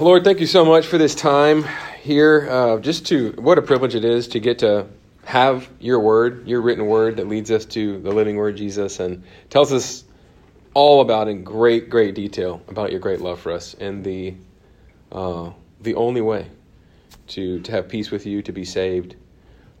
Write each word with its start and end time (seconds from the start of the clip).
Lord, 0.00 0.24
thank 0.24 0.40
you 0.40 0.48
so 0.48 0.64
much 0.64 0.88
for 0.88 0.98
this 0.98 1.14
time 1.14 1.64
here. 2.02 2.48
Uh, 2.50 2.78
just 2.80 3.06
to, 3.06 3.30
what 3.38 3.58
a 3.58 3.62
privilege 3.62 3.94
it 3.94 4.04
is 4.04 4.26
to 4.28 4.40
get 4.40 4.58
to 4.58 4.88
have 5.24 5.68
your 5.78 6.00
word, 6.00 6.48
your 6.48 6.62
written 6.62 6.86
word 6.86 7.18
that 7.18 7.28
leads 7.28 7.52
us 7.52 7.64
to 7.66 8.00
the 8.00 8.10
living 8.10 8.34
word, 8.34 8.56
Jesus, 8.56 8.98
and 8.98 9.22
tells 9.50 9.72
us 9.72 10.02
all 10.74 11.00
about 11.00 11.28
in 11.28 11.44
great, 11.44 11.90
great 11.90 12.16
detail 12.16 12.60
about 12.66 12.90
your 12.90 12.98
great 12.98 13.20
love 13.20 13.38
for 13.38 13.52
us 13.52 13.74
and 13.74 14.02
the, 14.02 14.34
uh, 15.12 15.52
the 15.80 15.94
only 15.94 16.20
way 16.20 16.50
to, 17.28 17.60
to 17.60 17.70
have 17.70 17.88
peace 17.88 18.10
with 18.10 18.26
you, 18.26 18.42
to 18.42 18.50
be 18.52 18.64
saved, 18.64 19.14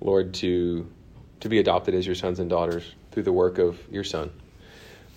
Lord, 0.00 0.32
to, 0.34 0.88
to 1.40 1.48
be 1.48 1.58
adopted 1.58 1.92
as 1.92 2.06
your 2.06 2.14
sons 2.14 2.38
and 2.38 2.48
daughters 2.48 2.94
through 3.10 3.24
the 3.24 3.32
work 3.32 3.58
of 3.58 3.80
your 3.90 4.04
Son. 4.04 4.30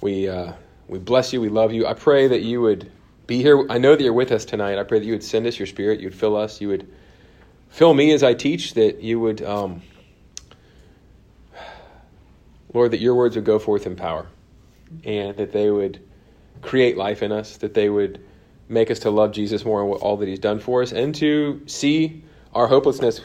We, 0.02 0.28
uh, 0.28 0.54
we 0.88 0.98
bless 0.98 1.34
you. 1.34 1.40
We 1.40 1.50
love 1.50 1.72
you. 1.72 1.86
I 1.86 1.94
pray 1.94 2.30
that 2.30 2.42
you 2.42 2.62
would 2.62 2.92
be 3.28 3.42
here. 3.42 3.66
I 3.70 3.78
know 3.78 3.96
that 3.96 4.02
you're 4.02 4.14
with 4.14 4.32
us 4.32 4.46
tonight. 4.46 4.80
I 4.80 4.84
pray 4.84 5.00
that 5.00 5.06
you 5.06 5.12
would 5.12 5.24
send 5.24 5.46
us 5.46 5.60
your 5.60 5.68
spirit. 5.68 6.00
You 6.00 6.08
would 6.08 6.16
fill 6.16 6.38
us. 6.38 6.62
You 6.62 6.70
would 6.70 6.92
fill 7.70 7.94
me 7.94 8.14
as 8.14 8.24
I 8.24 8.34
teach. 8.34 8.74
That 8.76 9.02
you 9.02 9.20
would, 9.20 9.42
um, 9.44 9.82
Lord, 12.74 12.92
that 12.92 13.02
your 13.02 13.16
words 13.16 13.36
would 13.36 13.46
go 13.46 13.60
forth 13.60 13.86
in 13.86 13.98
power, 13.98 14.28
and 15.04 15.36
that 15.38 15.52
they 15.52 15.70
would 15.70 16.02
create 16.62 16.98
life 16.98 17.22
in 17.22 17.34
us. 17.34 17.58
That 17.58 17.74
they 17.74 17.90
would 17.90 18.24
make 18.70 18.90
us 18.90 19.00
to 19.00 19.10
love 19.10 19.34
Jesus 19.34 19.64
more 19.66 19.84
and 19.84 19.94
all 20.02 20.18
that 20.18 20.28
He's 20.28 20.40
done 20.40 20.60
for 20.60 20.82
us, 20.82 20.94
and 20.94 21.14
to 21.16 21.62
see 21.68 22.24
our 22.54 22.68
hopelessness 22.68 23.22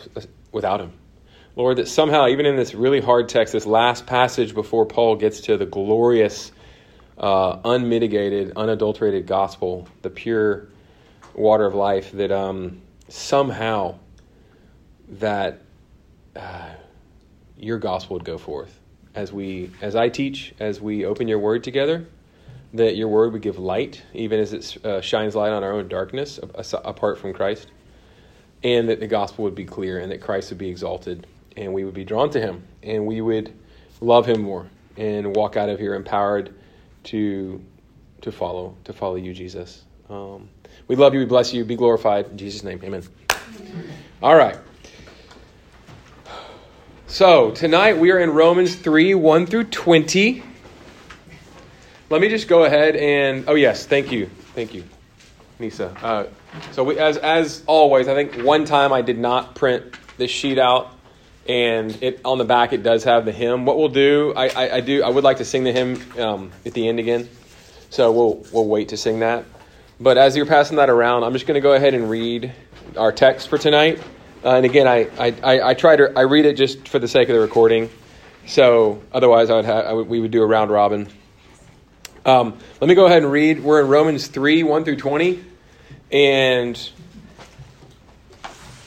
without 0.51 0.80
Him. 0.80 0.93
Lord, 1.55 1.79
that 1.79 1.87
somehow, 1.87 2.29
even 2.29 2.46
in 2.46 2.57
this 2.57 2.74
really 2.74 3.01
hard 3.01 3.29
text, 3.29 3.52
this 3.52 3.66
last 3.66 4.07
passage 4.07 4.55
before 4.55 4.87
Paul 4.87 5.16
gets 5.16 5.43
to 5.43 5.57
the 5.57 5.66
glorious 5.66 6.51
uh, 7.23 7.61
unmitigated, 7.65 8.53
unadulterated 8.57 9.27
gospel, 9.27 9.89
the 10.03 10.11
pure 10.11 10.69
water 11.35 11.65
of 11.65 11.75
life, 11.75 12.11
that 12.13 12.33
um, 12.33 12.83
somehow 13.09 13.95
that 15.09 15.61
uh, 16.35 16.71
your 17.57 17.79
gospel 17.79 18.15
would 18.15 18.24
go 18.24 18.38
forth 18.38 18.80
as 19.15 19.33
we, 19.33 19.71
as 19.80 19.95
I 19.95 20.09
teach, 20.09 20.52
as 20.59 20.80
we 20.80 21.05
open 21.05 21.29
your 21.29 21.38
word 21.38 21.63
together. 21.63 22.07
That 22.74 22.96
your 22.96 23.09
word 23.09 23.35
would 23.35 23.43
give 23.43 23.59
light, 23.59 24.02
even 24.15 24.41
as 24.41 24.55
it 24.55 24.83
uh, 24.83 25.02
shines 25.02 25.37
light 25.37 25.51
on 25.51 25.63
our 25.63 25.73
own 25.73 25.89
darkness 25.89 26.41
apart 26.73 27.18
from 27.18 27.35
Christ, 27.35 27.68
and 28.65 28.89
that 28.89 28.99
the 28.99 29.07
gospel 29.07 29.45
would 29.45 29.55
be 29.55 29.66
clear, 29.66 29.99
and 29.99 30.11
that 30.11 30.23
Christ 30.23 30.49
would 30.51 30.59
be 30.59 30.71
exalted, 30.71 31.27
and 31.55 31.74
we 31.74 31.85
would 31.85 31.93
be 31.93 32.05
drawn 32.05 32.30
to 32.30 32.41
Him, 32.41 32.65
and 32.83 33.07
we 33.07 33.21
would 33.21 33.52
love 34.01 34.24
Him 34.24 34.41
more, 34.41 34.71
and 34.96 35.37
walk 35.37 35.59
out 35.59 35.68
of 35.68 35.79
here 35.79 35.95
empowered 35.95 36.55
to 37.05 37.63
to 38.21 38.33
follow 38.33 38.77
to 38.85 38.93
follow 38.93 39.17
you, 39.17 39.33
Jesus. 39.33 39.85
Um, 40.09 40.49
we 40.89 40.97
love 40.97 41.15
you. 41.15 41.21
We 41.21 41.27
bless 41.27 41.53
you. 41.53 41.65
Be 41.65 41.77
glorified 41.77 42.27
in 42.27 42.39
Jesus' 42.39 42.63
name. 42.63 42.81
Amen. 42.85 43.03
All 44.23 44.37
right. 44.37 44.57
So 47.07 47.51
tonight 47.51 47.99
we 47.99 48.11
are 48.11 48.19
in 48.19 48.30
Romans 48.30 48.75
three 48.75 49.15
one 49.15 49.47
through 49.47 49.65
twenty. 49.65 50.43
Let 52.11 52.21
me 52.21 52.29
just 52.29 52.49
go 52.49 52.65
ahead 52.65 52.97
and 52.97 53.45
oh 53.49 53.55
yes, 53.55 53.87
thank 53.87 54.13
you, 54.13 54.27
thank 54.55 54.75
you, 54.75 54.85
Nisa. 55.59 55.89
Uh, 56.03 56.27
so 56.73 56.85
we, 56.85 56.99
as 56.99 57.17
as 57.17 57.63
always, 57.67 58.09
I 58.09 58.15
think 58.15 58.45
one 58.45 58.65
time 58.65 58.93
I 58.93 59.03
did 59.03 59.19
not 59.19 59.55
print 59.55 59.95
this 60.19 60.30
sheet 60.30 60.59
out 60.59 60.91
and 61.48 62.02
it 62.02 62.21
on 62.24 62.38
the 62.38 62.45
back 62.45 62.73
it 62.73 62.82
does 62.82 63.04
have 63.04 63.24
the 63.24 63.32
hymn. 63.32 63.65
What 63.66 63.79
we'll 63.79 63.88
do, 63.88 64.32
I, 64.37 64.48
I, 64.48 64.75
I 64.76 64.81
do, 64.81 65.03
I 65.03 65.09
would 65.09 65.25
like 65.25 65.38
to 65.38 65.44
sing 65.44 65.65
the 65.65 65.72
hymn 65.72 66.00
um, 66.19 66.53
at 66.65 66.72
the 66.72 66.88
end 66.88 66.99
again, 66.99 67.28
so 67.91 68.12
we'll 68.12 68.47
we'll 68.53 68.69
wait 68.69 68.91
to 68.91 68.97
sing 68.97 69.21
that. 69.21 69.44
But 70.00 70.19
as 70.19 70.37
you're 70.37 70.47
passing 70.47 70.78
that 70.78 70.91
around, 70.91 71.25
I'm 71.25 71.32
just 71.32 71.47
going 71.47 71.54
to 71.54 71.60
go 71.60 71.75
ahead 71.75 71.94
and 71.94 72.10
read 72.10 72.53
our 72.97 73.12
text 73.12 73.49
for 73.49 73.59
tonight. 73.59 74.00
Uh, 74.44 74.56
and 74.56 74.66
again, 74.66 74.88
I, 74.88 75.09
I, 75.19 75.71
I 75.71 75.75
try 75.75 75.94
to 75.94 76.12
I 76.16 76.22
read 76.22 76.44
it 76.44 76.56
just 76.56 76.88
for 76.88 76.99
the 76.99 77.06
sake 77.06 77.28
of 77.28 77.34
the 77.34 77.41
recording. 77.41 77.91
So 78.47 79.00
otherwise, 79.12 79.50
I 79.50 79.93
would, 79.93 80.09
we 80.09 80.19
would 80.19 80.33
do 80.33 80.43
a 80.43 80.47
round 80.47 80.72
robin. 80.72 81.09
Um, 82.25 82.59
let 82.81 82.88
me 82.88 82.97
go 82.97 83.06
ahead 83.06 83.22
and 83.22 83.31
read. 83.31 83.62
We're 83.62 83.81
in 83.81 83.88
Romans 83.88 84.27
three 84.27 84.65
one 84.65 84.84
through 84.84 84.97
twenty, 84.97 85.44
and 86.11 86.91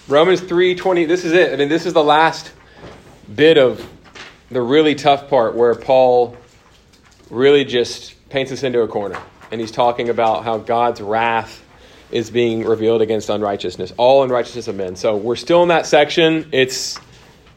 Romans 0.08 0.40
3:20 0.42 1.08
this 1.08 1.26
is 1.26 1.34
it. 1.34 1.52
I 1.52 1.56
mean 1.56 1.70
this 1.70 1.88
is 1.88 1.94
the 1.94 2.04
last 2.04 2.52
bit 3.34 3.58
of 3.58 3.84
the 4.52 4.62
really 4.62 4.94
tough 4.94 5.30
part 5.30 5.56
where 5.56 5.74
Paul 5.74 6.38
really 7.32 7.66
just 7.66 8.14
paints 8.30 8.52
us 8.52 8.62
into 8.62 8.82
a 8.82 8.88
corner 8.88 9.20
and 9.52 9.60
he's 9.60 9.72
talking 9.72 10.10
about 10.10 10.44
how 10.44 10.60
God's 10.60 11.02
wrath 11.02 11.64
is 12.12 12.30
being 12.30 12.64
revealed 12.66 13.02
against 13.02 13.30
unrighteousness, 13.30 13.94
all 13.98 14.22
unrighteousness 14.22 14.68
of 14.68 14.76
men. 14.76 14.96
So 14.96 15.18
we're 15.18 15.36
still 15.36 15.64
in 15.64 15.70
that 15.70 15.88
section. 15.88 16.50
It's 16.52 17.00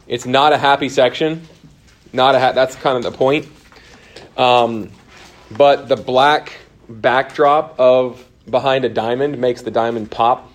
it's 0.07 0.25
not 0.25 0.55
a 0.55 0.59
happy 0.59 0.89
section. 0.89 1.47
Not 2.15 2.35
a 2.35 2.41
ha- 2.41 2.53
that's 2.53 2.75
kind 2.77 2.97
of 2.97 3.13
the 3.13 3.17
point. 3.17 3.47
Um, 4.39 4.91
but 5.51 5.89
the 5.89 5.97
black 5.97 6.57
backdrop 6.89 7.79
of 7.79 8.25
behind 8.49 8.87
a 8.87 8.89
diamond 8.89 9.37
makes 9.37 9.61
the 9.61 9.71
diamond 9.71 10.11
pop 10.11 10.51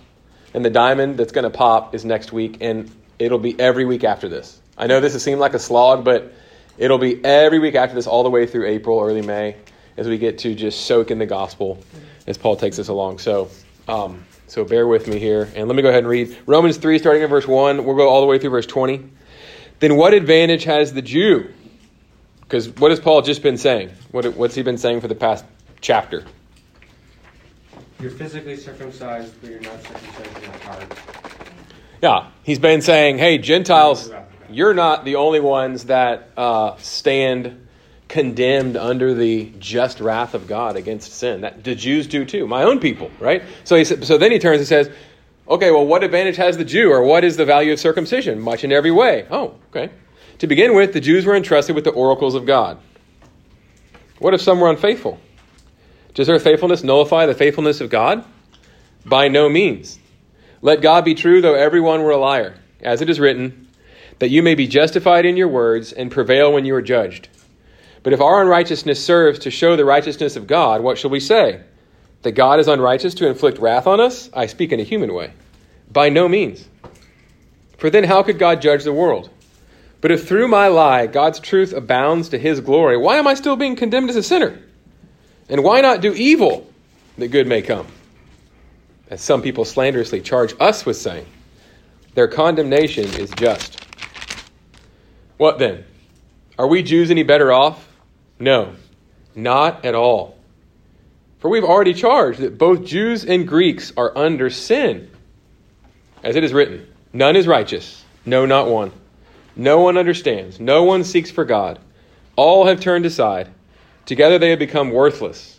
and 0.54 0.64
the 0.64 0.70
diamond 0.70 1.18
that's 1.18 1.32
going 1.32 1.44
to 1.44 1.50
pop 1.50 1.94
is 1.94 2.04
next 2.04 2.32
week, 2.32 2.58
and 2.60 2.90
it'll 3.18 3.38
be 3.38 3.58
every 3.60 3.84
week 3.84 4.04
after 4.04 4.28
this. 4.28 4.60
I 4.78 4.86
know 4.86 5.00
this 5.00 5.12
has 5.12 5.22
seemed 5.22 5.40
like 5.40 5.54
a 5.54 5.58
slog, 5.58 6.04
but 6.04 6.32
it'll 6.78 6.98
be 6.98 7.22
every 7.24 7.58
week 7.58 7.74
after 7.74 7.94
this, 7.94 8.06
all 8.06 8.22
the 8.22 8.30
way 8.30 8.46
through 8.46 8.66
April, 8.66 9.00
early 9.00 9.22
May, 9.22 9.56
as 9.96 10.08
we 10.08 10.18
get 10.18 10.38
to 10.38 10.54
just 10.54 10.86
soak 10.86 11.10
in 11.10 11.18
the 11.18 11.26
gospel 11.26 11.78
as 12.26 12.38
Paul 12.38 12.56
takes 12.56 12.78
us 12.78 12.88
along. 12.88 13.18
So, 13.18 13.50
um, 13.86 14.24
so 14.46 14.64
bear 14.64 14.86
with 14.86 15.06
me 15.08 15.18
here, 15.18 15.48
and 15.54 15.68
let 15.68 15.76
me 15.76 15.82
go 15.82 15.88
ahead 15.88 16.00
and 16.00 16.08
read 16.08 16.36
Romans 16.46 16.76
three, 16.76 16.98
starting 16.98 17.22
at 17.22 17.30
verse 17.30 17.46
one. 17.46 17.84
We'll 17.84 17.96
go 17.96 18.08
all 18.08 18.20
the 18.20 18.26
way 18.26 18.38
through 18.38 18.50
verse 18.50 18.66
twenty. 18.66 19.08
Then, 19.80 19.96
what 19.96 20.14
advantage 20.14 20.64
has 20.64 20.92
the 20.92 21.02
Jew? 21.02 21.52
Because 22.40 22.68
what 22.68 22.90
has 22.90 23.00
Paul 23.00 23.22
just 23.22 23.42
been 23.42 23.56
saying? 23.56 23.90
What, 24.10 24.26
what's 24.36 24.54
he 24.54 24.62
been 24.62 24.78
saying 24.78 25.00
for 25.00 25.08
the 25.08 25.14
past 25.14 25.44
chapter? 25.80 26.24
You're 28.00 28.10
physically 28.10 28.56
circumcised, 28.56 29.40
but 29.40 29.50
you're 29.50 29.60
not 29.60 29.82
circumcised 29.82 30.36
in 30.36 30.42
your 30.42 30.52
heart. 30.60 30.98
Yeah, 32.02 32.30
he's 32.42 32.58
been 32.58 32.82
saying, 32.82 33.18
hey, 33.18 33.38
Gentiles, 33.38 34.10
you're 34.50 34.74
not 34.74 35.04
the 35.04 35.16
only 35.16 35.40
ones 35.40 35.84
that 35.84 36.28
uh, 36.36 36.76
stand 36.76 37.66
condemned 38.08 38.76
under 38.76 39.14
the 39.14 39.52
just 39.58 40.00
wrath 40.00 40.34
of 40.34 40.46
God 40.46 40.76
against 40.76 41.12
sin. 41.12 41.40
That 41.40 41.64
the 41.64 41.74
Jews 41.74 42.06
do 42.06 42.24
too. 42.24 42.46
My 42.46 42.62
own 42.62 42.78
people, 42.78 43.10
right? 43.18 43.42
So 43.64 43.76
he 43.76 43.84
so 43.84 44.18
then 44.18 44.30
he 44.30 44.38
turns 44.38 44.58
and 44.58 44.68
says, 44.68 44.90
okay, 45.48 45.70
well, 45.70 45.86
what 45.86 46.04
advantage 46.04 46.36
has 46.36 46.56
the 46.56 46.64
Jew, 46.64 46.92
or 46.92 47.02
what 47.02 47.24
is 47.24 47.36
the 47.36 47.44
value 47.44 47.72
of 47.72 47.80
circumcision? 47.80 48.40
Much 48.40 48.64
in 48.64 48.72
every 48.72 48.90
way. 48.90 49.26
Oh, 49.30 49.54
okay. 49.70 49.90
To 50.38 50.46
begin 50.46 50.74
with, 50.74 50.92
the 50.92 51.00
Jews 51.00 51.24
were 51.24 51.34
entrusted 51.34 51.74
with 51.74 51.84
the 51.84 51.90
oracles 51.90 52.34
of 52.34 52.44
God. 52.44 52.78
What 54.18 54.34
if 54.34 54.40
some 54.40 54.60
were 54.60 54.70
unfaithful? 54.70 55.18
Does 56.14 56.28
their 56.28 56.38
faithfulness 56.38 56.84
nullify 56.84 57.26
the 57.26 57.34
faithfulness 57.34 57.80
of 57.80 57.90
God? 57.90 58.24
By 59.04 59.28
no 59.28 59.48
means. 59.48 59.98
Let 60.62 60.80
God 60.80 61.04
be 61.04 61.14
true, 61.14 61.40
though 61.40 61.54
everyone 61.54 62.02
were 62.02 62.12
a 62.12 62.16
liar, 62.16 62.54
as 62.80 63.02
it 63.02 63.10
is 63.10 63.20
written, 63.20 63.68
that 64.20 64.30
you 64.30 64.42
may 64.42 64.54
be 64.54 64.66
justified 64.66 65.26
in 65.26 65.36
your 65.36 65.48
words 65.48 65.92
and 65.92 66.10
prevail 66.10 66.52
when 66.52 66.64
you 66.64 66.74
are 66.74 66.82
judged. 66.82 67.28
But 68.04 68.12
if 68.12 68.20
our 68.20 68.40
unrighteousness 68.40 69.04
serves 69.04 69.40
to 69.40 69.50
show 69.50 69.76
the 69.76 69.84
righteousness 69.84 70.36
of 70.36 70.46
God, 70.46 70.82
what 70.82 70.98
shall 70.98 71.10
we 71.10 71.20
say? 71.20 71.62
That 72.22 72.32
God 72.32 72.60
is 72.60 72.68
unrighteous 72.68 73.14
to 73.14 73.26
inflict 73.26 73.58
wrath 73.58 73.86
on 73.86 74.00
us? 74.00 74.30
I 74.32 74.46
speak 74.46 74.72
in 74.72 74.80
a 74.80 74.84
human 74.84 75.12
way. 75.12 75.32
By 75.90 76.10
no 76.10 76.28
means. 76.28 76.68
For 77.76 77.90
then 77.90 78.04
how 78.04 78.22
could 78.22 78.38
God 78.38 78.62
judge 78.62 78.84
the 78.84 78.92
world? 78.92 79.30
But 80.00 80.10
if 80.10 80.28
through 80.28 80.48
my 80.48 80.68
lie 80.68 81.06
God's 81.06 81.40
truth 81.40 81.72
abounds 81.72 82.28
to 82.28 82.38
his 82.38 82.60
glory, 82.60 82.96
why 82.96 83.16
am 83.16 83.26
I 83.26 83.34
still 83.34 83.56
being 83.56 83.74
condemned 83.74 84.10
as 84.10 84.16
a 84.16 84.22
sinner? 84.22 84.58
And 85.48 85.62
why 85.62 85.80
not 85.80 86.00
do 86.00 86.12
evil 86.14 86.66
that 87.18 87.28
good 87.28 87.46
may 87.46 87.62
come? 87.62 87.86
As 89.10 89.20
some 89.20 89.42
people 89.42 89.64
slanderously 89.64 90.20
charge 90.20 90.54
us 90.58 90.86
with 90.86 90.96
saying, 90.96 91.26
their 92.14 92.28
condemnation 92.28 93.04
is 93.04 93.30
just. 93.30 93.84
What 95.36 95.58
then? 95.58 95.84
Are 96.58 96.66
we 96.66 96.82
Jews 96.82 97.10
any 97.10 97.24
better 97.24 97.52
off? 97.52 97.88
No, 98.38 98.74
not 99.34 99.84
at 99.84 99.94
all. 99.94 100.38
For 101.40 101.50
we've 101.50 101.64
already 101.64 101.92
charged 101.92 102.40
that 102.40 102.56
both 102.56 102.84
Jews 102.84 103.24
and 103.24 103.46
Greeks 103.46 103.92
are 103.96 104.16
under 104.16 104.48
sin. 104.48 105.10
As 106.22 106.36
it 106.36 106.44
is 106.44 106.54
written, 106.54 106.86
none 107.12 107.36
is 107.36 107.46
righteous, 107.46 108.04
no, 108.24 108.46
not 108.46 108.68
one. 108.68 108.92
No 109.56 109.80
one 109.80 109.98
understands, 109.98 110.58
no 110.58 110.84
one 110.84 111.04
seeks 111.04 111.30
for 111.30 111.44
God. 111.44 111.78
All 112.36 112.66
have 112.66 112.80
turned 112.80 113.06
aside. 113.06 113.50
Together 114.06 114.38
they 114.38 114.50
have 114.50 114.58
become 114.58 114.90
worthless. 114.90 115.58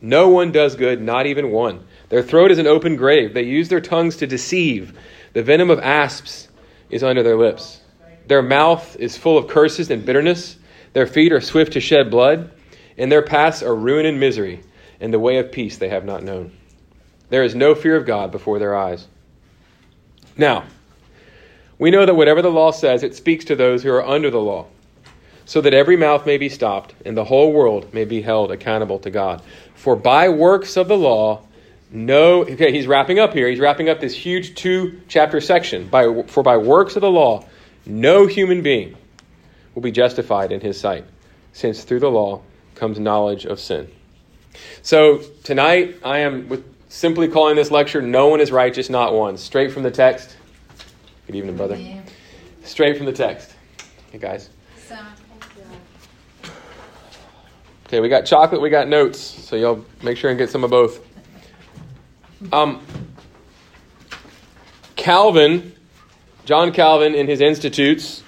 No 0.00 0.28
one 0.28 0.52
does 0.52 0.76
good, 0.76 1.00
not 1.00 1.26
even 1.26 1.50
one. 1.50 1.86
Their 2.10 2.22
throat 2.22 2.50
is 2.50 2.58
an 2.58 2.66
open 2.66 2.96
grave. 2.96 3.32
They 3.32 3.44
use 3.44 3.68
their 3.68 3.80
tongues 3.80 4.16
to 4.18 4.26
deceive. 4.26 4.98
The 5.32 5.42
venom 5.42 5.70
of 5.70 5.80
asps 5.80 6.48
is 6.90 7.02
under 7.02 7.22
their 7.22 7.38
lips. 7.38 7.80
Their 8.26 8.42
mouth 8.42 8.96
is 8.96 9.16
full 9.16 9.38
of 9.38 9.48
curses 9.48 9.90
and 9.90 10.04
bitterness. 10.04 10.56
Their 10.92 11.06
feet 11.06 11.32
are 11.32 11.40
swift 11.40 11.72
to 11.72 11.80
shed 11.80 12.10
blood. 12.10 12.52
And 12.98 13.10
their 13.10 13.22
paths 13.22 13.62
are 13.62 13.74
ruin 13.74 14.06
and 14.06 14.20
misery. 14.20 14.62
And 15.00 15.12
the 15.12 15.18
way 15.18 15.38
of 15.38 15.50
peace 15.50 15.78
they 15.78 15.88
have 15.88 16.04
not 16.04 16.22
known. 16.22 16.52
There 17.30 17.42
is 17.42 17.54
no 17.54 17.74
fear 17.74 17.96
of 17.96 18.06
God 18.06 18.30
before 18.30 18.58
their 18.58 18.76
eyes. 18.76 19.08
Now, 20.36 20.64
we 21.78 21.90
know 21.90 22.06
that 22.06 22.14
whatever 22.14 22.42
the 22.42 22.50
law 22.50 22.70
says, 22.70 23.02
it 23.02 23.16
speaks 23.16 23.44
to 23.46 23.56
those 23.56 23.82
who 23.82 23.90
are 23.90 24.06
under 24.06 24.30
the 24.30 24.40
law, 24.40 24.66
so 25.46 25.60
that 25.60 25.74
every 25.74 25.96
mouth 25.96 26.26
may 26.26 26.38
be 26.38 26.48
stopped 26.48 26.94
and 27.04 27.16
the 27.16 27.24
whole 27.24 27.52
world 27.52 27.92
may 27.92 28.04
be 28.04 28.22
held 28.22 28.50
accountable 28.50 28.98
to 29.00 29.10
God. 29.10 29.42
For 29.74 29.96
by 29.96 30.28
works 30.28 30.76
of 30.76 30.88
the 30.88 30.96
law, 30.96 31.42
no, 31.90 32.42
okay, 32.42 32.72
he's 32.72 32.86
wrapping 32.86 33.18
up 33.18 33.32
here. 33.32 33.48
He's 33.48 33.60
wrapping 33.60 33.88
up 33.88 34.00
this 34.00 34.14
huge 34.14 34.54
two 34.54 35.00
chapter 35.08 35.40
section. 35.40 35.86
By, 35.88 36.22
for 36.26 36.42
by 36.42 36.56
works 36.56 36.96
of 36.96 37.02
the 37.02 37.10
law, 37.10 37.46
no 37.86 38.26
human 38.26 38.62
being 38.62 38.96
will 39.74 39.82
be 39.82 39.92
justified 39.92 40.52
in 40.52 40.60
his 40.60 40.78
sight, 40.78 41.04
since 41.52 41.84
through 41.84 42.00
the 42.00 42.10
law 42.10 42.40
comes 42.74 42.98
knowledge 42.98 43.44
of 43.44 43.60
sin. 43.60 43.90
So 44.82 45.18
tonight, 45.42 45.96
I 46.04 46.18
am 46.20 46.48
with 46.48 46.64
simply 46.88 47.28
calling 47.28 47.56
this 47.56 47.70
lecture 47.70 48.00
No 48.00 48.28
One 48.28 48.40
is 48.40 48.50
Righteous, 48.52 48.88
Not 48.88 49.12
One. 49.12 49.36
Straight 49.36 49.72
from 49.72 49.82
the 49.82 49.90
text. 49.90 50.36
Good 51.26 51.36
evening, 51.36 51.56
brother. 51.56 51.76
Straight 52.64 52.96
from 52.96 53.06
the 53.06 53.12
text. 53.12 53.52
Hey, 54.10 54.18
guys. 54.18 54.48
Okay, 57.94 58.00
we 58.00 58.08
got 58.08 58.26
chocolate, 58.26 58.60
we 58.60 58.70
got 58.70 58.88
notes, 58.88 59.20
so 59.20 59.54
y'all 59.54 59.84
make 60.02 60.16
sure 60.16 60.28
and 60.28 60.36
get 60.36 60.50
some 60.50 60.64
of 60.64 60.70
both. 60.70 60.98
Um, 62.52 62.84
Calvin, 64.96 65.72
John 66.44 66.72
Calvin, 66.72 67.14
in 67.14 67.28
his 67.28 67.40
Institutes, 67.40 68.24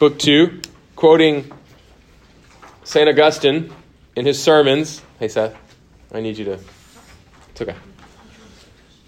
Book 0.00 0.18
2, 0.18 0.60
quoting 0.96 1.52
St. 2.82 3.08
Augustine 3.08 3.72
in 4.16 4.26
his 4.26 4.42
sermons. 4.42 5.00
Hey, 5.20 5.28
Seth, 5.28 5.56
I 6.12 6.20
need 6.20 6.36
you 6.36 6.46
to. 6.46 6.58
It's 7.50 7.62
okay. 7.62 7.76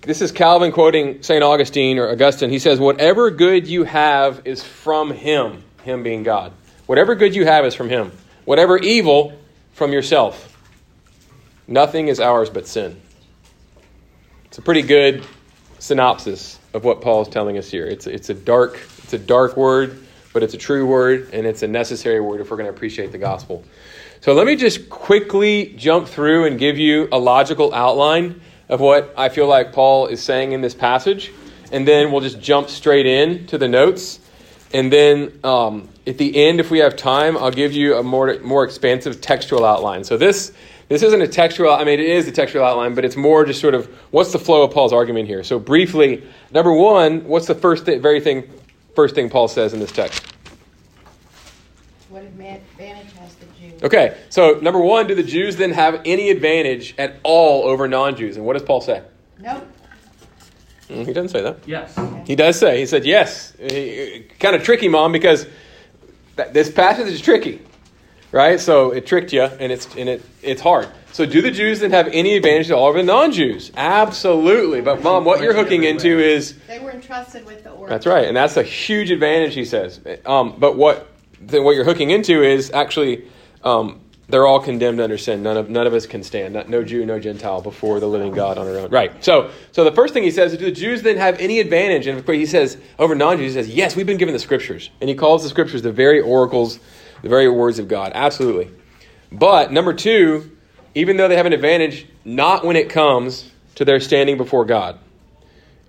This 0.02 0.22
is 0.22 0.30
Calvin 0.30 0.70
quoting 0.70 1.24
St. 1.24 1.42
Augustine 1.42 1.98
or 1.98 2.12
Augustine. 2.12 2.50
He 2.50 2.60
says, 2.60 2.78
Whatever 2.78 3.32
good 3.32 3.66
you 3.66 3.82
have 3.82 4.42
is 4.44 4.62
from 4.62 5.10
him, 5.10 5.64
him 5.82 6.04
being 6.04 6.22
God. 6.22 6.52
Whatever 6.86 7.16
good 7.16 7.34
you 7.34 7.44
have 7.44 7.64
is 7.64 7.74
from 7.74 7.88
him. 7.88 8.12
Whatever 8.44 8.78
evil, 8.78 9.36
from 9.76 9.92
yourself. 9.92 10.56
Nothing 11.68 12.08
is 12.08 12.18
ours 12.18 12.48
but 12.48 12.66
sin. 12.66 12.98
It's 14.46 14.56
a 14.56 14.62
pretty 14.62 14.80
good 14.80 15.22
synopsis 15.78 16.58
of 16.72 16.82
what 16.82 17.02
Paul 17.02 17.20
is 17.20 17.28
telling 17.28 17.58
us 17.58 17.70
here. 17.70 17.84
It's, 17.84 18.06
it's, 18.06 18.30
a 18.30 18.34
dark, 18.34 18.80
it's 19.02 19.12
a 19.12 19.18
dark 19.18 19.54
word, 19.54 19.98
but 20.32 20.42
it's 20.42 20.54
a 20.54 20.58
true 20.58 20.86
word, 20.86 21.28
and 21.34 21.46
it's 21.46 21.62
a 21.62 21.68
necessary 21.68 22.20
word 22.20 22.40
if 22.40 22.50
we're 22.50 22.56
going 22.56 22.70
to 22.70 22.74
appreciate 22.74 23.12
the 23.12 23.18
gospel. 23.18 23.64
So 24.22 24.32
let 24.32 24.46
me 24.46 24.56
just 24.56 24.88
quickly 24.88 25.74
jump 25.76 26.08
through 26.08 26.46
and 26.46 26.58
give 26.58 26.78
you 26.78 27.10
a 27.12 27.18
logical 27.18 27.74
outline 27.74 28.40
of 28.70 28.80
what 28.80 29.12
I 29.14 29.28
feel 29.28 29.46
like 29.46 29.74
Paul 29.74 30.06
is 30.06 30.22
saying 30.22 30.52
in 30.52 30.62
this 30.62 30.74
passage, 30.74 31.32
and 31.70 31.86
then 31.86 32.12
we'll 32.12 32.22
just 32.22 32.40
jump 32.40 32.70
straight 32.70 33.04
in 33.04 33.46
to 33.48 33.58
the 33.58 33.68
notes. 33.68 34.20
And 34.72 34.92
then 34.92 35.38
um, 35.44 35.88
at 36.06 36.18
the 36.18 36.44
end, 36.44 36.60
if 36.60 36.70
we 36.70 36.78
have 36.80 36.96
time, 36.96 37.36
I'll 37.36 37.50
give 37.50 37.72
you 37.72 37.96
a 37.96 38.02
more, 38.02 38.38
more 38.40 38.64
expansive 38.64 39.20
textual 39.20 39.64
outline. 39.64 40.04
So 40.04 40.16
this 40.16 40.52
this 40.88 41.02
isn't 41.02 41.20
a 41.20 41.26
textual, 41.26 41.72
I 41.72 41.82
mean, 41.82 41.98
it 41.98 42.06
is 42.06 42.28
a 42.28 42.32
textual 42.32 42.64
outline, 42.64 42.94
but 42.94 43.04
it's 43.04 43.16
more 43.16 43.44
just 43.44 43.60
sort 43.60 43.74
of 43.74 43.86
what's 44.12 44.32
the 44.32 44.38
flow 44.38 44.62
of 44.62 44.72
Paul's 44.72 44.92
argument 44.92 45.26
here. 45.26 45.42
So, 45.42 45.58
briefly, 45.58 46.22
number 46.52 46.72
one, 46.72 47.24
what's 47.24 47.46
the 47.46 47.56
first 47.56 47.86
th- 47.86 48.00
very 48.00 48.20
thing, 48.20 48.48
first 48.94 49.16
thing 49.16 49.28
Paul 49.28 49.48
says 49.48 49.74
in 49.74 49.80
this 49.80 49.90
text? 49.90 50.24
What 52.08 52.22
advantage 52.22 53.12
has 53.18 53.34
the 53.34 53.46
Jew? 53.58 53.72
Okay, 53.82 54.16
so 54.30 54.60
number 54.62 54.78
one, 54.78 55.08
do 55.08 55.16
the 55.16 55.24
Jews 55.24 55.56
then 55.56 55.72
have 55.72 56.00
any 56.04 56.30
advantage 56.30 56.94
at 56.98 57.16
all 57.24 57.64
over 57.64 57.88
non 57.88 58.16
Jews? 58.16 58.36
And 58.36 58.46
what 58.46 58.52
does 58.52 58.62
Paul 58.62 58.80
say? 58.80 59.02
Nope. 59.40 59.66
Mm, 60.88 61.06
he 61.06 61.12
doesn't 61.12 61.30
say 61.30 61.42
that. 61.42 61.58
Yes. 61.66 61.98
He 62.26 62.36
does 62.36 62.58
say, 62.58 62.78
he 62.78 62.86
said, 62.86 63.04
yes. 63.04 63.52
kind 64.38 64.56
of 64.56 64.62
tricky, 64.62 64.88
Mom, 64.88 65.12
because 65.12 65.46
th- 66.36 66.52
this 66.52 66.70
passage 66.70 67.08
is 67.08 67.20
tricky 67.20 67.60
right? 68.36 68.60
So 68.60 68.90
it 68.90 69.06
tricked 69.06 69.32
you, 69.32 69.42
and 69.42 69.72
it's 69.72 69.86
and 69.96 70.08
it 70.08 70.22
it's 70.42 70.60
hard. 70.60 70.88
So 71.12 71.24
do 71.24 71.40
the 71.40 71.50
Jews 71.50 71.80
then 71.80 71.90
have 71.92 72.08
any 72.08 72.36
advantage 72.36 72.70
all 72.70 72.86
over 72.86 72.98
the 72.98 73.04
non-Jews? 73.04 73.72
Absolutely. 73.74 74.82
But 74.82 75.02
mom, 75.02 75.24
what 75.24 75.40
you're 75.40 75.54
hooking 75.54 75.84
into 75.84 76.18
is 76.18 76.54
they 76.68 76.78
were 76.78 76.90
entrusted 76.90 77.46
with 77.46 77.64
the 77.64 77.70
order. 77.70 77.90
That's 77.90 78.06
right, 78.06 78.26
and 78.26 78.36
that's 78.36 78.56
a 78.56 78.62
huge 78.62 79.10
advantage, 79.10 79.54
he 79.54 79.64
says. 79.64 80.00
Um, 80.26 80.56
but 80.58 80.76
what 80.76 81.08
then 81.40 81.64
what 81.64 81.74
you're 81.74 81.84
hooking 81.84 82.10
into 82.10 82.42
is 82.42 82.70
actually 82.70 83.24
um, 83.64 84.00
they're 84.28 84.46
all 84.46 84.60
condemned 84.60 85.00
under 85.00 85.16
sin. 85.18 85.42
None 85.42 85.56
of 85.56 85.70
none 85.70 85.86
of 85.86 85.94
us 85.94 86.06
can 86.06 86.22
stand. 86.22 86.54
Not, 86.54 86.68
no 86.68 86.82
Jew, 86.82 87.06
no 87.06 87.20
Gentile 87.20 87.60
before 87.60 88.00
the 88.00 88.08
living 88.08 88.32
God 88.32 88.58
on 88.58 88.66
our 88.66 88.76
own. 88.76 88.90
Right. 88.90 89.24
So 89.24 89.50
so 89.72 89.84
the 89.84 89.92
first 89.92 90.14
thing 90.14 90.22
he 90.22 90.30
says 90.30 90.52
is, 90.52 90.58
do 90.58 90.64
the 90.64 90.72
Jews 90.72 91.02
then 91.02 91.16
have 91.16 91.38
any 91.38 91.60
advantage? 91.60 92.06
And 92.06 92.26
he 92.28 92.46
says 92.46 92.76
over 92.98 93.14
non-Jews, 93.14 93.54
he 93.54 93.60
says, 93.60 93.68
yes, 93.68 93.94
we've 93.94 94.06
been 94.06 94.18
given 94.18 94.32
the 94.32 94.40
scriptures, 94.40 94.90
and 95.00 95.08
he 95.08 95.14
calls 95.14 95.42
the 95.42 95.48
scriptures 95.48 95.82
the 95.82 95.92
very 95.92 96.20
oracles 96.20 96.80
the 97.22 97.28
very 97.28 97.48
words 97.48 97.78
of 97.78 97.88
God. 97.88 98.12
Absolutely. 98.14 98.70
But 99.32 99.72
number 99.72 99.92
two, 99.92 100.56
even 100.94 101.16
though 101.16 101.28
they 101.28 101.36
have 101.36 101.46
an 101.46 101.52
advantage, 101.52 102.06
not 102.24 102.64
when 102.64 102.76
it 102.76 102.90
comes 102.90 103.50
to 103.76 103.84
their 103.84 104.00
standing 104.00 104.36
before 104.36 104.64
God. 104.64 104.98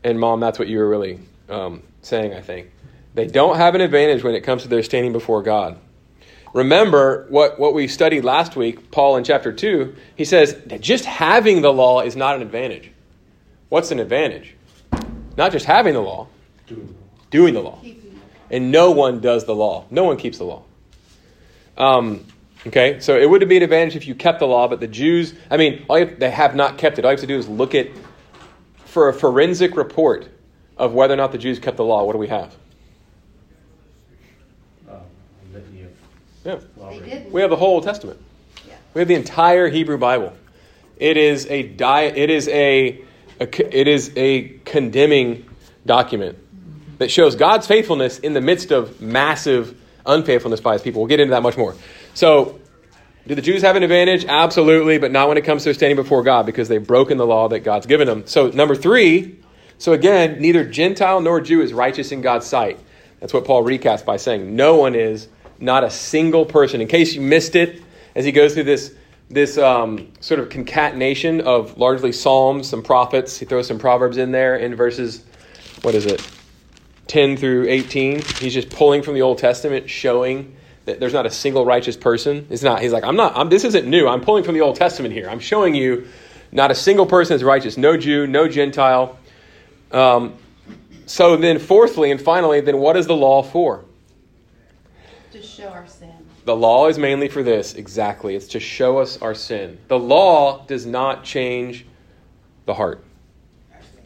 And 0.04 0.20
mom, 0.20 0.40
that's 0.40 0.60
what 0.60 0.68
you 0.68 0.78
were 0.78 0.90
really 0.90 1.20
um, 1.50 1.84
saying, 2.02 2.34
I 2.34 2.42
think. 2.42 2.72
They 3.14 3.28
don't 3.28 3.58
have 3.58 3.76
an 3.76 3.82
advantage 3.82 4.24
when 4.24 4.36
it 4.36 4.42
comes 4.42 4.64
to 4.64 4.68
their 4.68 4.84
standing 4.84 5.12
before 5.12 5.42
God. 5.42 5.78
Remember 6.54 7.26
what, 7.30 7.60
what 7.60 7.74
we 7.74 7.88
studied 7.88 8.24
last 8.24 8.56
week, 8.56 8.92
Paul 8.92 9.18
in 9.18 9.24
chapter 9.24 9.52
2, 9.52 9.96
he 10.16 10.26
says 10.26 10.56
that 10.66 10.82
just 10.82 11.06
having 11.06 11.62
the 11.62 11.72
law 11.72 12.02
is 12.02 12.16
not 12.16 12.36
an 12.36 12.42
advantage. 12.42 12.92
What's 13.70 13.92
an 13.92 14.00
advantage? 14.00 14.56
Not 15.36 15.52
just 15.52 15.66
having 15.66 15.94
the 15.94 16.02
law, 16.02 16.28
doing 17.30 17.54
the 17.54 17.62
law. 17.62 17.80
And 18.50 18.72
no 18.72 18.92
one 18.92 19.20
does 19.20 19.46
the 19.46 19.56
law, 19.56 19.86
no 19.92 20.04
one 20.06 20.18
keeps 20.18 20.38
the 20.38 20.46
law. 20.46 20.64
Um, 21.78 22.26
okay, 22.66 23.00
so 23.00 23.18
it 23.18 23.30
would 23.30 23.48
be 23.48 23.58
an 23.58 23.64
advantage 23.64 23.96
if 23.96 24.08
you 24.08 24.16
kept 24.16 24.40
the 24.40 24.48
law, 24.48 24.68
but 24.68 24.80
the 24.80 24.88
Jews, 24.88 25.34
I 25.52 25.58
mean, 25.58 25.86
have, 25.90 26.20
they 26.20 26.32
have 26.32 26.56
not 26.56 26.78
kept 26.78 26.98
it. 26.98 27.06
All 27.06 27.12
you 27.12 27.16
have 27.16 27.22
to 27.22 27.28
do 27.28 27.38
is 27.38 27.48
look 27.48 27.76
at, 27.76 27.90
for 28.86 29.10
a 29.10 29.14
forensic 29.14 29.76
report 29.76 30.28
of 30.78 30.94
whether 30.94 31.14
or 31.14 31.18
not 31.18 31.32
the 31.32 31.38
Jews 31.38 31.60
kept 31.60 31.78
the 31.78 31.84
law, 31.84 32.04
what 32.04 32.14
do 32.14 32.20
we 32.20 32.28
have? 32.28 32.56
Uh, 34.90 35.00
yeah. 36.48 36.60
They 36.78 37.28
We 37.30 37.42
have 37.42 37.50
the 37.50 37.56
whole 37.56 37.76
Old 37.76 37.84
Testament. 37.84 38.20
Yeah. 38.68 38.76
We 38.94 39.00
have 39.00 39.08
the 39.08 39.16
entire 39.16 39.68
Hebrew 39.68 39.98
Bible. 39.98 40.34
It 40.98 41.18
is 41.18 41.46
a 41.48 41.64
di- 41.64 42.06
it 42.06 42.30
is 42.30 42.48
a, 42.48 43.02
a 43.40 43.80
it 43.80 43.88
is 43.88 44.12
a 44.16 44.50
condemning 44.66 45.48
document 45.86 46.38
that 46.98 47.12
shows 47.12 47.36
God's 47.36 47.68
faithfulness 47.68 48.20
in 48.20 48.34
the 48.34 48.42
midst 48.42 48.72
of 48.72 49.02
massive 49.02 49.80
unfaithfulness 50.06 50.62
by 50.62 50.74
his 50.74 50.82
people. 50.82 51.02
We'll 51.02 51.10
get 51.10 51.20
into 51.20 51.32
that 51.32 51.44
much 51.44 51.58
more. 51.58 51.76
So, 52.14 52.60
do 53.28 53.36
the 53.36 53.42
Jews 53.42 53.62
have 53.62 53.76
an 53.76 53.84
advantage? 53.84 54.26
Absolutely, 54.26 54.98
but 54.98 55.12
not 55.12 55.28
when 55.28 55.38
it 55.38 55.44
comes 55.44 55.66
to 55.66 55.74
standing 55.74 55.98
before 55.98 56.24
God 56.24 56.46
because 56.46 56.70
they've 56.70 56.86
broken 56.86 57.18
the 57.18 57.28
law 57.28 57.50
that 57.50 57.60
God's 57.60 57.86
given 57.86 58.08
them. 58.08 58.26
So, 58.26 58.50
number 58.50 58.74
three, 58.74 59.38
so 59.78 59.92
again, 59.92 60.42
neither 60.42 60.64
Gentile 60.64 61.20
nor 61.20 61.42
Jew 61.42 61.62
is 61.62 61.74
righteous 61.74 62.12
in 62.12 62.22
God's 62.22 62.48
sight. 62.48 62.80
That's 63.20 63.34
what 63.34 63.46
Paul 63.46 63.64
recasts 63.64 64.06
by 64.06 64.18
saying, 64.18 64.56
no 64.56 64.78
one 64.78 64.96
is, 64.96 65.28
not 65.60 65.84
a 65.84 65.90
single 65.90 66.46
person. 66.46 66.82
In 66.82 66.88
case 66.88 67.14
you 67.14 67.22
missed 67.22 67.56
it, 67.56 67.82
as 68.16 68.26
he 68.26 68.32
goes 68.32 68.54
through 68.54 68.64
this, 68.64 68.94
this 69.30 69.58
um, 69.58 70.12
sort 70.20 70.40
of 70.40 70.50
concatenation 70.50 71.42
of 71.42 71.78
largely 71.78 72.12
Psalms, 72.12 72.68
some 72.68 72.82
prophets, 72.82 73.38
he 73.38 73.46
throws 73.46 73.68
some 73.68 73.80
Proverbs 73.80 74.18
in 74.18 74.32
there 74.32 74.58
in 74.58 74.76
verses, 74.76 75.24
what 75.82 75.96
is 75.96 76.06
it, 76.06 76.28
10 77.08 77.38
through 77.38 77.68
18, 77.68 78.22
he's 78.40 78.54
just 78.54 78.70
pulling 78.70 79.02
from 79.02 79.14
the 79.14 79.22
Old 79.22 79.38
Testament, 79.38 79.90
showing 79.90 80.56
that 80.86 81.00
there's 81.00 81.14
not 81.14 81.26
a 81.26 81.30
single 81.30 81.66
righteous 81.66 81.98
person. 81.98 82.48
It's 82.50 82.64
not. 82.64 82.82
He's 82.82 82.94
like, 82.94 83.04
I'm 83.04 83.16
not. 83.16 83.36
I'm, 83.36 83.50
this 83.50 83.66
isn't 83.66 83.86
new. 83.86 84.08
I'm 84.08 84.22
pulling 84.22 84.44
from 84.44 84.54
the 84.54 84.62
Old 84.62 84.78
Testament 84.78 85.14
here. 85.14 85.30
I'm 85.30 85.40
showing 85.40 85.76
you, 85.76 86.08
not 86.52 86.72
a 86.72 86.76
single 86.76 87.06
person 87.06 87.36
is 87.36 87.44
righteous. 87.44 87.78
No 87.78 87.98
Jew, 87.98 88.26
no 88.26 88.48
Gentile. 88.48 89.18
Um, 89.92 90.36
so 91.06 91.36
then, 91.36 91.60
fourthly 91.60 92.12
and 92.12 92.22
finally, 92.22 92.62
then 92.62 92.78
what 92.78 92.98
is 92.98 93.08
the 93.08 93.16
law 93.16 93.44
for? 93.44 93.84
To 95.42 95.48
show 95.48 95.68
our 95.68 95.88
sin. 95.88 96.14
The 96.46 96.56
law 96.56 96.88
is 96.88 96.98
mainly 96.98 97.28
for 97.28 97.44
this. 97.44 97.76
Exactly. 97.76 98.36
It's 98.36 98.48
to 98.50 98.60
show 98.60 98.98
us 98.98 99.22
our 99.22 99.36
sin. 99.36 99.78
The 99.88 100.00
law 100.00 100.66
does 100.66 100.86
not 100.86 101.24
change 101.24 101.86
the 102.66 102.74
heart 102.74 103.04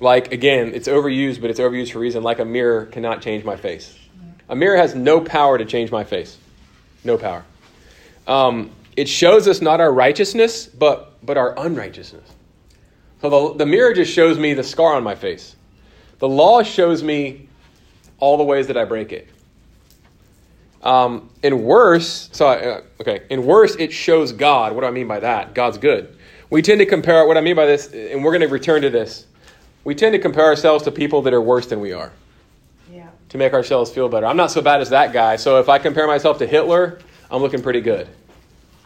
like 0.02 0.34
again, 0.34 0.72
it's 0.74 0.88
overused, 0.88 1.40
but 1.40 1.50
it's 1.50 1.60
overused 1.60 1.94
for 1.94 2.00
reason. 2.00 2.24
Like 2.24 2.40
a 2.40 2.46
mirror 2.46 2.88
cannot 2.88 3.22
change 3.22 3.46
my 3.46 3.56
face. 3.56 3.98
A 4.50 4.56
mirror 4.56 4.76
has 4.76 4.96
no 4.96 5.22
power 5.22 5.58
to 5.58 5.64
change 5.64 5.92
my 5.92 6.04
face. 6.04 6.38
No 7.04 7.18
power. 7.18 7.46
Um, 8.28 8.72
it 8.98 9.08
shows 9.08 9.48
us 9.48 9.62
not 9.62 9.80
our 9.80 9.94
righteousness, 9.94 10.66
but 10.66 11.14
but 11.24 11.38
our 11.38 11.58
unrighteousness. 11.58 12.28
So 13.22 13.30
the, 13.30 13.60
the 13.60 13.66
mirror 13.68 13.94
just 13.94 14.12
shows 14.12 14.40
me 14.40 14.56
the 14.56 14.64
scar 14.64 14.96
on 14.96 15.04
my 15.04 15.14
face. 15.14 15.56
The 16.18 16.28
law 16.28 16.64
shows 16.64 17.04
me 17.04 17.48
all 18.18 18.38
the 18.38 18.44
ways 18.44 18.68
that 18.68 18.78
I 18.78 18.86
break 18.86 19.12
it. 19.12 19.30
Um, 20.84 21.30
in 21.44 21.64
worse, 21.64 22.30
so 22.32 22.48
uh, 22.48 22.82
okay, 23.02 23.22
in 23.30 23.46
worse, 23.46 23.76
it 23.76 23.94
shows 23.94 24.32
God. 24.32 24.74
What 24.74 24.82
do 24.82 24.88
I 24.88 24.92
mean 24.92 25.08
by 25.08 25.20
that? 25.20 25.54
God's 25.54 25.78
good. 25.78 26.18
We 26.50 26.62
tend 26.62 26.80
to 26.80 26.86
compare. 26.86 27.26
What 27.28 27.38
I 27.38 27.42
mean 27.42 27.56
by 27.56 27.66
this, 27.66 27.94
and 27.94 28.24
we're 28.24 28.32
going 28.32 28.42
to 28.42 28.48
return 28.48 28.82
to 28.82 28.90
this 28.90 29.26
we 29.84 29.96
tend 29.96 30.14
to 30.14 30.20
compare 30.20 30.46
ourselves 30.46 30.84
to 30.84 30.92
people 30.92 31.22
that 31.24 31.34
are 31.34 31.42
worse 31.42 31.68
than 31.68 31.80
we 31.80 31.92
are 31.94 32.12
Yeah. 32.92 33.08
to 33.30 33.38
make 33.38 33.54
ourselves 33.54 33.92
feel 33.92 34.10
better. 34.10 34.26
I'm 34.26 34.38
not 34.38 34.52
so 34.52 34.62
bad 34.62 34.82
as 34.82 34.90
that 34.90 35.14
guy, 35.14 35.36
so 35.36 35.60
if 35.60 35.70
I 35.70 35.80
compare 35.80 36.08
myself 36.08 36.38
to 36.40 36.48
Hitler, 36.48 37.00
I'm 37.30 37.42
looking 37.42 37.62
pretty 37.62 37.82
good. 37.82 38.08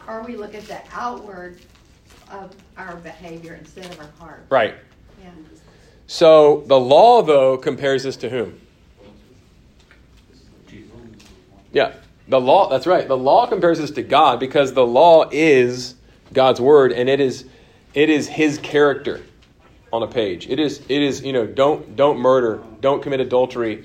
Or 0.08 0.22
we 0.22 0.36
look 0.36 0.54
at 0.54 0.64
the 0.66 0.78
outward 0.92 1.60
of 2.30 2.54
our 2.76 2.96
behavior 2.96 3.54
instead 3.54 3.86
of 3.86 4.00
our 4.00 4.10
heart. 4.18 4.46
Right. 4.48 4.74
Yeah. 5.22 5.30
So 6.06 6.62
the 6.66 6.78
law, 6.78 7.22
though, 7.22 7.56
compares 7.56 8.06
us 8.06 8.16
to 8.18 8.30
whom? 8.30 8.60
Yeah, 11.76 11.92
the 12.26 12.40
law. 12.40 12.70
That's 12.70 12.86
right. 12.86 13.06
The 13.06 13.18
law 13.18 13.46
compares 13.46 13.80
us 13.80 13.90
to 13.90 14.02
God 14.02 14.40
because 14.40 14.72
the 14.72 14.86
law 14.86 15.28
is 15.30 15.94
God's 16.32 16.58
word, 16.58 16.90
and 16.90 17.06
it 17.10 17.20
is 17.20 17.44
it 17.92 18.08
is 18.08 18.26
His 18.26 18.56
character 18.56 19.20
on 19.92 20.02
a 20.02 20.06
page. 20.06 20.48
It 20.48 20.58
is 20.58 20.80
it 20.88 21.02
is 21.02 21.22
you 21.22 21.34
know 21.34 21.46
don't 21.46 21.94
don't 21.94 22.18
murder, 22.18 22.62
don't 22.80 23.02
commit 23.02 23.20
adultery, 23.20 23.84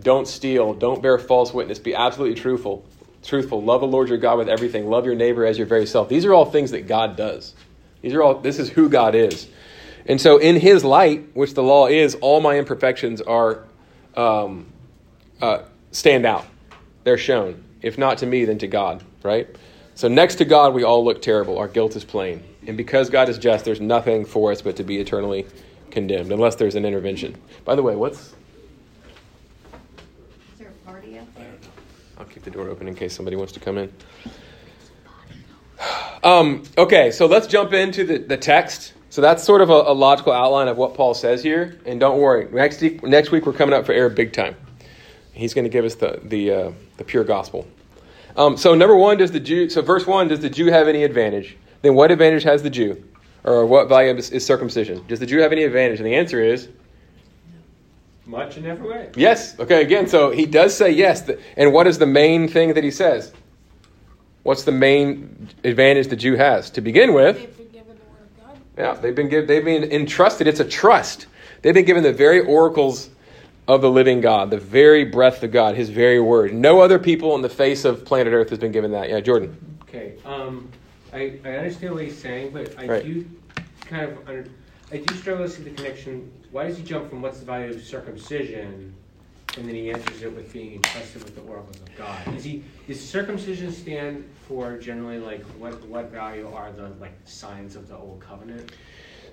don't 0.00 0.28
steal, 0.28 0.72
don't 0.72 1.02
bear 1.02 1.18
false 1.18 1.52
witness, 1.52 1.80
be 1.80 1.96
absolutely 1.96 2.40
truthful. 2.40 2.84
Truthful. 3.24 3.60
Love 3.60 3.80
the 3.80 3.88
Lord 3.88 4.08
your 4.08 4.16
God 4.16 4.38
with 4.38 4.48
everything. 4.48 4.88
Love 4.88 5.04
your 5.04 5.16
neighbor 5.16 5.44
as 5.44 5.58
your 5.58 5.66
very 5.66 5.86
self. 5.86 6.08
These 6.08 6.24
are 6.24 6.32
all 6.32 6.44
things 6.44 6.70
that 6.70 6.86
God 6.86 7.16
does. 7.16 7.56
These 8.02 8.14
are 8.14 8.22
all. 8.22 8.38
This 8.38 8.60
is 8.60 8.70
who 8.70 8.88
God 8.88 9.16
is. 9.16 9.48
And 10.06 10.20
so, 10.20 10.38
in 10.38 10.60
His 10.60 10.84
light, 10.84 11.34
which 11.34 11.54
the 11.54 11.62
law 11.64 11.88
is, 11.88 12.14
all 12.14 12.40
my 12.40 12.56
imperfections 12.56 13.20
are 13.20 13.64
um, 14.14 14.66
uh, 15.42 15.62
stand 15.90 16.24
out. 16.24 16.46
They're 17.04 17.18
shown. 17.18 17.64
If 17.82 17.96
not 17.98 18.18
to 18.18 18.26
me, 18.26 18.44
then 18.44 18.58
to 18.58 18.66
God. 18.66 19.02
Right. 19.22 19.48
So 19.94 20.08
next 20.08 20.36
to 20.36 20.44
God, 20.44 20.72
we 20.72 20.82
all 20.82 21.04
look 21.04 21.20
terrible. 21.20 21.58
Our 21.58 21.68
guilt 21.68 21.94
is 21.96 22.04
plain, 22.04 22.42
and 22.66 22.76
because 22.76 23.10
God 23.10 23.28
is 23.28 23.36
just, 23.36 23.64
there's 23.66 23.80
nothing 23.80 24.24
for 24.24 24.50
us 24.50 24.62
but 24.62 24.76
to 24.76 24.84
be 24.84 24.98
eternally 24.98 25.46
condemned, 25.90 26.32
unless 26.32 26.54
there's 26.54 26.74
an 26.74 26.86
intervention. 26.86 27.36
By 27.64 27.74
the 27.74 27.82
way, 27.82 27.96
what's? 27.96 28.18
Is 28.18 28.34
there 30.58 30.68
a 30.68 30.86
party 30.88 31.18
out 31.18 31.26
there? 31.34 31.52
I'll 32.16 32.24
keep 32.24 32.44
the 32.44 32.50
door 32.50 32.68
open 32.68 32.88
in 32.88 32.94
case 32.94 33.14
somebody 33.14 33.36
wants 33.36 33.52
to 33.54 33.60
come 33.60 33.76
in. 33.76 33.92
Um, 36.22 36.62
okay, 36.78 37.10
so 37.10 37.26
let's 37.26 37.46
jump 37.46 37.72
into 37.72 38.04
the, 38.04 38.18
the 38.18 38.36
text. 38.36 38.94
So 39.10 39.20
that's 39.20 39.42
sort 39.42 39.60
of 39.60 39.70
a, 39.70 39.72
a 39.72 39.92
logical 39.92 40.32
outline 40.32 40.68
of 40.68 40.76
what 40.76 40.94
Paul 40.94 41.14
says 41.14 41.42
here. 41.42 41.78
And 41.84 41.98
don't 41.98 42.20
worry, 42.20 42.48
next 42.52 42.80
week, 42.80 43.02
next 43.02 43.32
week 43.32 43.44
we're 43.44 43.52
coming 43.52 43.74
up 43.74 43.84
for 43.84 43.92
air 43.92 44.08
big 44.08 44.32
time. 44.32 44.54
He's 45.32 45.54
going 45.54 45.64
to 45.64 45.70
give 45.70 45.84
us 45.84 45.94
the 45.94 46.20
the, 46.22 46.50
uh, 46.52 46.72
the 46.96 47.04
pure 47.04 47.24
gospel. 47.24 47.66
Um, 48.36 48.56
so 48.56 48.74
number 48.74 48.96
one, 48.96 49.16
does 49.18 49.32
the 49.32 49.40
Jew? 49.40 49.68
So 49.68 49.82
verse 49.82 50.06
one, 50.06 50.28
does 50.28 50.40
the 50.40 50.50
Jew 50.50 50.66
have 50.66 50.88
any 50.88 51.02
advantage? 51.04 51.56
Then 51.82 51.94
what 51.94 52.10
advantage 52.10 52.42
has 52.44 52.62
the 52.62 52.70
Jew, 52.70 53.02
or 53.44 53.66
what 53.66 53.88
value 53.88 54.14
is, 54.14 54.30
is 54.30 54.44
circumcision? 54.46 55.04
Does 55.08 55.18
the 55.18 55.26
Jew 55.26 55.40
have 55.40 55.50
any 55.52 55.64
advantage? 55.64 55.98
And 55.98 56.06
the 56.06 56.14
answer 56.14 56.40
is 56.42 56.68
Much 58.26 58.56
in 58.56 58.66
every 58.66 58.88
way. 58.88 59.10
Yes. 59.16 59.58
Okay, 59.58 59.82
again, 59.82 60.06
so 60.06 60.30
he 60.30 60.46
does 60.46 60.76
say 60.76 60.90
yes. 60.90 61.28
And 61.56 61.72
what 61.72 61.86
is 61.88 61.98
the 61.98 62.06
main 62.06 62.46
thing 62.46 62.74
that 62.74 62.84
he 62.84 62.90
says? 62.92 63.32
What's 64.44 64.62
the 64.62 64.72
main 64.72 65.48
advantage 65.64 66.08
the 66.08 66.16
Jew 66.16 66.36
has? 66.36 66.70
To 66.70 66.80
begin 66.80 67.12
with, 67.12 67.36
They've 67.38 67.56
been 67.56 67.68
given 67.72 67.88
the 67.88 68.04
word 68.04 68.22
of 68.22 68.46
God. 68.46 68.58
yeah, 68.78 68.94
they've 69.00 69.14
been 69.14 69.28
give, 69.28 69.48
they've 69.48 69.64
been 69.64 69.84
entrusted. 69.90 70.46
It's 70.46 70.60
a 70.60 70.64
trust. 70.64 71.26
They've 71.62 71.74
been 71.74 71.84
given 71.84 72.02
the 72.04 72.12
very 72.12 72.40
oracles 72.40 73.10
of 73.70 73.80
the 73.82 73.90
living 73.90 74.20
God, 74.20 74.50
the 74.50 74.58
very 74.58 75.04
breath 75.04 75.44
of 75.44 75.52
God, 75.52 75.76
his 75.76 75.90
very 75.90 76.20
word. 76.20 76.52
No 76.52 76.80
other 76.80 76.98
people 76.98 77.32
on 77.32 77.40
the 77.40 77.48
face 77.48 77.84
of 77.84 78.04
planet 78.04 78.32
Earth 78.32 78.50
has 78.50 78.58
been 78.58 78.72
given 78.72 78.90
that. 78.90 79.08
Yeah, 79.08 79.20
Jordan. 79.20 79.78
Okay. 79.82 80.14
Um, 80.24 80.68
I, 81.12 81.38
I 81.44 81.50
understand 81.50 81.94
what 81.94 82.02
he's 82.02 82.18
saying, 82.18 82.50
but 82.52 82.76
I 82.76 82.86
Right. 82.86 83.04
do 83.04 83.24
kind 83.86 84.10
of 84.10 84.28
under, 84.28 84.46
I 84.90 84.96
do 84.96 85.14
struggle 85.14 85.46
to 85.46 85.50
see 85.50 85.62
the 85.62 85.70
connection. 85.70 86.32
Why 86.50 86.66
does 86.66 86.78
he 86.78 86.82
jump 86.82 87.10
from 87.10 87.22
what's 87.22 87.38
the 87.38 87.44
value 87.44 87.72
of 87.72 87.80
circumcision, 87.82 88.92
and 89.56 89.68
then 89.68 89.74
he 89.74 89.90
answers 89.90 90.22
it 90.22 90.34
with 90.34 90.52
being 90.52 90.74
entrusted 90.74 91.22
with 91.22 91.36
the 91.36 91.42
oracles 91.42 91.76
of 91.76 91.96
God? 91.96 92.34
Is 92.34 92.42
he 92.42 92.64
is 92.88 93.00
circumcision 93.00 93.70
stand 93.72 94.28
for 94.48 94.78
generally 94.78 95.18
like 95.18 95.44
what 95.60 95.80
what 95.86 96.10
value 96.10 96.52
are 96.52 96.72
the 96.72 96.88
like 97.00 97.14
signs 97.24 97.76
of 97.76 97.88
the 97.88 97.96
old 97.96 98.20
covenant? 98.20 98.72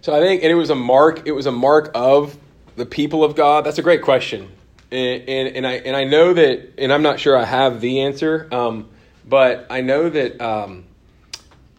So 0.01 0.15
I 0.15 0.19
think, 0.19 0.43
and 0.43 0.51
it 0.51 0.55
was 0.55 0.69
a 0.69 0.75
mark. 0.75 1.23
It 1.25 1.31
was 1.31 1.47
a 1.47 1.51
mark 1.51 1.89
of 1.95 2.37
the 2.77 2.85
people 2.85 3.23
of 3.23 3.35
God. 3.35 3.65
That's 3.65 3.79
a 3.79 3.81
great 3.81 4.01
question, 4.01 4.49
and, 4.91 5.27
and, 5.27 5.57
and 5.57 5.67
I 5.67 5.73
and 5.73 5.95
I 5.95 6.05
know 6.05 6.33
that, 6.33 6.75
and 6.77 6.93
I'm 6.93 7.01
not 7.01 7.19
sure 7.19 7.35
I 7.35 7.43
have 7.43 7.81
the 7.81 8.01
answer, 8.01 8.47
um, 8.51 8.87
but 9.27 9.67
I 9.69 9.81
know 9.81 10.09
that 10.09 10.39
um, 10.39 10.85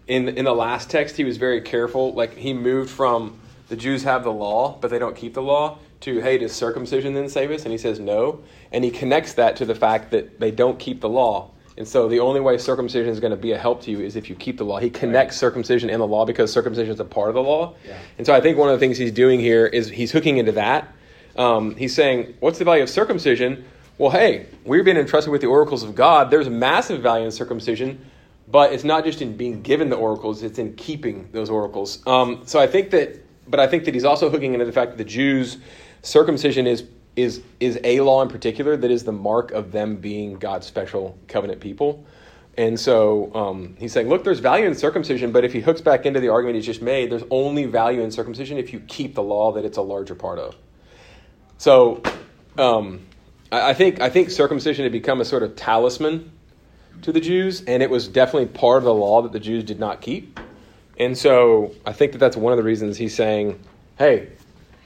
in 0.06 0.28
in 0.28 0.44
the 0.44 0.54
last 0.54 0.90
text 0.90 1.16
he 1.16 1.24
was 1.24 1.38
very 1.38 1.62
careful. 1.62 2.12
Like 2.12 2.34
he 2.34 2.52
moved 2.52 2.90
from 2.90 3.38
the 3.68 3.76
Jews 3.76 4.02
have 4.02 4.24
the 4.24 4.32
law, 4.32 4.76
but 4.78 4.90
they 4.90 4.98
don't 4.98 5.16
keep 5.16 5.34
the 5.34 5.42
law, 5.42 5.78
to 6.00 6.20
hey, 6.20 6.36
does 6.36 6.52
circumcision 6.52 7.14
then 7.14 7.28
save 7.28 7.50
us? 7.50 7.62
And 7.62 7.72
he 7.72 7.78
says 7.78 8.00
no, 8.00 8.40
and 8.72 8.84
he 8.84 8.90
connects 8.90 9.34
that 9.34 9.56
to 9.56 9.64
the 9.64 9.74
fact 9.74 10.10
that 10.10 10.40
they 10.40 10.50
don't 10.50 10.78
keep 10.78 11.00
the 11.00 11.08
law. 11.08 11.50
And 11.78 11.86
so 11.86 12.08
the 12.08 12.18
only 12.18 12.40
way 12.40 12.58
circumcision 12.58 13.08
is 13.08 13.20
going 13.20 13.30
to 13.30 13.36
be 13.36 13.52
a 13.52 13.58
help 13.58 13.82
to 13.82 13.92
you 13.92 14.00
is 14.00 14.16
if 14.16 14.28
you 14.28 14.34
keep 14.34 14.58
the 14.58 14.64
law. 14.64 14.78
He 14.80 14.90
connects 14.90 15.36
circumcision 15.36 15.88
and 15.90 16.00
the 16.00 16.06
law 16.06 16.26
because 16.26 16.52
circumcision 16.52 16.92
is 16.92 16.98
a 16.98 17.04
part 17.04 17.28
of 17.28 17.36
the 17.36 17.42
law. 17.42 17.76
Yeah. 17.86 17.96
And 18.18 18.26
so 18.26 18.34
I 18.34 18.40
think 18.40 18.58
one 18.58 18.68
of 18.68 18.74
the 18.74 18.84
things 18.84 18.98
he's 18.98 19.12
doing 19.12 19.38
here 19.38 19.64
is 19.64 19.88
he's 19.88 20.10
hooking 20.10 20.38
into 20.38 20.52
that. 20.52 20.92
Um, 21.36 21.76
he's 21.76 21.94
saying, 21.94 22.34
what's 22.40 22.58
the 22.58 22.64
value 22.64 22.82
of 22.82 22.90
circumcision? 22.90 23.64
Well, 23.96 24.10
hey, 24.10 24.46
we've 24.64 24.84
been 24.84 24.96
entrusted 24.96 25.30
with 25.30 25.40
the 25.40 25.46
oracles 25.46 25.84
of 25.84 25.94
God. 25.94 26.32
There's 26.32 26.48
a 26.48 26.50
massive 26.50 27.00
value 27.00 27.24
in 27.24 27.30
circumcision, 27.30 28.04
but 28.48 28.72
it's 28.72 28.84
not 28.84 29.04
just 29.04 29.22
in 29.22 29.36
being 29.36 29.62
given 29.62 29.88
the 29.88 29.96
oracles, 29.96 30.42
it's 30.42 30.58
in 30.58 30.74
keeping 30.74 31.28
those 31.30 31.48
oracles. 31.48 32.04
Um, 32.08 32.42
so 32.44 32.58
I 32.58 32.66
think 32.66 32.90
that, 32.90 33.24
but 33.48 33.60
I 33.60 33.68
think 33.68 33.84
that 33.84 33.94
he's 33.94 34.04
also 34.04 34.30
hooking 34.30 34.52
into 34.52 34.66
the 34.66 34.72
fact 34.72 34.92
that 34.92 34.98
the 34.98 35.04
Jews, 35.04 35.58
circumcision 36.02 36.66
is 36.66 36.82
is 37.18 37.42
is 37.58 37.80
a 37.82 38.00
law 38.00 38.22
in 38.22 38.28
particular 38.28 38.76
that 38.76 38.90
is 38.90 39.02
the 39.02 39.12
mark 39.12 39.50
of 39.50 39.72
them 39.72 39.96
being 39.96 40.34
God's 40.34 40.66
special 40.66 41.18
covenant 41.26 41.60
people. 41.60 42.06
And 42.56 42.78
so 42.78 43.32
um, 43.34 43.76
he's 43.78 43.92
saying, 43.92 44.08
look, 44.08 44.24
there's 44.24 44.40
value 44.40 44.66
in 44.66 44.74
circumcision, 44.74 45.30
but 45.30 45.44
if 45.44 45.52
he 45.52 45.60
hooks 45.60 45.80
back 45.80 46.06
into 46.06 46.18
the 46.18 46.28
argument 46.28 46.56
he's 46.56 46.66
just 46.66 46.82
made, 46.82 47.10
there's 47.10 47.24
only 47.30 47.66
value 47.66 48.00
in 48.00 48.10
circumcision 48.10 48.58
if 48.58 48.72
you 48.72 48.80
keep 48.80 49.14
the 49.14 49.22
law 49.22 49.52
that 49.52 49.64
it's 49.64 49.78
a 49.78 49.82
larger 49.82 50.14
part 50.14 50.38
of. 50.38 50.56
So 51.58 52.02
um, 52.56 53.00
I, 53.50 53.70
I 53.70 53.74
think 53.74 54.00
I 54.00 54.10
think 54.10 54.30
circumcision 54.30 54.84
had 54.84 54.92
become 54.92 55.20
a 55.20 55.24
sort 55.24 55.42
of 55.42 55.56
talisman 55.56 56.30
to 57.02 57.12
the 57.12 57.20
Jews, 57.20 57.62
and 57.64 57.82
it 57.82 57.90
was 57.90 58.08
definitely 58.08 58.48
part 58.48 58.78
of 58.78 58.84
the 58.84 58.94
law 58.94 59.22
that 59.22 59.32
the 59.32 59.40
Jews 59.40 59.64
did 59.64 59.80
not 59.80 60.00
keep. 60.00 60.38
And 60.98 61.16
so 61.16 61.74
I 61.86 61.92
think 61.92 62.12
that 62.12 62.18
that's 62.18 62.36
one 62.36 62.52
of 62.52 62.56
the 62.56 62.64
reasons 62.64 62.96
he's 62.96 63.14
saying, 63.14 63.58
hey, 63.98 64.28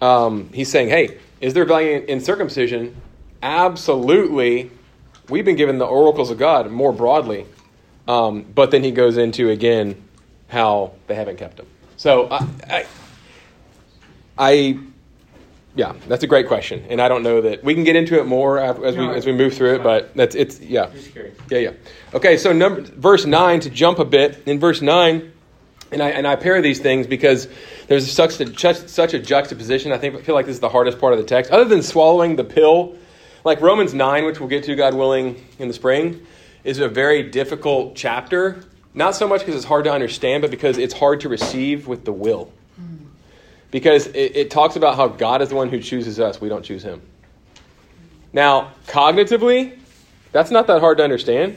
um, 0.02 0.50
he's 0.52 0.70
saying, 0.70 0.88
hey, 0.88 1.18
is 1.42 1.52
there 1.52 1.66
value 1.66 1.96
in, 1.96 2.04
in 2.04 2.20
circumcision? 2.20 2.96
Absolutely. 3.42 4.70
We've 5.28 5.44
been 5.44 5.56
given 5.56 5.76
the 5.76 5.84
oracles 5.84 6.30
of 6.30 6.38
God 6.38 6.70
more 6.70 6.92
broadly. 6.92 7.46
Um, 8.08 8.42
but 8.42 8.70
then 8.70 8.82
he 8.82 8.90
goes 8.90 9.16
into 9.16 9.50
again 9.50 10.02
how 10.48 10.92
they 11.06 11.14
haven't 11.14 11.36
kept 11.36 11.56
them. 11.56 11.66
So 11.96 12.28
I, 12.30 12.48
I, 12.68 12.86
I, 14.36 14.78
yeah, 15.74 15.94
that's 16.08 16.24
a 16.24 16.26
great 16.26 16.48
question, 16.48 16.84
and 16.88 17.00
I 17.00 17.08
don't 17.08 17.22
know 17.22 17.40
that 17.42 17.62
we 17.62 17.74
can 17.74 17.84
get 17.84 17.96
into 17.96 18.18
it 18.18 18.26
more 18.26 18.58
as 18.58 18.96
we 18.96 19.08
as 19.08 19.24
we 19.24 19.32
move 19.32 19.54
through 19.54 19.76
it. 19.76 19.82
But 19.82 20.14
that's 20.16 20.34
it's 20.34 20.60
yeah. 20.60 20.90
Yeah, 21.48 21.58
yeah. 21.58 21.72
Okay, 22.12 22.36
so 22.36 22.52
number 22.52 22.82
verse 22.82 23.24
nine 23.24 23.60
to 23.60 23.70
jump 23.70 23.98
a 23.98 24.04
bit 24.04 24.42
in 24.46 24.58
verse 24.58 24.82
nine, 24.82 25.32
and 25.92 26.02
I 26.02 26.10
and 26.10 26.26
I 26.26 26.36
pair 26.36 26.60
these 26.62 26.80
things 26.80 27.06
because 27.06 27.48
there's 27.86 28.10
such 28.10 28.40
a 28.40 28.88
such, 28.88 29.14
a 29.14 29.18
juxtaposition. 29.18 29.92
I 29.92 29.98
think 29.98 30.14
I 30.16 30.22
feel 30.22 30.34
like 30.34 30.46
this 30.46 30.54
is 30.54 30.60
the 30.60 30.68
hardest 30.68 30.98
part 30.98 31.12
of 31.12 31.18
the 31.18 31.24
text, 31.24 31.50
other 31.50 31.64
than 31.64 31.82
swallowing 31.82 32.36
the 32.36 32.44
pill. 32.44 32.96
Like 33.44 33.60
Romans 33.60 33.92
nine, 33.92 34.24
which 34.24 34.38
we'll 34.38 34.48
get 34.48 34.64
to, 34.64 34.76
God 34.76 34.94
willing, 34.94 35.44
in 35.58 35.68
the 35.68 35.74
spring, 35.74 36.24
is 36.64 36.78
a 36.78 36.88
very 36.88 37.24
difficult 37.24 37.96
chapter. 37.96 38.62
Not 38.94 39.16
so 39.16 39.26
much 39.26 39.40
because 39.40 39.56
it's 39.56 39.64
hard 39.64 39.84
to 39.84 39.92
understand, 39.92 40.42
but 40.42 40.50
because 40.50 40.78
it's 40.78 40.94
hard 40.94 41.20
to 41.20 41.28
receive 41.28 41.88
with 41.88 42.04
the 42.04 42.12
will. 42.12 42.52
Because 43.70 44.06
it, 44.08 44.36
it 44.36 44.50
talks 44.50 44.76
about 44.76 44.96
how 44.96 45.08
God 45.08 45.40
is 45.40 45.48
the 45.48 45.54
one 45.54 45.70
who 45.70 45.80
chooses 45.80 46.20
us; 46.20 46.40
we 46.40 46.48
don't 46.48 46.64
choose 46.64 46.82
Him. 46.82 47.02
Now, 48.32 48.72
cognitively, 48.86 49.78
that's 50.30 50.50
not 50.50 50.66
that 50.68 50.80
hard 50.80 50.98
to 50.98 51.04
understand, 51.04 51.56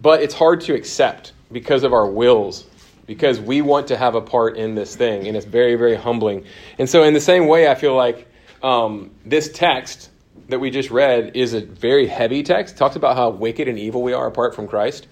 but 0.00 0.22
it's 0.22 0.34
hard 0.34 0.62
to 0.62 0.74
accept 0.74 1.32
because 1.52 1.84
of 1.84 1.92
our 1.92 2.06
wills, 2.06 2.64
because 3.06 3.40
we 3.40 3.62
want 3.62 3.88
to 3.88 3.96
have 3.96 4.14
a 4.14 4.20
part 4.20 4.56
in 4.56 4.74
this 4.74 4.96
thing, 4.96 5.26
and 5.26 5.36
it's 5.36 5.46
very, 5.46 5.76
very 5.76 5.94
humbling. 5.94 6.44
And 6.78 6.88
so, 6.88 7.02
in 7.04 7.14
the 7.14 7.20
same 7.20 7.46
way, 7.46 7.68
I 7.68 7.74
feel 7.74 7.94
like 7.94 8.28
um, 8.62 9.12
this 9.24 9.50
text 9.50 10.10
that 10.48 10.58
we 10.58 10.70
just 10.70 10.90
read 10.90 11.36
is 11.36 11.54
a 11.54 11.60
very 11.60 12.06
heavy 12.06 12.42
text. 12.42 12.74
It 12.74 12.78
talks 12.78 12.96
about 12.96 13.16
how 13.16 13.30
wicked 13.30 13.68
and 13.68 13.78
evil 13.78 14.02
we 14.02 14.12
are 14.12 14.26
apart 14.26 14.54
from 14.54 14.68
Christ, 14.68 15.06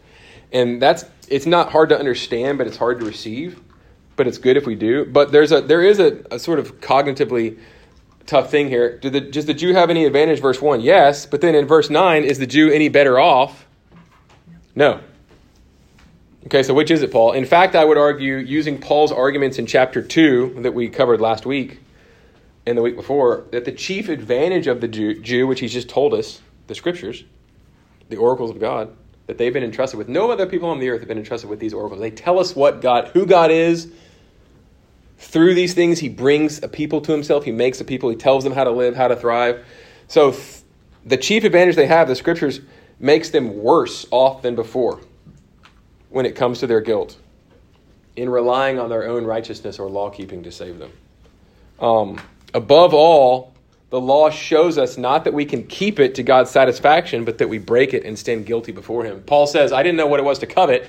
and 0.52 0.80
that's 0.80 1.04
it's 1.28 1.46
not 1.46 1.70
hard 1.70 1.88
to 1.90 1.98
understand, 1.98 2.58
but 2.58 2.66
it's 2.66 2.76
hard 2.76 3.00
to 3.00 3.06
receive. 3.06 3.60
But 4.16 4.28
it's 4.28 4.38
good 4.38 4.56
if 4.56 4.64
we 4.64 4.76
do. 4.76 5.04
But 5.04 5.32
there's 5.32 5.50
a 5.50 5.60
there 5.60 5.82
is 5.82 5.98
a, 5.98 6.24
a 6.30 6.38
sort 6.38 6.58
of 6.60 6.80
cognitively 6.80 7.58
tough 8.26 8.50
thing 8.50 8.68
here. 8.68 8.98
The, 9.02 9.20
does 9.20 9.46
the 9.46 9.54
Jew 9.54 9.74
have 9.74 9.90
any 9.90 10.04
advantage? 10.04 10.40
Verse 10.40 10.60
1, 10.60 10.80
yes. 10.80 11.26
But 11.26 11.40
then 11.40 11.54
in 11.54 11.66
verse 11.66 11.90
9, 11.90 12.24
is 12.24 12.38
the 12.38 12.46
Jew 12.46 12.70
any 12.70 12.88
better 12.88 13.18
off? 13.18 13.66
No. 14.74 15.00
Okay, 16.46 16.62
so 16.62 16.74
which 16.74 16.90
is 16.90 17.02
it, 17.02 17.10
Paul? 17.10 17.32
In 17.32 17.46
fact, 17.46 17.74
I 17.74 17.86
would 17.86 17.96
argue, 17.96 18.36
using 18.36 18.78
Paul's 18.78 19.10
arguments 19.10 19.58
in 19.58 19.64
chapter 19.64 20.02
2 20.02 20.56
that 20.60 20.74
we 20.74 20.90
covered 20.90 21.18
last 21.18 21.46
week, 21.46 21.80
and 22.66 22.76
the 22.76 22.82
week 22.82 22.96
before 22.96 23.46
that 23.50 23.64
the 23.64 23.72
chief 23.72 24.10
advantage 24.10 24.66
of 24.66 24.82
the 24.82 24.88
Jew, 24.88 25.20
Jew, 25.20 25.46
which 25.46 25.60
he's 25.60 25.72
just 25.72 25.88
told 25.88 26.12
us, 26.12 26.42
the 26.66 26.74
scriptures, 26.74 27.24
the 28.10 28.16
oracles 28.16 28.50
of 28.50 28.60
God, 28.60 28.94
that 29.26 29.38
they've 29.38 29.54
been 29.54 29.64
entrusted 29.64 29.96
with. 29.96 30.08
No 30.08 30.30
other 30.30 30.44
people 30.44 30.68
on 30.68 30.80
the 30.80 30.90
earth 30.90 31.00
have 31.00 31.08
been 31.08 31.16
entrusted 31.18 31.48
with 31.48 31.60
these 31.60 31.72
oracles. 31.72 32.00
They 32.00 32.10
tell 32.10 32.38
us 32.38 32.54
what 32.54 32.82
God, 32.82 33.08
who 33.08 33.24
God 33.24 33.50
is. 33.50 33.90
Through 35.16 35.54
these 35.54 35.72
things, 35.72 35.98
He 35.98 36.10
brings 36.10 36.62
a 36.62 36.68
people 36.68 37.00
to 37.02 37.12
Himself. 37.12 37.44
He 37.44 37.52
makes 37.52 37.80
a 37.80 37.84
people. 37.84 38.10
He 38.10 38.16
tells 38.16 38.44
them 38.44 38.52
how 38.52 38.64
to 38.64 38.70
live, 38.70 38.94
how 38.94 39.08
to 39.08 39.16
thrive. 39.16 39.64
So, 40.08 40.32
th- 40.32 40.60
the 41.06 41.16
chief 41.16 41.44
advantage 41.44 41.76
they 41.76 41.86
have, 41.86 42.06
the 42.06 42.16
scriptures, 42.16 42.60
makes 43.00 43.30
them 43.30 43.56
worse 43.62 44.06
off 44.10 44.42
than 44.42 44.54
before 44.54 45.00
when 46.14 46.26
it 46.26 46.37
comes 46.37 46.61
to 46.61 46.66
their 46.66 46.80
guilt 46.80 47.18
in 48.16 48.28
relying 48.28 48.78
on 48.78 48.88
their 48.88 49.09
own 49.09 49.25
righteousness 49.25 49.78
or 49.78 49.90
law 49.90 50.09
keeping 50.09 50.44
to 50.44 50.52
save 50.52 50.78
them. 50.78 50.92
Um, 51.80 52.21
above 52.54 52.94
all, 52.94 53.52
the 53.90 54.00
law 54.00 54.30
shows 54.30 54.78
us 54.78 54.97
not 54.97 55.25
that 55.25 55.35
we 55.35 55.44
can 55.44 55.66
keep 55.66 55.99
it 55.99 56.14
to 56.14 56.23
God's 56.23 56.50
satisfaction, 56.50 57.25
but 57.25 57.38
that 57.38 57.49
we 57.49 57.59
break 57.59 57.94
it 57.94 58.04
and 58.04 58.16
stand 58.16 58.47
guilty 58.47 58.71
before 58.71 59.04
Him. 59.04 59.23
Paul 59.23 59.49
says, 59.49 59.73
I 59.73 59.83
didn't 59.83 59.97
know 59.97 60.06
what 60.06 60.21
it 60.21 60.25
was 60.25 60.38
to 60.38 60.47
covet 60.47 60.88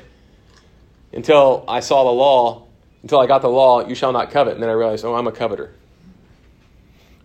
until 1.12 1.66
I 1.68 1.80
saw 1.80 2.04
the 2.04 2.12
law, 2.12 2.68
until 3.02 3.20
I 3.20 3.26
got 3.26 3.42
the 3.42 3.50
law, 3.50 3.88
you 3.88 3.96
shall 3.96 4.12
not 4.12 4.30
covet. 4.30 4.54
And 4.54 4.62
then 4.62 4.70
I 4.70 4.74
realized, 4.74 5.06
oh, 5.06 5.16
I'm 5.16 5.28
a 5.28 5.32
coveter. 5.32 5.74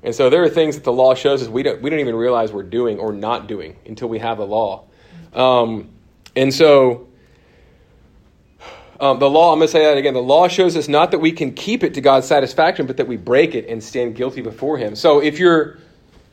And 0.02 0.14
so 0.14 0.30
there 0.30 0.42
are 0.42 0.49
things 0.49 0.76
that 0.76 0.85
the 0.85 0.92
law 0.92 1.14
shows 1.14 1.42
us 1.42 1.49
we 1.49 1.62
don't, 1.62 1.83
we 1.83 1.90
don't 1.90 2.00
even 2.00 2.14
realize 2.14 2.50
we're 2.50 2.62
doing 2.62 2.99
or 2.99 3.12
not 3.12 3.47
doing 3.47 3.76
until 3.85 4.09
we 4.09 4.19
have 4.21 4.38
the 4.38 4.47
law. 4.47 4.85
Um, 5.35 5.90
and 6.35 6.54
so 6.54 7.09
um, 9.00 9.19
the 9.19 9.28
law, 9.28 9.52
I'm 9.52 9.59
going 9.59 9.69
to 9.69 9.73
say 9.73 9.85
that 9.85 9.97
again. 9.97 10.14
The 10.14 10.23
law 10.23 10.49
shows 10.49 10.76
us 10.76 10.88
not 10.88 11.11
that 11.11 11.19
we 11.19 11.33
can 11.33 11.52
keep 11.52 11.83
it 11.83 11.95
to 11.95 12.00
God's 12.00 12.26
satisfaction, 12.26 12.87
but 12.87 12.97
that 12.99 13.09
we 13.09 13.16
break 13.16 13.54
it 13.54 13.66
and 13.69 13.83
stand 13.83 14.14
guilty 14.14 14.42
before 14.42 14.78
Him. 14.78 14.95
So 14.95 15.21
if 15.21 15.38
you're, 15.38 15.78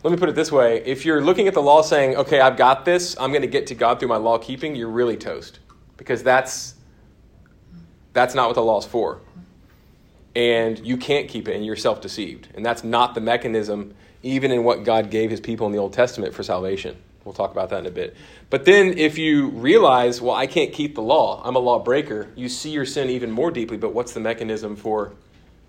let 0.03 0.11
me 0.11 0.17
put 0.17 0.29
it 0.29 0.35
this 0.35 0.51
way 0.51 0.83
if 0.85 1.05
you're 1.05 1.21
looking 1.21 1.47
at 1.47 1.53
the 1.53 1.61
law 1.61 1.81
saying, 1.81 2.15
okay, 2.17 2.39
I've 2.39 2.57
got 2.57 2.85
this, 2.85 3.15
I'm 3.19 3.31
going 3.31 3.41
to 3.41 3.47
get 3.47 3.67
to 3.67 3.75
God 3.75 3.99
through 3.99 4.09
my 4.09 4.17
law 4.17 4.37
keeping, 4.37 4.75
you're 4.75 4.89
really 4.89 5.17
toast. 5.17 5.59
Because 5.95 6.21
that's, 6.21 6.75
that's 8.13 8.35
not 8.35 8.47
what 8.47 8.55
the 8.55 8.63
law's 8.63 8.85
for 8.85 9.21
and 10.37 10.85
you 10.85 10.97
can't 10.97 11.27
keep 11.27 11.47
it 11.47 11.55
and 11.55 11.65
you're 11.65 11.75
self 11.75 11.99
deceived. 11.99 12.49
And 12.53 12.63
that's 12.63 12.83
not 12.83 13.15
the 13.15 13.21
mechanism, 13.21 13.95
even 14.21 14.51
in 14.51 14.63
what 14.63 14.83
God 14.83 15.09
gave 15.09 15.31
his 15.31 15.39
people 15.39 15.65
in 15.65 15.73
the 15.73 15.79
Old 15.79 15.93
Testament 15.93 16.31
for 16.31 16.43
salvation. 16.43 16.95
We'll 17.27 17.33
talk 17.33 17.51
about 17.51 17.71
that 17.71 17.79
in 17.79 17.85
a 17.87 17.91
bit. 17.91 18.15
But 18.49 18.63
then 18.63 18.97
if 18.97 19.17
you 19.17 19.49
realize, 19.49 20.21
well, 20.21 20.33
I 20.33 20.47
can't 20.47 20.71
keep 20.71 20.95
the 20.95 21.01
law, 21.01 21.41
I'm 21.43 21.57
a 21.57 21.59
lawbreaker, 21.59 22.29
you 22.37 22.47
see 22.47 22.69
your 22.69 22.85
sin 22.85 23.09
even 23.09 23.31
more 23.31 23.51
deeply, 23.51 23.75
but 23.75 23.93
what's 23.93 24.13
the 24.13 24.21
mechanism 24.21 24.77
for, 24.77 25.11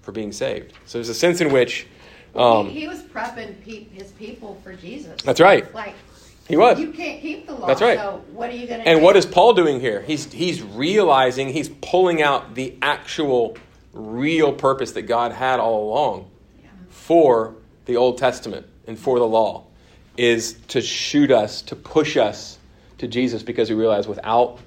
for 0.00 0.12
being 0.12 0.30
saved? 0.30 0.72
So 0.86 0.98
there's 0.98 1.08
a 1.08 1.14
sense 1.14 1.40
in 1.40 1.52
which. 1.52 1.88
Um, 2.36 2.68
he, 2.68 2.82
he, 2.82 2.86
was 2.86 3.02
prepping 3.02 3.60
pe- 3.60 3.88
his 3.88 4.12
people 4.12 4.60
for 4.62 4.72
Jesus. 4.72 5.20
That's 5.24 5.40
right. 5.40 5.74
Like, 5.74 5.96
he 6.46 6.56
was. 6.56 6.78
You 6.78 6.92
can't 6.92 7.20
keep 7.20 7.48
the 7.48 7.54
law. 7.54 7.66
That's 7.66 7.82
right. 7.82 7.98
So 7.98 8.22
what 8.30 8.50
are 8.50 8.54
you 8.54 8.68
going 8.68 8.78
to 8.78 8.88
And 8.88 9.00
do? 9.00 9.04
what 9.04 9.16
is 9.16 9.26
Paul 9.26 9.52
doing 9.52 9.80
here? 9.80 10.02
He's, 10.02 10.32
he's 10.32 10.62
realizing, 10.62 11.48
he's 11.48 11.70
pulling 11.82 12.22
out 12.22 12.54
the 12.54 12.76
actual 12.80 13.56
real 13.92 14.52
purpose 14.52 14.92
that 14.92 15.02
God 15.02 15.32
had 15.32 15.58
all 15.58 15.90
along 15.90 16.30
for 16.88 17.56
the 17.86 17.96
Old 17.96 18.16
Testament 18.16 18.64
and 18.86 18.96
for 18.96 19.18
the 19.18 19.26
law 19.26 19.67
is 20.18 20.54
to 20.68 20.82
shoot 20.82 21.30
us, 21.30 21.62
to 21.62 21.76
push 21.76 22.16
us 22.16 22.58
to 22.98 23.08
Jesus 23.08 23.42
because 23.42 23.70
we 23.70 23.76
realize 23.76 24.06
without 24.06 24.58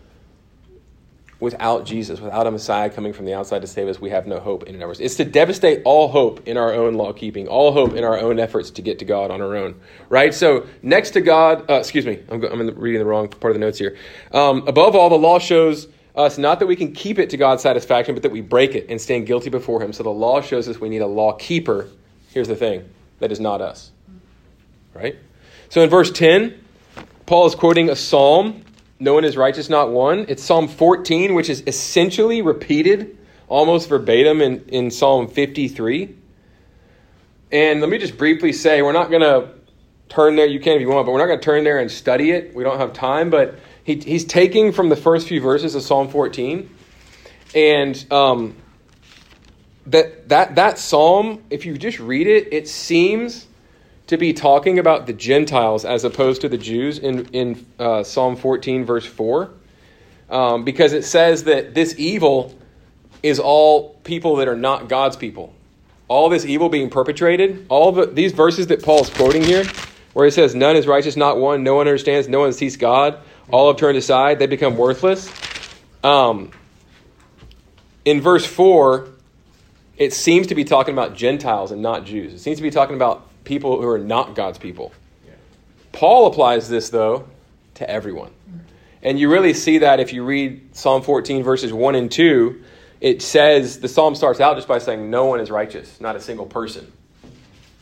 without 1.41 1.86
Jesus, 1.86 2.22
without 2.22 2.46
a 2.46 2.51
Messiah 2.51 2.89
coming 2.89 3.13
from 3.13 3.25
the 3.25 3.34
outside 3.34 3.62
to 3.62 3.67
save 3.67 3.88
us, 3.88 4.00
we 4.00 4.12
have 4.12 4.27
no 4.27 4.39
hope 4.39 4.63
in 4.63 4.75
and 4.75 4.84
ourselves. 4.84 5.00
It's 5.00 5.15
to 5.15 5.25
devastate 5.25 5.81
all 5.86 6.08
hope 6.08 6.48
in 6.48 6.55
our 6.55 6.72
own 6.72 6.93
law 6.93 7.13
keeping, 7.13 7.48
all 7.48 7.72
hope 7.72 7.93
in 7.93 8.03
our 8.03 8.17
own 8.17 8.39
efforts 8.39 8.70
to 8.72 8.84
get 8.84 9.00
to 9.00 9.05
God 9.05 9.31
on 9.31 9.41
our 9.41 9.55
own. 9.55 9.81
Right? 10.08 10.36
So, 10.36 10.67
next 10.84 11.12
to 11.12 11.21
God, 11.21 11.67
uh, 11.67 11.80
excuse 11.80 12.06
me, 12.06 12.19
I'm, 12.30 12.43
I'm 12.43 12.76
reading 12.76 12.99
the 12.99 13.06
wrong 13.06 13.28
part 13.28 13.52
of 13.52 13.56
the 13.56 13.65
notes 13.65 13.80
here. 13.80 13.97
Um, 14.32 14.67
above 14.67 14.95
all, 14.95 15.10
the 15.10 15.17
law 15.17 15.39
shows 15.39 15.88
us 16.15 16.38
not 16.38 16.60
that 16.60 16.67
we 16.67 16.76
can 16.76 16.93
keep 16.93 17.17
it 17.17 17.32
to 17.32 17.38
God's 17.38 17.63
satisfaction, 17.63 18.13
but 18.13 18.21
that 18.21 18.32
we 18.32 18.41
break 18.41 18.76
it 18.76 18.86
and 18.88 19.02
stand 19.02 19.26
guilty 19.26 19.49
before 19.49 19.82
Him. 19.82 19.93
So 19.93 20.04
the 20.04 20.12
law 20.12 20.41
shows 20.41 20.69
us 20.69 20.80
we 20.80 20.89
need 20.89 21.02
a 21.02 21.08
law 21.08 21.34
keeper. 21.34 21.89
Here's 22.30 22.49
the 22.49 22.56
thing 22.56 22.88
that 23.17 23.32
is 23.32 23.39
not 23.39 23.62
us. 23.62 23.91
Right? 24.93 25.17
So 25.71 25.81
in 25.81 25.89
verse 25.89 26.12
10, 26.12 26.62
Paul 27.25 27.47
is 27.47 27.55
quoting 27.55 27.89
a 27.89 27.95
psalm. 27.95 28.65
No 28.99 29.13
one 29.13 29.23
is 29.23 29.38
righteous, 29.38 29.69
not 29.69 29.89
one. 29.89 30.25
It's 30.27 30.43
Psalm 30.43 30.67
14, 30.67 31.34
which 31.34 31.49
is 31.49 31.63
essentially 31.65 32.41
repeated 32.41 33.17
almost 33.47 33.88
verbatim 33.88 34.41
in, 34.41 34.65
in 34.67 34.91
Psalm 34.91 35.29
53. 35.29 36.13
And 37.53 37.79
let 37.79 37.89
me 37.89 37.99
just 37.99 38.17
briefly 38.17 38.51
say, 38.51 38.81
we're 38.81 38.91
not 38.91 39.10
going 39.10 39.21
to 39.21 39.53
turn 40.10 40.36
there. 40.36 40.45
You 40.45 40.60
can 40.60 40.75
if 40.75 40.81
you 40.81 40.89
want, 40.89 41.05
but 41.05 41.13
we're 41.13 41.19
not 41.19 41.27
going 41.27 41.39
to 41.39 41.45
turn 41.45 41.63
there 41.63 41.79
and 41.79 41.89
study 41.89 42.31
it. 42.31 42.53
We 42.53 42.65
don't 42.65 42.77
have 42.77 42.91
time. 42.91 43.29
But 43.29 43.57
he, 43.86 43.95
he's 43.95 44.25
taking 44.25 44.73
from 44.73 44.89
the 44.89 44.97
first 44.97 45.29
few 45.29 45.39
verses 45.39 45.73
of 45.73 45.84
Psalm 45.84 46.10
14. 46.10 46.69
And 47.55 48.12
um, 48.12 48.57
that, 49.86 50.27
that, 50.27 50.55
that 50.55 50.79
psalm, 50.79 51.41
if 51.49 51.65
you 51.65 51.77
just 51.77 52.01
read 52.01 52.27
it, 52.27 52.51
it 52.51 52.67
seems 52.67 53.47
to 54.12 54.17
be 54.17 54.34
talking 54.34 54.78
about 54.78 55.08
the 55.08 55.13
Gentiles 55.13 55.86
as 55.86 56.04
opposed 56.04 56.41
to 56.41 56.50
the 56.50 56.58
Jews 56.58 57.00
in, 57.00 57.28
in 57.28 57.65
uh, 57.80 58.04
Psalm 58.04 58.36
14, 58.36 58.84
verse 58.84 59.06
4. 59.06 59.50
Um, 60.30 60.65
because 60.65 60.91
it 60.91 61.04
says 61.04 61.45
that 61.45 61.74
this 61.74 61.95
evil 61.97 62.54
is 63.24 63.39
all 63.39 63.95
people 64.04 64.36
that 64.36 64.50
are 64.50 64.56
not 64.56 64.89
God's 64.89 65.15
people. 65.15 65.54
All 66.10 66.28
this 66.28 66.45
evil 66.45 66.67
being 66.67 66.89
perpetrated, 66.89 67.65
all 67.69 67.93
the, 67.93 68.06
these 68.06 68.34
verses 68.34 68.67
that 68.67 68.84
Paul 68.84 69.04
is 69.04 69.10
quoting 69.10 69.43
here, 69.43 69.63
where 70.12 70.26
he 70.26 70.32
says, 70.32 70.54
None 70.54 70.76
is 70.76 70.88
righteous, 70.88 71.15
not 71.15 71.38
one, 71.38 71.63
no 71.63 71.76
one 71.76 71.88
understands, 71.88 72.28
no 72.28 72.41
one 72.41 72.52
sees 72.52 72.76
God, 72.76 73.17
all 73.50 73.71
have 73.71 73.78
turned 73.78 73.97
aside, 73.97 74.39
they 74.39 74.47
become 74.47 74.76
worthless. 74.76 75.32
Um, 76.04 76.52
in 78.04 78.19
verse 78.19 78.45
4, 78.45 79.08
it 79.95 80.12
seems 80.12 80.47
to 80.47 80.56
be 80.56 80.65
talking 80.65 80.93
about 80.93 81.15
Gentiles 81.15 81.71
and 81.71 81.82
not 81.82 82.04
Jews. 82.04 82.34
It 82.34 82.39
seems 82.39 82.58
to 82.58 82.63
be 82.63 82.71
talking 82.71 82.97
about 82.97 83.31
people 83.43 83.82
who 83.82 83.88
are 83.88 83.99
not 83.99 84.36
God's 84.36 84.58
people. 84.58 84.91
Paul 85.91 86.27
applies 86.27 86.69
this, 86.69 86.89
though, 86.89 87.27
to 87.75 87.89
everyone. 87.89 88.32
And 89.04 89.19
you 89.19 89.30
really 89.30 89.54
see 89.54 89.80
that 89.80 89.99
if 89.99 90.13
you 90.13 90.23
read 90.23 90.75
Psalm 90.75 91.01
14, 91.01 91.43
verses 91.43 91.73
1 91.73 91.95
and 91.95 92.12
2. 92.12 92.63
It 93.01 93.23
says, 93.23 93.80
the 93.80 93.88
psalm 93.88 94.13
starts 94.13 94.39
out 94.39 94.56
just 94.56 94.67
by 94.67 94.77
saying, 94.77 95.10
No 95.10 95.25
one 95.25 95.39
is 95.39 95.49
righteous, 95.49 95.99
not 95.99 96.15
a 96.15 96.21
single 96.21 96.45
person. 96.45 96.91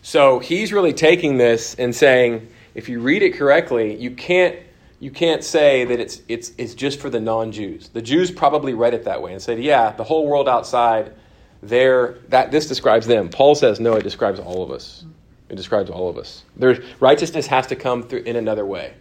So 0.01 0.39
he's 0.39 0.71
really 0.71 0.93
taking 0.93 1.37
this 1.37 1.75
and 1.75 1.93
saying, 1.93 2.47
if 2.73 2.87
you 2.87 3.01
read 3.01 3.21
it 3.21 3.31
correctly, 3.31 3.95
you 3.95 4.11
can't 4.11 4.55
you 5.01 5.11
can't 5.11 5.43
say 5.45 5.85
that 5.85 5.99
it's, 5.99 6.21
it's, 6.27 6.51
it's 6.57 6.73
just 6.73 6.99
for 6.99 7.09
the 7.09 7.21
non 7.21 7.53
Jews. 7.53 7.87
The 7.89 8.01
Jews 8.01 8.31
probably 8.31 8.73
read 8.73 8.93
it 8.93 9.05
that 9.05 9.21
way 9.21 9.31
and 9.31 9.41
said, 9.41 9.61
yeah, 9.61 9.93
the 9.93 10.03
whole 10.03 10.27
world 10.27 10.49
outside, 10.49 11.13
there 11.61 12.17
that 12.29 12.51
this 12.51 12.67
describes 12.67 13.07
them. 13.07 13.29
Paul 13.29 13.55
says, 13.55 13.79
no, 13.79 13.93
it 13.93 14.03
describes 14.03 14.39
all 14.39 14.61
of 14.61 14.71
us. 14.71 15.05
It 15.49 15.55
describes 15.55 15.89
all 15.89 16.09
of 16.09 16.17
us. 16.17 16.43
There's, 16.55 16.79
righteousness 16.99 17.47
has 17.47 17.67
to 17.67 17.75
come 17.75 18.03
through 18.03 18.23
in 18.23 18.35
another 18.35 18.65
way. 18.65 18.93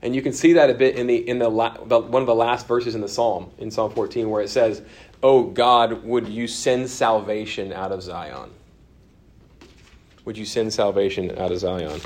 And 0.00 0.14
you 0.14 0.22
can 0.22 0.32
see 0.32 0.54
that 0.54 0.68
a 0.68 0.74
bit 0.74 0.96
in, 0.96 1.06
the, 1.06 1.28
in 1.28 1.38
the, 1.38 1.48
the, 1.84 2.00
one 2.00 2.22
of 2.22 2.26
the 2.26 2.34
last 2.34 2.66
verses 2.66 2.94
in 2.94 3.00
the 3.00 3.08
Psalm, 3.08 3.50
in 3.58 3.70
Psalm 3.70 3.92
14, 3.92 4.28
where 4.28 4.42
it 4.42 4.48
says, 4.48 4.82
Oh 5.22 5.44
God, 5.44 6.02
would 6.02 6.28
you 6.28 6.48
send 6.48 6.90
salvation 6.90 7.72
out 7.72 7.92
of 7.92 8.02
Zion? 8.02 8.50
would 10.24 10.38
you 10.38 10.44
send 10.44 10.72
salvation 10.72 11.36
out 11.38 11.50
of 11.50 11.58
Zion? 11.58 12.00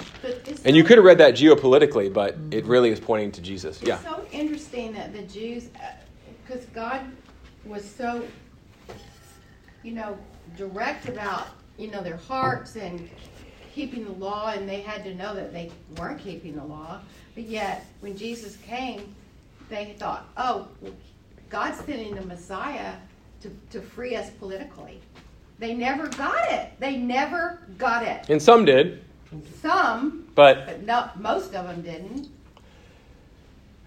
And 0.64 0.74
you 0.74 0.84
could 0.84 0.96
have 0.96 1.04
read 1.04 1.18
that 1.18 1.34
geopolitically, 1.34 2.12
but 2.12 2.36
it 2.50 2.64
really 2.64 2.90
is 2.90 3.00
pointing 3.00 3.32
to 3.32 3.42
Jesus. 3.42 3.78
It's 3.78 3.88
yeah. 3.88 3.98
so 3.98 4.24
interesting 4.32 4.92
that 4.94 5.12
the 5.12 5.22
Jews, 5.22 5.68
because 6.46 6.64
uh, 6.64 6.68
God 6.74 7.00
was 7.64 7.84
so, 7.84 8.26
you 9.82 9.92
know, 9.92 10.18
direct 10.56 11.08
about, 11.08 11.48
you 11.76 11.90
know, 11.90 12.02
their 12.02 12.16
hearts 12.16 12.76
and 12.76 13.08
keeping 13.76 14.06
the 14.06 14.12
law, 14.12 14.52
and 14.52 14.66
they 14.66 14.80
had 14.80 15.04
to 15.04 15.14
know 15.14 15.34
that 15.34 15.52
they 15.52 15.70
weren't 15.98 16.18
keeping 16.18 16.56
the 16.56 16.64
law. 16.64 16.98
But 17.34 17.44
yet, 17.44 17.84
when 18.00 18.16
Jesus 18.16 18.56
came, 18.66 19.14
they 19.68 19.94
thought, 19.98 20.26
oh, 20.38 20.66
God's 21.50 21.84
sending 21.84 22.14
the 22.14 22.22
Messiah 22.22 22.94
to, 23.42 23.50
to 23.70 23.82
free 23.82 24.16
us 24.16 24.30
politically. 24.30 25.02
They 25.58 25.74
never 25.74 26.08
got 26.08 26.50
it. 26.50 26.70
They 26.80 26.96
never 26.96 27.60
got 27.76 28.02
it. 28.02 28.30
And 28.30 28.40
some 28.40 28.64
did. 28.64 29.04
Some, 29.60 30.26
but, 30.34 30.64
but 30.64 30.82
no, 30.82 31.10
most 31.16 31.54
of 31.54 31.66
them 31.66 31.82
didn't. 31.82 32.28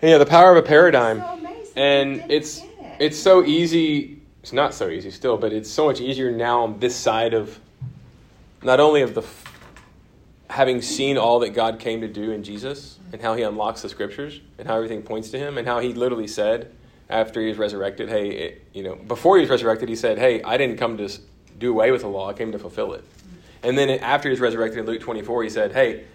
Yeah, 0.04 0.20
the 0.20 0.26
power 0.26 0.52
of 0.52 0.64
a 0.64 0.68
paradigm. 0.68 1.20
So 1.20 1.72
and 1.76 2.24
it's 2.30 2.60
it. 2.60 2.70
it's 3.00 3.18
so 3.18 3.44
easy. 3.44 4.22
It's 4.44 4.54
not 4.54 4.76
so 4.76 4.90
easy 4.90 5.10
still, 5.10 5.38
but 5.38 5.52
it's 5.52 5.70
so 5.70 5.88
much 5.88 6.00
easier 6.00 6.32
now 6.32 6.62
on 6.62 6.80
this 6.80 6.96
side 6.96 7.34
of 7.34 7.60
not 8.62 8.80
only 8.80 9.02
of 9.02 9.16
the 9.16 9.24
having 10.50 10.82
seen 10.82 11.18
all 11.18 11.40
that 11.40 11.50
God 11.50 11.80
came 11.80 12.02
to 12.02 12.08
do 12.08 12.32
in 12.32 12.44
Jesus 12.44 12.98
and 13.12 13.22
how 13.22 13.36
he 13.36 13.44
unlocks 13.44 13.82
the 13.82 13.90
scriptures 13.90 14.42
and 14.58 14.68
how 14.68 14.76
everything 14.76 15.04
points 15.04 15.30
to 15.32 15.40
him 15.40 15.58
and 15.58 15.68
how 15.68 15.80
he 15.80 15.94
literally 15.94 16.28
said 16.28 16.74
after 17.10 17.42
he 17.42 17.48
was 17.48 17.58
resurrected, 17.58 18.10
hey, 18.10 18.30
it, 18.30 18.68
you 18.74 18.84
know, 18.84 18.96
before 18.96 19.38
he 19.38 19.42
was 19.42 19.50
resurrected, 19.50 19.90
he 19.90 19.96
said, 19.96 20.18
hey, 20.18 20.42
I 20.44 20.58
didn't 20.58 20.78
come 20.78 20.98
to 20.98 21.10
do 21.60 21.72
away 21.72 21.92
with 21.92 22.02
the 22.02 22.08
law. 22.08 22.30
I 22.30 22.34
came 22.34 22.52
to 22.52 22.60
fulfill 22.60 22.94
it. 22.94 23.04
And 23.62 23.78
then 23.78 23.90
after 23.90 24.30
he 24.30 24.32
was 24.32 24.40
resurrected 24.40 24.80
in 24.80 24.86
Luke 24.86 25.02
24, 25.02 25.44
he 25.44 25.50
said, 25.50 25.74
Hey, 25.74 26.06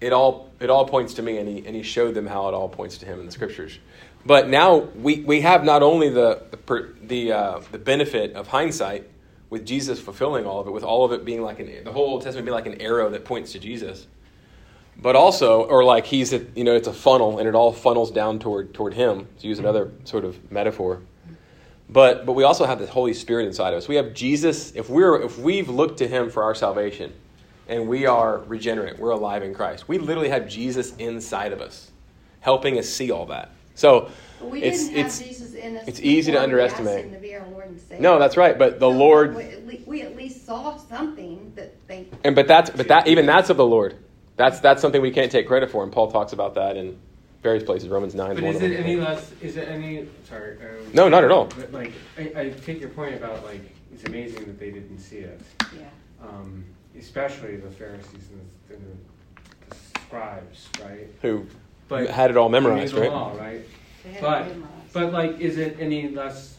it 0.00 0.12
all, 0.12 0.50
it 0.60 0.70
all 0.70 0.86
points 0.86 1.14
to 1.14 1.22
me. 1.22 1.38
And 1.38 1.48
he, 1.48 1.66
and 1.66 1.76
he 1.76 1.82
showed 1.82 2.14
them 2.14 2.26
how 2.26 2.48
it 2.48 2.54
all 2.54 2.68
points 2.68 2.98
to 2.98 3.06
him 3.06 3.20
in 3.20 3.26
the 3.26 3.32
scriptures. 3.32 3.78
But 4.24 4.48
now 4.48 4.78
we, 4.78 5.20
we 5.20 5.42
have 5.42 5.64
not 5.64 5.82
only 5.82 6.08
the, 6.08 6.42
the, 6.50 6.94
the, 7.02 7.32
uh, 7.32 7.60
the 7.70 7.78
benefit 7.78 8.34
of 8.34 8.48
hindsight 8.48 9.08
with 9.50 9.64
Jesus 9.64 10.00
fulfilling 10.00 10.46
all 10.46 10.60
of 10.60 10.66
it, 10.66 10.70
with 10.70 10.84
all 10.84 11.04
of 11.04 11.12
it 11.12 11.24
being 11.24 11.42
like 11.42 11.58
an, 11.60 11.84
the 11.84 11.92
whole 11.92 12.10
Old 12.10 12.22
Testament 12.22 12.46
being 12.46 12.54
like 12.54 12.66
an 12.66 12.80
arrow 12.80 13.08
that 13.10 13.24
points 13.24 13.52
to 13.52 13.58
Jesus, 13.58 14.06
but 15.00 15.14
also, 15.14 15.62
or 15.62 15.84
like 15.84 16.06
he's, 16.06 16.32
a, 16.32 16.44
you 16.56 16.64
know, 16.64 16.74
it's 16.74 16.88
a 16.88 16.92
funnel 16.92 17.38
and 17.38 17.48
it 17.48 17.54
all 17.54 17.72
funnels 17.72 18.10
down 18.10 18.38
toward, 18.38 18.74
toward 18.74 18.94
him, 18.94 19.28
to 19.38 19.46
use 19.46 19.58
another 19.58 19.92
sort 20.04 20.24
of 20.24 20.50
metaphor. 20.50 21.00
But, 21.88 22.26
but 22.26 22.32
we 22.32 22.42
also 22.42 22.66
have 22.66 22.78
the 22.80 22.86
Holy 22.86 23.14
Spirit 23.14 23.46
inside 23.46 23.72
of 23.72 23.78
us. 23.78 23.88
We 23.88 23.94
have 23.94 24.12
Jesus, 24.12 24.72
if, 24.74 24.90
we're, 24.90 25.22
if 25.22 25.38
we've 25.38 25.68
looked 25.68 25.98
to 25.98 26.08
him 26.08 26.30
for 26.30 26.42
our 26.42 26.54
salvation 26.54 27.14
and 27.68 27.88
we 27.88 28.06
are 28.06 28.38
regenerate, 28.40 28.98
we're 28.98 29.10
alive 29.10 29.42
in 29.42 29.54
Christ, 29.54 29.88
we 29.88 29.98
literally 29.98 30.28
have 30.28 30.48
Jesus 30.48 30.94
inside 30.96 31.52
of 31.52 31.60
us, 31.60 31.90
helping 32.40 32.78
us 32.78 32.88
see 32.88 33.10
all 33.10 33.26
that. 33.26 33.52
So 33.78 34.10
But 34.40 34.50
we 34.50 34.62
it's, 34.62 34.84
didn't 34.88 34.96
have 34.96 35.06
it's, 35.06 35.18
Jesus 35.20 35.54
in 35.54 35.76
us. 35.76 35.84
it's 35.86 36.00
easy 36.00 36.32
to 36.32 36.38
before 36.38 36.54
we 36.56 36.60
asked 36.62 36.76
underestimate. 36.78 37.12
to 37.12 37.18
be 37.20 37.34
our 37.36 37.46
Lord 37.48 37.68
and 37.90 38.00
no, 38.00 38.18
that's 38.18 38.36
right. 38.36 38.58
But 38.58 38.80
the 38.80 38.90
So 38.90 38.96
Lord, 38.96 39.36
We 39.36 39.42
at, 39.44 39.66
least, 39.66 39.86
we 39.86 40.02
at 40.02 40.16
least 40.16 40.44
saw 40.44 40.76
something 40.76 41.52
that 41.54 41.74
they. 41.86 42.08
and 42.24 42.34
but 42.34 42.48
that's 42.48 42.70
but 42.70 42.88
that 42.88 43.06
even 43.06 43.24
that's 43.26 43.50
of 43.50 43.56
the 43.56 43.64
Lord. 43.66 43.96
That's 44.36 44.58
that's 44.60 44.82
something 44.82 45.00
we 45.00 45.10
can't 45.12 45.30
take 45.30 45.46
credit 45.46 45.70
for, 45.70 45.82
and 45.84 45.92
Paul 45.92 46.10
talks 46.10 46.32
about 46.32 46.54
that 46.54 46.76
in 46.76 46.98
various 47.42 47.62
places. 47.62 47.88
Romans 47.88 48.14
nine. 48.14 48.34
But 48.34 48.44
is 48.44 48.56
of 48.56 48.62
it 48.64 48.68
them. 48.70 48.82
any 48.84 48.96
less? 48.96 49.32
Is 49.40 49.56
it 49.56 49.68
any? 49.68 50.08
Sorry. 50.28 50.56
Um, 50.58 50.92
No, 50.92 51.08
not 51.08 51.22
at 51.24 51.30
all. 51.30 51.46
But 51.46 51.72
like, 51.72 51.92
I, 52.18 52.22
I 52.40 52.50
take 52.50 52.80
your 52.80 52.90
point 52.90 53.14
about 53.14 53.44
like 53.44 53.62
it's 53.92 54.04
amazing 54.04 54.44
that 54.46 54.58
they 54.58 54.70
didn't 54.70 54.98
see 54.98 55.18
it, 55.18 55.40
Yeah. 55.76 55.82
um, 56.22 56.64
especially 56.98 57.56
the 57.56 57.70
Pharisees 57.70 58.28
and 58.32 58.40
the, 58.68 58.74
and 58.74 58.84
the, 58.84 59.70
the 59.70 59.76
scribes, 60.00 60.68
right? 60.82 61.08
who 61.22 61.46
But 61.88 62.08
had 62.10 62.30
it 62.30 62.36
all 62.36 62.48
memorized, 62.48 62.94
the 62.94 63.00
right? 63.02 63.10
law, 63.10 63.34
right? 63.36 63.62
But- 64.20 64.48
But 64.92 65.12
like, 65.12 65.38
is 65.40 65.58
it 65.58 65.76
any 65.80 66.08
less? 66.08 66.56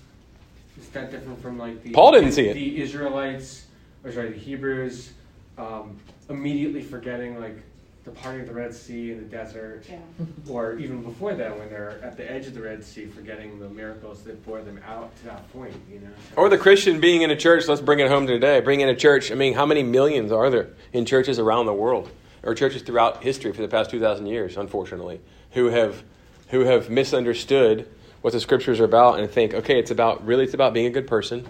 Is 0.80 0.88
that 0.90 1.12
different 1.12 1.42
from 1.42 1.58
like 1.58 1.84
the 1.84 1.92
Paul 1.92 2.12
didn't 2.12 2.32
see 2.32 2.48
it. 2.48 2.54
The 2.54 2.82
Israelites, 2.82 3.66
or 4.04 4.12
sorry, 4.12 4.30
the 4.30 4.38
Hebrews, 4.38 5.12
um, 5.58 5.98
immediately 6.30 6.82
forgetting 6.82 7.40
like 7.40 7.58
the 8.06 8.12
parting 8.12 8.42
of 8.42 8.48
the 8.48 8.54
Red 8.54 8.74
Sea 8.74 9.12
in 9.12 9.18
the 9.18 9.26
desert, 9.26 9.84
yeah. 9.90 9.98
or 10.50 10.78
even 10.78 11.02
before 11.04 11.34
that 11.34 11.58
when 11.58 11.70
they're 11.70 12.00
at 12.04 12.16
the 12.18 12.32
edge 12.32 12.46
of 12.48 12.54
the 12.54 12.62
Red 12.62 12.84
Sea, 12.84 13.08
forgetting 13.08 13.60
the 13.60 13.68
miracles 13.68 14.22
that 14.24 14.44
bore 14.46 14.62
them 14.62 14.80
out 14.88 15.14
to 15.18 15.26
that 15.26 15.52
point. 15.52 15.74
You 15.92 16.00
know. 16.00 16.08
So- 16.30 16.42
Or 16.42 16.50
the 16.50 16.58
Christian 16.58 17.00
being 17.00 17.24
in 17.24 17.32
a 17.32 17.36
church. 17.36 17.68
Let's 17.68 17.82
bring 17.82 18.00
it 18.00 18.10
home 18.10 18.26
today. 18.28 18.62
Bring 18.62 18.82
in 18.82 18.90
a 18.90 18.96
church. 18.96 19.32
I 19.32 19.36
mean, 19.36 19.54
how 19.56 19.66
many 19.66 19.84
millions 19.84 20.32
are 20.32 20.50
there 20.52 20.70
in 20.94 21.06
churches 21.06 21.40
around 21.40 21.66
the 21.66 21.74
world, 21.74 22.10
or 22.44 22.56
churches 22.56 22.82
throughout 22.82 23.24
history 23.24 23.52
for 23.52 23.62
the 23.62 23.68
past 23.68 23.90
two 23.90 24.00
thousand 24.00 24.26
years? 24.28 24.58
Unfortunately, 24.58 25.22
who 25.52 25.68
have 25.68 26.04
who 26.50 26.62
have 26.62 26.90
misunderstood 26.90 27.88
what 28.22 28.34
the 28.34 28.40
scriptures 28.40 28.80
are 28.80 28.86
about 28.86 29.20
and 29.20 29.30
think, 29.30 29.54
okay, 29.54 29.80
it's 29.80 29.92
about 29.92 30.26
really 30.26 30.44
it's 30.44 30.54
about 30.54 30.74
being 30.74 30.88
a 30.88 30.92
good 30.92 31.08
person. 31.08 31.48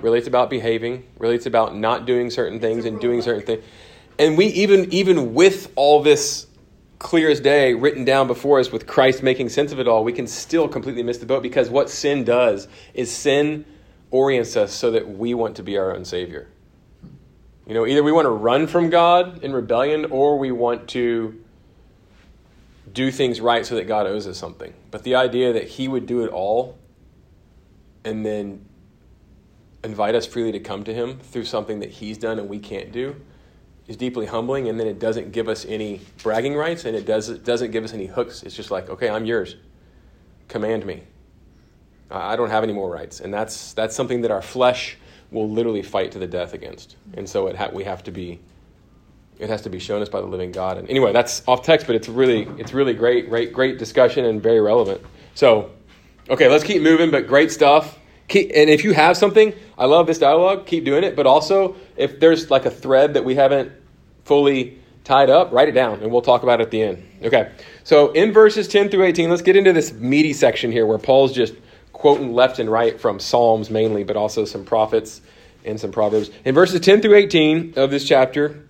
Really, 0.00 0.18
it's 0.18 0.28
about 0.28 0.50
behaving. 0.50 1.04
Really, 1.18 1.36
it's 1.36 1.46
about 1.46 1.76
not 1.76 2.04
doing 2.04 2.30
certain 2.30 2.60
things 2.60 2.84
and 2.84 3.00
doing 3.00 3.22
certain 3.22 3.46
things. 3.46 3.64
And 4.18 4.36
we 4.36 4.46
even 4.46 4.92
even 4.92 5.34
with 5.34 5.72
all 5.76 6.02
this 6.02 6.46
clear 6.98 7.28
as 7.28 7.40
day 7.40 7.74
written 7.74 8.04
down 8.04 8.26
before 8.26 8.58
us 8.58 8.72
with 8.72 8.86
Christ 8.86 9.22
making 9.22 9.50
sense 9.50 9.72
of 9.72 9.78
it 9.78 9.86
all, 9.86 10.04
we 10.04 10.12
can 10.12 10.26
still 10.26 10.68
completely 10.68 11.02
miss 11.02 11.18
the 11.18 11.26
boat 11.26 11.42
because 11.42 11.68
what 11.68 11.90
sin 11.90 12.24
does 12.24 12.66
is 12.94 13.12
sin 13.12 13.64
orients 14.10 14.56
us 14.56 14.72
so 14.72 14.90
that 14.92 15.08
we 15.08 15.34
want 15.34 15.56
to 15.56 15.62
be 15.62 15.76
our 15.76 15.94
own 15.94 16.04
savior. 16.04 16.48
You 17.66 17.74
know, 17.74 17.86
either 17.86 18.02
we 18.02 18.12
want 18.12 18.26
to 18.26 18.30
run 18.30 18.66
from 18.66 18.90
God 18.90 19.42
in 19.42 19.52
rebellion 19.52 20.06
or 20.06 20.38
we 20.38 20.52
want 20.52 20.88
to 20.90 21.42
do 22.92 23.10
things 23.10 23.40
right 23.40 23.64
so 23.64 23.74
that 23.76 23.84
God 23.84 24.06
owes 24.06 24.26
us 24.26 24.38
something. 24.38 24.72
But 24.90 25.02
the 25.02 25.14
idea 25.14 25.54
that 25.54 25.66
he 25.66 25.88
would 25.88 26.06
do 26.06 26.24
it 26.24 26.30
all 26.30 26.78
and 28.04 28.24
then 28.24 28.64
invite 29.82 30.14
us 30.14 30.26
freely 30.26 30.52
to 30.52 30.60
come 30.60 30.84
to 30.84 30.94
him 30.94 31.18
through 31.18 31.44
something 31.44 31.80
that 31.80 31.90
he's 31.90 32.18
done 32.18 32.38
and 32.38 32.48
we 32.48 32.58
can't 32.58 32.92
do 32.92 33.16
is 33.86 33.96
deeply 33.96 34.26
humbling 34.26 34.68
and 34.68 34.80
then 34.80 34.86
it 34.86 34.98
doesn't 34.98 35.32
give 35.32 35.48
us 35.48 35.66
any 35.66 36.00
bragging 36.22 36.54
rights 36.54 36.84
and 36.84 36.96
it 36.96 37.04
does, 37.04 37.28
it 37.28 37.44
doesn't 37.44 37.70
give 37.70 37.84
us 37.84 37.92
any 37.92 38.06
hooks. 38.06 38.42
It's 38.42 38.56
just 38.56 38.70
like 38.70 38.88
okay 38.88 39.08
i'm 39.08 39.24
yours. 39.24 39.56
Command 40.48 40.86
me. 40.86 41.02
I 42.10 42.36
don't 42.36 42.50
have 42.50 42.62
any 42.62 42.72
more 42.72 42.90
rights. 42.90 43.20
And 43.20 43.32
that's 43.32 43.72
that's 43.72 43.96
something 43.96 44.22
that 44.22 44.30
our 44.30 44.42
flesh 44.42 44.96
will 45.34 45.50
literally 45.50 45.82
fight 45.82 46.12
to 46.12 46.18
the 46.18 46.26
death 46.26 46.54
against. 46.54 46.96
And 47.14 47.28
so 47.28 47.48
it 47.48 47.56
ha- 47.56 47.70
we 47.72 47.84
have 47.84 48.02
to 48.04 48.10
be 48.10 48.40
it 49.36 49.50
has 49.50 49.62
to 49.62 49.68
be 49.68 49.80
shown 49.80 50.00
us 50.00 50.08
by 50.08 50.20
the 50.20 50.26
living 50.26 50.52
god. 50.52 50.78
And 50.78 50.88
anyway 50.88 51.12
that's 51.12 51.42
off 51.46 51.62
text 51.62 51.86
but 51.86 51.96
it's 51.96 52.08
really 52.08 52.48
it's 52.56 52.72
really 52.72 52.94
great 52.94 53.28
great 53.28 53.52
great 53.52 53.78
discussion 53.78 54.24
and 54.24 54.42
very 54.42 54.60
relevant. 54.60 55.02
So 55.34 55.72
okay 56.30 56.48
let's 56.48 56.64
keep 56.64 56.80
moving 56.82 57.10
but 57.10 57.26
great 57.26 57.50
stuff. 57.50 57.98
Keep, 58.28 58.52
and 58.54 58.70
if 58.70 58.84
you 58.84 58.94
have 58.94 59.18
something 59.18 59.52
i 59.76 59.84
love 59.84 60.06
this 60.06 60.18
dialogue. 60.18 60.66
Keep 60.66 60.84
doing 60.84 61.04
it. 61.04 61.16
But 61.16 61.26
also 61.26 61.76
if 61.96 62.20
there's 62.20 62.50
like 62.50 62.64
a 62.64 62.70
thread 62.70 63.14
that 63.14 63.24
we 63.24 63.34
haven't 63.34 63.72
fully 64.24 64.78
tied 65.02 65.28
up 65.28 65.52
write 65.52 65.68
it 65.68 65.72
down 65.72 66.00
and 66.00 66.10
we'll 66.10 66.22
talk 66.22 66.44
about 66.44 66.60
it 66.60 66.64
at 66.64 66.70
the 66.70 66.80
end. 66.80 67.06
Okay. 67.24 67.50
So 67.82 68.12
in 68.12 68.32
verses 68.32 68.68
10 68.68 68.88
through 68.88 69.04
18 69.04 69.28
let's 69.30 69.42
get 69.42 69.56
into 69.56 69.72
this 69.72 69.92
meaty 69.92 70.32
section 70.32 70.70
here 70.70 70.86
where 70.86 70.98
paul's 70.98 71.32
just 71.32 71.54
quoting 72.04 72.34
left 72.34 72.58
and 72.58 72.70
right 72.70 73.00
from 73.00 73.18
psalms 73.18 73.70
mainly 73.70 74.04
but 74.04 74.14
also 74.14 74.44
some 74.44 74.62
prophets 74.62 75.22
and 75.64 75.80
some 75.80 75.92
proverbs 75.92 76.30
in 76.44 76.54
verses 76.54 76.80
10 76.80 77.02
through 77.02 77.14
18 77.14 77.74
of 77.76 77.90
this 77.90 78.06
chapter 78.06 78.64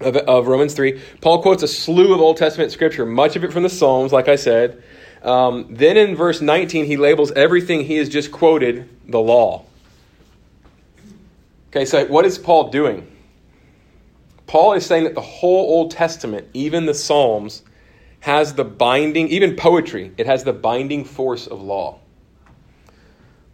of, 0.00 0.16
of 0.16 0.46
Romans 0.46 0.74
3. 0.74 1.00
Paul 1.20 1.42
quotes 1.42 1.62
a 1.62 1.68
slew 1.68 2.14
of 2.14 2.20
Old 2.20 2.36
Testament 2.36 2.72
scripture, 2.72 3.04
much 3.06 3.36
of 3.36 3.44
it 3.44 3.52
from 3.52 3.62
the 3.62 3.70
Psalms, 3.70 4.12
like 4.12 4.28
I 4.28 4.36
said. 4.36 4.82
Um, 5.22 5.66
then 5.70 5.96
in 5.96 6.14
verse 6.14 6.40
19, 6.40 6.84
he 6.86 6.96
labels 6.96 7.32
everything 7.32 7.84
he 7.84 7.96
has 7.96 8.08
just 8.08 8.30
quoted 8.30 8.88
the 9.08 9.18
law. 9.18 9.64
Okay, 11.70 11.84
so 11.84 12.06
what 12.06 12.24
is 12.24 12.38
Paul 12.38 12.70
doing? 12.70 13.06
Paul 14.46 14.72
is 14.72 14.86
saying 14.86 15.04
that 15.04 15.14
the 15.14 15.20
whole 15.20 15.68
Old 15.68 15.90
Testament, 15.90 16.48
even 16.54 16.86
the 16.86 16.94
Psalms, 16.94 17.62
has 18.20 18.54
the 18.54 18.64
binding, 18.64 19.28
even 19.28 19.56
poetry, 19.56 20.12
it 20.16 20.26
has 20.26 20.44
the 20.44 20.52
binding 20.52 21.04
force 21.04 21.46
of 21.46 21.60
law. 21.60 21.98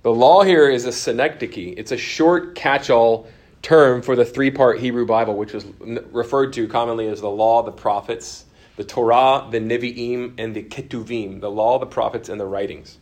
The 0.05 0.13
law 0.13 0.43
here 0.43 0.69
is 0.69 0.85
a 0.85 0.93
synecdoche. 0.93 1.73
It's 1.79 1.91
a 1.91 1.97
short 1.97 2.55
catch-all 2.55 3.27
term 3.63 4.03
for 4.03 4.15
the 4.15 4.25
three-part 4.27 4.79
Hebrew 4.79 5.07
Bible, 5.07 5.35
which 5.35 5.55
was 5.55 5.65
referred 5.81 6.53
to 6.53 6.69
commonly 6.69 7.09
as 7.09 7.23
the 7.23 7.31
law, 7.31 7.63
the 7.63 7.73
prophets, 7.73 8.45
the 8.77 8.85
Torah, 8.85 9.49
the 9.51 9.61
Nevi'im, 9.61 10.35
and 10.37 10.55
the 10.55 10.63
Ketuvim, 10.63 11.41
the 11.41 11.51
law, 11.51 11.79
the 11.79 11.87
prophets, 11.87 12.29
and 12.29 12.39
the 12.39 12.45
writings. 12.45 12.99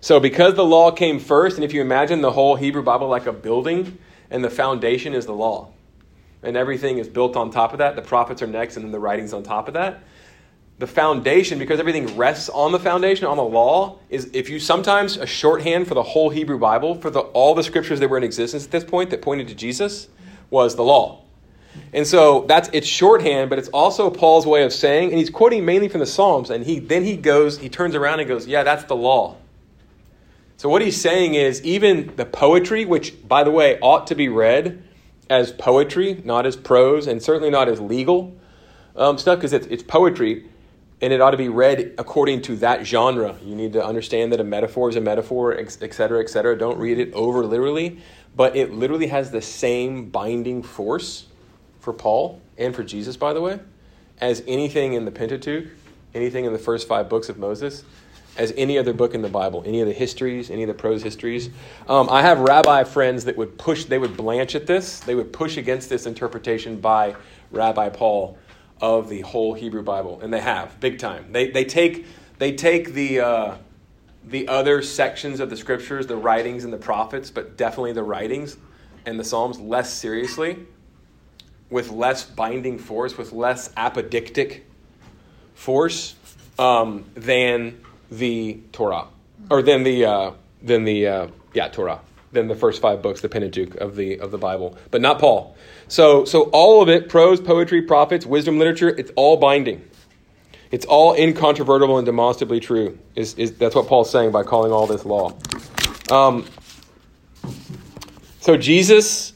So 0.00 0.18
because 0.18 0.54
the 0.54 0.64
law 0.64 0.90
came 0.90 1.20
first, 1.20 1.56
and 1.56 1.64
if 1.64 1.74
you 1.74 1.82
imagine 1.82 2.22
the 2.22 2.32
whole 2.32 2.56
Hebrew 2.56 2.82
Bible 2.82 3.08
like 3.08 3.26
a 3.26 3.32
building, 3.32 3.98
and 4.30 4.42
the 4.42 4.48
foundation 4.48 5.12
is 5.12 5.26
the 5.26 5.34
law, 5.34 5.72
and 6.42 6.56
everything 6.56 6.96
is 6.96 7.06
built 7.06 7.36
on 7.36 7.50
top 7.50 7.72
of 7.72 7.80
that, 7.80 7.96
the 7.96 8.02
prophets 8.02 8.40
are 8.40 8.46
next, 8.46 8.76
and 8.76 8.84
then 8.86 8.92
the 8.92 8.98
writings 8.98 9.34
on 9.34 9.42
top 9.42 9.68
of 9.68 9.74
that, 9.74 10.02
the 10.78 10.86
foundation, 10.86 11.58
because 11.58 11.78
everything 11.78 12.16
rests 12.16 12.48
on 12.48 12.72
the 12.72 12.80
foundation, 12.80 13.26
on 13.26 13.36
the 13.36 13.44
law, 13.44 13.98
is 14.10 14.28
if 14.32 14.48
you 14.48 14.58
sometimes 14.58 15.16
a 15.16 15.26
shorthand 15.26 15.86
for 15.86 15.94
the 15.94 16.02
whole 16.02 16.30
Hebrew 16.30 16.58
Bible, 16.58 16.96
for 16.96 17.10
the, 17.10 17.20
all 17.20 17.54
the 17.54 17.62
scriptures 17.62 18.00
that 18.00 18.08
were 18.08 18.18
in 18.18 18.24
existence 18.24 18.64
at 18.64 18.70
this 18.72 18.84
point 18.84 19.10
that 19.10 19.22
pointed 19.22 19.48
to 19.48 19.54
Jesus, 19.54 20.08
was 20.50 20.74
the 20.74 20.82
law. 20.82 21.22
And 21.92 22.06
so 22.06 22.44
that's 22.48 22.68
it's 22.72 22.86
shorthand, 22.86 23.50
but 23.50 23.58
it's 23.58 23.68
also 23.68 24.10
Paul's 24.10 24.46
way 24.46 24.62
of 24.64 24.72
saying, 24.72 25.10
and 25.10 25.18
he's 25.18 25.30
quoting 25.30 25.64
mainly 25.64 25.88
from 25.88 26.00
the 26.00 26.06
Psalms, 26.06 26.50
and 26.50 26.64
he 26.64 26.78
then 26.78 27.04
he 27.04 27.16
goes, 27.16 27.58
he 27.58 27.68
turns 27.68 27.94
around 27.94 28.20
and 28.20 28.28
goes, 28.28 28.46
Yeah, 28.46 28.62
that's 28.62 28.84
the 28.84 28.96
law. 28.96 29.36
So 30.56 30.68
what 30.68 30.82
he's 30.82 31.00
saying 31.00 31.34
is 31.34 31.62
even 31.64 32.14
the 32.16 32.24
poetry, 32.24 32.84
which 32.84 33.26
by 33.26 33.42
the 33.42 33.50
way 33.50 33.78
ought 33.80 34.06
to 34.08 34.14
be 34.14 34.28
read 34.28 34.82
as 35.28 35.52
poetry, 35.52 36.22
not 36.24 36.46
as 36.46 36.54
prose, 36.56 37.06
and 37.06 37.22
certainly 37.22 37.50
not 37.50 37.68
as 37.68 37.80
legal 37.80 38.36
um, 38.94 39.18
stuff, 39.18 39.38
because 39.38 39.52
it's, 39.52 39.66
it's 39.66 39.82
poetry 39.82 40.48
and 41.00 41.12
it 41.12 41.20
ought 41.20 41.32
to 41.32 41.36
be 41.36 41.48
read 41.48 41.94
according 41.98 42.42
to 42.42 42.56
that 42.56 42.86
genre. 42.86 43.36
You 43.42 43.54
need 43.54 43.72
to 43.74 43.84
understand 43.84 44.32
that 44.32 44.40
a 44.40 44.44
metaphor 44.44 44.88
is 44.88 44.96
a 44.96 45.00
metaphor, 45.00 45.56
et 45.56 45.70
cetera, 45.70 46.20
et 46.20 46.30
cetera. 46.30 46.56
Don't 46.56 46.78
read 46.78 46.98
it 46.98 47.12
over 47.12 47.44
literally, 47.44 47.98
but 48.36 48.56
it 48.56 48.72
literally 48.72 49.08
has 49.08 49.30
the 49.30 49.42
same 49.42 50.08
binding 50.08 50.62
force 50.62 51.26
for 51.80 51.92
Paul 51.92 52.40
and 52.56 52.74
for 52.74 52.82
Jesus, 52.82 53.16
by 53.16 53.32
the 53.32 53.40
way, 53.40 53.60
as 54.20 54.42
anything 54.46 54.94
in 54.94 55.04
the 55.04 55.10
Pentateuch, 55.10 55.66
anything 56.14 56.44
in 56.44 56.52
the 56.52 56.58
first 56.58 56.88
five 56.88 57.08
books 57.08 57.28
of 57.28 57.38
Moses, 57.38 57.84
as 58.36 58.52
any 58.56 58.78
other 58.78 58.92
book 58.92 59.14
in 59.14 59.22
the 59.22 59.28
Bible, 59.28 59.62
any 59.66 59.80
of 59.80 59.86
the 59.86 59.92
histories, 59.92 60.50
any 60.50 60.62
of 60.62 60.68
the 60.68 60.74
prose 60.74 61.02
histories. 61.02 61.50
Um, 61.88 62.08
I 62.10 62.22
have 62.22 62.40
rabbi 62.40 62.82
friends 62.84 63.24
that 63.26 63.36
would 63.36 63.58
push, 63.58 63.84
they 63.84 63.98
would 63.98 64.16
blanch 64.16 64.54
at 64.54 64.66
this, 64.66 65.00
they 65.00 65.14
would 65.14 65.32
push 65.32 65.56
against 65.56 65.88
this 65.88 66.06
interpretation 66.06 66.80
by 66.80 67.14
Rabbi 67.52 67.90
Paul 67.90 68.36
of 68.84 69.08
the 69.08 69.22
whole 69.22 69.54
Hebrew 69.54 69.82
Bible, 69.82 70.20
and 70.20 70.30
they 70.30 70.40
have 70.40 70.78
big 70.78 70.98
time. 70.98 71.32
They 71.32 71.50
they 71.50 71.64
take 71.64 72.04
they 72.38 72.52
take 72.52 72.92
the 72.92 73.20
uh, 73.20 73.54
the 74.22 74.46
other 74.46 74.82
sections 74.82 75.40
of 75.40 75.48
the 75.48 75.56
scriptures, 75.56 76.06
the 76.06 76.16
writings 76.16 76.64
and 76.64 76.72
the 76.72 76.78
prophets, 76.78 77.30
but 77.30 77.56
definitely 77.56 77.92
the 77.92 78.02
writings 78.02 78.58
and 79.06 79.18
the 79.18 79.24
Psalms 79.24 79.58
less 79.58 79.90
seriously 79.90 80.66
with 81.70 81.90
less 81.90 82.24
binding 82.24 82.78
force, 82.78 83.16
with 83.16 83.32
less 83.32 83.70
apodictic 83.70 84.60
force 85.54 86.14
um, 86.58 87.06
than 87.14 87.80
the 88.10 88.60
Torah, 88.72 89.06
or 89.50 89.62
than 89.62 89.82
the 89.82 90.04
uh, 90.04 90.30
than 90.62 90.84
the 90.84 91.06
uh, 91.06 91.28
yeah 91.54 91.68
Torah, 91.68 92.00
than 92.34 92.48
the 92.48 92.54
first 92.54 92.82
five 92.82 93.00
books, 93.00 93.20
the 93.20 93.28
Pentateuch 93.28 93.76
of 93.76 93.96
the 93.96 94.18
of 94.18 94.30
the 94.30 94.38
Bible, 94.38 94.76
but 94.90 95.00
not 95.00 95.18
Paul. 95.18 95.56
So 95.88 96.24
so 96.24 96.50
all 96.52 96.82
of 96.82 96.88
it, 96.88 97.08
prose, 97.08 97.40
poetry, 97.40 97.82
prophets, 97.82 98.26
wisdom, 98.26 98.58
literature, 98.58 98.88
it's 98.88 99.10
all 99.16 99.36
binding. 99.36 99.88
It's 100.70 100.86
all 100.86 101.14
incontrovertible 101.14 101.98
and 101.98 102.06
demonstrably 102.06 102.58
true. 102.58 102.98
Is, 103.14 103.34
is 103.34 103.52
that's 103.52 103.76
what 103.76 103.86
Paul's 103.86 104.10
saying 104.10 104.32
by 104.32 104.42
calling 104.42 104.72
all 104.72 104.86
this 104.86 105.04
law. 105.04 105.32
Um, 106.10 106.44
so 108.40 108.56
Jesus 108.56 109.34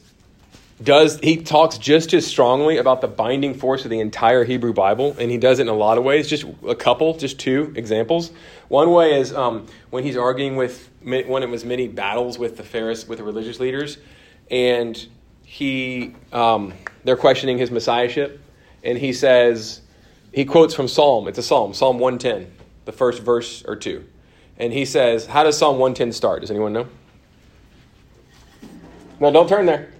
does 0.83 1.19
he 1.19 1.37
talks 1.37 1.77
just 1.77 2.13
as 2.13 2.25
strongly 2.25 2.77
about 2.77 3.01
the 3.01 3.07
binding 3.07 3.53
force 3.53 3.83
of 3.83 3.91
the 3.91 3.99
entire 3.99 4.43
Hebrew 4.43 4.73
Bible, 4.73 5.15
and 5.19 5.29
he 5.29 5.37
does 5.37 5.59
it 5.59 5.63
in 5.63 5.67
a 5.67 5.73
lot 5.73 5.97
of 5.97 6.03
ways. 6.03 6.27
Just 6.27 6.45
a 6.67 6.75
couple, 6.75 7.17
just 7.17 7.39
two 7.39 7.73
examples. 7.75 8.31
One 8.69 8.91
way 8.91 9.19
is 9.19 9.33
um, 9.33 9.65
when 9.89 10.03
he's 10.03 10.15
arguing 10.15 10.55
with 10.55 10.89
one 11.03 11.43
of 11.43 11.51
his 11.51 11.65
many 11.65 11.87
battles 11.87 12.37
with 12.37 12.55
the 12.55 12.63
Pharisees, 12.63 13.09
with 13.09 13.17
the 13.17 13.23
religious 13.23 13.59
leaders, 13.59 13.97
and 14.49 15.07
he 15.43 16.15
um, 16.31 16.73
they're 17.03 17.17
questioning 17.17 17.57
his 17.57 17.71
messiahship, 17.71 18.39
and 18.83 18.97
he 18.97 19.11
says 19.11 19.81
he 20.31 20.45
quotes 20.45 20.75
from 20.75 20.87
Psalm. 20.87 21.27
It's 21.27 21.39
a 21.39 21.43
Psalm, 21.43 21.73
Psalm 21.73 21.97
one 21.97 22.19
ten, 22.19 22.51
the 22.85 22.91
first 22.91 23.23
verse 23.23 23.63
or 23.65 23.75
two, 23.75 24.05
and 24.57 24.71
he 24.71 24.85
says, 24.85 25.25
"How 25.25 25.43
does 25.43 25.57
Psalm 25.57 25.79
one 25.79 25.95
ten 25.95 26.11
start? 26.11 26.41
Does 26.41 26.51
anyone 26.51 26.71
know?" 26.71 26.87
No, 29.19 29.31
don't 29.31 29.49
turn 29.49 29.65
there. 29.65 29.91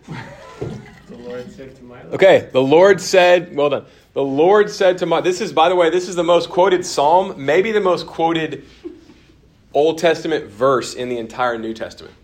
The 1.08 1.18
Lord 1.18 1.52
said 1.52 1.76
to 1.76 1.84
my 1.84 2.02
Lord. 2.04 2.14
Okay, 2.14 2.50
the 2.54 2.62
Lord 2.62 3.02
said, 3.02 3.54
well 3.56 3.70
done. 3.70 3.86
The 4.14 4.24
Lord 4.24 4.72
said 4.72 4.98
to 5.00 5.06
my, 5.06 5.22
this 5.22 5.40
is, 5.40 5.54
by 5.54 5.70
the 5.70 5.76
way, 5.76 5.90
this 5.90 6.10
is 6.10 6.16
the 6.16 6.24
most 6.24 6.50
quoted 6.50 6.86
psalm, 6.86 7.46
maybe 7.46 7.72
the 7.72 7.80
most 7.80 8.08
quoted 8.08 8.66
Old 9.74 10.00
Testament 10.00 10.46
verse 10.50 10.96
in 10.96 11.10
the 11.10 11.18
entire 11.18 11.58
New 11.58 11.74
Testament. 11.74 12.16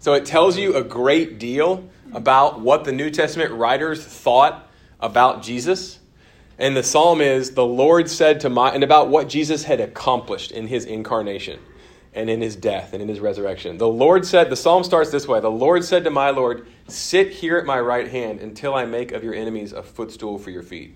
So 0.00 0.12
it 0.12 0.26
tells 0.26 0.58
you 0.58 0.76
a 0.76 0.84
great 0.84 1.38
deal 1.38 1.88
about 2.12 2.60
what 2.60 2.84
the 2.84 2.92
New 2.92 3.10
Testament 3.10 3.52
writers 3.52 4.04
thought 4.04 4.68
about 5.00 5.42
Jesus. 5.42 5.98
And 6.58 6.76
the 6.76 6.82
psalm 6.82 7.22
is, 7.22 7.52
the 7.52 7.64
Lord 7.64 8.10
said 8.10 8.40
to 8.40 8.50
my, 8.50 8.70
and 8.70 8.84
about 8.84 9.08
what 9.08 9.28
Jesus 9.28 9.64
had 9.64 9.80
accomplished 9.80 10.52
in 10.52 10.66
his 10.66 10.84
incarnation 10.84 11.58
and 12.12 12.28
in 12.28 12.42
his 12.42 12.54
death 12.54 12.92
and 12.92 13.02
in 13.02 13.08
his 13.08 13.18
resurrection. 13.18 13.78
The 13.78 13.88
Lord 13.88 14.26
said, 14.26 14.50
the 14.50 14.56
psalm 14.56 14.84
starts 14.84 15.10
this 15.10 15.26
way 15.26 15.40
The 15.40 15.50
Lord 15.50 15.84
said 15.84 16.04
to 16.04 16.10
my 16.10 16.30
Lord, 16.30 16.66
Sit 16.86 17.30
here 17.30 17.56
at 17.56 17.64
my 17.64 17.80
right 17.80 18.08
hand 18.08 18.40
until 18.40 18.74
I 18.74 18.84
make 18.84 19.10
of 19.10 19.24
your 19.24 19.34
enemies 19.34 19.72
a 19.72 19.82
footstool 19.82 20.38
for 20.38 20.50
your 20.50 20.62
feet. 20.62 20.94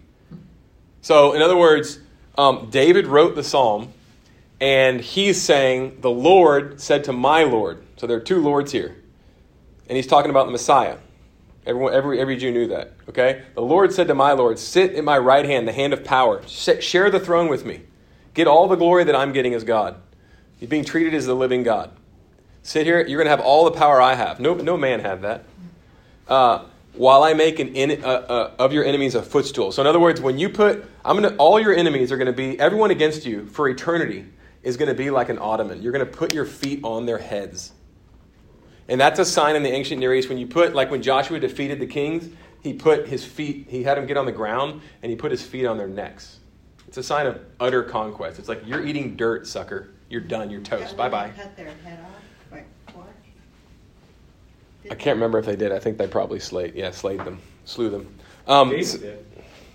So, 1.09 1.33
in 1.33 1.41
other 1.41 1.57
words, 1.57 2.01
um, 2.37 2.69
David 2.69 3.07
wrote 3.07 3.35
the 3.35 3.43
psalm, 3.43 3.95
and 4.61 5.01
he's 5.01 5.41
saying, 5.41 6.03
The 6.03 6.11
Lord 6.11 6.83
said 6.83 7.05
to 7.05 7.15
my 7.15 7.45
Lord. 7.45 7.83
So 7.97 8.07
there 8.07 8.19
are 8.19 8.21
two 8.21 8.43
Lords 8.43 8.73
here. 8.73 8.95
And 9.89 9.97
he's 9.97 10.07
talking 10.07 10.31
about 10.31 10.45
the 10.45 10.53
Messiah. 10.53 10.99
Everyone, 11.65 11.95
every, 11.95 12.21
every 12.21 12.37
Jew 12.37 12.53
knew 12.53 12.67
that. 12.67 12.93
Okay? 13.09 13.43
The 13.55 13.63
Lord 13.63 13.91
said 13.95 14.09
to 14.09 14.15
my 14.15 14.33
Lord, 14.33 14.59
Sit 14.59 14.97
at 14.97 15.03
my 15.03 15.17
right 15.17 15.47
hand, 15.47 15.67
the 15.67 15.73
hand 15.73 15.95
of 15.95 16.05
power. 16.05 16.47
Share 16.47 17.11
the 17.11 17.21
throne 17.21 17.49
with 17.49 17.65
me. 17.65 17.81
Get 18.35 18.47
all 18.47 18.69
the 18.69 18.77
glory 18.77 19.05
that 19.05 19.17
I'm 19.17 19.33
getting 19.33 19.55
as 19.55 19.65
God. 19.65 19.99
He's 20.61 20.69
being 20.69 20.85
treated 20.85 21.15
as 21.15 21.25
the 21.25 21.35
living 21.35 21.63
God. 21.63 21.91
Sit 22.63 22.85
here, 22.85 22.99
you're 22.99 23.17
going 23.17 23.25
to 23.25 23.31
have 23.31 23.41
all 23.41 23.65
the 23.65 23.71
power 23.71 23.99
I 23.99 24.15
have. 24.15 24.41
No, 24.41 24.53
no 24.53 24.77
man 24.77 25.01
had 25.01 25.23
that. 25.23 25.45
Uh, 26.29 26.65
while 26.95 27.23
I 27.23 27.35
make 27.35 27.59
an 27.59 27.75
in, 27.75 28.05
uh, 28.05 28.09
uh, 28.09 28.55
of 28.59 28.73
your 28.73 28.85
enemies 28.85 29.15
a 29.15 29.23
footstool. 29.23 29.73
So, 29.73 29.83
in 29.83 29.87
other 29.87 30.01
words, 30.01 30.21
when 30.21 30.39
you 30.39 30.49
put, 30.49 30.85
I'm 31.05 31.19
going 31.19 31.31
to, 31.31 31.37
all 31.37 31.61
your 31.61 31.75
enemies 31.75 32.11
are 32.13 32.17
going 32.17 32.27
to 32.27 32.33
be, 32.33 32.59
everyone 32.59 32.91
against 32.91 33.25
you 33.25 33.47
for 33.47 33.69
eternity 33.69 34.27
is 34.63 34.77
going 34.77 34.89
to 34.89 34.95
be 34.95 35.11
like 35.11 35.29
an 35.29 35.39
ottoman. 35.39 35.83
You're 35.83 35.93
going 35.93 36.05
to 36.05 36.11
put 36.11 36.35
your 36.35 36.45
feet 36.45 36.81
on 36.83 37.07
their 37.07 37.19
heads. 37.19 37.73
And 38.89 39.01
that's 39.01 39.19
a 39.19 39.25
sign 39.25 39.55
in 39.55 39.63
the 39.63 39.71
ancient 39.71 40.01
Near 40.01 40.15
East 40.15 40.29
when 40.29 40.39
you 40.39 40.47
put, 40.47 40.75
like 40.75 40.91
when 40.91 41.03
Joshua 41.03 41.39
defeated 41.39 41.79
the 41.79 41.87
kings, 41.87 42.29
he 42.63 42.73
put 42.73 43.07
his 43.07 43.25
feet, 43.25 43.67
he 43.69 43.83
had 43.83 43.99
them 43.99 44.07
get 44.07 44.17
on 44.17 44.27
the 44.27 44.33
ground 44.33 44.81
and 45.03 45.11
he 45.11 45.17
put 45.17 45.31
his 45.31 45.43
feet 45.43 45.67
on 45.67 45.77
their 45.77 45.89
necks. 45.89 46.41
It's 46.89 46.97
a 46.97 47.03
sign 47.03 47.27
of 47.27 47.39
utter 47.61 47.83
conquest. 47.83 48.39
It's 48.39 48.49
like 48.49 48.63
you're 48.67 48.85
eating 48.85 49.15
dirt, 49.15 49.47
sucker. 49.47 49.91
You're 50.09 50.23
done. 50.23 50.51
You're 50.51 50.63
toast. 50.63 50.97
Bye 50.97 51.11
bye. 51.11 51.31
Cut 51.37 51.55
their 51.55 51.71
head 51.85 52.01
off, 52.03 52.23
like 52.51 52.67
what? 52.95 53.09
I 54.91 54.95
can't 54.95 55.17
remember 55.17 55.39
if 55.39 55.47
they 55.47 55.57
did. 55.57 55.73
I 55.73 55.79
think 55.79 55.99
they 55.99 56.07
probably 56.07 56.41
slayed. 56.41 56.75
Yeah, 56.75 56.91
slayed 56.91 57.21
them, 57.21 57.41
slew 57.65 57.91
them. 57.91 58.09
Um, 58.47 58.71
David 58.71 59.01
did. 59.01 59.27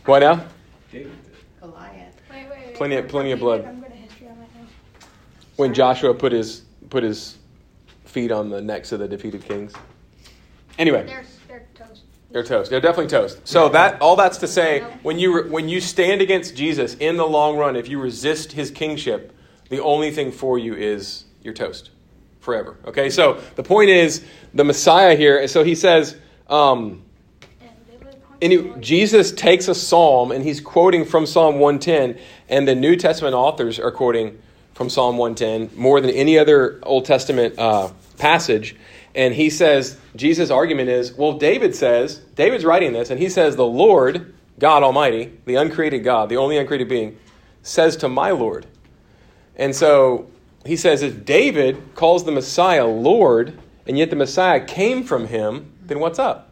what 0.05 0.19
now? 0.19 0.45
David 0.91 1.11
did. 1.23 1.33
Goliath. 1.61 2.15
Wait, 2.29 2.47
wait, 2.49 2.59
wait. 2.65 2.75
Plenty 2.75 2.95
of- 2.95 3.07
plenty 3.07 3.31
of 3.31 3.39
blood. 3.39 3.65
I'm 3.65 3.79
going 3.79 3.91
to 3.91 3.97
history 3.97 4.27
on 4.27 4.37
that 4.39 4.49
now. 4.55 4.67
When 5.55 5.73
Joshua 5.73 6.13
put 6.13 6.31
his 6.31 6.63
put 6.89 7.03
his 7.03 7.37
feet 8.05 8.31
on 8.31 8.49
the 8.49 8.61
necks 8.61 8.91
of 8.91 8.99
the 8.99 9.07
defeated 9.07 9.43
kings. 9.43 9.73
Anyway, 10.77 11.05
They're, 11.05 11.23
they're 11.47 11.65
toast. 11.75 12.01
they're 12.31 12.43
toast. 12.43 12.69
They're 12.69 12.81
definitely 12.81 13.09
toast. 13.09 13.47
So 13.47 13.69
that 13.69 14.01
all 14.01 14.15
that's 14.15 14.37
to 14.39 14.47
say, 14.47 14.81
when 15.03 15.17
you 15.19 15.41
re- 15.43 15.49
when 15.49 15.69
you 15.69 15.79
stand 15.81 16.21
against 16.21 16.55
Jesus 16.55 16.95
in 16.95 17.17
the 17.17 17.25
long 17.27 17.57
run, 17.57 17.75
if 17.75 17.87
you 17.87 17.99
resist 17.99 18.51
his 18.53 18.69
kingship, 18.71 19.31
the 19.69 19.81
only 19.81 20.11
thing 20.11 20.31
for 20.31 20.57
you 20.59 20.73
is 20.75 21.25
your 21.43 21.53
toast 21.53 21.89
forever. 22.43 22.77
Okay. 22.85 23.09
So 23.09 23.41
the 23.55 23.63
point 23.63 23.89
is 23.89 24.23
the 24.53 24.63
Messiah 24.63 25.15
here. 25.15 25.39
And 25.39 25.49
So 25.49 25.63
he 25.63 25.75
says. 25.75 26.15
Um, 26.47 27.03
And 28.41 28.51
he- 28.51 28.73
Jesus 28.81 29.31
takes 29.31 29.69
a 29.69 29.75
psalm 29.75 30.33
and 30.33 30.43
he's 30.43 30.59
quoting 30.59 31.05
from 31.05 31.25
Psalm 31.25 31.59
110, 31.59 32.19
and 32.49 32.67
the 32.67 32.75
New 32.75 32.97
Testament 32.97 33.33
authors 33.33 33.79
are 33.79 33.89
quoting 33.89 34.37
from 34.73 34.89
Psalm 34.89 35.17
110 35.17 35.69
more 35.79 36.01
than 36.01 36.09
any 36.11 36.37
other 36.37 36.81
Old 36.83 37.05
Testament 37.05 37.57
uh, 37.57 37.91
passage. 38.17 38.75
And 39.15 39.33
he 39.33 39.49
says, 39.49 39.97
Jesus' 40.17 40.49
argument 40.49 40.89
is, 40.89 41.13
well, 41.13 41.33
David 41.33 41.73
says, 41.73 42.17
David's 42.35 42.65
writing 42.65 42.91
this, 42.91 43.09
and 43.09 43.17
he 43.17 43.29
says, 43.29 43.55
the 43.55 43.65
Lord, 43.65 44.33
God 44.59 44.83
Almighty, 44.83 45.31
the 45.45 45.55
uncreated 45.55 46.03
God, 46.03 46.27
the 46.27 46.37
only 46.37 46.57
uncreated 46.57 46.89
being, 46.89 47.17
says 47.61 47.95
to 47.97 48.09
my 48.09 48.31
Lord. 48.31 48.65
And 49.55 49.73
so 49.73 50.27
he 50.65 50.75
says, 50.75 51.01
if 51.01 51.25
David 51.25 51.95
calls 51.95 52.23
the 52.23 52.31
Messiah 52.31 52.85
Lord, 52.85 53.59
and 53.85 53.97
yet 53.97 54.09
the 54.09 54.15
Messiah 54.15 54.63
came 54.63 55.03
from 55.03 55.27
him, 55.27 55.73
then 55.81 55.99
what's 55.99 56.19
up? 56.19 56.51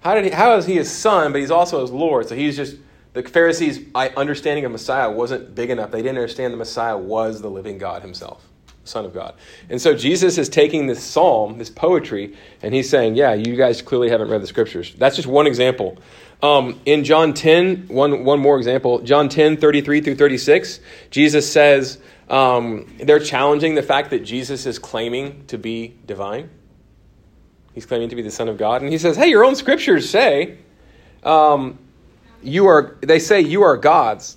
How 0.00 0.14
did 0.14 0.24
he, 0.24 0.30
how 0.30 0.56
is 0.56 0.66
he 0.66 0.74
his 0.74 0.90
son, 0.90 1.32
but 1.32 1.40
he's 1.40 1.50
also 1.50 1.80
his 1.82 1.90
Lord? 1.90 2.28
So 2.28 2.34
he's 2.34 2.56
just 2.56 2.76
the 3.12 3.22
Pharisees' 3.22 3.80
understanding 3.94 4.64
of 4.64 4.72
Messiah 4.72 5.10
wasn't 5.10 5.54
big 5.54 5.70
enough. 5.70 5.90
They 5.90 6.02
didn't 6.02 6.18
understand 6.18 6.52
the 6.52 6.58
Messiah 6.58 6.96
was 6.96 7.42
the 7.42 7.50
living 7.50 7.76
God 7.76 8.02
himself, 8.02 8.46
Son 8.84 9.04
of 9.04 9.12
God. 9.12 9.34
And 9.68 9.80
so 9.80 9.94
Jesus 9.94 10.38
is 10.38 10.48
taking 10.48 10.86
this 10.86 11.02
psalm, 11.02 11.58
this 11.58 11.70
poetry, 11.70 12.36
and 12.62 12.72
he's 12.72 12.88
saying, 12.88 13.16
"Yeah, 13.16 13.34
you 13.34 13.56
guys 13.56 13.82
clearly 13.82 14.08
haven't 14.10 14.30
read 14.30 14.42
the 14.42 14.46
scriptures." 14.46 14.94
That's 14.96 15.16
just 15.16 15.28
one 15.28 15.46
example. 15.46 15.98
Um, 16.42 16.80
in 16.86 17.04
John 17.04 17.34
10, 17.34 17.88
one, 17.88 18.24
one 18.24 18.40
more 18.40 18.56
example, 18.56 19.00
John 19.00 19.28
10, 19.28 19.58
33 19.58 20.00
through 20.00 20.14
36, 20.16 20.80
Jesus 21.10 21.50
says 21.50 21.98
um, 22.30 22.86
they're 22.98 23.18
challenging 23.18 23.74
the 23.74 23.82
fact 23.82 24.10
that 24.10 24.24
Jesus 24.24 24.64
is 24.64 24.78
claiming 24.78 25.44
to 25.48 25.58
be 25.58 25.94
divine. 26.06 26.48
He's 27.74 27.86
claiming 27.86 28.08
to 28.08 28.16
be 28.16 28.22
the 28.22 28.30
Son 28.30 28.48
of 28.48 28.56
God. 28.56 28.82
And 28.82 28.90
he 28.90 28.98
says, 28.98 29.16
Hey, 29.16 29.28
your 29.28 29.44
own 29.44 29.54
scriptures 29.54 30.08
say, 30.08 30.58
um, 31.22 31.78
you 32.42 32.66
are, 32.66 32.96
they 33.00 33.18
say 33.18 33.40
you 33.40 33.62
are 33.62 33.76
gods. 33.76 34.36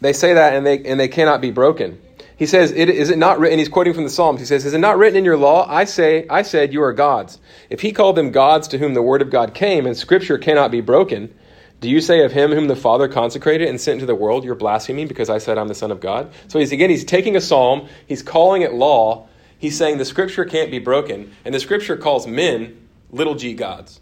They 0.00 0.12
say 0.12 0.34
that 0.34 0.54
and 0.54 0.66
they, 0.66 0.84
and 0.84 0.98
they 0.98 1.08
cannot 1.08 1.40
be 1.40 1.50
broken. 1.50 2.00
He 2.38 2.46
says, 2.46 2.70
it, 2.70 2.88
Is 2.88 3.10
it 3.10 3.18
not 3.18 3.40
written? 3.40 3.58
He's 3.58 3.68
quoting 3.68 3.92
from 3.92 4.04
the 4.04 4.10
Psalms. 4.10 4.38
He 4.38 4.46
says, 4.46 4.64
Is 4.64 4.72
it 4.72 4.78
not 4.78 4.96
written 4.96 5.18
in 5.18 5.24
your 5.24 5.36
law? 5.36 5.66
I 5.68 5.84
say, 5.84 6.24
I 6.30 6.42
said, 6.42 6.72
you 6.72 6.82
are 6.82 6.92
gods. 6.92 7.40
If 7.68 7.80
he 7.80 7.90
called 7.90 8.16
them 8.16 8.30
gods 8.30 8.68
to 8.68 8.78
whom 8.78 8.94
the 8.94 9.02
word 9.02 9.22
of 9.22 9.30
God 9.30 9.54
came, 9.54 9.86
and 9.86 9.96
scripture 9.96 10.38
cannot 10.38 10.70
be 10.70 10.80
broken, 10.80 11.34
do 11.80 11.90
you 11.90 12.00
say 12.00 12.24
of 12.24 12.30
him 12.30 12.52
whom 12.52 12.68
the 12.68 12.76
Father 12.76 13.08
consecrated 13.08 13.68
and 13.68 13.80
sent 13.80 13.94
into 13.94 14.06
the 14.06 14.14
world, 14.14 14.44
you're 14.44 14.54
blaspheming 14.54 15.08
because 15.08 15.28
I 15.28 15.38
said 15.38 15.58
I'm 15.58 15.68
the 15.68 15.74
Son 15.74 15.90
of 15.90 16.00
God? 16.00 16.32
So 16.46 16.60
he's 16.60 16.70
again, 16.70 16.90
he's 16.90 17.04
taking 17.04 17.36
a 17.36 17.40
psalm, 17.40 17.88
he's 18.06 18.22
calling 18.22 18.62
it 18.62 18.72
law, 18.72 19.28
he's 19.58 19.76
saying 19.76 19.98
the 19.98 20.04
scripture 20.04 20.44
can't 20.44 20.70
be 20.70 20.78
broken, 20.78 21.32
and 21.44 21.52
the 21.52 21.60
scripture 21.60 21.96
calls 21.96 22.26
men 22.26 22.88
little 23.10 23.34
g 23.34 23.54
gods. 23.54 24.00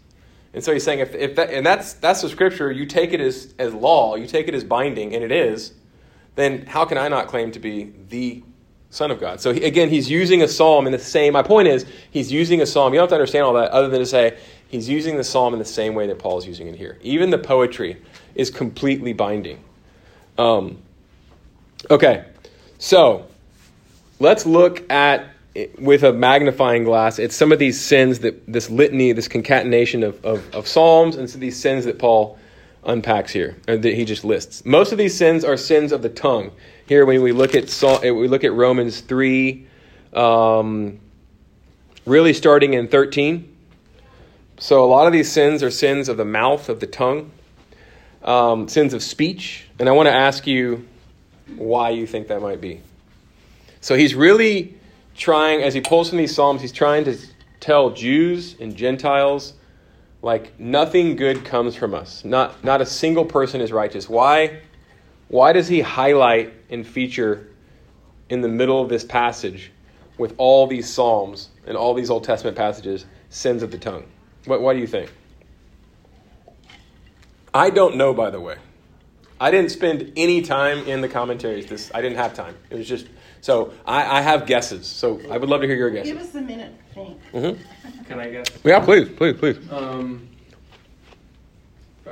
And 0.53 0.63
so 0.63 0.73
he's 0.73 0.83
saying 0.83 0.99
if, 0.99 1.13
if 1.13 1.35
that, 1.35 1.51
and 1.51 1.65
that's 1.65 1.93
that's 1.93 2.21
the 2.21 2.29
scripture, 2.29 2.71
you 2.71 2.85
take 2.85 3.13
it 3.13 3.21
as, 3.21 3.53
as 3.59 3.73
law, 3.73 4.15
you 4.15 4.25
take 4.25 4.47
it 4.47 4.55
as 4.55 4.63
binding, 4.63 5.13
and 5.13 5.23
it 5.23 5.31
is, 5.31 5.73
then 6.37 6.65
how 6.65 6.85
can 6.85 6.97
I 6.97 7.07
not 7.09 7.27
claim 7.27 7.51
to 7.51 7.59
be 7.59 7.91
the 8.09 8.43
Son 8.91 9.11
of 9.11 9.19
God? 9.19 9.41
So 9.41 9.53
he, 9.53 9.65
again, 9.65 9.89
he's 9.89 10.09
using 10.09 10.43
a 10.43 10.47
psalm 10.47 10.85
in 10.85 10.93
the 10.93 10.99
same. 10.99 11.33
My 11.33 11.43
point 11.43 11.67
is, 11.67 11.85
he's 12.11 12.31
using 12.31 12.61
a 12.61 12.65
psalm. 12.65 12.93
You 12.93 12.99
don't 12.99 13.03
have 13.03 13.09
to 13.09 13.15
understand 13.15 13.43
all 13.43 13.53
that, 13.53 13.71
other 13.71 13.89
than 13.89 13.99
to 13.99 14.05
say 14.05 14.37
he's 14.69 14.87
using 14.87 15.17
the 15.17 15.23
psalm 15.23 15.53
in 15.53 15.59
the 15.59 15.65
same 15.65 15.95
way 15.95 16.07
that 16.07 16.19
Paul's 16.19 16.47
using 16.47 16.67
it 16.67 16.75
here. 16.75 16.97
Even 17.01 17.31
the 17.31 17.37
poetry 17.37 17.97
is 18.35 18.49
completely 18.49 19.13
binding. 19.13 19.63
Um, 20.37 20.77
okay, 21.89 22.25
so 22.77 23.25
let's 24.19 24.45
look 24.45 24.89
at 24.91 25.25
with 25.79 26.03
a 26.03 26.13
magnifying 26.13 26.83
glass, 26.83 27.17
it's 27.17 27.35
some 27.35 27.51
of 27.51 27.57
these 27.57 27.81
sins 27.81 28.19
that 28.19 28.45
this 28.45 28.69
litany, 28.69 29.11
this 29.11 29.27
concatenation 29.27 30.03
of, 30.03 30.23
of, 30.23 30.53
of 30.53 30.67
psalms, 30.67 31.15
and 31.15 31.27
so 31.27 31.39
these 31.39 31.59
sins 31.59 31.85
that 31.85 31.97
Paul 31.97 32.37
unpacks 32.83 33.31
here, 33.31 33.57
that 33.65 33.83
he 33.83 34.05
just 34.05 34.23
lists. 34.23 34.65
Most 34.65 34.91
of 34.91 34.97
these 34.97 35.15
sins 35.15 35.43
are 35.43 35.57
sins 35.57 35.91
of 35.91 36.01
the 36.01 36.09
tongue. 36.09 36.51
Here, 36.87 37.05
when 37.05 37.21
we 37.21 37.31
look 37.31 37.55
at 37.55 37.69
Psalm, 37.69 38.01
we 38.01 38.27
look 38.27 38.43
at 38.43 38.53
Romans 38.53 39.01
three, 39.01 39.67
um, 40.13 40.99
really 42.05 42.33
starting 42.33 42.73
in 42.73 42.87
thirteen. 42.87 43.55
So 44.59 44.83
a 44.83 44.87
lot 44.87 45.05
of 45.05 45.13
these 45.13 45.31
sins 45.31 45.61
are 45.63 45.69
sins 45.69 46.09
of 46.09 46.17
the 46.17 46.25
mouth, 46.25 46.69
of 46.69 46.79
the 46.79 46.87
tongue, 46.87 47.31
um, 48.23 48.67
sins 48.67 48.93
of 48.93 49.03
speech, 49.03 49.67
and 49.79 49.87
I 49.87 49.91
want 49.91 50.07
to 50.07 50.13
ask 50.13 50.47
you 50.47 50.87
why 51.55 51.91
you 51.91 52.07
think 52.07 52.29
that 52.29 52.41
might 52.41 52.59
be. 52.59 52.81
So 53.81 53.95
he's 53.95 54.15
really 54.15 54.75
trying, 55.15 55.61
as 55.61 55.73
he 55.73 55.81
pulls 55.81 56.09
from 56.09 56.17
these 56.17 56.33
Psalms, 56.33 56.61
he's 56.61 56.71
trying 56.71 57.03
to 57.05 57.17
tell 57.59 57.91
Jews 57.91 58.55
and 58.59 58.75
Gentiles, 58.75 59.53
like, 60.21 60.59
nothing 60.59 61.15
good 61.15 61.45
comes 61.45 61.75
from 61.75 61.93
us. 61.93 62.25
Not, 62.25 62.63
not 62.63 62.81
a 62.81 62.85
single 62.85 63.25
person 63.25 63.61
is 63.61 63.71
righteous. 63.71 64.09
Why? 64.09 64.61
Why 65.27 65.53
does 65.53 65.67
he 65.67 65.81
highlight 65.81 66.53
and 66.69 66.85
feature 66.85 67.47
in 68.29 68.41
the 68.41 68.47
middle 68.47 68.81
of 68.81 68.89
this 68.89 69.03
passage 69.03 69.71
with 70.17 70.33
all 70.37 70.67
these 70.67 70.91
Psalms 70.91 71.49
and 71.65 71.77
all 71.77 71.93
these 71.93 72.09
Old 72.09 72.23
Testament 72.23 72.57
passages 72.57 73.05
sins 73.29 73.61
of 73.61 73.71
the 73.71 73.77
tongue? 73.77 74.05
What, 74.45 74.61
what 74.61 74.73
do 74.73 74.79
you 74.79 74.87
think? 74.87 75.11
I 77.53 77.69
don't 77.69 77.97
know, 77.97 78.13
by 78.13 78.29
the 78.29 78.39
way. 78.39 78.55
I 79.39 79.51
didn't 79.51 79.71
spend 79.71 80.13
any 80.15 80.41
time 80.41 80.79
in 80.87 81.01
the 81.01 81.07
commentaries. 81.07 81.67
This 81.67 81.91
I 81.93 82.01
didn't 82.01 82.17
have 82.17 82.33
time. 82.33 82.55
It 82.69 82.75
was 82.75 82.87
just 82.87 83.07
so 83.41 83.73
I, 83.85 84.19
I 84.19 84.21
have 84.21 84.45
guesses. 84.45 84.87
So 84.87 85.19
I 85.29 85.37
would 85.37 85.49
love 85.49 85.61
to 85.61 85.67
hear 85.67 85.75
your 85.75 85.89
guesses. 85.89 86.11
Give 86.11 86.21
us 86.21 86.35
a 86.35 86.41
minute 86.41 86.73
to 86.89 86.93
think. 86.93 87.31
Mm-hmm. 87.33 88.03
Can 88.03 88.19
I 88.19 88.29
guess? 88.29 88.47
Yeah, 88.63 88.79
please, 88.79 89.09
please, 89.09 89.37
please. 89.37 89.57
Um, 89.71 90.27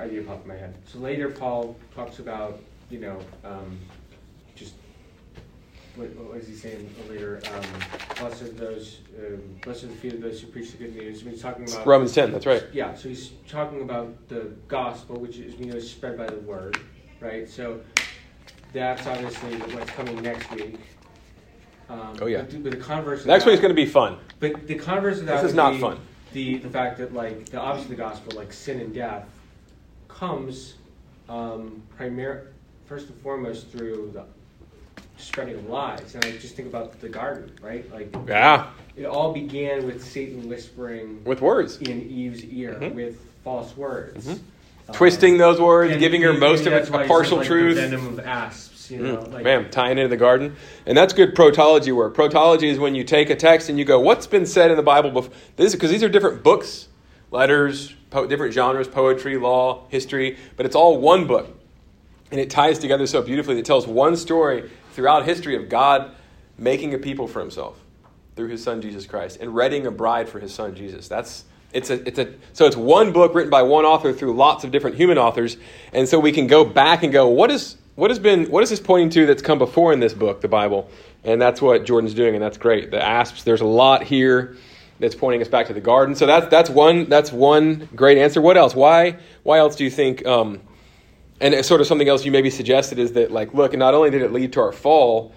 idea 0.05 0.21
popped 0.23 0.43
in 0.43 0.49
my 0.49 0.55
head. 0.55 0.75
So 0.85 0.99
later, 0.99 1.29
Paul 1.29 1.75
talks 1.93 2.19
about 2.19 2.61
you 2.89 2.99
know 2.99 3.19
um, 3.43 3.77
just 4.55 4.73
what, 5.95 6.09
what 6.15 6.33
was 6.35 6.47
he 6.47 6.53
saying 6.53 6.93
later? 7.09 7.41
Um, 7.53 7.65
blessed 8.19 8.43
are 8.43 8.49
those, 8.49 8.99
um, 9.19 9.41
blessed 9.63 9.85
are 9.85 9.87
the 9.87 9.95
feet 9.95 10.13
of 10.13 10.21
those 10.21 10.41
who 10.41 10.47
preach 10.47 10.71
the 10.71 10.77
good 10.77 10.95
news. 10.95 11.21
I 11.21 11.25
mean, 11.25 11.33
he's 11.33 11.41
talking 11.41 11.67
about 11.67 11.85
Romans 11.85 12.13
ten. 12.13 12.31
That's 12.31 12.45
right. 12.45 12.63
Yeah, 12.73 12.95
so 12.95 13.09
he's 13.09 13.31
talking 13.47 13.81
about 13.81 14.27
the 14.29 14.51
gospel, 14.67 15.19
which 15.19 15.37
is 15.37 15.55
you 15.55 15.67
know 15.67 15.75
is 15.75 15.89
spread 15.89 16.17
by 16.17 16.27
the 16.27 16.39
word, 16.39 16.79
right? 17.19 17.49
So 17.49 17.81
that's 18.73 19.07
obviously 19.07 19.55
what's 19.73 19.91
coming 19.91 20.21
next 20.21 20.51
week. 20.51 20.77
Um, 21.89 22.15
Oh, 22.21 22.25
yeah. 22.25 22.41
But 22.41 22.49
the, 22.51 22.57
but 22.59 22.71
the 22.71 22.77
converse. 22.77 23.21
of 23.21 23.27
Next 23.27 23.45
week's 23.45 23.61
going 23.61 23.69
to 23.69 23.75
be 23.75 23.85
fun. 23.85 24.17
But 24.39 24.67
the 24.67 24.75
converse 24.75 25.19
of 25.19 25.25
that 25.27 25.41
This 25.41 25.51
is 25.51 25.55
not 25.55 25.79
fun. 25.79 25.99
The 26.33 26.57
the 26.57 26.69
fact 26.69 26.97
that 26.97 27.13
like 27.13 27.45
the 27.49 27.59
opposite 27.59 27.83
of 27.83 27.89
the 27.89 27.95
gospel, 27.95 28.35
like 28.35 28.51
sin 28.51 28.79
and 28.81 28.93
death, 28.93 29.25
comes 30.07 30.75
um, 31.29 31.81
primar- 31.97 32.47
first 32.87 33.07
and 33.09 33.17
foremost 33.21 33.69
through 33.69 34.11
the 34.13 34.23
spreading 35.17 35.55
of 35.55 35.65
lies. 35.69 36.13
And 36.15 36.25
I 36.25 36.31
just 36.31 36.55
think 36.55 36.67
about 36.67 36.99
the 36.99 37.07
garden, 37.09 37.51
right? 37.61 37.89
Like 37.91 38.13
Yeah, 38.27 38.67
it 38.97 39.05
all 39.05 39.31
began 39.33 39.85
with 39.85 40.03
Satan 40.03 40.49
whispering 40.49 41.23
with 41.23 41.41
words, 41.41 41.77
in 41.77 42.09
Eve's 42.09 42.43
ear 42.45 42.77
Mhm. 42.81 42.93
with 42.93 43.17
false 43.43 43.75
words, 43.77 44.27
Mhm. 44.27 44.39
Um, 44.87 44.93
twisting 44.93 45.37
those 45.37 45.59
words, 45.59 45.95
giving 45.97 46.21
her 46.21 46.33
most 46.33 46.65
of 46.67 46.73
it 46.73 46.89
a 46.89 47.07
partial 47.07 47.37
like, 47.39 47.47
truth. 47.47 47.75
The 47.75 47.81
venom 47.87 48.07
of 48.07 48.19
asps, 48.19 48.74
you 48.89 48.99
know, 48.99 49.17
Mm, 49.17 49.33
like 49.33 49.43
Bam, 49.43 49.69
tying 49.69 49.97
into 49.97 50.09
the 50.09 50.17
garden. 50.17 50.55
And 50.85 50.97
that's 50.97 51.13
good 51.13 51.35
protology 51.35 51.95
work. 51.95 52.15
Protology 52.15 52.63
is 52.63 52.79
when 52.79 52.95
you 52.95 53.03
take 53.03 53.29
a 53.29 53.35
text 53.35 53.69
and 53.69 53.77
you 53.79 53.85
go, 53.85 53.99
what's 53.99 54.27
been 54.27 54.45
said 54.45 54.71
in 54.71 54.77
the 54.77 54.83
Bible 54.83 55.11
before? 55.11 55.33
This 55.55 55.73
because 55.73 55.91
these 55.91 56.03
are 56.03 56.09
different 56.09 56.43
books, 56.43 56.87
letters, 57.31 57.93
po- 58.09 58.27
different 58.27 58.53
genres, 58.53 58.87
poetry, 58.87 59.37
law, 59.37 59.85
history, 59.89 60.37
but 60.55 60.65
it's 60.65 60.75
all 60.75 60.99
one 60.99 61.27
book. 61.27 61.57
And 62.31 62.39
it 62.39 62.49
ties 62.49 62.79
together 62.79 63.07
so 63.07 63.21
beautifully. 63.21 63.59
It 63.59 63.65
tells 63.65 63.87
one 63.87 64.15
story 64.15 64.69
throughout 64.93 65.25
history 65.25 65.55
of 65.55 65.69
God 65.69 66.11
making 66.57 66.93
a 66.93 66.97
people 66.97 67.27
for 67.27 67.39
himself 67.39 67.79
through 68.35 68.47
his 68.49 68.63
son 68.63 68.81
Jesus 68.81 69.05
Christ 69.05 69.39
and 69.39 69.55
readying 69.55 69.85
a 69.85 69.91
bride 69.91 70.27
for 70.27 70.39
his 70.39 70.53
son 70.53 70.75
Jesus. 70.75 71.07
That's 71.07 71.45
it's 71.73 71.89
a, 71.89 72.07
it's 72.07 72.19
a 72.19 72.33
so 72.53 72.65
it's 72.65 72.77
one 72.77 73.11
book 73.11 73.35
written 73.35 73.49
by 73.49 73.61
one 73.63 73.83
author 73.83 74.13
through 74.13 74.33
lots 74.35 74.63
of 74.63 74.71
different 74.71 74.95
human 74.95 75.17
authors, 75.17 75.57
and 75.91 76.07
so 76.07 76.19
we 76.19 76.31
can 76.31 76.47
go 76.47 76.63
back 76.63 77.03
and 77.03 77.11
go, 77.11 77.27
what 77.27 77.51
is 77.51 77.75
what 77.95 78.11
has 78.11 78.19
been 78.19 78.45
what 78.51 78.63
is 78.63 78.69
this 78.69 78.79
pointing 78.79 79.09
to 79.11 79.25
that's 79.25 79.41
come 79.41 79.57
before 79.57 79.93
in 79.93 79.99
this 79.99 80.13
book, 80.13 80.41
the 80.41 80.47
Bible, 80.47 80.89
and 81.23 81.41
that's 81.41 81.61
what 81.61 81.85
Jordan's 81.85 82.13
doing, 82.13 82.35
and 82.35 82.43
that's 82.43 82.57
great. 82.57 82.91
The 82.91 83.03
asps, 83.03 83.43
there's 83.43 83.61
a 83.61 83.65
lot 83.65 84.03
here 84.03 84.57
that's 84.99 85.15
pointing 85.15 85.41
us 85.41 85.47
back 85.47 85.67
to 85.67 85.73
the 85.73 85.81
garden. 85.81 86.15
So 86.15 86.25
that's 86.25 86.47
that's 86.47 86.69
one 86.69 87.09
that's 87.09 87.31
one 87.31 87.89
great 87.95 88.17
answer. 88.17 88.41
What 88.41 88.57
else? 88.57 88.75
Why 88.75 89.17
why 89.43 89.59
else 89.59 89.75
do 89.75 89.83
you 89.83 89.89
think? 89.89 90.25
Um, 90.25 90.61
and 91.41 91.65
sort 91.65 91.81
of 91.81 91.87
something 91.87 92.07
else 92.07 92.23
you 92.23 92.31
maybe 92.31 92.49
suggested 92.49 92.97
is 92.97 93.13
that 93.13 93.31
like 93.31 93.53
look, 93.53 93.73
not 93.73 93.93
only 93.93 94.09
did 94.09 94.21
it 94.21 94.31
lead 94.31 94.53
to 94.53 94.61
our 94.61 94.71
fall, 94.71 95.33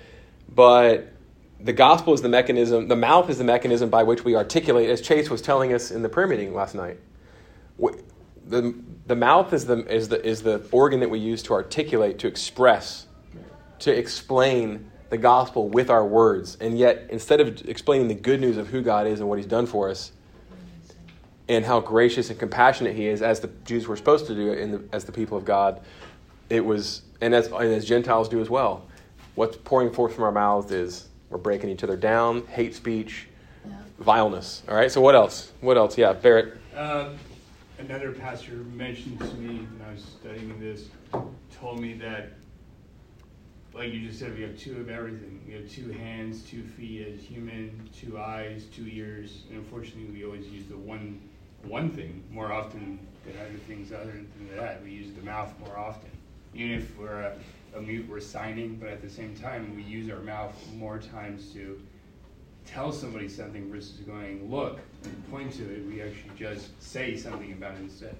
but 0.55 1.12
the 1.61 1.73
gospel 1.73 2.14
is 2.14 2.23
the 2.23 2.29
mechanism, 2.29 2.88
the 2.88 2.97
mouth 2.97 3.29
is 3.31 3.38
the 3.38 3.44
mechanism 3.44 3.90
by 3.90 4.05
which 4.05 4.25
we 4.25 4.37
articulate, 4.37 4.88
as 4.90 5.01
Chase 5.01 5.29
was 5.29 5.42
telling 5.42 5.73
us 5.73 5.90
in 5.90 6.03
the 6.03 6.09
prayer 6.09 6.27
meeting 6.27 6.55
last 6.55 6.75
night. 6.75 6.99
Wh- 8.49 8.51
The, 8.51 8.75
the 9.07 9.17
mouth 9.17 9.53
is 9.53 9.67
the, 9.67 9.79
is, 9.93 10.09
the, 10.09 10.25
is 10.27 10.43
the 10.43 10.67
organ 10.73 11.01
that 11.01 11.11
we 11.11 11.19
use 11.19 11.43
to 11.45 11.53
articulate, 11.55 12.19
to 12.21 12.27
express, 12.27 13.07
to 13.81 13.97
explain 13.97 14.91
the 15.11 15.19
gospel 15.19 15.69
with 15.69 15.89
our 15.91 16.05
words. 16.05 16.57
And 16.61 16.79
yet, 16.79 17.07
instead 17.11 17.41
of 17.41 17.67
explaining 17.69 18.09
the 18.09 18.15
good 18.15 18.41
news 18.41 18.57
of 18.59 18.69
who 18.69 18.83
God 18.83 19.07
is 19.07 19.21
and 19.21 19.29
what 19.29 19.39
He's 19.39 19.47
done 19.47 19.67
for 19.67 19.89
us, 19.89 20.13
and 21.49 21.65
how 21.65 21.81
gracious 21.81 22.29
and 22.29 22.39
compassionate 22.39 22.95
He 22.95 23.07
is, 23.07 23.23
as 23.23 23.41
the 23.41 23.49
Jews 23.65 23.89
were 23.89 23.97
supposed 23.97 24.27
to 24.27 24.35
do 24.35 24.53
in 24.53 24.71
the, 24.73 24.83
as 24.93 25.05
the 25.05 25.13
people 25.13 25.39
of 25.39 25.47
God, 25.47 25.81
it 26.51 26.63
was, 26.65 27.03
and 27.23 27.35
as, 27.35 27.47
and 27.47 27.73
as 27.73 27.87
Gentiles 27.87 28.29
do 28.29 28.41
as 28.41 28.51
well. 28.51 28.87
What's 29.35 29.57
pouring 29.57 29.91
forth 29.93 30.15
from 30.15 30.25
our 30.25 30.33
mouths 30.33 30.71
is 30.73 31.09
we're 31.31 31.39
breaking 31.39 31.71
each 31.71 31.83
other 31.85 31.97
down, 31.97 32.47
hate 32.49 32.75
speech, 32.75 33.29
Yeah. 33.67 33.73
vileness. 33.99 34.63
All 34.69 34.75
right. 34.75 34.91
So 34.93 35.01
what 35.01 35.15
else? 35.15 35.53
What 35.63 35.77
else? 35.79 35.97
Yeah, 35.97 36.13
Barrett. 36.13 36.57
Uh, 36.77 37.11
another 37.79 38.12
pastor 38.12 38.53
mentioned 38.75 39.19
to 39.21 39.35
me 39.37 39.59
when 39.59 39.88
I 39.88 39.93
was 39.93 40.05
studying 40.05 40.59
this, 40.61 40.88
told 41.59 41.81
me 41.81 41.95
that, 41.95 42.33
like 43.73 43.93
you 43.93 44.07
just 44.07 44.19
said, 44.19 44.37
we 44.37 44.43
have 44.43 44.59
two 44.59 44.81
of 44.81 44.88
everything. 44.88 45.41
We 45.47 45.55
have 45.55 45.71
two 45.71 45.91
hands, 45.91 46.43
two 46.43 46.64
feet 46.64 47.07
as 47.07 47.21
human, 47.23 47.88
two 47.99 48.19
eyes, 48.19 48.64
two 48.75 48.87
ears, 48.87 49.45
and 49.49 49.59
unfortunately, 49.59 50.12
we 50.12 50.25
always 50.25 50.47
use 50.49 50.67
the 50.67 50.77
one 50.77 51.21
one 51.64 51.91
thing 51.91 52.23
more 52.31 52.53
often 52.53 53.01
than 53.27 53.37
other 53.41 53.59
things 53.67 53.93
other 53.93 54.12
than 54.12 54.57
that. 54.57 54.83
We 54.83 54.91
use 54.91 55.12
the 55.12 55.23
mouth 55.23 55.53
more 55.59 55.77
often. 55.77 56.11
Even 56.55 56.71
if 56.71 56.97
we're 56.97 57.21
a, 57.21 57.37
a 57.77 57.81
mute, 57.81 58.09
we're 58.09 58.21
signing, 58.21 58.77
but 58.77 58.88
at 58.88 59.03
the 59.03 59.11
same 59.11 59.35
time, 59.35 59.75
we 59.75 59.83
use 59.83 60.09
our 60.09 60.21
mouth 60.21 60.55
more 60.77 60.99
times 60.99 61.53
to 61.55 61.81
tell 62.72 62.92
somebody 62.92 63.28
something 63.28 63.70
versus 63.70 63.96
going, 64.07 64.50
look, 64.50 64.78
and 65.04 65.31
point 65.31 65.52
to 65.54 65.62
it. 65.62 65.87
We 65.87 66.02
actually 66.02 66.31
just 66.38 66.81
say 66.83 67.16
something 67.16 67.52
about 67.52 67.74
it 67.74 67.81
instead. 67.81 68.14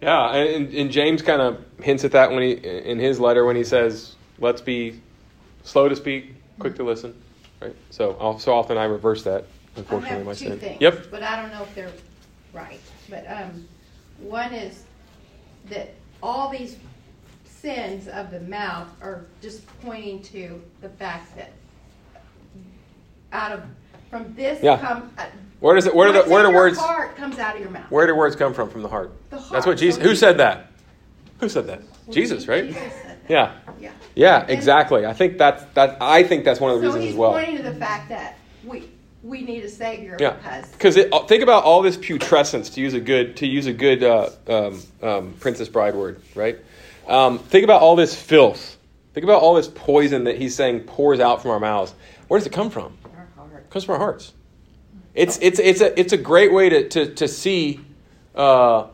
Yeah, 0.00 0.34
and, 0.34 0.72
and 0.74 0.90
James 0.90 1.22
kind 1.22 1.40
of 1.40 1.64
hints 1.80 2.04
at 2.04 2.12
that 2.12 2.30
when 2.32 2.42
he 2.42 2.52
in 2.52 2.98
his 2.98 3.20
letter 3.20 3.44
when 3.44 3.54
he 3.54 3.62
says, 3.62 4.16
"Let's 4.40 4.60
be 4.60 5.00
slow 5.62 5.88
to 5.88 5.94
speak, 5.94 6.34
quick 6.58 6.74
to 6.76 6.82
listen." 6.82 7.14
Right. 7.60 7.76
So 7.90 8.36
so 8.40 8.52
often 8.52 8.76
I 8.76 8.84
reverse 8.84 9.22
that. 9.22 9.44
Unfortunately, 9.76 9.76
I 9.76 9.80
Unfortunately, 9.80 10.16
have 10.16 10.26
my 10.26 10.32
two 10.32 10.48
sin. 10.48 10.58
things, 10.58 10.80
Yep. 10.80 11.06
but 11.10 11.22
I 11.22 11.40
don't 11.40 11.52
know 11.52 11.62
if 11.62 11.74
they're 11.76 11.92
right. 12.52 12.80
But 13.08 13.24
um, 13.30 13.66
one 14.18 14.52
is 14.52 14.82
that 15.70 15.94
all 16.22 16.48
these 16.50 16.76
sins 17.44 18.08
of 18.08 18.32
the 18.32 18.40
mouth 18.40 18.88
are 19.00 19.24
just 19.40 19.64
pointing 19.82 20.20
to 20.24 20.60
the 20.80 20.88
fact 20.88 21.36
that 21.36 21.52
out 23.32 23.52
of 23.52 23.62
from 24.10 24.34
this 24.34 24.62
Yeah. 24.62 24.78
come 24.78 25.10
uh, 25.18 25.24
Where 25.60 25.74
does 25.74 25.86
it? 25.86 25.94
Where 25.94 26.12
do 26.12 26.22
the 26.22 26.28
where 26.28 26.42
do 26.42 26.54
words? 26.54 26.78
heart 26.78 27.16
comes 27.16 27.38
out 27.38 27.54
of 27.54 27.60
your 27.60 27.70
mouth. 27.70 27.90
Where 27.90 28.06
do 28.06 28.14
words 28.14 28.36
come 28.36 28.52
from? 28.54 28.68
From 28.70 28.82
the 28.82 28.88
heart. 28.88 29.12
The 29.30 29.42
That's 29.50 29.66
what 29.66 29.78
Jesus. 29.78 30.02
So 30.02 30.08
Who 30.08 30.14
said 30.16 30.38
that? 30.38 30.70
Who 31.40 31.48
said 31.48 31.66
that? 31.66 31.80
Well, 31.80 32.14
Jesus, 32.14 32.46
right? 32.46 32.66
Jesus 32.66 32.92
said 32.92 33.18
that. 33.26 33.30
Yeah. 33.30 33.52
Yeah. 33.80 33.92
Yeah. 34.14 34.40
And- 34.42 34.50
Exactly. 34.50 35.06
I 35.06 35.12
think 35.12 35.38
that's 35.38 35.64
that. 35.74 35.96
I 36.00 36.22
think 36.22 36.44
that's 36.44 36.60
one 36.60 36.72
of 36.72 36.80
the 36.80 36.82
So 36.82 36.86
reasons 36.88 37.04
he's 37.04 37.12
as 37.14 37.18
well. 37.18 37.32
pointing 37.32 37.56
to 37.56 37.62
the 37.62 37.74
fact 37.74 38.08
that 38.10 38.36
we 38.64 38.88
we 39.22 39.42
need 39.42 39.64
a 39.64 39.68
savior 39.68 40.16
Yeah, 40.18 40.30
because 40.32 40.94
because 40.96 41.26
think 41.28 41.42
about 41.44 41.62
all 41.64 41.80
this 41.80 41.96
putrescence 41.96 42.70
to 42.70 42.80
use 42.80 42.92
a 42.94 43.00
good 43.00 43.36
to 43.36 43.46
use 43.46 43.66
a 43.68 43.72
good 43.72 44.02
uh, 44.02 44.30
um, 44.48 44.82
um, 45.00 45.34
Princess 45.40 45.68
Bride 45.68 45.94
word, 45.94 46.20
right? 46.34 46.58
Um, 47.06 47.38
think 47.38 47.62
about 47.64 47.80
all 47.82 47.94
this 47.96 48.14
filth. 48.16 48.76
Think 49.14 49.22
about 49.24 49.40
all 49.42 49.54
this 49.54 49.68
poison 49.68 50.24
that 50.24 50.38
he's 50.38 50.54
saying 50.56 50.80
pours 50.80 51.20
out 51.20 51.40
from 51.42 51.52
our 51.52 51.60
mouths. 51.60 51.94
Where 52.28 52.38
does 52.40 52.46
it 52.46 52.52
come 52.52 52.70
from? 52.70 52.96
Comes 53.72 53.84
from 53.84 53.94
our 53.94 54.00
hearts. 54.00 54.34
It's 55.14 55.38
it's 55.40 55.58
it's 55.58 55.80
a 55.80 55.98
it's 55.98 56.12
a 56.12 56.18
great 56.18 56.52
way 56.52 56.68
to 56.68 56.88
to 56.90 57.14
to 57.14 57.26
see 57.26 57.80
uh, 58.34 58.86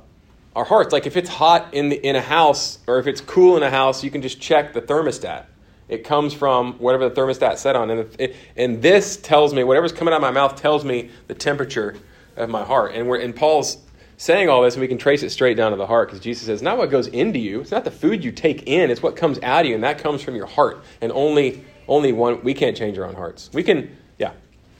our 0.54 0.64
hearts. 0.64 0.92
Like 0.92 1.04
if 1.04 1.16
it's 1.16 1.28
hot 1.28 1.74
in 1.74 1.88
the, 1.88 1.96
in 2.06 2.14
a 2.14 2.20
house 2.20 2.78
or 2.86 3.00
if 3.00 3.08
it's 3.08 3.20
cool 3.20 3.56
in 3.56 3.64
a 3.64 3.70
house, 3.70 4.04
you 4.04 4.10
can 4.12 4.22
just 4.22 4.40
check 4.40 4.72
the 4.72 4.80
thermostat. 4.80 5.46
It 5.88 6.04
comes 6.04 6.32
from 6.32 6.74
whatever 6.74 7.08
the 7.08 7.20
thermostat 7.20 7.58
set 7.58 7.74
on. 7.74 7.90
And, 7.90 8.08
it, 8.20 8.36
and 8.56 8.80
this 8.80 9.16
tells 9.16 9.52
me, 9.52 9.64
whatever's 9.64 9.90
coming 9.90 10.14
out 10.14 10.18
of 10.18 10.22
my 10.22 10.30
mouth 10.30 10.54
tells 10.54 10.84
me 10.84 11.10
the 11.26 11.34
temperature 11.34 11.96
of 12.36 12.48
my 12.48 12.62
heart. 12.62 12.94
And, 12.94 13.08
we're, 13.08 13.18
and 13.20 13.34
Paul's 13.34 13.78
saying 14.16 14.48
all 14.48 14.62
this, 14.62 14.74
and 14.74 14.82
we 14.82 14.88
can 14.88 14.98
trace 14.98 15.22
it 15.22 15.30
straight 15.30 15.56
down 15.56 15.72
to 15.72 15.78
the 15.78 15.86
heart 15.86 16.08
because 16.08 16.22
Jesus 16.22 16.46
says, 16.46 16.60
not 16.60 16.76
what 16.76 16.90
goes 16.90 17.06
into 17.06 17.38
you, 17.38 17.60
it's 17.62 17.70
not 17.70 17.84
the 17.84 17.90
food 17.90 18.22
you 18.22 18.30
take 18.32 18.64
in, 18.68 18.90
it's 18.90 19.02
what 19.02 19.16
comes 19.16 19.38
out 19.42 19.62
of 19.62 19.66
you, 19.66 19.74
and 19.74 19.82
that 19.82 19.98
comes 19.98 20.22
from 20.22 20.36
your 20.36 20.46
heart. 20.46 20.84
And 21.00 21.10
only, 21.12 21.64
only 21.88 22.12
one, 22.12 22.42
we 22.42 22.52
can't 22.52 22.76
change 22.76 22.98
our 22.98 23.06
own 23.06 23.14
hearts. 23.14 23.48
We 23.54 23.62
can, 23.62 23.96
yeah. 24.18 24.32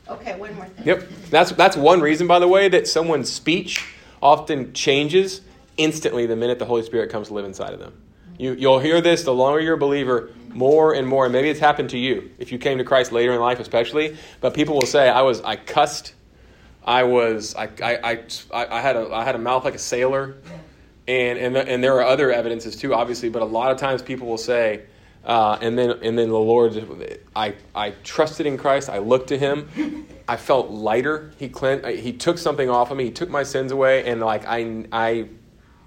Okay, 0.09 0.38
one 0.38 0.54
more 0.54 0.66
thing. 0.66 0.86
Yep. 0.86 1.09
That's, 1.30 1.50
that's 1.52 1.76
one 1.76 2.00
reason, 2.00 2.26
by 2.26 2.38
the 2.38 2.48
way, 2.48 2.68
that 2.68 2.88
someone's 2.88 3.30
speech 3.30 3.94
often 4.22 4.72
changes 4.72 5.42
instantly 5.76 6.26
the 6.26 6.36
minute 6.36 6.59
the 6.59 6.64
Holy 6.64 6.82
Spirit 6.82 7.11
comes 7.11 7.28
to 7.28 7.34
live 7.34 7.44
inside 7.44 7.72
of 7.72 7.78
them. 7.78 7.92
You, 8.38 8.52
you'll 8.54 8.78
hear 8.78 9.00
this 9.00 9.24
the 9.24 9.34
longer 9.34 9.61
you're 9.61 9.74
a 9.74 9.78
believer, 9.78 10.30
more 10.48 10.94
and 10.94 11.06
more, 11.06 11.26
and 11.26 11.32
maybe 11.32 11.50
it's 11.50 11.61
happened 11.61 11.90
to 11.90 11.98
you 11.98 12.30
if 12.38 12.52
you 12.52 12.59
came 12.59 12.78
to 12.78 12.84
Christ 12.84 13.12
later 13.12 13.32
in 13.32 13.40
life, 13.40 13.59
especially. 13.59 14.16
But 14.40 14.54
people 14.54 14.76
will 14.76 14.86
say, 14.86 15.09
"I 15.09 15.22
was, 15.22 15.40
I 15.42 15.56
cussed, 15.56 16.14
I 16.84 17.02
was, 17.02 17.54
I, 17.56 17.68
I, 17.82 18.22
I, 18.52 18.66
I 18.66 18.80
had 18.80 18.96
a, 18.96 19.12
I 19.12 19.24
had 19.24 19.34
a 19.34 19.38
mouth 19.38 19.64
like 19.64 19.74
a 19.74 19.78
sailor," 19.78 20.36
and 21.09 21.38
and 21.38 21.56
and 21.56 21.82
there 21.82 21.94
are 21.96 22.04
other 22.04 22.30
evidences 22.30 22.76
too, 22.76 22.94
obviously. 22.94 23.28
But 23.28 23.42
a 23.42 23.44
lot 23.44 23.72
of 23.72 23.76
times 23.76 24.02
people 24.02 24.28
will 24.28 24.38
say, 24.38 24.84
uh, 25.29 25.59
and 25.61 25.79
then 25.79 25.91
and 26.03 26.18
then 26.18 26.29
the 26.29 26.39
Lord, 26.39 27.16
I, 27.37 27.55
I 27.74 27.91
trusted 28.03 28.47
in 28.47 28.59
Christ. 28.59 28.89
I 28.89 28.99
looked 28.99 29.29
to 29.29 29.39
Him. 29.39 30.07
I 30.26 30.37
felt 30.37 30.70
lighter. 30.70 31.31
He 31.39 31.49
cleansed, 31.49 31.87
He 31.87 32.12
took 32.12 32.39
something 32.39 32.68
off 32.68 32.91
of 32.91 32.97
me. 32.97 33.05
He 33.05 33.11
took 33.12 33.31
my 33.31 33.45
sins 33.45 33.70
away, 33.70 34.05
and 34.07 34.20
like 34.20 34.45
I, 34.47 34.87
I 34.91 35.29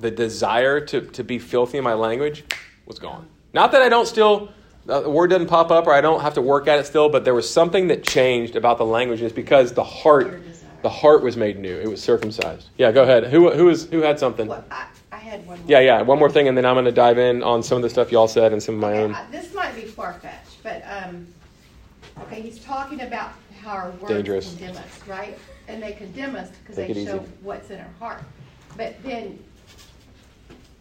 the 0.02 0.12
desire 0.12 0.80
to, 0.80 1.02
to 1.02 1.24
be 1.24 1.40
filthy 1.40 1.78
in 1.78 1.84
my 1.84 1.94
language 1.94 2.44
was 2.86 3.00
gone. 3.00 3.28
Not 3.54 3.72
that 3.72 3.82
I 3.82 3.90
don't 3.90 4.08
still, 4.08 4.52
the 4.86 5.10
word 5.10 5.30
doesn't 5.30 5.48
pop 5.48 5.72
up 5.72 5.88
or 5.88 5.94
I 5.94 6.02
don't 6.02 6.22
have 6.22 6.34
to 6.34 6.42
work 6.42 6.68
at 6.68 6.80
it 6.80 6.86
still, 6.86 7.10
but 7.10 7.24
there 7.24 7.36
was 7.36 7.50
something 7.50 7.88
that 7.88 8.04
changed 8.04 8.56
about 8.56 8.78
the 8.78 8.86
language. 8.86 9.22
It's 9.22 9.34
because 9.34 9.74
the 9.74 9.84
heart, 9.84 10.42
the 10.82 10.90
heart 10.90 11.22
was 11.22 11.38
made 11.38 11.60
new. 11.60 11.78
It 11.78 11.88
was 11.88 12.02
circumcised. 12.02 12.70
Yeah, 12.78 12.92
go 12.92 13.04
ahead. 13.04 13.26
Who, 13.26 13.52
who, 13.52 13.70
is, 13.70 13.86
who 13.86 14.02
had 14.02 14.20
something? 14.20 14.48
Well, 14.48 14.66
I 14.72 14.88
had 15.22 15.46
one 15.48 15.60
more. 15.60 15.68
Yeah, 15.70 15.80
yeah. 15.80 16.02
One 16.02 16.20
more 16.20 16.30
thing, 16.30 16.48
and 16.48 16.58
then 16.58 16.66
I'm 16.66 16.76
going 16.76 16.86
to 16.86 16.92
dive 16.92 17.18
in 17.18 17.44
on 17.44 17.64
some 17.64 17.78
of 17.78 17.82
the 17.84 17.90
stuff 17.90 18.12
y'all 18.12 18.28
said 18.28 18.52
and 18.54 18.62
some 18.62 18.76
of 18.76 18.82
my 18.82 18.92
Okay, 18.94 19.04
own. 19.04 19.16
I- 19.16 19.26
This 19.32 19.54
might 19.54 19.76
be 19.76 19.82
far-fetched, 19.82 20.64
but, 20.64 20.84
um, 20.90 21.28
okay, 22.22 22.42
he's 22.42 22.60
talking 22.64 23.02
about 23.02 23.32
how 23.62 23.72
our 23.72 23.92
words 23.92 24.08
Dangerous. 24.08 24.50
condemn 24.56 24.78
us, 24.78 25.08
right? 25.08 25.38
And 25.68 25.82
they 25.82 25.94
condemn 25.94 26.36
us 26.36 26.50
because 26.50 26.76
Take 26.76 26.94
they 26.96 27.06
show 27.06 27.18
easy. 27.22 27.32
what's 27.42 27.70
in 27.70 27.80
our 27.80 27.86
heart. 28.00 28.24
But 28.78 29.02
then 29.04 29.38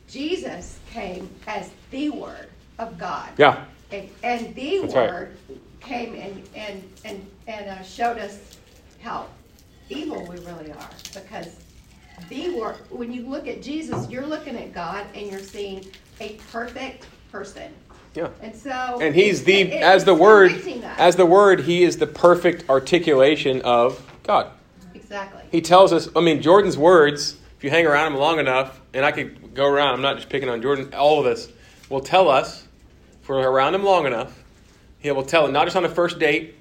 Jesus 0.08 0.78
came 0.90 1.28
as 1.46 1.70
the 1.90 2.10
Word 2.10 2.48
of 2.78 2.98
God. 2.98 3.28
Yeah, 3.36 3.64
And, 3.92 4.08
and 4.22 4.54
the 4.54 4.78
That's 4.80 4.94
right. 4.94 5.10
Word 5.10 5.36
came 5.80 6.14
and, 6.14 6.42
and, 6.54 6.82
and, 7.04 7.26
and 7.46 7.70
uh, 7.70 7.82
showed 7.82 8.18
us 8.18 8.58
how 9.02 9.26
evil 9.88 10.24
we 10.26 10.36
really 10.38 10.72
are. 10.72 10.90
Because 11.14 11.56
the 12.28 12.50
Word, 12.58 12.76
when 12.90 13.12
you 13.12 13.26
look 13.28 13.46
at 13.48 13.62
Jesus, 13.62 14.08
you're 14.10 14.26
looking 14.26 14.56
at 14.56 14.72
God 14.72 15.06
and 15.14 15.30
you're 15.30 15.40
seeing 15.40 15.84
a 16.20 16.34
perfect 16.52 17.06
person. 17.32 17.72
yeah. 18.14 18.28
And 18.42 18.54
so. 18.54 18.98
And 19.00 19.14
he's 19.14 19.44
the, 19.44 19.60
it- 19.60 19.68
it- 19.74 19.82
as 19.82 20.04
the 20.04 20.14
word, 20.14 20.52
as 20.98 21.16
the 21.16 21.26
word, 21.26 21.60
he 21.60 21.82
is 21.84 21.96
the 21.96 22.06
perfect 22.06 22.68
articulation 22.68 23.62
of 23.62 24.04
God. 24.24 24.50
Exactly. 24.94 25.42
He 25.50 25.60
tells 25.60 25.92
us, 25.92 26.08
I 26.14 26.20
mean, 26.20 26.42
Jordan's 26.42 26.76
words, 26.78 27.36
if 27.56 27.64
you 27.64 27.70
hang 27.70 27.86
around 27.86 28.12
him 28.12 28.18
long 28.18 28.38
enough, 28.38 28.80
and 28.94 29.04
I 29.04 29.12
could 29.12 29.54
go 29.54 29.66
around, 29.66 29.94
I'm 29.94 30.02
not 30.02 30.16
just 30.16 30.28
picking 30.28 30.48
on 30.48 30.60
Jordan, 30.62 30.92
all 30.94 31.20
of 31.20 31.26
us 31.26 31.48
will 31.88 32.00
tell 32.00 32.28
us, 32.28 32.66
if 33.22 33.28
we're 33.28 33.38
around 33.48 33.74
him 33.74 33.82
long 33.84 34.06
enough, 34.06 34.42
he 34.98 35.10
will 35.10 35.24
tell 35.24 35.46
it, 35.46 35.52
not 35.52 35.64
just 35.64 35.76
on 35.76 35.82
the 35.82 35.88
first 35.88 36.18
date, 36.18 36.54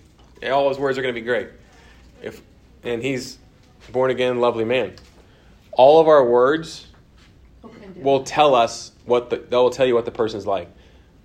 all 0.50 0.70
his 0.70 0.78
words 0.80 0.98
are 0.98 1.02
going 1.02 1.14
to 1.14 1.20
be 1.20 1.26
great. 1.26 1.48
If, 2.22 2.42
and 2.84 3.02
he's 3.04 3.38
born 3.92 4.12
again, 4.12 4.40
lovely 4.40 4.66
man. 4.66 4.94
All 5.72 6.00
of 6.00 6.08
our 6.08 6.26
words 6.26 6.88
will 7.96 8.24
tell 8.24 8.56
us 8.56 8.92
what 9.06 9.30
the, 9.30 9.38
they 9.38 9.56
will 9.58 9.70
tell 9.70 9.86
you 9.86 9.96
what 9.96 10.06
the 10.06 10.12
person's 10.12 10.48
like. 10.48 10.70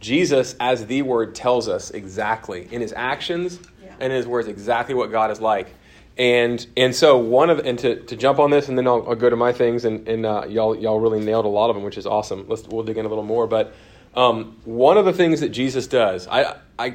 Jesus, 0.01 0.55
as 0.61 0.87
the 0.87 1.03
word, 1.03 1.35
tells 1.35 1.69
us 1.69 1.91
exactly 1.91 2.69
in 2.71 2.81
his 2.81 2.93
actions 2.95 3.59
Yeah. 3.83 3.93
and 4.01 4.13
in 4.13 4.17
his 4.17 4.27
words 4.27 4.49
exactly 4.49 4.95
what 4.95 5.11
God 5.11 5.31
is 5.31 5.41
like. 5.41 5.75
And 6.17 6.65
and 6.77 6.95
so 6.95 7.19
one 7.19 7.51
of 7.51 7.59
and 7.61 7.79
to, 7.81 7.97
to 8.03 8.17
jump 8.17 8.39
on 8.39 8.51
this 8.51 8.69
and 8.69 8.79
then 8.79 8.87
I'll, 8.87 9.09
I'll 9.09 9.17
go 9.17 9.29
to 9.31 9.37
my 9.37 9.53
things 9.53 9.85
and, 9.85 10.07
and 10.07 10.25
uh, 10.25 10.45
y'all 10.49 10.77
y'all 10.77 11.01
really 11.01 11.25
nailed 11.25 11.45
a 11.45 11.49
lot 11.49 11.71
of 11.71 11.77
them, 11.77 11.85
which 11.85 11.99
is 11.99 12.07
awesome. 12.07 12.47
Let's 12.49 12.63
we'll 12.69 12.85
dig 12.85 12.99
in 12.99 13.05
a 13.05 13.09
little 13.09 13.25
more. 13.25 13.47
But 13.49 13.75
um, 14.15 14.57
one 14.65 14.97
of 14.97 15.07
the 15.07 15.13
things 15.13 15.41
that 15.41 15.49
Jesus 15.49 15.89
does, 15.89 16.29
I 16.29 16.57
I 16.79 16.95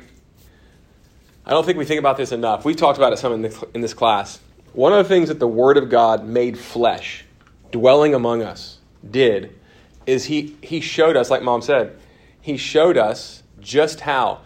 I 1.45 1.52
don't 1.52 1.66
think 1.66 1.78
we 1.78 1.86
think 1.86 2.00
about 2.00 2.16
this 2.16 2.32
enough. 2.32 2.64
We've 2.64 2.76
talked 2.78 2.97
about 2.97 3.12
it 3.12 3.18
some 3.18 3.34
in 3.34 3.41
this, 3.41 3.64
in 3.74 3.82
this 3.82 3.93
class. 3.93 4.39
One 4.74 4.93
of 4.93 5.00
the 5.00 5.10
things 5.10 5.30
that 5.30 5.39
the 5.39 5.47
Word 5.47 5.78
of 5.78 5.89
God 5.89 6.24
made 6.24 6.60
flesh, 6.60 7.26
dwelling 7.72 8.14
among 8.14 8.42
us, 8.44 8.80
did 9.10 9.56
is 10.06 10.26
he, 10.26 10.58
he 10.62 10.82
showed 10.82 11.16
us, 11.16 11.30
like 11.30 11.44
mom 11.44 11.62
said, 11.62 11.98
he 12.42 12.58
showed 12.58 12.98
us 12.98 13.44
just 13.60 14.00
how, 14.02 14.42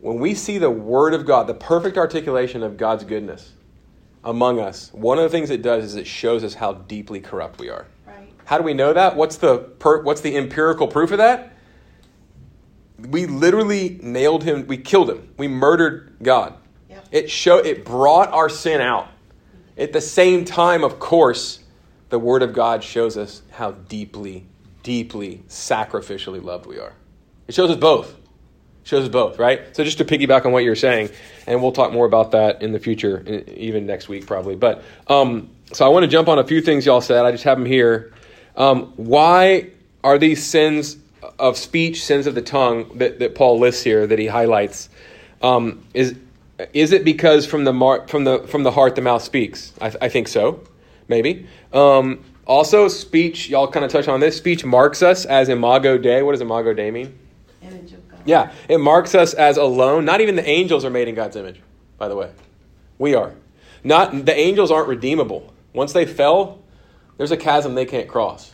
when 0.00 0.18
we 0.18 0.34
see 0.34 0.58
the 0.58 0.70
Word 0.70 1.12
of 1.14 1.26
God, 1.26 1.46
the 1.46 1.54
perfect 1.54 1.98
articulation 1.98 2.62
of 2.62 2.76
God's 2.76 3.04
goodness 3.04 3.52
among 4.24 4.58
us, 4.58 4.90
one 4.92 5.18
of 5.18 5.24
the 5.24 5.28
things 5.28 5.50
it 5.50 5.62
does 5.62 5.84
is 5.84 5.96
it 5.96 6.06
shows 6.06 6.44
us 6.44 6.54
how 6.54 6.72
deeply 6.72 7.20
corrupt 7.20 7.60
we 7.60 7.68
are. 7.68 7.86
Right. 8.06 8.32
How 8.44 8.58
do 8.58 8.64
we 8.64 8.72
know 8.74 8.92
that? 8.92 9.16
What's 9.16 9.36
the, 9.36 9.58
per, 9.58 10.02
what's 10.02 10.20
the 10.20 10.36
empirical 10.36 10.88
proof 10.88 11.10
of 11.10 11.18
that? 11.18 11.52
we 13.08 13.26
literally 13.26 13.98
nailed 14.02 14.44
him 14.44 14.66
we 14.66 14.76
killed 14.76 15.10
him 15.10 15.28
we 15.36 15.48
murdered 15.48 16.14
god 16.22 16.54
Yep. 16.88 17.08
it 17.10 17.30
show 17.30 17.58
it 17.58 17.84
brought 17.84 18.30
our 18.32 18.48
sin 18.48 18.80
out 18.80 19.08
at 19.76 19.92
the 19.92 20.00
same 20.00 20.44
time 20.44 20.84
of 20.84 20.98
course 20.98 21.60
the 22.12 22.18
word 22.18 22.42
of 22.42 22.52
god 22.52 22.84
shows 22.84 23.16
us 23.16 23.42
how 23.50 23.72
deeply 23.72 24.46
deeply 24.82 25.42
sacrificially 25.48 26.42
loved 26.42 26.66
we 26.66 26.78
are 26.78 26.92
it 27.48 27.54
shows 27.54 27.70
us 27.70 27.76
both 27.76 28.12
It 28.12 28.18
shows 28.84 29.04
us 29.04 29.10
both 29.10 29.38
right 29.38 29.74
so 29.74 29.82
just 29.82 29.98
to 29.98 30.04
piggyback 30.04 30.46
on 30.46 30.52
what 30.52 30.62
you're 30.62 30.76
saying 30.76 31.10
and 31.46 31.60
we'll 31.60 31.72
talk 31.72 31.92
more 31.92 32.06
about 32.06 32.30
that 32.30 32.62
in 32.62 32.72
the 32.72 32.78
future 32.78 33.44
even 33.48 33.86
next 33.86 34.08
week 34.08 34.26
probably 34.26 34.54
but 34.54 34.84
um, 35.08 35.50
so 35.72 35.84
i 35.84 35.88
want 35.88 36.04
to 36.04 36.08
jump 36.08 36.28
on 36.28 36.38
a 36.38 36.44
few 36.44 36.60
things 36.60 36.86
y'all 36.86 37.00
said 37.00 37.24
i 37.24 37.32
just 37.32 37.44
have 37.44 37.58
them 37.58 37.66
here 37.66 38.12
um, 38.56 38.92
why 38.96 39.70
are 40.04 40.18
these 40.18 40.44
sins 40.44 40.96
of 41.38 41.56
speech, 41.56 42.04
sins 42.04 42.26
of 42.26 42.34
the 42.34 42.42
tongue 42.42 42.98
that, 42.98 43.18
that 43.20 43.34
Paul 43.34 43.58
lists 43.58 43.82
here 43.82 44.06
that 44.06 44.18
he 44.18 44.26
highlights? 44.26 44.88
Um, 45.40 45.84
is 45.94 46.14
is 46.72 46.92
it 46.92 47.04
because 47.04 47.46
from 47.46 47.64
the 47.64 47.72
mar- 47.72 48.06
from 48.06 48.24
the 48.24 48.40
from 48.46 48.62
the 48.62 48.70
heart 48.70 48.94
the 48.94 49.02
mouth 49.02 49.22
speaks? 49.22 49.72
I, 49.80 49.92
I 50.02 50.08
think 50.08 50.28
so, 50.28 50.60
maybe. 51.08 51.46
Um, 51.72 52.24
also, 52.46 52.88
speech. 52.88 53.48
Y'all 53.48 53.68
kind 53.68 53.84
of 53.84 53.90
touch 53.90 54.08
on 54.08 54.20
this. 54.20 54.36
Speech 54.36 54.64
marks 54.64 55.02
us 55.02 55.24
as 55.24 55.48
imago 55.48 55.98
Dei. 55.98 56.22
What 56.22 56.32
does 56.32 56.40
imago 56.40 56.74
Dei 56.74 56.90
mean? 56.90 57.18
Image 57.62 57.92
of 57.92 58.08
God. 58.08 58.20
Yeah, 58.24 58.52
it 58.68 58.78
marks 58.78 59.14
us 59.14 59.34
as 59.34 59.56
alone. 59.56 60.04
Not 60.04 60.20
even 60.20 60.36
the 60.36 60.46
angels 60.48 60.84
are 60.84 60.90
made 60.90 61.08
in 61.08 61.14
God's 61.14 61.36
image, 61.36 61.60
by 61.98 62.08
the 62.08 62.16
way. 62.16 62.30
We 62.98 63.14
are. 63.14 63.32
Not 63.84 64.26
the 64.26 64.36
angels 64.36 64.70
aren't 64.70 64.88
redeemable. 64.88 65.52
Once 65.72 65.92
they 65.92 66.06
fell, 66.06 66.60
there's 67.16 67.30
a 67.30 67.36
chasm 67.36 67.74
they 67.74 67.86
can't 67.86 68.08
cross. 68.08 68.52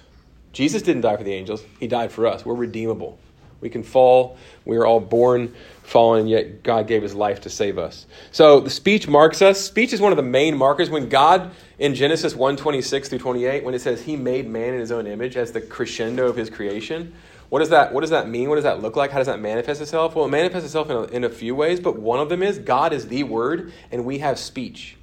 Jesus 0.52 0.82
didn't 0.82 1.02
die 1.02 1.16
for 1.16 1.24
the 1.24 1.34
angels. 1.34 1.62
He 1.78 1.86
died 1.86 2.12
for 2.12 2.26
us. 2.26 2.44
We're 2.44 2.54
redeemable. 2.54 3.18
We 3.60 3.68
can 3.68 3.82
fall. 3.82 4.36
We 4.64 4.76
are 4.76 4.86
all 4.86 5.00
born 5.00 5.54
fallen, 5.82 6.28
yet 6.28 6.62
God 6.62 6.86
gave 6.86 7.02
his 7.02 7.14
life 7.14 7.40
to 7.42 7.50
save 7.50 7.78
us. 7.78 8.06
So 8.30 8.60
the 8.60 8.70
speech 8.70 9.08
marks 9.08 9.40
us. 9.42 9.60
Speech 9.60 9.92
is 9.92 10.00
one 10.00 10.12
of 10.12 10.16
the 10.16 10.22
main 10.22 10.56
markers. 10.56 10.90
When 10.90 11.08
God 11.08 11.50
in 11.78 11.94
Genesis 11.94 12.34
1 12.34 12.56
26 12.56 13.08
through 13.08 13.18
28, 13.18 13.64
when 13.64 13.74
it 13.74 13.80
says 13.80 14.02
he 14.02 14.16
made 14.16 14.48
man 14.48 14.74
in 14.74 14.80
his 14.80 14.92
own 14.92 15.06
image 15.06 15.36
as 15.36 15.52
the 15.52 15.60
crescendo 15.60 16.28
of 16.28 16.36
his 16.36 16.50
creation, 16.50 17.14
what 17.48 17.60
does 17.60 17.70
that 17.70 17.92
what 17.92 18.02
does 18.02 18.10
that 18.10 18.28
mean? 18.28 18.48
What 18.48 18.56
does 18.56 18.64
that 18.64 18.82
look 18.82 18.96
like? 18.96 19.10
How 19.10 19.18
does 19.18 19.26
that 19.26 19.40
manifest 19.40 19.80
itself? 19.80 20.14
Well, 20.14 20.26
it 20.26 20.30
manifests 20.30 20.66
itself 20.66 20.90
in 20.90 20.96
a, 20.96 21.02
in 21.04 21.24
a 21.24 21.30
few 21.30 21.54
ways, 21.54 21.80
but 21.80 21.98
one 21.98 22.20
of 22.20 22.28
them 22.28 22.42
is 22.42 22.58
God 22.58 22.92
is 22.92 23.08
the 23.08 23.22
word 23.22 23.72
and 23.90 24.04
we 24.04 24.18
have 24.18 24.38
speech. 24.38 24.96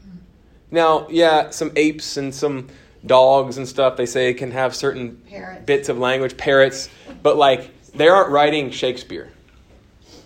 Now, 0.69 1.07
yeah, 1.09 1.49
some 1.49 1.71
apes 1.75 2.17
and 2.17 2.33
some 2.33 2.67
dogs 3.05 3.57
and 3.57 3.67
stuff, 3.67 3.97
they 3.97 4.05
say 4.05 4.33
can 4.33 4.51
have 4.51 4.75
certain 4.75 5.21
Parrots. 5.29 5.65
bits 5.65 5.89
of 5.89 5.97
language, 5.97 6.37
parrots, 6.37 6.89
but 7.23 7.37
like 7.37 7.71
they 7.97 8.07
aren't 8.07 8.29
writing 8.29 8.71
Shakespeare. 8.71 9.31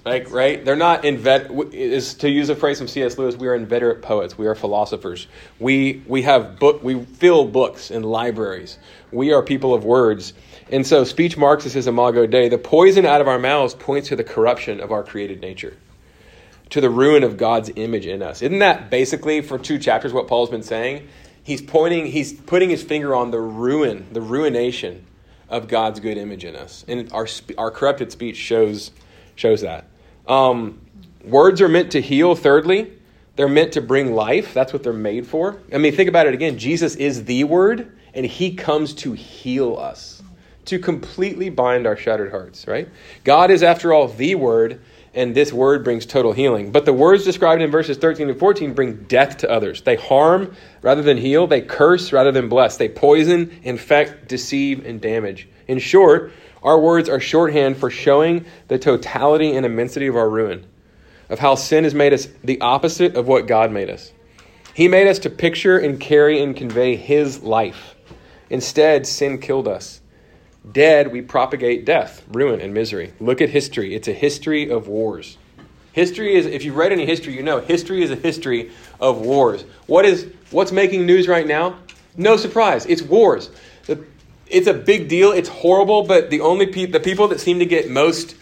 Like, 0.05 0.32
right? 0.32 0.63
They're 0.63 0.76
not 0.76 1.03
invent 1.03 1.74
is 1.74 2.13
to 2.15 2.30
use 2.30 2.49
a 2.49 2.55
phrase 2.55 2.78
from 2.78 2.88
C.S. 2.88 3.17
Lewis, 3.17 3.36
we 3.36 3.47
are 3.47 3.55
inveterate 3.55 4.01
poets, 4.01 4.38
we 4.38 4.47
are 4.47 4.55
philosophers. 4.55 5.28
We 5.59 6.01
we 6.07 6.22
have 6.24 6.57
book 6.57 6.82
we 6.84 7.03
fill 7.03 7.45
books 7.45 7.91
in 7.91 8.03
libraries. 8.03 8.78
We 9.11 9.34
are 9.34 9.43
people 9.43 9.74
of 9.74 9.84
words. 9.84 10.34
And 10.72 10.86
so 10.86 11.03
speech 11.03 11.36
marks 11.36 11.65
us 11.65 11.76
as 11.76 11.88
imago 11.88 12.28
Dei. 12.28 12.47
The 12.47 12.57
poison 12.57 13.05
out 13.05 13.22
of 13.22 13.28
our 13.28 13.39
mouths 13.39 13.74
points 13.74 14.09
to 14.09 14.15
the 14.15 14.24
corruption 14.24 14.80
of 14.80 14.91
our 14.91 15.03
created 15.03 15.41
nature 15.41 15.76
to 16.70 16.82
the 16.82 16.89
ruin 16.89 17.24
of 17.24 17.38
God's 17.38 17.72
image 17.76 18.05
in 18.05 18.22
us. 18.22 18.41
Isn't 18.41 18.59
that 18.59 18.89
basically 18.89 19.41
for 19.41 19.57
two 19.57 19.80
chapters 19.80 20.13
what 20.13 20.28
Paul's 20.28 20.49
been 20.49 20.63
saying? 20.63 21.07
He's 21.43 21.61
pointing, 21.61 22.05
he's 22.05 22.34
putting 22.34 22.70
his 22.70 22.84
finger 22.84 23.15
on 23.15 23.32
the 23.32 23.39
ruin, 23.39 24.07
the 24.11 24.22
ruination 24.22 25.05
of 25.50 25.68
God's 25.68 26.00
good 26.00 26.18
image 26.18 26.45
in 26.45 26.56
us. 26.56 26.86
And 26.88 27.12
our, 27.12 27.28
our 27.58 27.72
corrupted 27.72 28.12
speech 28.12 28.38
shows, 28.38 28.91
shows 29.36 29.62
that. 29.62 29.86
Um, 30.28 30.82
words 31.24 31.62
are 31.62 31.68
meant 31.68 31.91
to 31.93 32.02
heal, 32.02 32.36
thirdly. 32.36 32.93
They're 33.36 33.47
meant 33.47 33.74
to 33.74 33.82
bring 33.82 34.14
life. 34.14 34.54
That's 34.54 34.74
what 34.74 34.84
they're 34.84 34.93
made 34.93 35.26
for. 35.26 35.60
I 35.74 35.78
mean, 35.78 35.95
think 35.95 36.10
about 36.10 36.28
it 36.28 36.34
again. 36.34 36.58
Jesus 36.58 36.95
is 36.95 37.24
the 37.26 37.45
Word, 37.45 37.97
and 38.14 38.26
He 38.26 38.54
comes 38.54 38.93
to 38.95 39.14
heal 39.14 39.78
us, 39.78 40.22
to 40.66 40.78
completely 40.78 41.50
bind 41.50 41.88
our 41.88 41.95
shattered 41.95 42.32
hearts, 42.32 42.68
right? 42.68 42.89
God 43.24 43.50
is, 43.50 43.64
after 43.64 43.93
all, 43.93 44.08
the 44.08 44.36
Word, 44.36 44.82
and 45.14 45.36
this 45.36 45.51
Word 45.51 45.84
brings 45.84 46.05
total 46.05 46.34
healing. 46.34 46.72
But 46.72 46.86
the 46.86 46.93
words 46.93 47.24
described 47.24 47.62
in 47.62 47.72
verses 47.72 47.97
13 47.97 48.30
and 48.30 48.39
14 48.39 48.74
bring 48.74 49.03
death 49.03 49.38
to 49.38 49.49
others. 49.49 49.82
They 49.82 49.95
harm 49.95 50.55
rather 50.82 51.01
than 51.01 51.18
heal, 51.18 51.47
they 51.47 51.62
curse 51.62 52.14
rather 52.14 52.32
than 52.32 52.49
bless, 52.49 52.78
they 52.78 52.89
poison, 52.89 53.60
infect, 53.64 54.28
deceive, 54.28 54.86
and 54.86 55.01
damage. 55.01 55.47
In 55.68 55.80
short, 55.80 56.32
our 56.64 56.80
words 56.80 57.10
are 57.10 57.20
shorthand 57.20 57.78
for 57.78 57.89
showing 57.89 58.45
the 58.68 58.78
totality 58.78 59.55
and 59.55 59.66
immensity 59.66 60.07
of 60.07 60.16
our 60.16 60.30
ruin 60.30 60.66
of 61.30 61.39
how 61.39 61.55
sin 61.55 61.84
has 61.84 61.93
made 61.93 62.14
us 62.14 62.28
the 62.43 62.60
opposite 62.60 63.16
of 63.16 63.28
what 63.28 63.47
God 63.47 63.72
made 63.72 63.89
us. 63.89 64.12
He 64.74 64.88
made 64.88 65.07
us 65.07 65.20
to 65.20 65.30
picture 65.30 65.78
and 65.78 65.99
carry 65.99 66.41
and 66.41 66.55
convey 66.55 66.95
His 66.95 67.43
life. 67.43 67.95
Instead, 68.49 69.05
sin 69.05 69.39
killed 69.39 69.68
us. 69.68 69.99
Dead, 70.72 71.11
we 71.11 71.22
propagate 71.22 71.86
death, 71.86 72.24
ruin, 72.30 72.59
and 72.61 72.74
misery. 72.74 73.13
Look 73.20 73.41
at 73.41 73.49
history. 73.49 73.95
It's 73.95 74.07
a 74.07 74.13
history 74.13 74.70
of 74.70 74.88
wars. 74.88 75.38
History 75.93 76.36
is, 76.36 76.45
if 76.45 76.63
you've 76.63 76.76
read 76.76 76.91
any 76.91 77.05
history, 77.05 77.36
you 77.36 77.43
know 77.43 77.59
history 77.59 78.03
is 78.03 78.11
a 78.11 78.15
history 78.15 78.72
of 78.99 79.20
wars. 79.20 79.63
What 79.88 80.05
is 80.05 80.28
what's 80.51 80.72
making 80.72 81.05
news 81.05 81.28
right 81.28 81.47
now? 81.47 81.78
No 82.15 82.38
surprise. 82.38 82.86
It's 82.86 83.01
wars. 83.01 83.49
It's 84.47 84.67
a 84.67 84.74
big 84.74 85.07
deal. 85.07 85.32
It's 85.32 85.49
horrible, 85.49 86.03
but 86.03 86.30
the 86.30 86.41
only 86.41 86.67
pe- 86.67 86.86
the 86.88 86.99
people 86.99 87.28
that 87.30 87.39
seem 87.39 87.59
to 87.59 87.65
get 87.65 87.89
most 87.89 88.36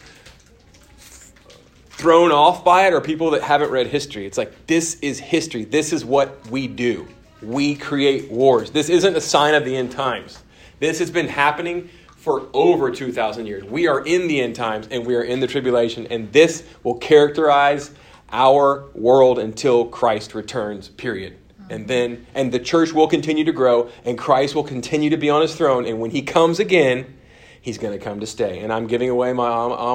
thrown 1.90 2.32
off 2.32 2.64
by 2.64 2.88
it 2.88 2.94
are 2.94 3.02
people 3.02 3.32
that 3.32 3.42
haven't 3.42 3.72
read 3.72 3.88
history. 3.88 4.26
It's 4.26 4.38
like, 4.38 4.68
this 4.68 4.96
is 5.02 5.20
history. 5.20 5.66
This 5.66 5.92
is 5.92 6.06
what 6.06 6.48
we 6.50 6.68
do. 6.68 7.08
We 7.42 7.76
create 7.76 8.32
wars. 8.32 8.72
This 8.72 8.90
isn't 8.90 9.16
a 9.16 9.22
sign 9.22 9.54
of 9.54 9.66
the 9.66 9.76
end 9.76 9.92
times. 9.92 10.40
This 10.80 11.00
has 11.00 11.10
been 11.10 11.28
happening 11.28 11.90
for 12.28 12.50
over 12.52 12.92
2,000 12.92 13.46
years. 13.46 13.64
We 13.64 13.88
are 13.88 14.06
in 14.06 14.28
the 14.28 14.42
end 14.42 14.54
times 14.54 14.90
and 14.92 15.06
we 15.06 15.16
are 15.16 15.24
in 15.24 15.40
the 15.40 15.48
tribulation, 15.48 16.08
and 16.08 16.30
this 16.34 16.62
will 16.84 16.96
characterize 16.96 17.92
our 18.34 18.84
world 18.94 19.40
until 19.40 19.86
Christ 19.86 20.36
returns, 20.36 20.90
period. 20.90 21.38
And 21.70 21.84
mm-hmm. 21.84 21.88
then, 21.88 22.28
and 22.36 22.52
the 22.52 22.60
church 22.60 22.92
will 22.92 23.08
continue 23.08 23.46
to 23.46 23.54
grow, 23.54 23.90
and 24.04 24.18
Christ 24.18 24.56
will 24.56 24.66
continue 24.66 25.10
to 25.12 25.16
be 25.16 25.30
on 25.30 25.42
his 25.42 25.56
throne. 25.56 25.86
And 25.86 26.02
when 26.02 26.12
he 26.12 26.22
comes 26.22 26.60
again, 26.60 27.16
he's 27.62 27.78
going 27.78 27.98
to 27.98 28.04
come 28.04 28.20
to 28.20 28.28
stay. 28.28 28.60
And 28.60 28.74
I'm 28.74 28.88
giving 28.88 29.10
away 29.10 29.32
my 29.32 29.46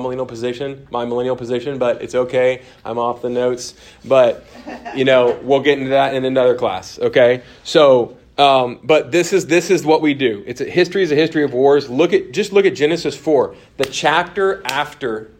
millennial 0.00 0.24
position, 0.24 0.88
my 0.90 1.04
millennial 1.04 1.36
position, 1.36 1.76
but 1.76 2.00
it's 2.00 2.14
okay. 2.14 2.62
I'm 2.82 2.96
off 2.96 3.20
the 3.20 3.28
notes. 3.28 3.74
But, 4.06 4.46
you 4.94 5.04
know, 5.04 5.38
we'll 5.42 5.60
get 5.60 5.76
into 5.76 5.90
that 5.90 6.14
in 6.14 6.24
another 6.24 6.54
class, 6.54 6.98
okay? 6.98 7.42
So, 7.62 8.16
um, 8.38 8.80
but 8.82 9.12
this 9.12 9.32
is 9.32 9.46
this 9.46 9.70
is 9.70 9.84
what 9.84 10.00
we 10.00 10.14
do. 10.14 10.42
It's 10.46 10.60
a, 10.60 10.64
history 10.64 11.02
is 11.02 11.12
a 11.12 11.14
history 11.14 11.44
of 11.44 11.52
wars. 11.52 11.88
Look 11.90 12.12
at 12.12 12.32
just 12.32 12.52
look 12.52 12.64
at 12.64 12.74
Genesis 12.74 13.16
4, 13.16 13.54
the 13.76 13.84
chapter 13.84 14.62
after 14.64 15.30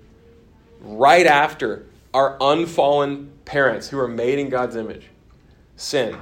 right 0.81 1.27
after 1.27 1.87
our 2.13 2.37
unfallen 2.41 3.33
parents 3.45 3.89
who 3.89 3.99
are 3.99 4.09
made 4.09 4.39
in 4.39 4.49
God's 4.49 4.77
image 4.77 5.07
sin. 5.77 6.17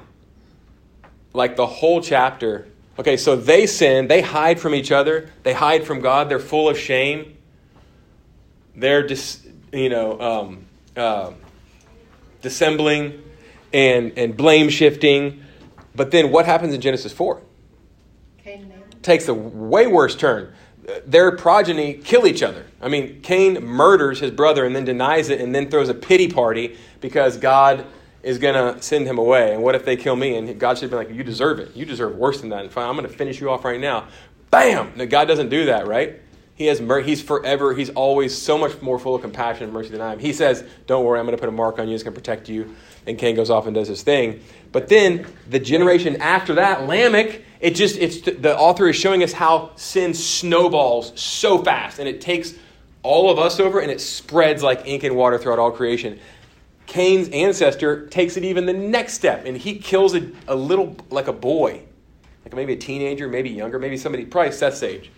Like 1.32 1.56
the 1.56 1.66
whole 1.66 2.00
chapter 2.00 2.66
Okay, 2.98 3.16
so 3.16 3.34
they 3.34 3.66
sin, 3.66 4.08
they 4.08 4.20
hide 4.20 4.60
from 4.60 4.74
each 4.74 4.92
other, 4.92 5.30
they 5.42 5.54
hide 5.54 5.86
from 5.86 6.00
God, 6.00 6.28
they're 6.28 6.38
full 6.38 6.68
of 6.68 6.76
shame. 6.76 7.34
They're 8.76 9.06
just 9.06 9.46
you 9.72 9.88
know, 9.88 10.20
um, 10.20 10.66
uh, 10.94 11.32
dissembling 12.42 13.22
and, 13.72 14.12
and 14.18 14.36
blame 14.36 14.68
shifting. 14.68 15.42
But 16.00 16.12
then 16.12 16.32
what 16.32 16.46
happens 16.46 16.72
in 16.72 16.80
Genesis 16.80 17.12
4? 17.12 17.42
Cain 18.42 18.72
Takes 19.02 19.28
a 19.28 19.34
way 19.34 19.86
worse 19.86 20.16
turn. 20.16 20.50
Their 21.04 21.36
progeny 21.36 21.92
kill 21.92 22.26
each 22.26 22.42
other. 22.42 22.64
I 22.80 22.88
mean, 22.88 23.20
Cain 23.20 23.62
murders 23.62 24.20
his 24.20 24.30
brother 24.30 24.64
and 24.64 24.74
then 24.74 24.86
denies 24.86 25.28
it 25.28 25.42
and 25.42 25.54
then 25.54 25.68
throws 25.68 25.90
a 25.90 25.94
pity 25.94 26.26
party 26.26 26.78
because 27.02 27.36
God 27.36 27.84
is 28.22 28.38
going 28.38 28.54
to 28.54 28.80
send 28.82 29.08
him 29.08 29.18
away. 29.18 29.52
And 29.52 29.62
what 29.62 29.74
if 29.74 29.84
they 29.84 29.94
kill 29.94 30.16
me? 30.16 30.36
And 30.36 30.58
God 30.58 30.78
should 30.78 30.88
be 30.88 30.96
like, 30.96 31.10
you 31.10 31.22
deserve 31.22 31.58
it. 31.58 31.76
You 31.76 31.84
deserve 31.84 32.16
worse 32.16 32.40
than 32.40 32.48
that. 32.48 32.62
And 32.62 32.72
fine, 32.72 32.88
I'm 32.88 32.96
going 32.96 33.06
to 33.06 33.14
finish 33.14 33.38
you 33.38 33.50
off 33.50 33.62
right 33.66 33.78
now. 33.78 34.08
Bam! 34.50 34.94
No, 34.96 35.06
God 35.06 35.28
doesn't 35.28 35.50
do 35.50 35.66
that, 35.66 35.86
right? 35.86 36.18
He 36.54 36.64
has 36.68 36.80
mer- 36.80 37.02
he's 37.02 37.20
forever, 37.20 37.74
he's 37.74 37.90
always 37.90 38.36
so 38.36 38.56
much 38.56 38.80
more 38.80 38.98
full 38.98 39.14
of 39.14 39.20
compassion 39.20 39.64
and 39.64 39.72
mercy 39.74 39.90
than 39.90 40.00
I 40.00 40.12
am. 40.12 40.18
He 40.18 40.32
says, 40.32 40.64
Don't 40.86 41.04
worry, 41.04 41.20
I'm 41.20 41.26
going 41.26 41.36
to 41.36 41.40
put 41.40 41.50
a 41.50 41.52
mark 41.52 41.78
on 41.78 41.88
you, 41.88 41.94
it's 41.94 42.02
going 42.02 42.14
to 42.14 42.18
protect 42.18 42.48
you. 42.48 42.74
And 43.06 43.18
Cain 43.18 43.34
goes 43.34 43.50
off 43.50 43.66
and 43.66 43.74
does 43.74 43.88
his 43.88 44.02
thing. 44.02 44.40
But 44.72 44.88
then 44.88 45.26
the 45.48 45.58
generation 45.58 46.20
after 46.20 46.54
that, 46.54 46.86
Lamech, 46.86 47.42
it 47.60 47.74
just, 47.74 47.96
it's 47.96 48.20
the 48.20 48.56
author 48.56 48.88
is 48.88 48.96
showing 48.96 49.22
us 49.22 49.32
how 49.32 49.72
sin 49.76 50.14
snowballs 50.14 51.18
so 51.20 51.62
fast 51.62 51.98
and 51.98 52.08
it 52.08 52.20
takes 52.20 52.54
all 53.02 53.30
of 53.30 53.38
us 53.38 53.60
over 53.60 53.80
and 53.80 53.90
it 53.90 54.00
spreads 54.00 54.62
like 54.62 54.86
ink 54.86 55.02
and 55.04 55.16
water 55.16 55.38
throughout 55.38 55.58
all 55.58 55.70
creation. 55.70 56.18
Cain's 56.86 57.28
ancestor 57.28 58.06
takes 58.08 58.36
it 58.36 58.44
even 58.44 58.66
the 58.66 58.72
next 58.72 59.14
step 59.14 59.44
and 59.46 59.56
he 59.56 59.78
kills 59.78 60.14
a, 60.14 60.30
a 60.48 60.54
little, 60.54 60.96
like 61.10 61.28
a 61.28 61.32
boy, 61.32 61.82
like 62.44 62.54
maybe 62.54 62.72
a 62.72 62.76
teenager, 62.76 63.28
maybe 63.28 63.50
younger, 63.50 63.78
maybe 63.78 63.96
somebody, 63.96 64.24
probably 64.24 64.52
Seth's 64.52 64.82
age, 64.82 65.10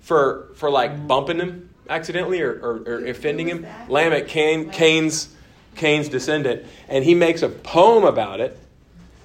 for, 0.00 0.50
for 0.56 0.70
like 0.70 1.06
bumping 1.06 1.38
him 1.38 1.70
accidentally 1.88 2.40
or, 2.40 2.52
or, 2.52 2.76
or 2.86 3.06
offending 3.06 3.48
him. 3.48 3.66
Lamech, 3.88 4.28
Cain, 4.28 4.70
Cain's, 4.70 5.34
Cain's 5.80 6.08
descendant. 6.08 6.66
And 6.88 7.04
he 7.04 7.14
makes 7.14 7.42
a 7.42 7.48
poem 7.48 8.04
about 8.04 8.40
it 8.40 8.56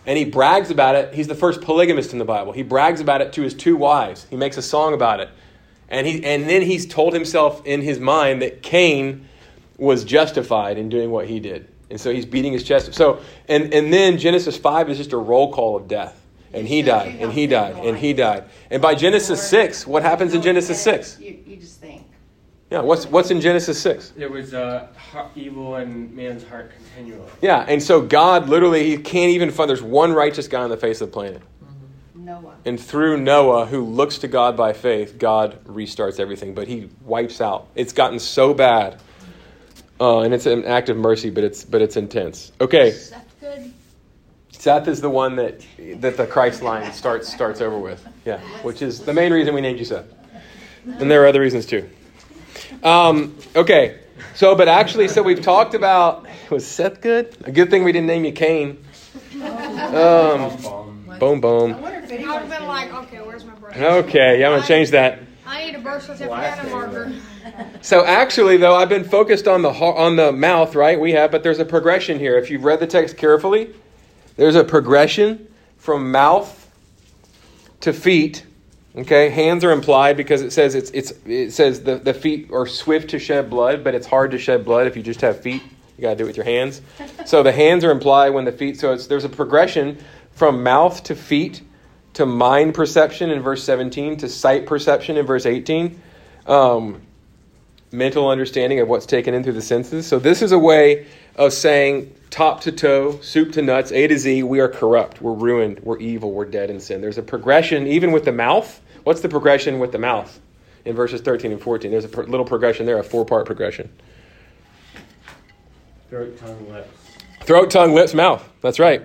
and 0.06 0.18
he 0.18 0.26
brags 0.26 0.72
about 0.72 0.96
it. 0.96 1.14
He's 1.14 1.28
the 1.28 1.36
first 1.36 1.62
polygamist 1.62 2.14
in 2.14 2.20
the 2.20 2.26
Bible. 2.26 2.54
He 2.54 2.64
brags 2.64 3.02
about 3.02 3.22
it 3.22 3.34
to 3.34 3.42
his 3.42 3.54
two 3.54 3.76
wives. 3.76 4.26
He 4.30 4.36
makes 4.36 4.58
a 4.58 4.62
song 4.62 4.94
about 4.94 5.20
it. 5.20 5.30
And, 5.90 6.08
he, 6.08 6.24
and 6.24 6.50
then 6.50 6.62
he's 6.62 6.86
told 6.86 7.14
himself 7.14 7.66
in 7.66 7.82
his 7.82 8.00
mind 8.00 8.42
that 8.42 8.62
Cain 8.62 9.28
was 9.78 10.04
justified 10.04 10.78
in 10.78 10.90
doing 10.90 11.12
what 11.12 11.28
he 11.28 11.40
did. 11.40 11.68
And 11.90 12.00
so 12.00 12.12
he's 12.12 12.26
beating 12.26 12.54
his 12.54 12.64
chest. 12.64 12.94
So, 12.94 13.20
and, 13.48 13.74
and 13.74 13.92
then 13.92 14.18
Genesis 14.18 14.58
5 14.58 14.90
is 14.90 14.98
just 14.98 15.14
a 15.14 15.18
roll 15.18 15.52
call 15.52 15.76
of 15.76 15.88
death. 15.88 16.22
And 16.54 16.66
he 16.66 16.82
died, 16.82 17.18
and 17.20 17.34
he 17.34 17.48
died, 17.48 17.76
and 17.76 17.98
he 17.98 18.14
died. 18.14 18.46
And 18.72 18.82
by 18.82 18.96
Genesis 18.96 19.46
6, 19.50 19.86
what 19.86 20.04
happens 20.04 20.34
in 20.34 20.42
Genesis 20.42 20.82
6? 20.82 21.20
You, 21.20 21.38
you 21.46 21.58
just 21.58 21.82
think. 21.82 22.05
Yeah, 22.76 22.82
what's, 22.82 23.06
what's 23.06 23.32
in 23.32 23.40
Genesis 23.40 23.82
6? 23.82 24.10
There 24.18 24.30
was 24.30 24.54
uh, 24.54 24.88
evil 25.36 25.78
in 25.78 26.14
man's 26.14 26.44
heart 26.44 26.72
continually. 26.76 27.30
Yeah, 27.42 27.66
and 27.68 27.82
so 27.82 28.02
God 28.02 28.50
literally, 28.50 28.90
he 28.90 28.98
can't 28.98 29.32
even 29.32 29.50
find, 29.50 29.70
there's 29.70 29.82
one 29.82 30.12
righteous 30.12 30.48
guy 30.48 30.62
on 30.62 30.70
the 30.70 30.78
face 30.78 31.00
of 31.00 31.10
the 31.10 31.14
planet. 31.14 31.42
Noah. 32.14 32.56
And 32.66 32.80
through 32.80 33.18
Noah, 33.22 33.66
who 33.66 33.86
looks 33.86 34.18
to 34.20 34.28
God 34.28 34.58
by 34.58 34.74
faith, 34.74 35.18
God 35.18 35.64
restarts 35.66 36.20
everything, 36.20 36.54
but 36.54 36.68
he 36.68 36.90
wipes 37.06 37.40
out. 37.40 37.68
It's 37.76 37.94
gotten 37.94 38.20
so 38.20 38.54
bad 38.54 39.00
uh, 40.00 40.20
and 40.22 40.34
it's 40.34 40.46
an 40.46 40.66
act 40.66 40.90
of 40.90 40.98
mercy, 40.98 41.30
but 41.30 41.44
it's 41.44 41.64
but 41.64 41.82
it's 41.82 41.96
intense. 41.96 42.52
Okay. 42.60 42.92
Seth 42.92 43.36
good. 43.40 43.74
Seth 44.52 44.88
is 44.88 45.02
the 45.02 45.10
one 45.10 45.36
that 45.38 45.66
that 46.02 46.18
the 46.18 46.28
Christ 46.28 46.62
line 46.62 46.92
starts 46.92 47.32
starts 47.32 47.62
over 47.62 47.80
with. 47.80 48.06
Yeah, 48.26 48.40
which 48.62 48.82
is 48.82 49.00
the 49.00 49.14
main 49.14 49.32
reason 49.32 49.54
we 49.54 49.62
named 49.62 49.80
you 49.80 49.86
Seth, 49.86 50.06
and 50.86 51.10
there 51.10 51.24
are 51.24 51.28
other 51.28 51.42
reasons 51.42 51.66
too. 51.66 51.90
Um, 52.84 53.38
okay, 53.56 54.00
so 54.36 54.56
but 54.56 54.68
actually, 54.68 55.08
so 55.08 55.24
we've 55.24 55.42
talked 55.42 55.74
about 55.74 56.28
was 56.50 56.66
Seth 56.66 57.02
good? 57.02 57.36
A 57.46 57.52
good 57.52 57.70
thing 57.70 57.84
we 57.84 57.92
didn't 57.92 58.08
name 58.08 58.26
you 58.26 58.32
Cain. 58.32 58.84
Um, 59.42 60.56
boom 61.20 61.42
boom. 61.42 61.74
I 61.74 61.80
wonder 61.80 62.00
if 62.00 62.12
I 62.12 62.40
would 62.40 62.50
been 62.50 62.60
been 62.60 62.68
like, 62.68 62.94
okay, 62.94 63.22
where's 63.22 63.46
my 63.46 63.54
brush? 63.56 63.78
Okay, 63.78 64.40
yeah, 64.40 64.48
I'm 64.48 64.56
gonna 64.56 64.68
change 64.68 64.92
that. 64.92 65.20
I 65.46 65.66
need 65.66 65.76
a 65.76 65.80
birth 65.80 66.04
certificate 66.04 66.32
and 66.32 66.68
a 66.68 66.72
marker. 66.72 67.14
So 67.82 68.04
actually, 68.04 68.58
though, 68.58 68.76
I've 68.76 68.90
been 68.90 69.04
focused 69.04 69.48
on 69.48 69.62
the 69.62 69.70
on 69.70 70.16
the 70.16 70.32
mouth, 70.32 70.76
right? 70.76 71.00
We 71.00 71.12
have, 71.12 71.32
but 71.32 71.44
there's 71.44 71.60
a 71.60 71.66
progression 71.66 72.18
here. 72.20 72.38
If 72.38 72.50
you've 72.50 72.64
read 72.64 72.80
the 72.80 72.88
text 72.88 73.18
carefully, 73.18 73.74
there's 74.36 74.56
a 74.56 74.64
progression 74.64 75.48
from 75.78 76.12
mouth 76.12 76.70
to 77.82 77.94
feet. 77.94 78.44
Okay, 78.98 79.30
hands 79.30 79.64
are 79.66 79.72
implied 79.72 80.16
because 80.16 80.42
it 80.42 80.52
says 80.52 80.74
it's 80.74 80.90
it's 80.92 81.12
it 81.26 81.52
says 81.52 81.82
the, 81.82 81.98
the 81.98 82.14
feet 82.14 82.50
are 82.52 82.66
swift 82.66 83.10
to 83.10 83.20
shed 83.20 83.50
blood, 83.50 83.84
but 83.84 83.94
it's 83.94 84.08
hard 84.08 84.32
to 84.32 84.38
shed 84.38 84.64
blood 84.64 84.88
if 84.88 84.96
you 84.96 85.04
just 85.04 85.22
have 85.22 85.42
feet. 85.42 85.62
You 85.98 86.02
got 86.02 86.12
to 86.12 86.16
do 86.16 86.24
it 86.24 86.28
with 86.28 86.38
your 86.38 86.46
hands. 86.46 86.82
So 87.26 87.42
the 87.42 87.52
hands 87.52 87.84
are 87.84 87.90
implied 87.90 88.30
when 88.30 88.46
the 88.46 88.52
feet. 88.52 88.80
So 88.80 88.94
it's, 88.94 89.08
there's 89.08 89.24
a 89.24 89.30
progression 89.30 89.98
from 90.34 90.62
mouth 90.62 91.02
to 91.06 91.16
feet 91.16 91.64
to 92.14 92.26
mind 92.26 92.76
perception 92.76 93.32
in 93.32 93.42
verse 93.42 93.64
17 93.64 94.18
to 94.18 94.30
sight 94.30 94.68
perception 94.68 95.18
in 95.18 95.26
verse 95.26 95.48
18. 95.48 96.00
Um, 96.46 97.02
mental 97.92 98.30
understanding 98.30 98.80
of 98.80 98.88
what's 98.88 99.08
taken 99.08 99.34
in 99.34 99.44
through 99.44 99.54
the 99.54 99.62
senses. 99.62 100.06
So 100.06 100.20
this 100.20 100.42
is 100.42 100.52
a 100.52 100.60
way 100.60 101.08
of 101.36 101.52
saying 101.52 102.14
top 102.30 102.62
to 102.62 102.72
toe, 102.72 103.20
soup 103.22 103.54
to 103.54 103.62
nuts, 103.62 103.92
A 103.92 104.08
to 104.08 104.18
Z, 104.18 104.44
we 104.44 104.60
are 104.60 104.68
corrupt, 104.68 105.22
we're 105.22 105.34
ruined, 105.34 105.80
we're 105.80 105.98
evil, 105.98 106.32
we're 106.32 106.46
dead 106.46 106.70
in 106.70 106.80
sin. 106.80 107.02
There's 107.02 107.18
a 107.18 107.24
progression 107.24 107.88
even 107.88 108.12
with 108.12 108.26
the 108.26 108.32
mouth. 108.32 108.82
What's 109.06 109.22
the 109.22 109.30
progression 109.30 109.78
with 109.78 109.92
the 109.92 110.00
mouth? 110.00 110.42
In 110.84 110.96
verses 110.96 111.22
13 111.22 111.52
and 111.52 111.62
14, 111.62 111.92
there's 111.92 112.06
a 112.06 112.08
little 112.08 112.46
progression 112.46 112.88
there, 112.88 112.98
a 112.98 113.04
four 113.04 113.24
part 113.24 113.46
progression. 113.46 113.88
Throat, 116.10 116.38
tongue, 116.40 116.72
lips. 116.72 116.90
Throat, 117.42 117.70
tongue, 117.70 117.94
lips, 117.94 118.16
mouth. 118.16 118.48
That's 118.62 118.80
right. 118.80 119.04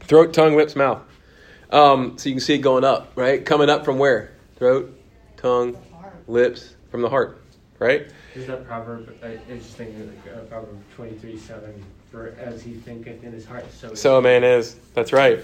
Throat, 0.00 0.34
tongue, 0.34 0.56
lips, 0.56 0.74
mouth. 0.74 1.02
Um, 1.70 2.18
so 2.18 2.28
you 2.28 2.34
can 2.34 2.40
see 2.40 2.54
it 2.54 2.58
going 2.58 2.82
up, 2.82 3.12
right? 3.14 3.44
Coming 3.44 3.70
up 3.70 3.84
from 3.84 3.96
where? 3.96 4.32
Throat, 4.56 4.92
tongue, 5.36 5.78
lips, 6.26 6.74
from 6.90 7.00
the 7.02 7.08
heart, 7.08 7.40
right? 7.78 8.10
Is 8.34 8.48
that 8.48 8.66
proverb? 8.66 9.16
I, 9.22 9.26
I 9.26 9.54
was 9.54 9.62
just 9.62 9.76
thinking 9.76 10.04
like, 10.08 10.34
uh, 10.34 10.40
Proverb 10.40 10.82
23 10.96 11.38
7. 11.38 11.84
For 12.10 12.34
as 12.40 12.60
he 12.60 12.74
thinketh 12.74 13.22
in 13.22 13.32
his 13.32 13.46
heart, 13.46 13.64
so. 13.72 13.94
So 13.94 14.18
a 14.18 14.22
man 14.22 14.42
is. 14.42 14.74
That's 14.94 15.12
right. 15.12 15.40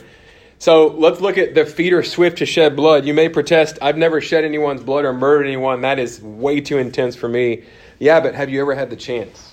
So 0.58 0.88
let's 0.88 1.20
look 1.20 1.38
at 1.38 1.54
the 1.54 1.64
feet 1.64 1.92
are 1.92 2.02
swift 2.02 2.38
to 2.38 2.46
shed 2.46 2.74
blood. 2.74 3.04
You 3.04 3.14
may 3.14 3.28
protest, 3.28 3.78
I've 3.80 3.96
never 3.96 4.20
shed 4.20 4.44
anyone's 4.44 4.82
blood 4.82 5.04
or 5.04 5.12
murdered 5.12 5.46
anyone. 5.46 5.82
That 5.82 5.98
is 6.00 6.20
way 6.20 6.60
too 6.60 6.78
intense 6.78 7.14
for 7.14 7.28
me. 7.28 7.62
Yeah, 8.00 8.20
but 8.20 8.34
have 8.34 8.50
you 8.50 8.60
ever 8.60 8.74
had 8.74 8.90
the 8.90 8.96
chance? 8.96 9.52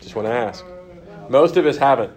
Just 0.00 0.14
want 0.14 0.26
to 0.28 0.32
ask. 0.32 0.64
Most 1.28 1.56
of 1.56 1.66
us 1.66 1.76
haven't. 1.76 2.12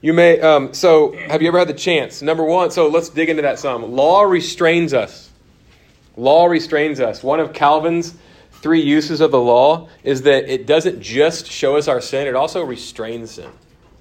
You 0.00 0.12
may. 0.12 0.40
Um, 0.40 0.74
so, 0.74 1.12
have 1.12 1.42
you 1.42 1.48
ever 1.48 1.58
had 1.58 1.68
the 1.68 1.74
chance? 1.74 2.22
Number 2.22 2.44
one. 2.44 2.70
So 2.70 2.88
let's 2.88 3.08
dig 3.08 3.28
into 3.28 3.42
that 3.42 3.58
some. 3.58 3.92
Law 3.92 4.22
restrains 4.22 4.94
us. 4.94 5.30
Law 6.16 6.46
restrains 6.46 7.00
us. 7.00 7.22
One 7.22 7.38
of 7.38 7.52
Calvin's 7.52 8.14
three 8.50 8.82
uses 8.82 9.20
of 9.20 9.30
the 9.30 9.40
law 9.40 9.88
is 10.02 10.22
that 10.22 10.52
it 10.52 10.66
doesn't 10.66 11.00
just 11.00 11.46
show 11.46 11.76
us 11.76 11.86
our 11.86 12.00
sin; 12.00 12.26
it 12.26 12.34
also 12.34 12.64
restrains 12.64 13.32
sin. 13.32 13.50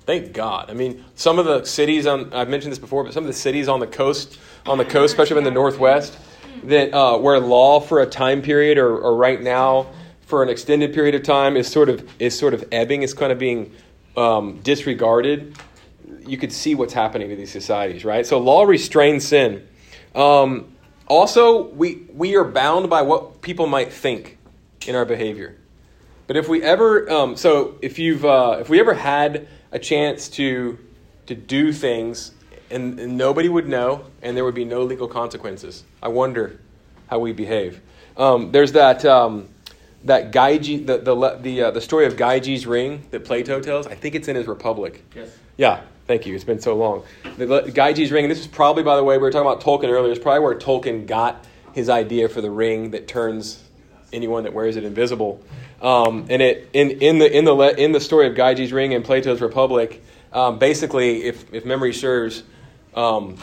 Thank 0.05 0.33
God. 0.33 0.69
I 0.69 0.73
mean, 0.73 1.03
some 1.15 1.37
of 1.37 1.45
the 1.45 1.63
cities 1.63 2.07
on 2.07 2.33
I've 2.33 2.49
mentioned 2.49 2.71
this 2.71 2.79
before, 2.79 3.03
but 3.03 3.13
some 3.13 3.23
of 3.23 3.27
the 3.27 3.33
cities 3.33 3.67
on 3.67 3.79
the 3.79 3.87
coast, 3.87 4.39
on 4.65 4.77
the 4.77 4.85
coast, 4.85 5.13
especially 5.13 5.37
in 5.37 5.43
the 5.43 5.51
Northwest, 5.51 6.17
that 6.63 6.93
uh, 6.93 7.17
where 7.17 7.39
law 7.39 7.79
for 7.79 8.01
a 8.01 8.05
time 8.05 8.41
period 8.41 8.77
or, 8.77 8.97
or 8.97 9.15
right 9.15 9.41
now 9.41 9.87
for 10.21 10.41
an 10.41 10.49
extended 10.49 10.93
period 10.93 11.13
of 11.13 11.23
time 11.23 11.55
is 11.55 11.67
sort 11.67 11.89
of 11.89 12.09
is 12.19 12.37
sort 12.37 12.53
of 12.53 12.65
ebbing, 12.71 13.03
is 13.03 13.13
kind 13.13 13.31
of 13.31 13.37
being 13.37 13.71
um, 14.17 14.59
disregarded. 14.63 15.55
You 16.25 16.37
could 16.37 16.51
see 16.51 16.75
what's 16.75 16.93
happening 16.93 17.29
to 17.29 17.35
these 17.35 17.51
societies, 17.51 18.03
right? 18.03 18.25
So 18.25 18.39
law 18.39 18.63
restrains 18.63 19.27
sin. 19.27 19.67
Um, 20.15 20.75
also, 21.07 21.67
we 21.69 22.07
we 22.13 22.35
are 22.35 22.43
bound 22.43 22.89
by 22.89 23.03
what 23.03 23.41
people 23.41 23.67
might 23.67 23.93
think 23.93 24.37
in 24.87 24.95
our 24.95 25.05
behavior. 25.05 25.57
But 26.27 26.37
if 26.37 26.47
we 26.47 26.63
ever, 26.63 27.09
um, 27.11 27.35
so 27.35 27.77
if 27.81 27.99
you've 27.99 28.25
uh, 28.25 28.57
if 28.61 28.69
we 28.69 28.79
ever 28.79 28.93
had 28.93 29.47
a 29.71 29.79
chance 29.79 30.29
to 30.29 30.77
to 31.27 31.35
do 31.35 31.71
things 31.71 32.31
and, 32.69 32.99
and 32.99 33.17
nobody 33.17 33.49
would 33.49 33.67
know 33.67 34.05
and 34.21 34.35
there 34.35 34.43
would 34.43 34.55
be 34.55 34.65
no 34.65 34.83
legal 34.83 35.07
consequences, 35.07 35.83
I 36.01 36.07
wonder 36.07 36.59
how 37.09 37.19
we 37.19 37.33
behave. 37.33 37.81
Um, 38.17 38.51
there's 38.51 38.71
that 38.73 39.05
um, 39.05 39.49
that 40.05 40.31
Gyges, 40.31 40.85
the 40.85 40.97
the 40.97 41.37
the, 41.41 41.61
uh, 41.63 41.71
the 41.71 41.81
story 41.81 42.05
of 42.05 42.15
Gyges' 42.15 42.65
ring 42.65 43.05
that 43.11 43.25
Plato 43.25 43.59
tells. 43.59 43.87
I 43.87 43.95
think 43.95 44.15
it's 44.15 44.27
in 44.27 44.35
his 44.35 44.47
Republic. 44.47 45.03
Yes. 45.15 45.37
Yeah, 45.57 45.81
thank 46.07 46.25
you. 46.25 46.33
It's 46.35 46.43
been 46.43 46.59
so 46.59 46.75
long. 46.75 47.03
The 47.37 47.45
Gyges' 47.45 48.11
ring, 48.11 48.25
and 48.25 48.31
this 48.31 48.39
is 48.39 48.47
probably, 48.47 48.83
by 48.83 48.95
the 48.95 49.03
way, 49.03 49.17
we 49.17 49.21
were 49.21 49.31
talking 49.31 49.49
about 49.49 49.61
Tolkien 49.61 49.89
earlier. 49.89 50.11
It's 50.11 50.21
probably 50.21 50.41
where 50.41 50.55
Tolkien 50.55 51.05
got 51.05 51.45
his 51.73 51.89
idea 51.89 52.27
for 52.27 52.41
the 52.41 52.49
ring 52.49 52.91
that 52.91 53.07
turns 53.07 53.63
anyone 54.13 54.43
that 54.43 54.53
wears 54.53 54.75
it 54.75 54.83
invisible. 54.83 55.43
Um, 55.81 56.27
and 56.29 56.41
it 56.41 56.69
in 56.73 56.91
in 57.01 57.17
the 57.19 57.37
in 57.37 57.45
the 57.45 57.57
in 57.77 57.91
the 57.91 57.99
story 57.99 58.27
of 58.27 58.35
Gyges' 58.35 58.71
ring 58.71 58.93
and 58.93 59.03
Plato's 59.03 59.41
Republic, 59.41 60.03
um, 60.31 60.59
basically, 60.59 61.23
if 61.23 61.53
if 61.53 61.65
memory 61.65 61.93
serves. 61.93 62.43
Um, 62.93 63.37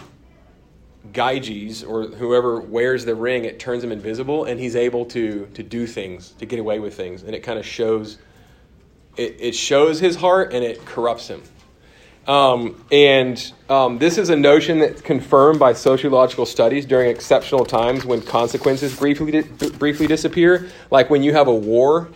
Gyges 1.13 1.89
or 1.89 2.09
whoever 2.09 2.61
wears 2.61 3.07
the 3.07 3.15
ring, 3.15 3.47
it 3.47 3.59
turns 3.59 3.83
him 3.83 3.93
invisible, 3.93 4.45
and 4.45 4.61
he's 4.61 4.77
able 4.77 5.07
to 5.07 5.47
to 5.55 5.63
do 5.63 5.87
things, 5.87 6.33
to 6.33 6.47
get 6.47 6.59
away 6.59 6.81
with 6.81 6.95
things, 6.95 7.23
and 7.23 7.35
it 7.35 7.41
kind 7.41 7.59
of 7.59 7.65
shows. 7.65 8.19
It, 9.17 9.37
it 9.41 9.55
shows 9.55 9.99
his 9.99 10.17
heart, 10.17 10.53
and 10.53 10.63
it 10.63 10.85
corrupts 10.85 11.29
him. 11.29 11.43
Um, 12.29 12.85
and 12.93 13.53
um, 13.71 13.99
this 13.99 14.19
is 14.19 14.29
a 14.29 14.37
notion 14.37 14.81
that's 14.81 15.01
confirmed 15.01 15.59
by 15.59 15.73
sociological 15.73 16.45
studies 16.45 16.85
during 16.85 17.09
exceptional 17.09 17.65
times 17.65 18.05
when 18.05 18.21
consequences 18.21 18.95
briefly 18.95 19.33
di- 19.33 19.71
briefly 19.71 20.07
disappear, 20.07 20.69
like 20.91 21.09
when 21.09 21.23
you 21.23 21.33
have 21.33 21.49
a 21.49 21.55
war 21.55 22.11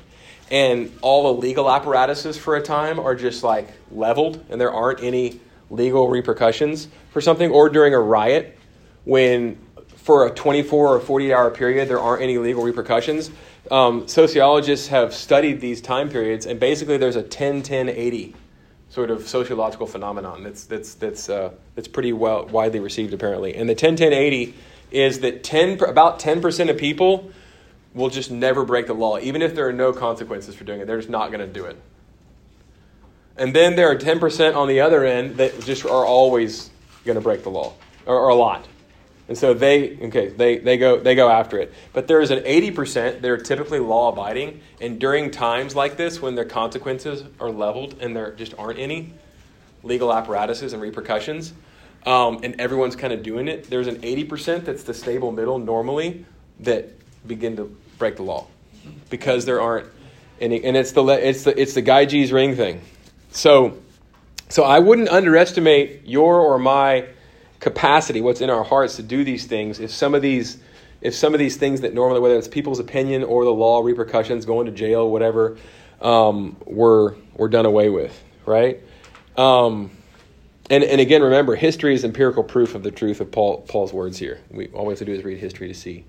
and 0.50 0.92
all 1.00 1.34
the 1.34 1.40
legal 1.40 1.70
apparatuses 1.70 2.36
for 2.36 2.56
a 2.56 2.62
time 2.62 3.00
are 3.00 3.14
just 3.14 3.42
like 3.42 3.68
leveled, 3.90 4.44
and 4.50 4.60
there 4.60 4.70
aren't 4.70 5.02
any 5.02 5.40
legal 5.70 6.08
repercussions 6.08 6.88
for 7.10 7.22
something, 7.22 7.50
or 7.50 7.70
during 7.70 7.94
a 7.94 7.98
riot 7.98 8.58
when 9.04 9.58
for 9.96 10.26
a 10.26 10.30
24 10.30 10.96
or 10.96 11.00
48 11.00 11.32
hour 11.32 11.50
period 11.50 11.88
there 11.88 12.00
aren't 12.00 12.20
any 12.20 12.36
legal 12.36 12.62
repercussions. 12.62 13.30
Um, 13.70 14.06
sociologists 14.06 14.88
have 14.88 15.14
studied 15.14 15.62
these 15.62 15.80
time 15.80 16.10
periods, 16.10 16.44
and 16.44 16.60
basically 16.60 16.98
there's 16.98 17.16
a 17.16 17.22
10 17.22 17.62
10 17.62 17.88
80 17.88 18.34
sort 18.92 19.10
of 19.10 19.26
sociological 19.26 19.86
phenomenon 19.86 20.42
that's, 20.42 20.64
that's, 20.64 20.92
that's, 20.94 21.30
uh, 21.30 21.50
that's 21.74 21.88
pretty 21.88 22.12
well 22.12 22.44
widely 22.48 22.78
received 22.78 23.14
apparently. 23.14 23.54
And 23.54 23.66
the 23.66 23.74
10 23.74 23.96
10 23.96 24.12
80 24.12 24.54
is 24.90 25.20
that 25.20 25.42
10, 25.42 25.82
about 25.82 26.20
10% 26.20 26.68
of 26.68 26.76
people 26.76 27.30
will 27.94 28.10
just 28.10 28.30
never 28.30 28.66
break 28.66 28.86
the 28.86 28.92
law, 28.92 29.18
even 29.18 29.40
if 29.40 29.54
there 29.54 29.66
are 29.66 29.72
no 29.72 29.94
consequences 29.94 30.54
for 30.54 30.64
doing 30.64 30.80
it. 30.80 30.86
They're 30.86 30.98
just 30.98 31.08
not 31.08 31.28
going 31.28 31.40
to 31.40 31.50
do 31.50 31.64
it. 31.64 31.80
And 33.38 33.56
then 33.56 33.76
there 33.76 33.90
are 33.90 33.96
10% 33.96 34.54
on 34.54 34.68
the 34.68 34.80
other 34.80 35.06
end 35.06 35.38
that 35.38 35.58
just 35.62 35.86
are 35.86 36.04
always 36.04 36.68
going 37.06 37.14
to 37.14 37.22
break 37.22 37.44
the 37.44 37.50
law, 37.50 37.72
or, 38.04 38.14
or 38.14 38.28
a 38.28 38.34
lot. 38.34 38.68
And 39.28 39.38
so 39.38 39.54
they 39.54 39.96
okay 40.02 40.28
they, 40.28 40.58
they 40.58 40.76
go 40.76 40.98
they 40.98 41.14
go 41.14 41.30
after 41.30 41.58
it. 41.58 41.72
But 41.92 42.06
there 42.08 42.20
is 42.20 42.30
an 42.30 42.42
eighty 42.44 42.70
percent 42.70 43.22
that 43.22 43.30
are 43.30 43.38
typically 43.38 43.78
law 43.78 44.12
abiding, 44.12 44.60
and 44.80 44.98
during 44.98 45.30
times 45.30 45.76
like 45.76 45.96
this 45.96 46.20
when 46.20 46.34
their 46.34 46.44
consequences 46.44 47.24
are 47.40 47.50
leveled 47.50 47.96
and 48.00 48.16
there 48.16 48.32
just 48.32 48.52
aren't 48.58 48.78
any 48.78 49.14
legal 49.84 50.12
apparatuses 50.12 50.72
and 50.72 50.82
repercussions, 50.82 51.52
um, 52.04 52.40
and 52.42 52.60
everyone's 52.60 52.96
kind 52.96 53.12
of 53.12 53.22
doing 53.22 53.48
it, 53.48 53.70
there's 53.70 53.86
an 53.86 54.00
eighty 54.02 54.24
percent 54.24 54.64
that's 54.64 54.82
the 54.82 54.94
stable 54.94 55.32
middle 55.32 55.58
normally 55.58 56.26
that 56.60 56.90
begin 57.26 57.56
to 57.56 57.74
break 57.98 58.16
the 58.16 58.22
law 58.22 58.46
because 59.08 59.44
there 59.44 59.60
aren't 59.60 59.86
any, 60.40 60.64
and 60.64 60.76
it's 60.76 60.92
the 60.92 61.04
it's 61.06 61.44
the 61.44 61.60
it's 61.60 61.74
the 61.74 61.82
Gyges 61.82 62.32
ring 62.32 62.56
thing. 62.56 62.80
So 63.30 63.78
so 64.48 64.64
I 64.64 64.80
wouldn't 64.80 65.08
underestimate 65.08 66.06
your 66.06 66.40
or 66.40 66.58
my 66.58 67.06
capacity, 67.62 68.20
what's 68.20 68.40
in 68.40 68.50
our 68.50 68.64
hearts 68.64 68.96
to 68.96 69.02
do 69.04 69.22
these 69.24 69.46
things, 69.46 69.78
if 69.78 69.90
some 69.90 70.14
of 70.14 70.20
these 70.20 70.58
if 71.00 71.14
some 71.14 71.32
of 71.34 71.38
these 71.38 71.56
things 71.56 71.80
that 71.80 71.94
normally, 71.94 72.20
whether 72.20 72.36
it's 72.36 72.46
people's 72.46 72.78
opinion 72.78 73.24
or 73.24 73.44
the 73.44 73.52
law 73.52 73.80
repercussions, 73.80 74.44
going 74.44 74.66
to 74.66 74.72
jail, 74.72 75.10
whatever, 75.10 75.56
um, 76.00 76.56
were 76.66 77.16
were 77.34 77.48
done 77.48 77.64
away 77.64 77.88
with, 77.88 78.22
right? 78.44 78.80
Um, 79.36 79.90
and 80.70 80.84
and 80.84 81.00
again, 81.00 81.22
remember, 81.22 81.54
history 81.54 81.94
is 81.94 82.04
empirical 82.04 82.42
proof 82.42 82.74
of 82.74 82.82
the 82.82 82.90
truth 82.90 83.20
of 83.20 83.30
Paul 83.30 83.62
Paul's 83.62 83.92
words 83.92 84.18
here. 84.18 84.40
We 84.50 84.68
all 84.68 84.86
we 84.86 84.92
have 84.92 84.98
to 84.98 85.04
do 85.04 85.12
is 85.12 85.24
read 85.24 85.38
history 85.38 85.68
to 85.68 85.74
see. 85.74 86.04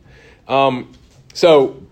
Um, 0.48 0.92
so 1.34 1.84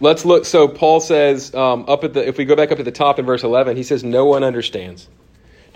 let's 0.00 0.24
look. 0.24 0.46
So 0.46 0.66
Paul 0.66 1.00
says 1.00 1.54
um, 1.54 1.84
up 1.88 2.04
at 2.04 2.14
the 2.14 2.26
if 2.26 2.38
we 2.38 2.46
go 2.46 2.56
back 2.56 2.72
up 2.72 2.78
to 2.78 2.84
the 2.84 2.90
top 2.90 3.18
in 3.18 3.26
verse 3.26 3.42
eleven, 3.42 3.76
he 3.76 3.82
says, 3.82 4.02
"No 4.02 4.24
one 4.24 4.44
understands." 4.44 5.08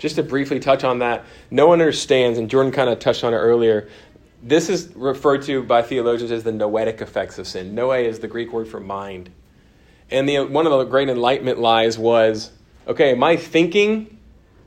Just 0.03 0.17
to 0.17 0.23
briefly 0.23 0.59
touch 0.59 0.83
on 0.83 0.99
that, 0.99 1.23
no 1.49 1.67
one 1.67 1.79
understands, 1.79 2.37
and 2.37 2.49
Jordan 2.49 2.73
kind 2.73 2.89
of 2.89 2.99
touched 2.99 3.23
on 3.23 3.33
it 3.33 3.37
earlier. 3.37 3.87
This 4.41 4.67
is 4.67 4.91
referred 4.95 5.43
to 5.43 5.63
by 5.63 5.81
theologians 5.81 6.29
as 6.29 6.43
the 6.43 6.51
noetic 6.51 6.99
effects 6.99 7.39
of 7.39 7.47
sin. 7.47 7.73
Noe 7.73 7.91
is 7.91 8.19
the 8.19 8.27
Greek 8.27 8.51
word 8.51 8.67
for 8.67 8.81
mind. 8.81 9.29
And 10.11 10.27
the, 10.27 10.41
one 10.41 10.67
of 10.67 10.73
the 10.73 10.83
great 10.83 11.07
enlightenment 11.07 11.57
lies 11.57 11.97
was 11.97 12.51
okay, 12.85 13.13
my 13.13 13.37
thinking, 13.37 14.19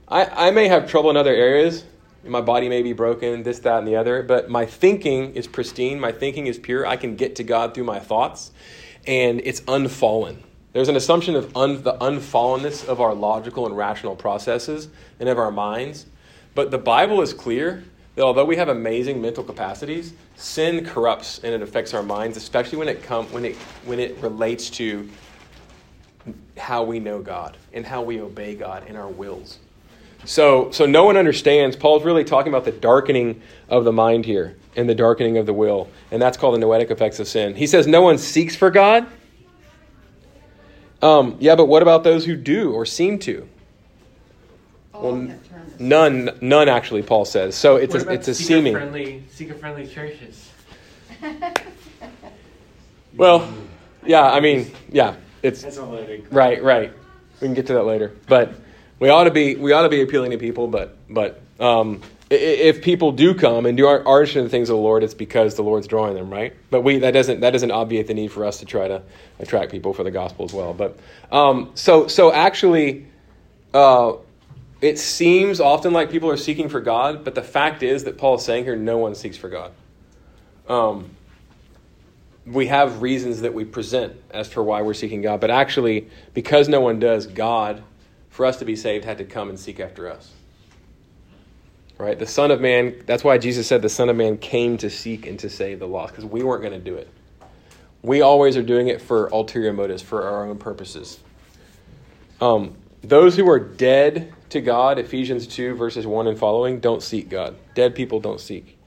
I, 0.09 0.49
I 0.49 0.51
may 0.53 0.68
have 0.68 0.89
trouble 0.89 1.11
in 1.11 1.18
other 1.18 1.34
areas. 1.34 1.84
My 2.24 2.41
body 2.41 2.70
may 2.70 2.80
be 2.80 2.95
broken, 2.95 3.43
this, 3.43 3.59
that, 3.59 3.80
and 3.80 3.87
the 3.87 3.97
other, 3.97 4.22
but 4.22 4.49
my 4.49 4.64
thinking 4.64 5.34
is 5.34 5.47
pristine. 5.47 6.01
My 6.01 6.12
thinking 6.12 6.47
is 6.47 6.59
pure. 6.59 6.87
I 6.87 6.97
can 6.97 7.14
get 7.14 7.37
to 7.37 7.45
God 7.45 7.74
through 7.74 7.84
my 7.84 8.01
thoughts, 8.01 8.53
and 9.07 9.43
it's 9.45 9.61
unfallen. 9.68 10.43
There's 10.77 10.91
an 10.91 10.97
assumption 10.97 11.37
of 11.37 11.57
un, 11.57 11.83
the 11.83 11.95
unfallenness 11.95 12.87
of 12.87 13.01
our 13.01 13.14
logical 13.14 13.64
and 13.64 13.74
rational 13.74 14.14
processes 14.14 14.89
and 15.18 15.27
of 15.27 15.39
our 15.39 15.51
minds. 15.51 16.05
But 16.55 16.70
the 16.70 16.77
Bible 16.77 17.22
is 17.22 17.33
clear 17.33 17.83
that 18.14 18.22
although 18.22 18.45
we 18.45 18.57
have 18.57 18.68
amazing 18.68 19.22
mental 19.22 19.43
capacities, 19.43 20.12
sin 20.35 20.85
corrupts 20.85 21.39
and 21.43 21.55
it 21.55 21.62
affects 21.62 21.95
our 21.95 22.03
minds, 22.03 22.37
especially 22.37 22.77
when 22.77 22.89
it, 22.89 23.03
come, 23.03 23.24
when 23.33 23.47
it, 23.47 23.57
when 23.87 23.99
it 23.99 24.18
relates 24.18 24.68
to 24.68 25.09
how 26.59 26.83
we 26.83 27.01
know 27.01 27.22
God 27.22 27.57
and 27.72 27.87
how 27.87 28.03
we 28.03 28.20
obey 28.20 28.55
God 28.55 28.87
in 28.87 28.97
our 28.97 29.09
wills. 29.09 29.61
So, 30.27 30.70
so 30.72 30.85
no 30.85 31.05
one 31.05 31.16
understands. 31.16 31.74
Paul's 31.74 32.05
really 32.05 32.22
talking 32.22 32.53
about 32.53 32.66
the 32.66 32.72
darkening 32.72 33.41
of 33.70 33.85
the 33.85 33.93
mind 33.93 34.27
here 34.27 34.59
and 34.77 34.87
the 34.87 34.95
darkening 34.95 35.39
of 35.39 35.47
the 35.47 35.55
will. 35.55 35.89
And 36.11 36.20
that's 36.20 36.37
called 36.37 36.55
the 36.55 36.59
noetic 36.59 36.91
effects 36.91 37.18
of 37.18 37.27
sin. 37.27 37.55
He 37.55 37.66
says 37.66 37.87
no 37.87 38.03
one 38.03 38.18
seeks 38.18 38.55
for 38.55 38.70
God 38.70 39.07
um, 41.03 41.36
yeah, 41.40 41.55
but 41.55 41.66
what 41.66 41.82
about 41.82 42.05
those 42.05 42.24
who 42.24 42.36
do 42.36 42.72
or 42.72 42.86
seem 42.86 43.18
to? 43.20 43.49
well, 44.92 45.30
none, 45.78 46.38
none 46.40 46.68
actually. 46.68 47.03
Paul 47.03 47.24
says 47.24 47.55
so. 47.55 47.76
It's 47.76 47.94
a, 47.94 48.11
it's 48.11 48.28
a 48.28 48.34
seeming. 48.34 48.72
Friendly, 48.72 49.24
seeker 49.30 49.55
friendly 49.55 49.86
churches. 49.86 50.51
well, 53.16 53.53
yeah. 54.05 54.24
I 54.24 54.40
mean, 54.40 54.70
yeah. 54.90 55.16
It's 55.42 55.62
That's 55.62 55.78
all 55.78 55.92
right, 55.92 56.24
right. 56.30 56.62
Right. 56.62 56.92
We 57.40 57.49
can 57.49 57.55
get 57.55 57.66
to 57.66 57.74
that 57.74 57.84
later. 57.84 58.16
But 58.26 58.55
we 58.99 59.11
ought 59.11 59.24
to 59.24 59.30
be 59.30 59.57
we 59.57 59.72
ought 59.72 59.82
to 59.82 59.88
be 59.88 60.01
appealing 60.01 60.30
to 60.30 60.38
people. 60.38 60.66
But 60.66 60.97
but 61.09 61.40
um, 61.61 62.01
if 62.29 62.83
people 62.83 63.12
do 63.12 63.35
come 63.35 63.66
and 63.66 63.77
do 63.77 63.87
are, 63.87 64.07
are 64.07 64.20
interested 64.20 64.41
in 64.41 64.45
the 64.47 64.51
things 64.51 64.68
of 64.68 64.77
the 64.77 64.83
Lord, 64.83 65.05
it's 65.05 65.14
because 65.14 65.55
the 65.55 65.62
Lord's 65.62 65.87
drawing 65.87 66.14
them, 66.14 66.29
right? 66.31 66.55
But 66.70 66.83
we 66.83 66.99
that 66.99 67.12
doesn't 67.12 67.41
that 67.41 67.51
doesn't 67.51 67.70
obviate 67.70 68.09
the 68.09 68.14
need 68.14 68.33
for 68.33 68.45
us 68.45 68.59
to 68.59 68.66
try 68.66 68.89
to 68.89 69.03
attract 69.39 69.70
people 69.70 69.93
for 69.93 70.03
the 70.03 70.11
gospel 70.11 70.45
as 70.45 70.53
well. 70.53 70.74
But 70.74 70.99
um, 71.31 71.70
so 71.74 72.09
so 72.09 72.33
actually, 72.33 73.07
uh, 73.72 74.14
it 74.81 74.99
seems 74.99 75.61
often 75.61 75.93
like 75.93 76.11
people 76.11 76.29
are 76.29 76.37
seeking 76.37 76.68
for 76.68 76.81
God, 76.81 77.24
but 77.24 77.35
the 77.35 77.43
fact 77.43 77.83
is 77.83 78.05
that 78.05 78.18
Paul 78.18 78.37
is 78.37 78.45
saying 78.45 78.64
here, 78.64 78.77
no 78.77 78.99
one 78.99 79.14
seeks 79.14 79.37
for 79.37 79.49
God. 79.49 79.72
Um, 80.68 81.11
we 82.45 82.66
have 82.66 83.03
reasons 83.03 83.41
that 83.41 83.55
we 83.55 83.64
present 83.64 84.14
as 84.31 84.53
for 84.53 84.62
why 84.62 84.83
we're 84.83 84.95
seeking 84.95 85.22
God, 85.22 85.41
but 85.41 85.51
actually, 85.51 86.09
because 86.35 86.68
no 86.68 86.81
one 86.81 86.99
does, 87.01 87.27
God, 87.27 87.83
for 88.31 88.47
us 88.47 88.59
to 88.59 88.64
be 88.64 88.77
saved, 88.77 89.05
had 89.05 89.18
to 89.18 89.24
come 89.24 89.49
and 89.49 89.59
seek 89.59 89.81
after 89.81 90.11
us. 90.11 90.33
Right? 91.99 92.18
The 92.18 92.26
Son 92.26 92.51
of 92.51 92.61
Man, 92.61 93.03
that's 93.07 93.24
why 93.24 93.38
Jesus 93.38 93.66
said 93.66 93.80
the 93.80 93.88
Son 93.88 94.09
of 94.09 94.16
Man 94.16 94.36
came 94.36 94.76
to 94.78 94.90
seek 94.90 95.26
and 95.26 95.38
to 95.38 95.49
save 95.49 95.78
the 95.78 95.88
lost, 95.88 96.12
because 96.12 96.28
we 96.28 96.42
weren't 96.42 96.62
going 96.62 96.74
to 96.74 96.90
do 96.90 96.94
it. 96.97 97.09
We 98.03 98.20
always 98.20 98.57
are 98.57 98.62
doing 98.62 98.88
it 98.88 99.01
for 99.01 99.28
ulterior 99.28 99.72
motives, 99.72 100.03
for 100.03 100.22
our 100.22 100.47
own 100.47 100.59
purposes. 100.59 101.18
Um, 102.40 102.76
those 103.03 103.36
who 103.36 103.49
are 103.49 103.59
dead 103.59 104.32
to 104.51 104.61
God, 104.61 104.99
Ephesians 104.99 105.47
2, 105.47 105.74
verses 105.74 106.07
1 106.07 106.26
and 106.26 106.38
following, 106.38 106.80
don't 106.80 107.03
seek 107.03 107.28
God. 107.28 107.57
Dead 107.74 107.94
people 107.94 108.20
don't 108.20 108.40
seek. 108.40 108.78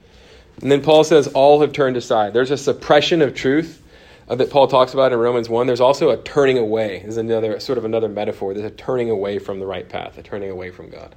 And 0.61 0.71
then 0.71 0.81
Paul 0.81 1.03
says, 1.03 1.27
all 1.27 1.61
have 1.61 1.71
turned 1.71 1.97
aside. 1.97 2.33
There's 2.33 2.51
a 2.51 2.57
suppression 2.57 3.21
of 3.21 3.33
truth 3.33 3.81
uh, 4.27 4.35
that 4.35 4.49
Paul 4.49 4.67
talks 4.67 4.93
about 4.93 5.13
in 5.13 5.19
Romans 5.19 5.49
1. 5.49 5.67
There's 5.67 5.81
also 5.81 6.09
a 6.09 6.17
turning 6.17 6.57
away. 6.57 6.99
There's 6.99 7.17
another 7.17 7.59
sort 7.59 7.77
of 7.77 7.85
another 7.85 8.09
metaphor. 8.09 8.53
There's 8.53 8.69
a 8.69 8.75
turning 8.75 9.09
away 9.09 9.39
from 9.39 9.59
the 9.59 9.65
right 9.65 9.87
path, 9.87 10.17
a 10.17 10.23
turning 10.23 10.49
away 10.49 10.69
from 10.69 10.89
God. 10.89 11.15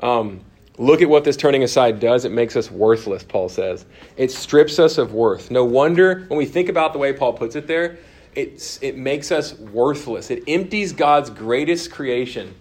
Um, 0.00 0.40
Look 0.78 1.00
at 1.00 1.08
what 1.08 1.24
this 1.24 1.36
turning 1.36 1.62
aside 1.62 2.00
does. 2.00 2.24
It 2.24 2.32
makes 2.32 2.54
us 2.54 2.70
worthless, 2.70 3.22
Paul 3.22 3.48
says. 3.48 3.86
It 4.16 4.30
strips 4.30 4.78
us 4.78 4.98
of 4.98 5.12
worth. 5.12 5.50
No 5.50 5.64
wonder 5.64 6.26
when 6.28 6.38
we 6.38 6.44
think 6.44 6.68
about 6.68 6.92
the 6.92 6.98
way 6.98 7.12
Paul 7.12 7.32
puts 7.32 7.56
it 7.56 7.66
there, 7.66 7.98
it's, 8.34 8.82
it 8.82 8.98
makes 8.98 9.32
us 9.32 9.58
worthless. 9.58 10.30
It 10.30 10.44
empties 10.46 10.92
God's 10.92 11.30
greatest 11.30 11.90
creation, 11.90 12.54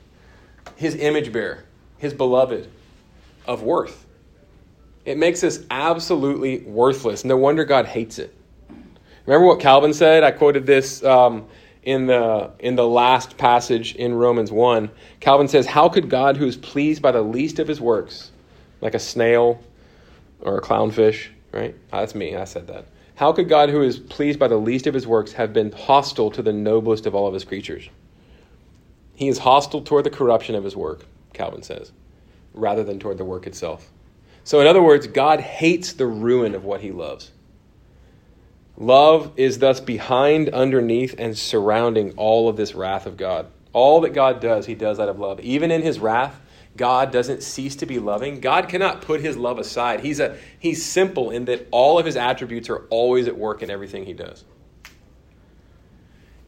his 0.77 0.95
image 0.95 1.33
bearer, 1.33 1.65
his 1.97 2.13
beloved, 2.13 2.69
of 3.45 3.63
worth. 3.63 4.05
It 5.03 5.17
makes 5.17 5.43
us 5.43 5.59
absolutely 5.69 6.59
worthless. 6.59 7.25
No 7.25 7.35
wonder 7.35 7.65
God 7.65 7.85
hates 7.85 8.17
it. 8.17 8.33
Remember 9.25 9.47
what 9.47 9.59
Calvin 9.59 9.93
said? 9.93 10.23
I 10.23 10.31
quoted 10.31 10.65
this 10.65 11.03
um, 11.03 11.47
in 11.85 12.07
the 12.07 12.51
in 12.59 12.75
the 12.75 12.87
last 12.87 13.37
passage 13.37 13.95
in 13.95 14.13
Romans 14.13 14.51
1, 14.51 14.89
Calvin 15.19 15.47
says, 15.47 15.67
"How 15.67 15.87
could 15.87 16.09
God 16.09 16.37
who 16.37 16.47
is 16.47 16.57
pleased 16.57 17.01
by 17.01 17.11
the 17.11 17.21
least 17.21 17.59
of 17.59 17.67
his 17.67 17.79
works, 17.79 18.31
like 18.81 18.95
a 18.95 18.99
snail 18.99 19.61
or 20.41 20.57
a 20.57 20.61
clownfish, 20.61 21.27
right? 21.51 21.75
Oh, 21.93 21.99
that's 21.99 22.15
me, 22.15 22.35
I 22.35 22.43
said 22.43 22.67
that. 22.67 22.85
How 23.15 23.31
could 23.31 23.47
God 23.47 23.69
who 23.69 23.81
is 23.81 23.97
pleased 23.97 24.39
by 24.39 24.47
the 24.47 24.57
least 24.57 24.87
of 24.87 24.93
his 24.93 25.07
works 25.07 25.31
have 25.33 25.53
been 25.53 25.71
hostile 25.71 26.29
to 26.31 26.41
the 26.41 26.51
noblest 26.51 27.05
of 27.05 27.15
all 27.15 27.27
of 27.27 27.33
his 27.33 27.45
creatures? 27.45 27.87
He 29.15 29.29
is 29.29 29.37
hostile 29.37 29.81
toward 29.81 30.03
the 30.03 30.09
corruption 30.09 30.55
of 30.55 30.65
his 30.65 30.75
work, 30.75 31.05
Calvin 31.33 31.63
says, 31.63 31.93
rather 32.53 32.83
than 32.83 32.99
toward 32.99 33.17
the 33.17 33.23
work 33.23 33.47
itself. 33.47 33.89
So 34.43 34.59
in 34.59 34.67
other 34.67 34.83
words, 34.83 35.07
God 35.07 35.39
hates 35.39 35.93
the 35.93 36.05
ruin 36.05 36.53
of 36.55 36.65
what 36.65 36.81
he 36.81 36.91
loves. 36.91 37.31
Love 38.77 39.31
is 39.37 39.59
thus 39.59 39.79
behind, 39.79 40.49
underneath, 40.49 41.15
and 41.17 41.37
surrounding 41.37 42.11
all 42.17 42.49
of 42.49 42.57
this 42.57 42.75
wrath 42.75 43.05
of 43.05 43.15
God. 43.15 43.47
All 43.71 44.01
that 44.01 44.13
God 44.13 44.41
does, 44.41 44.65
He 44.65 44.75
does 44.75 44.99
out 44.99 45.09
of 45.09 45.19
love. 45.19 45.39
Even 45.39 45.71
in 45.71 45.81
His 45.81 45.99
wrath, 45.99 46.39
God 46.75 47.11
doesn't 47.11 47.41
cease 47.41 47.77
to 47.77 47.85
be 47.85 47.99
loving. 47.99 48.41
God 48.41 48.67
cannot 48.67 49.01
put 49.01 49.21
His 49.21 49.37
love 49.37 49.59
aside. 49.59 50.01
He's, 50.01 50.19
a, 50.19 50.37
he's 50.59 50.83
simple 50.83 51.31
in 51.31 51.45
that 51.45 51.67
all 51.71 51.97
of 51.97 52.05
His 52.05 52.17
attributes 52.17 52.69
are 52.69 52.79
always 52.89 53.27
at 53.27 53.37
work 53.37 53.63
in 53.63 53.69
everything 53.69 54.05
He 54.05 54.13
does. 54.13 54.43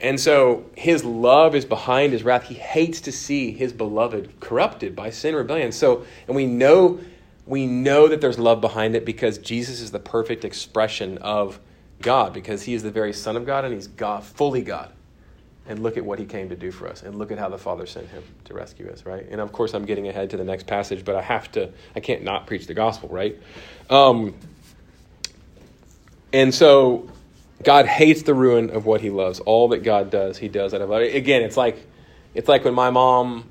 And 0.01 0.19
so 0.19 0.69
His 0.75 1.05
love 1.05 1.55
is 1.55 1.63
behind 1.63 2.11
His 2.11 2.23
wrath. 2.23 2.43
He 2.43 2.55
hates 2.55 2.99
to 3.01 3.11
see 3.13 3.51
His 3.53 3.71
beloved 3.71 4.41
corrupted 4.41 4.97
by 4.97 5.11
sin 5.11 5.33
rebellion. 5.33 5.71
So, 5.71 6.05
and 6.27 6.35
we 6.35 6.45
know, 6.45 6.99
we 7.45 7.65
know 7.65 8.09
that 8.09 8.19
there's 8.19 8.37
love 8.37 8.59
behind 8.59 8.95
it 8.95 9.05
because 9.05 9.37
Jesus 9.37 9.79
is 9.79 9.91
the 9.91 9.99
perfect 9.99 10.43
expression 10.43 11.17
of 11.19 11.61
God 12.01 12.33
because 12.33 12.63
he 12.63 12.73
is 12.73 12.83
the 12.83 12.91
very 12.91 13.13
Son 13.13 13.35
of 13.35 13.45
God 13.45 13.65
and 13.65 13.73
he's 13.73 13.87
God, 13.87 14.23
fully 14.23 14.61
God. 14.61 14.91
And 15.69 15.83
look 15.83 15.97
at 15.97 16.05
what 16.05 16.17
he 16.17 16.25
came 16.25 16.47
to 16.49 16.55
do 16.55 16.71
for 16.71 16.87
us. 16.87 17.03
And 17.03 17.15
look 17.15 17.29
at 17.29 17.37
how 17.37 17.49
the 17.49 17.57
Father 17.57 17.85
sent 17.85 18.07
him 18.07 18.23
to 18.45 18.53
rescue 18.53 18.89
us, 18.89 19.05
right? 19.05 19.27
And 19.29 19.41
of 19.41 19.51
course, 19.51 19.73
I'm 19.73 19.85
getting 19.85 20.07
ahead 20.07 20.29
to 20.29 20.37
the 20.37 20.45
next 20.45 20.65
passage, 20.65 21.03
but 21.03 21.15
I 21.15 21.21
have 21.21 21.51
to, 21.53 21.69
I 21.93 21.99
can't 21.99 22.23
not 22.23 22.47
preach 22.47 22.67
the 22.67 22.73
gospel, 22.73 23.09
right? 23.09 23.37
Um, 23.89 24.33
and 26.31 26.53
so, 26.53 27.09
God 27.63 27.85
hates 27.85 28.21
the 28.21 28.33
ruin 28.33 28.69
of 28.69 28.85
what 28.85 29.01
he 29.01 29.09
loves. 29.09 29.39
All 29.39 29.69
that 29.69 29.83
God 29.83 30.09
does, 30.09 30.37
he 30.37 30.47
does 30.47 30.73
out 30.73 30.81
of 30.81 30.89
love. 30.89 31.01
Again, 31.01 31.41
it's 31.41 31.57
like, 31.57 31.85
it's 32.33 32.47
like 32.47 32.63
when 32.63 32.73
my 32.73 32.91
mom, 32.91 33.49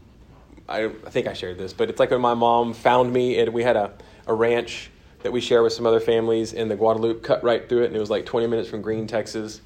I, 0.69 0.85
I 0.85 1.11
think 1.11 1.27
I 1.27 1.33
shared 1.33 1.59
this, 1.59 1.73
but 1.73 1.91
it's 1.91 1.99
like 1.99 2.11
when 2.11 2.21
my 2.21 2.35
mom 2.35 2.73
found 2.73 3.13
me 3.13 3.39
and 3.39 3.53
we 3.53 3.63
had 3.63 3.77
a, 3.77 3.93
a 4.27 4.35
ranch 4.35 4.91
that 5.27 5.33
we 5.33 5.41
share 5.41 5.61
with 5.65 5.73
some 5.73 5.87
other 5.87 5.99
families 5.99 6.53
in 6.53 6.69
the 6.69 6.77
Guadalupe, 6.77 7.19
cut 7.19 7.43
right 7.43 7.69
through 7.69 7.83
it, 7.83 7.87
and 7.87 7.97
it 7.97 7.99
was 7.99 8.11
like 8.11 8.25
20 8.27 8.47
minutes 8.47 8.69
from 8.69 8.81
Gruene, 8.81 9.09
Texas, 9.09 9.61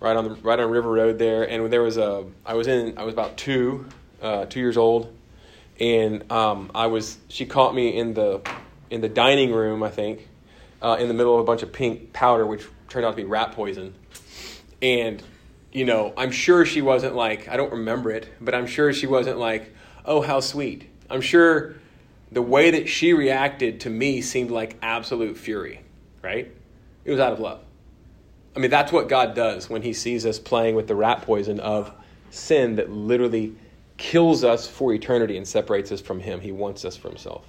right 0.00 0.16
on 0.16 0.24
the 0.24 0.34
right 0.42 0.58
on 0.58 0.68
River 0.68 0.90
Road 0.90 1.16
there. 1.16 1.48
And 1.48 1.72
there 1.72 1.84
was 1.84 1.96
a, 1.96 2.24
I 2.44 2.54
was 2.54 2.66
in, 2.66 2.98
I 2.98 3.04
was 3.04 3.14
about 3.14 3.36
two, 3.36 3.86
uh, 4.20 4.46
two 4.46 4.58
years 4.58 4.76
old, 4.76 5.16
and 5.78 6.28
um, 6.32 6.72
I 6.74 6.88
was, 6.88 7.18
she 7.28 7.46
caught 7.46 7.72
me 7.72 7.96
in 7.96 8.14
the, 8.14 8.40
in 8.90 9.00
the 9.00 9.08
dining 9.08 9.52
room, 9.52 9.84
I 9.84 9.90
think, 9.90 10.28
uh, 10.82 10.96
in 10.98 11.06
the 11.06 11.14
middle 11.14 11.34
of 11.34 11.40
a 11.40 11.44
bunch 11.44 11.62
of 11.62 11.72
pink 11.72 12.12
powder, 12.12 12.44
which 12.44 12.64
turned 12.88 13.06
out 13.06 13.12
to 13.12 13.16
be 13.16 13.22
rat 13.22 13.52
poison, 13.52 13.94
and 14.82 15.22
you 15.70 15.84
know, 15.84 16.14
I'm 16.16 16.32
sure 16.32 16.66
she 16.66 16.82
wasn't 16.82 17.14
like, 17.14 17.46
I 17.46 17.56
don't 17.56 17.70
remember 17.70 18.10
it, 18.10 18.28
but 18.40 18.56
I'm 18.56 18.66
sure 18.66 18.92
she 18.92 19.06
wasn't 19.06 19.38
like, 19.38 19.72
oh, 20.04 20.20
how 20.20 20.40
sweet. 20.40 20.90
I'm 21.08 21.20
sure 21.20 21.76
the 22.32 22.42
way 22.42 22.70
that 22.72 22.88
she 22.88 23.12
reacted 23.12 23.80
to 23.80 23.90
me 23.90 24.20
seemed 24.20 24.50
like 24.50 24.76
absolute 24.82 25.36
fury, 25.36 25.80
right? 26.22 26.50
It 27.04 27.10
was 27.10 27.20
out 27.20 27.32
of 27.32 27.40
love. 27.40 27.60
I 28.54 28.58
mean, 28.58 28.70
that's 28.70 28.90
what 28.90 29.08
God 29.08 29.34
does 29.34 29.68
when 29.68 29.82
He 29.82 29.92
sees 29.92 30.26
us 30.26 30.38
playing 30.38 30.74
with 30.74 30.88
the 30.88 30.94
rat 30.94 31.22
poison 31.22 31.60
of 31.60 31.92
sin 32.30 32.76
that 32.76 32.90
literally 32.90 33.54
kills 33.96 34.44
us 34.44 34.66
for 34.66 34.92
eternity 34.92 35.36
and 35.36 35.46
separates 35.46 35.92
us 35.92 36.00
from 36.00 36.20
Him. 36.20 36.40
He 36.40 36.52
wants 36.52 36.84
us 36.84 36.96
for 36.96 37.08
Himself. 37.08 37.44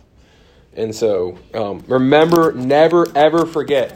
And 0.74 0.94
so, 0.94 1.40
um, 1.54 1.84
remember, 1.88 2.52
never 2.52 3.08
ever 3.16 3.46
forget 3.46 3.96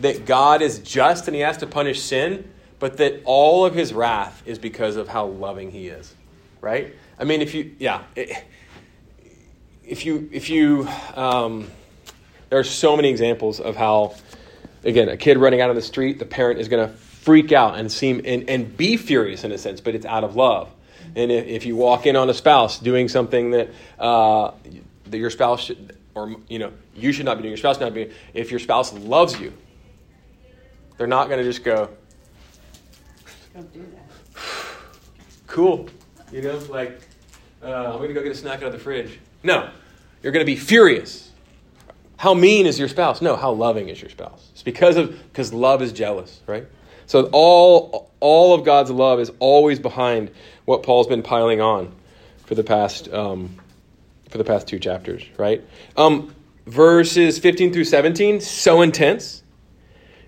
that 0.00 0.26
God 0.26 0.62
is 0.62 0.80
just 0.80 1.28
and 1.28 1.34
He 1.34 1.40
has 1.42 1.56
to 1.58 1.66
punish 1.66 2.02
sin, 2.02 2.50
but 2.78 2.96
that 2.98 3.22
all 3.24 3.64
of 3.64 3.74
His 3.74 3.94
wrath 3.94 4.42
is 4.44 4.58
because 4.58 4.96
of 4.96 5.08
how 5.08 5.26
loving 5.26 5.70
He 5.70 5.88
is, 5.88 6.14
right? 6.60 6.94
I 7.18 7.24
mean, 7.24 7.40
if 7.40 7.54
you, 7.54 7.74
yeah. 7.78 8.02
It, 8.16 8.44
if 9.92 10.06
you 10.06 10.30
if 10.32 10.48
you 10.48 10.88
um, 11.14 11.70
there 12.48 12.58
are 12.58 12.64
so 12.64 12.96
many 12.96 13.10
examples 13.10 13.60
of 13.60 13.76
how 13.76 14.14
again 14.84 15.10
a 15.10 15.18
kid 15.18 15.36
running 15.36 15.60
out 15.60 15.68
on 15.68 15.76
the 15.76 15.82
street 15.82 16.18
the 16.18 16.24
parent 16.24 16.58
is 16.58 16.68
going 16.68 16.88
to 16.88 16.94
freak 16.96 17.52
out 17.52 17.78
and 17.78 17.92
seem 17.92 18.22
and, 18.24 18.48
and 18.48 18.74
be 18.74 18.96
furious 18.96 19.44
in 19.44 19.52
a 19.52 19.58
sense 19.58 19.82
but 19.82 19.94
it's 19.94 20.06
out 20.06 20.24
of 20.24 20.34
love. 20.34 20.70
And 21.14 21.30
if, 21.30 21.46
if 21.46 21.66
you 21.66 21.76
walk 21.76 22.06
in 22.06 22.16
on 22.16 22.30
a 22.30 22.34
spouse 22.34 22.78
doing 22.78 23.10
something 23.10 23.50
that 23.50 23.68
uh, 23.98 24.52
that 25.08 25.18
your 25.18 25.28
spouse 25.28 25.64
should 25.64 25.94
or 26.14 26.36
you 26.48 26.58
know 26.58 26.72
you 26.96 27.12
should 27.12 27.26
not 27.26 27.36
be 27.36 27.42
doing 27.42 27.52
your 27.52 27.58
spouse 27.58 27.78
not 27.78 27.92
be 27.92 28.10
if 28.32 28.50
your 28.50 28.60
spouse 28.60 28.94
loves 28.94 29.38
you 29.38 29.52
they're 30.96 31.06
not 31.06 31.28
going 31.28 31.38
to 31.38 31.44
just 31.44 31.64
go 31.64 31.90
Don't 33.52 33.70
do 33.74 33.86
that. 34.34 34.42
cool 35.46 35.86
you 36.32 36.40
know 36.40 36.56
like 36.70 36.98
uh, 37.62 37.92
i'm 37.92 37.98
going 37.98 38.08
to 38.08 38.14
go 38.14 38.22
get 38.22 38.32
a 38.32 38.34
snack 38.34 38.60
out 38.60 38.68
of 38.68 38.72
the 38.72 38.78
fridge. 38.78 39.18
No 39.42 39.68
you're 40.22 40.32
going 40.32 40.44
to 40.44 40.50
be 40.50 40.56
furious. 40.56 41.30
How 42.16 42.34
mean 42.34 42.66
is 42.66 42.78
your 42.78 42.88
spouse? 42.88 43.20
No, 43.20 43.36
how 43.36 43.52
loving 43.52 43.88
is 43.88 44.00
your 44.00 44.10
spouse? 44.10 44.48
It's 44.52 44.62
because 44.62 44.96
of 44.96 45.10
because 45.28 45.52
love 45.52 45.82
is 45.82 45.92
jealous, 45.92 46.40
right? 46.46 46.66
So 47.06 47.28
all 47.32 48.10
all 48.20 48.54
of 48.54 48.64
God's 48.64 48.90
love 48.90 49.18
is 49.18 49.32
always 49.40 49.80
behind 49.80 50.30
what 50.64 50.84
Paul's 50.84 51.08
been 51.08 51.22
piling 51.22 51.60
on 51.60 51.92
for 52.46 52.54
the 52.54 52.62
past 52.62 53.12
um, 53.12 53.56
for 54.30 54.38
the 54.38 54.44
past 54.44 54.68
two 54.68 54.78
chapters, 54.78 55.24
right? 55.36 55.64
Um, 55.96 56.32
verses 56.66 57.38
15 57.38 57.72
through 57.72 57.84
17, 57.84 58.40
so 58.40 58.82
intense. 58.82 59.42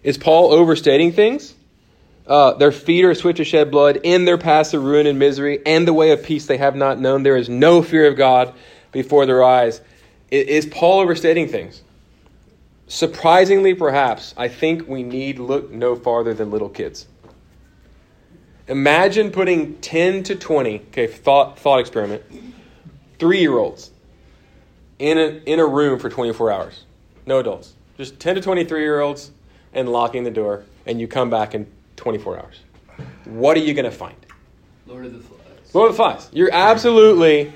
Is 0.02 0.18
Paul 0.18 0.52
overstating 0.52 1.12
things? 1.12 1.54
Uh, 2.26 2.54
their 2.54 2.72
feet 2.72 3.04
are 3.04 3.14
swift 3.14 3.36
to 3.36 3.44
shed 3.44 3.70
blood. 3.70 4.00
In 4.02 4.24
their 4.24 4.38
paths 4.38 4.74
of 4.74 4.82
ruin 4.82 5.06
and 5.06 5.18
misery, 5.18 5.60
and 5.64 5.86
the 5.86 5.92
way 5.92 6.10
of 6.10 6.22
peace 6.24 6.46
they 6.46 6.56
have 6.56 6.74
not 6.74 6.98
known. 6.98 7.22
There 7.22 7.36
is 7.36 7.48
no 7.48 7.82
fear 7.82 8.08
of 8.08 8.16
God 8.16 8.54
before 8.94 9.26
their 9.26 9.44
eyes. 9.44 9.82
Is 10.30 10.64
Paul 10.64 11.00
overstating 11.00 11.48
things? 11.48 11.82
Surprisingly, 12.86 13.74
perhaps, 13.74 14.34
I 14.38 14.48
think 14.48 14.88
we 14.88 15.02
need 15.02 15.38
look 15.38 15.70
no 15.70 15.96
farther 15.96 16.32
than 16.32 16.50
little 16.50 16.68
kids. 16.70 17.06
Imagine 18.68 19.30
putting 19.30 19.76
10 19.80 20.22
to 20.24 20.36
20, 20.36 20.76
okay, 20.88 21.06
thought, 21.06 21.58
thought 21.58 21.80
experiment, 21.80 22.22
three 23.18 23.40
year 23.40 23.58
olds 23.58 23.90
in 24.98 25.18
a, 25.18 25.42
in 25.44 25.60
a 25.60 25.66
room 25.66 25.98
for 25.98 26.08
24 26.08 26.50
hours. 26.50 26.84
No 27.26 27.40
adults. 27.40 27.74
Just 27.98 28.18
10 28.20 28.36
to 28.36 28.40
23 28.40 28.80
year 28.80 29.00
olds 29.00 29.30
and 29.74 29.88
locking 29.88 30.24
the 30.24 30.30
door, 30.30 30.64
and 30.86 31.00
you 31.00 31.08
come 31.08 31.28
back 31.28 31.54
in 31.54 31.66
24 31.96 32.38
hours. 32.38 32.60
What 33.24 33.56
are 33.56 33.60
you 33.60 33.74
going 33.74 33.84
to 33.84 33.90
find? 33.90 34.16
Lord 34.86 35.04
of 35.04 35.12
the 35.12 35.20
Flies. 35.20 35.74
Lord 35.74 35.90
of 35.90 35.96
the 35.96 36.02
Flies. 36.02 36.28
You're 36.32 36.52
absolutely, 36.52 37.52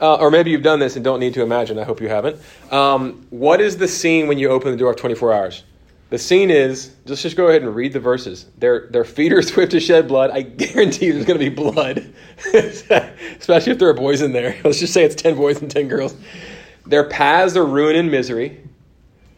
uh, 0.00 0.16
or 0.16 0.30
maybe 0.30 0.50
you've 0.50 0.62
done 0.62 0.78
this 0.78 0.96
and 0.96 1.04
don't 1.04 1.20
need 1.20 1.34
to 1.34 1.42
imagine. 1.42 1.78
I 1.78 1.84
hope 1.84 2.00
you 2.00 2.08
haven't. 2.08 2.40
Um, 2.72 3.26
what 3.30 3.60
is 3.60 3.76
the 3.76 3.88
scene 3.88 4.28
when 4.28 4.38
you 4.38 4.48
open 4.48 4.70
the 4.70 4.76
door 4.76 4.90
of 4.92 4.96
24 4.96 5.32
hours? 5.32 5.64
The 6.10 6.18
scene 6.18 6.50
is 6.50 6.92
just 7.06 7.22
just 7.22 7.36
go 7.36 7.46
ahead 7.46 7.62
and 7.62 7.74
read 7.74 7.92
the 7.92 8.00
verses. 8.00 8.46
Their 8.58 8.88
their 8.90 9.04
feet 9.04 9.32
are 9.32 9.42
swift 9.52 9.70
to 9.72 9.80
shed 9.80 10.08
blood. 10.08 10.30
I 10.30 10.42
guarantee 10.42 11.06
you 11.06 11.12
there's 11.12 11.24
going 11.24 11.38
to 11.38 11.50
be 11.50 11.54
blood, 11.54 12.12
especially 12.54 13.72
if 13.72 13.78
there 13.78 13.88
are 13.88 13.94
boys 13.94 14.20
in 14.20 14.32
there. 14.32 14.60
Let's 14.64 14.80
just 14.80 14.92
say 14.92 15.04
it's 15.04 15.14
ten 15.14 15.36
boys 15.36 15.62
and 15.62 15.70
ten 15.70 15.86
girls. 15.86 16.16
Their 16.84 17.08
paths 17.08 17.56
are 17.56 17.64
ruin 17.64 17.94
and 17.94 18.10
misery. 18.10 18.60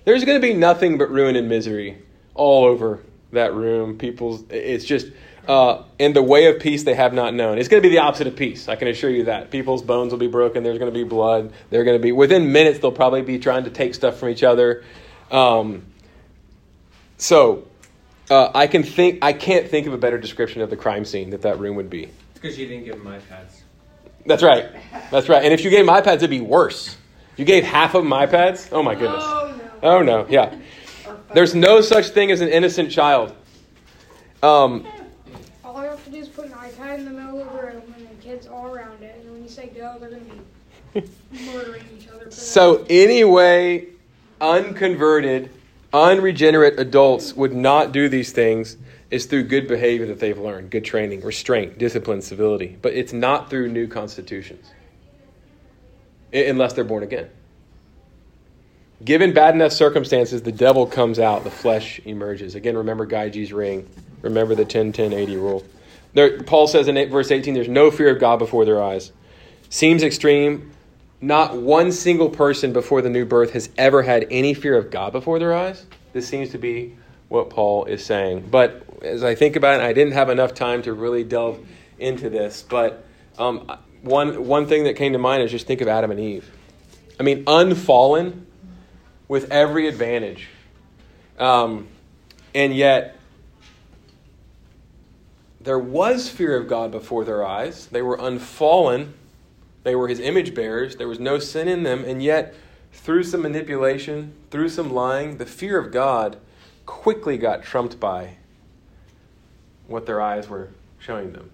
There's 0.04 0.24
going 0.24 0.40
to 0.40 0.46
be 0.46 0.54
nothing 0.54 0.96
but 0.96 1.10
ruin 1.10 1.36
and 1.36 1.48
misery 1.48 1.98
all 2.34 2.64
over 2.64 3.02
that 3.32 3.52
room. 3.52 3.98
People's 3.98 4.42
it's 4.48 4.86
just 4.86 5.08
uh, 5.48 5.82
in 5.98 6.12
the 6.12 6.22
way 6.22 6.46
of 6.46 6.60
peace 6.60 6.84
they 6.84 6.94
have 6.94 7.12
not 7.12 7.34
known. 7.34 7.58
It's 7.58 7.68
going 7.68 7.82
to 7.82 7.88
be 7.88 7.94
the 7.94 8.00
opposite 8.00 8.26
of 8.26 8.36
peace. 8.36 8.68
I 8.68 8.76
can 8.76 8.88
assure 8.88 9.10
you 9.10 9.24
that 9.24 9.50
people's 9.50 9.82
bones 9.82 10.12
will 10.12 10.18
be 10.18 10.28
broken. 10.28 10.62
There's 10.62 10.78
going 10.78 10.92
to 10.92 10.98
be 10.98 11.04
blood. 11.04 11.52
They're 11.70 11.84
going 11.84 11.98
to 11.98 12.02
be 12.02 12.12
within 12.12 12.52
minutes. 12.52 12.78
They'll 12.78 12.92
probably 12.92 13.22
be 13.22 13.38
trying 13.38 13.64
to 13.64 13.70
take 13.70 13.94
stuff 13.94 14.18
from 14.18 14.28
each 14.28 14.42
other. 14.42 14.84
Um, 15.30 15.84
so 17.18 17.66
uh, 18.30 18.50
I 18.54 18.66
can 18.66 18.82
think 18.82 19.22
I 19.22 19.32
can't 19.32 19.68
think 19.68 19.86
of 19.86 19.92
a 19.92 19.98
better 19.98 20.18
description 20.18 20.62
of 20.62 20.70
the 20.70 20.76
crime 20.76 21.04
scene 21.04 21.30
that 21.30 21.42
that 21.42 21.58
room 21.58 21.76
would 21.76 21.90
be. 21.90 22.10
Because 22.34 22.58
you 22.58 22.66
didn't 22.66 22.84
give 22.84 23.02
them 23.02 23.06
iPads. 23.06 23.60
That's 24.26 24.42
right. 24.42 24.70
That's 25.10 25.28
right. 25.28 25.44
And 25.44 25.52
if 25.52 25.64
you 25.64 25.70
gave 25.70 25.86
them 25.86 25.94
iPads, 25.94 26.16
it'd 26.16 26.30
be 26.30 26.40
worse. 26.40 26.96
You 27.36 27.44
gave 27.44 27.64
half 27.64 27.94
of 27.94 28.04
them 28.04 28.12
iPads, 28.12 28.68
oh 28.72 28.82
my 28.82 28.94
goodness. 28.94 29.24
Oh 29.24 29.54
no. 29.56 29.70
Oh 29.82 30.02
no, 30.02 30.26
yeah. 30.28 30.54
There's 31.34 31.54
no 31.54 31.80
such 31.80 32.08
thing 32.08 32.30
as 32.30 32.40
an 32.40 32.48
innocent 32.48 32.90
child. 32.90 33.34
Um, 34.42 34.86
All 35.64 35.76
I 35.76 35.86
have 35.86 36.04
to 36.04 36.10
do 36.10 36.18
is 36.18 36.28
put 36.28 36.46
an 36.46 36.52
iPad 36.52 36.98
in 36.98 37.04
the 37.06 37.10
middle 37.10 37.40
of 37.40 37.52
the 37.52 37.58
room 37.58 37.94
and 37.96 38.08
the 38.08 38.22
kids 38.22 38.46
all 38.46 38.66
around 38.74 39.02
it. 39.02 39.16
And 39.24 39.32
when 39.98 40.10
you 40.10 40.18
say 40.18 40.20
go, 40.20 40.20
they're 40.20 40.20
going 40.20 40.44
to 40.94 41.00
be 41.00 41.46
murdering 41.52 41.84
each 41.98 42.08
other. 42.08 42.30
So 42.30 42.86
anyway, 42.88 43.86
unconverted, 44.40 45.50
unregenerate 45.92 46.78
adults 46.78 47.34
would 47.34 47.54
not 47.54 47.92
do 47.92 48.08
these 48.08 48.32
things 48.32 48.76
It's 49.10 49.26
through 49.26 49.44
good 49.44 49.68
behavior 49.68 50.06
that 50.06 50.20
they've 50.20 50.38
learned, 50.38 50.70
good 50.70 50.84
training, 50.84 51.20
restraint, 51.20 51.78
discipline, 51.78 52.22
civility. 52.22 52.76
But 52.80 52.94
it's 52.94 53.12
not 53.12 53.50
through 53.50 53.68
new 53.68 53.86
constitutions, 53.86 54.66
unless 56.32 56.72
they're 56.72 56.84
born 56.84 57.02
again. 57.02 57.28
Given 59.04 59.34
bad 59.34 59.54
enough 59.54 59.72
circumstances, 59.72 60.42
the 60.42 60.52
devil 60.52 60.86
comes 60.86 61.18
out, 61.18 61.44
the 61.44 61.50
flesh 61.50 62.00
emerges. 62.04 62.54
Again, 62.54 62.76
remember 62.76 63.06
Gyges' 63.06 63.52
ring. 63.52 63.88
Remember 64.22 64.54
the 64.54 64.64
10 64.64 64.92
10 64.92 65.12
80 65.12 65.36
rule. 65.36 65.64
There, 66.14 66.42
Paul 66.42 66.68
says 66.68 66.88
in 66.88 67.10
verse 67.10 67.30
18, 67.30 67.54
there's 67.54 67.68
no 67.68 67.90
fear 67.90 68.10
of 68.10 68.20
God 68.20 68.38
before 68.38 68.64
their 68.64 68.82
eyes. 68.82 69.12
Seems 69.72 70.02
extreme. 70.02 70.70
Not 71.22 71.56
one 71.56 71.92
single 71.92 72.28
person 72.28 72.74
before 72.74 73.00
the 73.00 73.08
new 73.08 73.24
birth 73.24 73.54
has 73.54 73.70
ever 73.78 74.02
had 74.02 74.26
any 74.30 74.52
fear 74.52 74.76
of 74.76 74.90
God 74.90 75.12
before 75.12 75.38
their 75.38 75.54
eyes. 75.54 75.86
This 76.12 76.28
seems 76.28 76.50
to 76.50 76.58
be 76.58 76.94
what 77.30 77.48
Paul 77.48 77.86
is 77.86 78.04
saying. 78.04 78.48
But 78.50 78.84
as 79.00 79.24
I 79.24 79.34
think 79.34 79.56
about 79.56 79.80
it, 79.80 79.84
I 79.84 79.94
didn't 79.94 80.12
have 80.12 80.28
enough 80.28 80.52
time 80.52 80.82
to 80.82 80.92
really 80.92 81.24
delve 81.24 81.58
into 81.98 82.28
this. 82.28 82.60
But 82.60 83.06
um, 83.38 83.72
one, 84.02 84.46
one 84.46 84.66
thing 84.66 84.84
that 84.84 84.96
came 84.96 85.14
to 85.14 85.18
mind 85.18 85.42
is 85.42 85.50
just 85.50 85.66
think 85.66 85.80
of 85.80 85.88
Adam 85.88 86.10
and 86.10 86.20
Eve. 86.20 86.50
I 87.18 87.22
mean, 87.22 87.42
unfallen 87.46 88.46
with 89.26 89.50
every 89.50 89.88
advantage. 89.88 90.48
Um, 91.38 91.88
and 92.54 92.76
yet, 92.76 93.18
there 95.62 95.78
was 95.78 96.28
fear 96.28 96.58
of 96.58 96.68
God 96.68 96.90
before 96.90 97.24
their 97.24 97.42
eyes. 97.42 97.86
They 97.86 98.02
were 98.02 98.18
unfallen. 98.20 99.14
They 99.84 99.94
were 99.94 100.08
his 100.08 100.20
image 100.20 100.54
bearers. 100.54 100.96
There 100.96 101.08
was 101.08 101.18
no 101.18 101.38
sin 101.38 101.68
in 101.68 101.82
them. 101.82 102.04
And 102.04 102.22
yet, 102.22 102.54
through 102.92 103.24
some 103.24 103.42
manipulation, 103.42 104.34
through 104.50 104.68
some 104.68 104.92
lying, 104.92 105.38
the 105.38 105.46
fear 105.46 105.78
of 105.78 105.92
God 105.92 106.38
quickly 106.86 107.38
got 107.38 107.62
trumped 107.62 107.98
by 107.98 108.36
what 109.86 110.06
their 110.06 110.20
eyes 110.20 110.48
were 110.48 110.68
showing 110.98 111.32
them. 111.32 111.50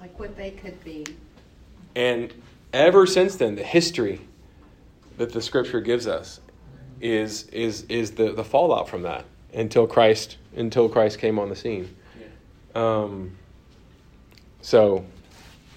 Like 0.00 0.18
what 0.18 0.36
they 0.36 0.50
could 0.50 0.82
be. 0.84 1.04
And 1.94 2.32
ever 2.72 3.06
since 3.06 3.36
then, 3.36 3.54
the 3.56 3.62
history 3.62 4.20
that 5.16 5.32
the 5.32 5.40
scripture 5.40 5.80
gives 5.80 6.06
us 6.06 6.40
is 7.00 7.44
is 7.48 7.82
is 7.88 8.12
the, 8.12 8.32
the 8.32 8.44
fallout 8.44 8.88
from 8.88 9.02
that 9.02 9.24
until 9.52 9.86
Christ 9.86 10.38
until 10.56 10.88
Christ 10.88 11.18
came 11.18 11.38
on 11.38 11.48
the 11.48 11.56
scene. 11.56 11.94
Um, 12.74 13.36
so 14.60 15.04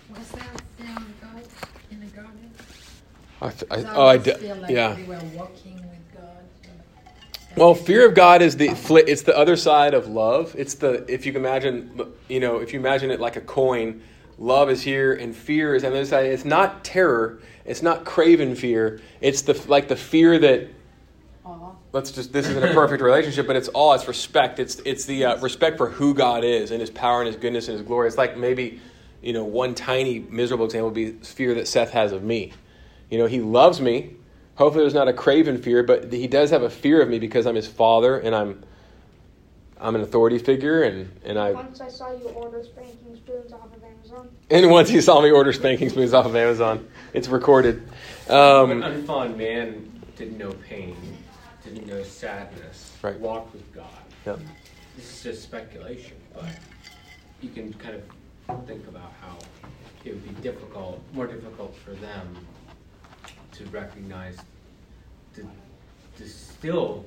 Was 0.09 0.31
that 0.31 0.61
fear 0.77 0.95
of 0.95 1.21
God 1.21 1.43
in 1.91 1.99
the 1.99 2.07
garden? 2.07 2.51
I, 3.41 3.47
f- 3.47 3.63
I- 3.69 3.75
Because 3.77 3.85
oh 3.95 4.07
I 4.07 4.19
feel 4.19 4.55
like 4.57 4.71
yeah. 4.71 4.95
We 4.95 5.03
were 5.03 5.19
walking 5.35 5.75
with 5.75 6.13
God. 6.13 7.55
Well, 7.55 7.75
fear 7.75 8.07
of 8.07 8.15
God 8.15 8.41
is 8.41 8.57
the 8.57 8.69
it's 9.07 9.21
the 9.23 9.37
other 9.37 9.55
side 9.55 9.93
of 9.93 10.07
love. 10.07 10.55
It's 10.57 10.75
the 10.75 11.05
if 11.11 11.25
you 11.25 11.31
can 11.33 11.41
imagine 11.41 11.99
you 12.27 12.39
know 12.39 12.57
if 12.57 12.73
you 12.73 12.79
imagine 12.79 13.11
it 13.11 13.19
like 13.19 13.35
a 13.35 13.41
coin, 13.41 14.01
love 14.37 14.69
is 14.69 14.81
here 14.81 15.13
and 15.13 15.35
fear 15.35 15.75
is 15.75 15.83
on 15.83 15.91
the 15.91 15.97
other 15.97 16.05
side. 16.05 16.25
It's 16.25 16.45
not 16.45 16.83
terror. 16.83 17.39
It's 17.65 17.81
not 17.81 18.05
craven 18.05 18.55
fear. 18.55 19.01
It's 19.21 19.41
the 19.41 19.53
like 19.67 19.87
the 19.87 19.95
fear 19.95 20.39
that 20.39 20.67
let's 21.93 22.11
just 22.11 22.31
this 22.33 22.47
isn't 22.47 22.63
a 22.63 22.73
perfect 22.73 23.01
relationship, 23.01 23.47
but 23.47 23.55
it's 23.55 23.67
all 23.69 23.93
it's 23.93 24.07
respect. 24.07 24.59
It's 24.59 24.75
it's 24.85 25.05
the 25.05 25.25
uh, 25.25 25.37
respect 25.39 25.77
for 25.77 25.89
who 25.89 26.13
God 26.13 26.43
is 26.43 26.71
and 26.71 26.79
His 26.81 26.89
power 26.89 27.21
and 27.21 27.27
His 27.27 27.35
goodness 27.35 27.67
and 27.67 27.77
His 27.77 27.85
glory. 27.87 28.07
It's 28.07 28.17
like 28.17 28.37
maybe 28.37 28.79
you 29.21 29.33
know 29.33 29.43
one 29.43 29.75
tiny 29.75 30.19
miserable 30.19 30.65
example 30.65 30.89
would 30.89 30.95
be 30.95 31.11
fear 31.11 31.55
that 31.55 31.67
Seth 31.67 31.91
has 31.91 32.11
of 32.11 32.23
me. 32.23 32.53
You 33.09 33.17
know, 33.19 33.25
he 33.25 33.39
loves 33.41 33.79
me. 33.81 34.15
Hopefully, 34.55 34.83
there's 34.83 34.93
not 34.93 35.07
a 35.07 35.13
craven 35.13 35.61
fear, 35.61 35.83
but 35.83 36.11
he 36.11 36.27
does 36.27 36.49
have 36.49 36.63
a 36.63 36.69
fear 36.69 37.01
of 37.01 37.09
me 37.09 37.19
because 37.19 37.45
I'm 37.45 37.55
his 37.55 37.67
father 37.67 38.19
and 38.19 38.35
I'm 38.35 38.63
I'm 39.79 39.93
an 39.93 40.01
authority 40.01 40.39
figure 40.39 40.81
and 40.83 41.11
and 41.23 41.37
I 41.37 41.51
Once 41.51 41.79
I 41.81 41.87
saw 41.87 42.11
you 42.11 42.27
order 42.29 42.63
spanking 42.63 43.15
spoons 43.15 43.53
off 43.53 43.65
of 43.75 43.83
Amazon. 43.83 44.29
and 44.49 44.71
once 44.71 44.89
he 44.89 44.99
saw 45.01 45.21
me 45.21 45.29
order 45.29 45.53
spanking 45.53 45.89
spoons 45.89 46.13
off 46.15 46.25
of 46.25 46.35
Amazon, 46.35 46.87
it's 47.13 47.27
recorded. 47.27 47.83
When 48.25 48.37
Um, 48.37 48.81
unfallen 48.83 49.37
man 49.37 50.01
didn't 50.15 50.39
know 50.39 50.51
pain, 50.67 50.95
didn't 51.63 51.85
know 51.85 52.01
sadness, 52.01 52.93
Right. 53.03 53.19
walked 53.19 53.53
with 53.53 53.71
God. 53.75 53.85
Yep. 54.25 54.39
This 54.95 55.05
is 55.17 55.23
just 55.23 55.43
speculation, 55.43 56.17
but 56.33 56.45
you 57.41 57.49
can 57.49 57.71
kind 57.73 57.95
of 58.49 58.65
think 58.65 58.87
about 58.87 59.11
how 59.21 59.37
it 60.03 60.13
would 60.13 60.23
be 60.35 60.41
difficult, 60.41 60.99
more 61.13 61.27
difficult 61.27 61.75
for 61.85 61.91
them 61.91 62.35
to 63.57 63.65
recognize 63.65 64.37
the, 65.33 65.43
the 66.17 66.27
still 66.27 67.05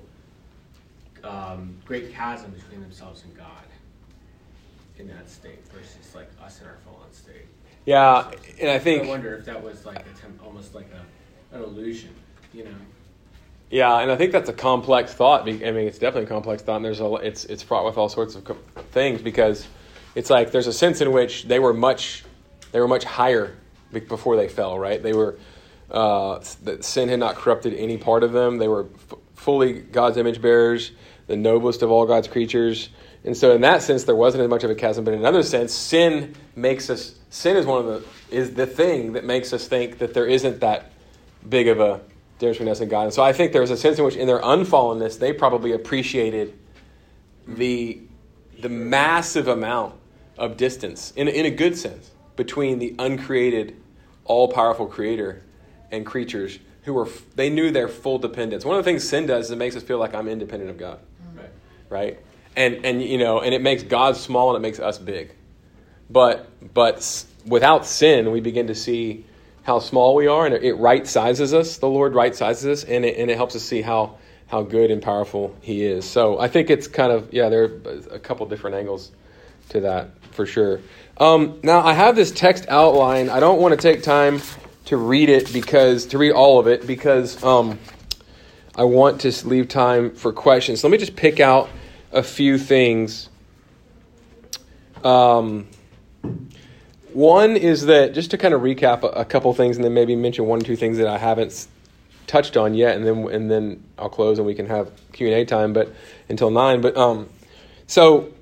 um, 1.25 1.77
great 1.85 2.13
chasm 2.13 2.51
between 2.51 2.81
themselves 2.81 3.25
and 3.25 3.37
God 3.37 3.47
in 4.99 5.09
that 5.09 5.31
state 5.31 5.67
versus 5.69 6.15
like 6.15 6.31
us 6.43 6.61
in 6.61 6.67
our 6.67 6.77
fallen 6.85 7.13
state. 7.13 7.47
yeah, 7.87 8.31
and 8.61 8.71
I 8.71 8.79
think 8.79 9.05
I 9.05 9.09
wonder 9.09 9.35
if 9.35 9.45
that 9.47 9.63
was 9.63 9.87
like 9.87 10.01
a 10.01 10.21
temp, 10.21 10.45
almost 10.45 10.75
like 10.75 10.89
a, 10.93 11.57
an 11.57 11.63
illusion, 11.63 12.11
you 12.53 12.65
know? 12.65 12.75
Yeah, 13.71 14.01
and 14.01 14.11
I 14.11 14.17
think 14.17 14.33
that's 14.33 14.49
a 14.49 14.53
complex 14.53 15.15
thought. 15.15 15.43
I 15.43 15.53
mean, 15.53 15.63
it's 15.63 15.99
definitely 15.99 16.25
a 16.25 16.29
complex 16.29 16.63
thought, 16.63 16.77
and 16.77 16.85
there's 16.85 17.01
a 17.01 17.15
it's 17.17 17.45
it's 17.45 17.63
fraught 17.63 17.85
with 17.85 17.97
all 17.97 18.09
sorts 18.09 18.35
of 18.35 18.45
things 18.91 19.23
because 19.23 19.67
it's 20.17 20.29
like 20.29 20.51
there's 20.51 20.67
a 20.67 20.73
sense 20.73 21.01
in 21.01 21.13
which 21.13 21.45
they 21.45 21.61
were 21.61 21.73
much 21.73 22.25
they 22.73 22.81
were 22.81 22.89
much 22.89 23.05
higher 23.05 23.57
before 23.93 24.37
they 24.37 24.49
fell. 24.49 24.77
Right? 24.77 25.01
They 25.01 25.13
were 25.13 25.39
uh, 25.91 26.41
that 26.63 26.85
sin 26.85 27.09
had 27.09 27.19
not 27.19 27.35
corrupted 27.35 27.75
any 27.75 27.99
part 27.99 28.23
of 28.23 28.33
them. 28.33 28.59
They 28.59 28.69
were 28.69 28.87
f- 29.11 29.19
fully 29.35 29.73
God's 29.73 30.17
image 30.17 30.41
bearers, 30.41 30.93
the 31.27 31.37
noblest 31.37 31.83
of 31.83 31.91
all 31.91 32.07
God's 32.07 32.29
creatures. 32.29 32.91
And 33.25 33.37
so, 33.37 33.55
in 33.55 33.61
that 33.63 33.83
sense, 33.83 34.05
there 34.05 34.15
wasn't 34.15 34.45
as 34.45 34.49
much 34.49 34.65
of 34.65 34.71
a 34.71 34.75
chasm. 34.75 35.05
But 35.05 35.15
in 35.15 35.21
another 35.21 35.43
sense, 35.43 35.73
sin 35.73 36.35
makes 36.55 36.91
us 36.91 37.17
sin 37.31 37.57
is 37.57 37.67
one 37.67 37.85
of 37.85 37.87
the 37.87 38.37
is 38.37 38.55
the 38.55 38.67
thing 38.67 39.13
that 39.15 39.25
makes 39.25 39.53
us 39.53 39.67
think 39.67 39.99
that 39.99 40.15
there 40.15 40.27
isn't 40.27 40.61
that 40.61 40.93
big 41.49 41.69
of 41.69 41.81
a 41.81 42.01
difference 42.39 42.59
between 42.59 42.69
us 42.71 42.81
and 42.81 42.91
God. 42.91 43.03
And 43.05 43.13
so 43.13 43.23
I 43.23 43.33
think 43.33 43.53
there's 43.53 43.71
a 43.71 43.77
sense 43.77 43.99
in 43.99 44.05
which, 44.05 44.17
in 44.17 44.27
their 44.27 44.41
unfallenness, 44.41 45.19
they 45.19 45.33
probably 45.33 45.73
appreciated 45.73 46.57
the 47.47 48.01
the 48.61 48.69
massive 48.69 49.49
amount 49.49 49.95
of 50.39 50.57
distance, 50.57 51.13
in 51.17 51.27
in 51.29 51.47
a 51.47 51.51
good 51.51 51.77
sense, 51.77 52.13
between 52.37 52.79
the 52.79 52.95
uncreated, 52.99 53.77
all 54.25 54.49
powerful 54.49 54.87
Creator 54.87 55.43
and 55.91 56.05
creatures 56.07 56.59
who 56.85 56.95
were 56.95 57.09
they 57.35 57.51
knew 57.51 57.71
their 57.71 57.89
full 57.89 58.19
dependence. 58.19 58.65
One 58.65 58.77
of 58.79 58.85
the 58.85 58.91
things 58.91 59.09
sin 59.09 59.27
does 59.27 59.47
is 59.47 59.51
it 59.51 59.57
makes 59.57 59.77
us 59.77 59.83
feel 59.83 59.99
like 59.99 60.15
I'm 60.15 60.29
independent 60.29 60.71
of 60.71 60.79
God, 60.79 60.99
Right. 61.35 61.51
right? 61.89 62.19
And 62.57 62.85
and 62.85 63.03
you 63.03 63.19
know, 63.19 63.41
and 63.41 63.55
it 63.55 63.63
makes 63.63 63.83
God 63.83 64.17
small 64.17 64.55
and 64.55 64.63
it 64.65 64.67
makes 64.67 64.81
us 64.81 64.99
big. 64.99 65.33
but 66.09 66.49
but 66.75 67.25
without 67.47 67.87
sin, 67.87 68.31
we 68.33 68.41
begin 68.41 68.67
to 68.69 68.75
see 68.75 69.25
how 69.63 69.79
small 69.79 70.15
we 70.15 70.27
are, 70.27 70.47
and 70.47 70.55
it, 70.55 70.65
it 70.65 70.75
right 70.75 71.07
sizes 71.07 71.53
us. 71.55 71.77
The 71.79 71.87
Lord 71.89 72.15
right 72.15 72.35
sizes 72.35 72.83
us, 72.83 72.85
and 72.89 73.05
it, 73.05 73.17
and 73.19 73.31
it 73.31 73.37
helps 73.37 73.55
us 73.57 73.63
see 73.63 73.83
how 73.83 74.17
how 74.47 74.63
good 74.63 74.91
and 74.91 75.01
powerful 75.03 75.55
He 75.61 75.85
is. 75.85 76.05
So 76.05 76.39
I 76.41 76.49
think 76.49 76.71
it's 76.71 76.89
kind 76.89 77.13
of 77.13 77.33
yeah, 77.33 77.49
there 77.51 77.65
are 77.65 77.71
a 78.11 78.19
couple 78.19 78.47
different 78.47 78.77
angles 78.77 79.13
to 79.69 79.81
that 79.81 80.11
for 80.33 80.47
sure. 80.47 80.81
Um, 81.19 81.61
now 81.63 81.81
I 81.83 81.93
have 81.93 82.17
this 82.17 82.31
text 82.33 82.65
outline. 82.69 83.29
I 83.29 83.39
don't 83.41 83.61
want 83.61 83.73
to 83.73 83.81
take 83.81 84.03
time 84.03 84.41
to 84.91 84.97
read 84.97 85.29
it 85.29 85.53
because 85.53 86.07
to 86.07 86.19
read 86.19 86.33
all 86.33 86.59
of 86.59 86.67
it 86.67 86.85
because 86.85 87.41
um, 87.45 87.79
I 88.75 88.83
want 88.83 89.21
to 89.21 89.47
leave 89.47 89.69
time 89.69 90.17
for 90.17 90.33
questions. 90.33 90.83
Let 90.83 90.91
me 90.91 90.99
just 90.99 91.15
pick 91.15 91.39
out 91.39 91.71
a 92.11 92.25
few 92.25 92.59
things. 92.59 93.29
Um, 95.05 95.69
one 97.13 97.57
is 97.57 97.87
that 97.87 98.15
just 98.15 98.33
to 98.33 98.39
kind 98.39 98.53
of 98.53 98.63
recap 98.63 99.05
a, 99.05 99.21
a 99.21 99.25
couple 99.25 99.55
things, 99.55 99.77
and 99.77 99.85
then 99.85 99.95
maybe 99.95 100.17
mention 100.17 100.47
one 100.47 100.61
or 100.61 100.65
two 100.65 100.75
things 100.75 100.99
that 100.99 101.07
I 101.07 101.19
haven't 101.19 101.69
touched 102.27 102.57
on 102.57 102.75
yet, 102.75 102.97
and 102.97 103.07
then 103.07 103.29
and 103.29 103.49
then 103.49 103.85
I'll 103.97 104.09
close 104.09 104.39
and 104.39 104.47
we 104.47 104.57
can 104.57 104.67
have 104.67 104.91
Q 105.13 105.29
and 105.29 105.37
A 105.37 105.45
time. 105.45 105.73
But 105.73 105.95
until 106.29 106.51
nine. 106.51 106.81
But 106.81 106.97
um, 106.97 107.29
so 107.87 108.33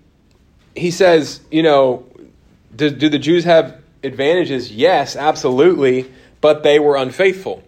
he 0.75 0.91
says, 0.93 1.41
you 1.51 1.63
know, 1.63 2.07
do, 2.75 2.89
do 2.89 3.11
the 3.11 3.19
Jews 3.19 3.45
have 3.45 3.83
advantages? 4.03 4.73
Yes, 4.73 5.15
absolutely, 5.15 6.11
but 6.41 6.63
they 6.63 6.79
were 6.79 6.97
unfaithful. 6.97 7.63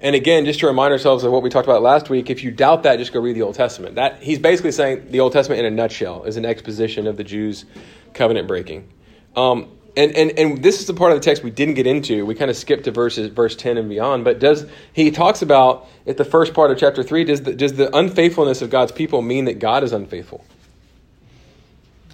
And 0.00 0.16
again, 0.16 0.44
just 0.44 0.58
to 0.60 0.66
remind 0.66 0.92
ourselves 0.92 1.22
of 1.22 1.30
what 1.30 1.42
we 1.44 1.50
talked 1.50 1.68
about 1.68 1.80
last 1.80 2.10
week, 2.10 2.28
if 2.28 2.42
you 2.42 2.50
doubt 2.50 2.82
that, 2.82 2.98
just 2.98 3.12
go 3.12 3.20
read 3.20 3.36
the 3.36 3.42
Old 3.42 3.54
Testament. 3.54 3.94
That 3.94 4.20
he's 4.20 4.40
basically 4.40 4.72
saying 4.72 5.12
the 5.12 5.20
Old 5.20 5.32
Testament 5.32 5.60
in 5.60 5.66
a 5.66 5.70
nutshell 5.70 6.24
is 6.24 6.36
an 6.36 6.44
exposition 6.44 7.06
of 7.06 7.16
the 7.16 7.22
Jews' 7.24 7.64
covenant 8.12 8.48
breaking. 8.48 8.88
Um, 9.36 9.68
and, 9.96 10.10
and, 10.16 10.38
and 10.38 10.62
this 10.62 10.80
is 10.80 10.86
the 10.86 10.94
part 10.94 11.12
of 11.12 11.18
the 11.18 11.24
text 11.24 11.44
we 11.44 11.50
didn't 11.50 11.74
get 11.74 11.86
into. 11.86 12.26
We 12.26 12.34
kind 12.34 12.50
of 12.50 12.56
skipped 12.56 12.84
to 12.84 12.90
verses 12.90 13.28
verse 13.28 13.54
ten 13.54 13.78
and 13.78 13.88
beyond. 13.88 14.24
But 14.24 14.40
does 14.40 14.66
he 14.92 15.10
talks 15.10 15.42
about 15.42 15.86
at 16.06 16.16
the 16.16 16.24
first 16.24 16.52
part 16.52 16.70
of 16.70 16.78
chapter 16.78 17.02
three? 17.02 17.24
Does 17.24 17.42
the, 17.42 17.52
does 17.52 17.74
the 17.74 17.94
unfaithfulness 17.96 18.60
of 18.60 18.70
God's 18.70 18.90
people 18.90 19.22
mean 19.22 19.44
that 19.44 19.60
God 19.60 19.84
is 19.84 19.92
unfaithful? 19.92 20.44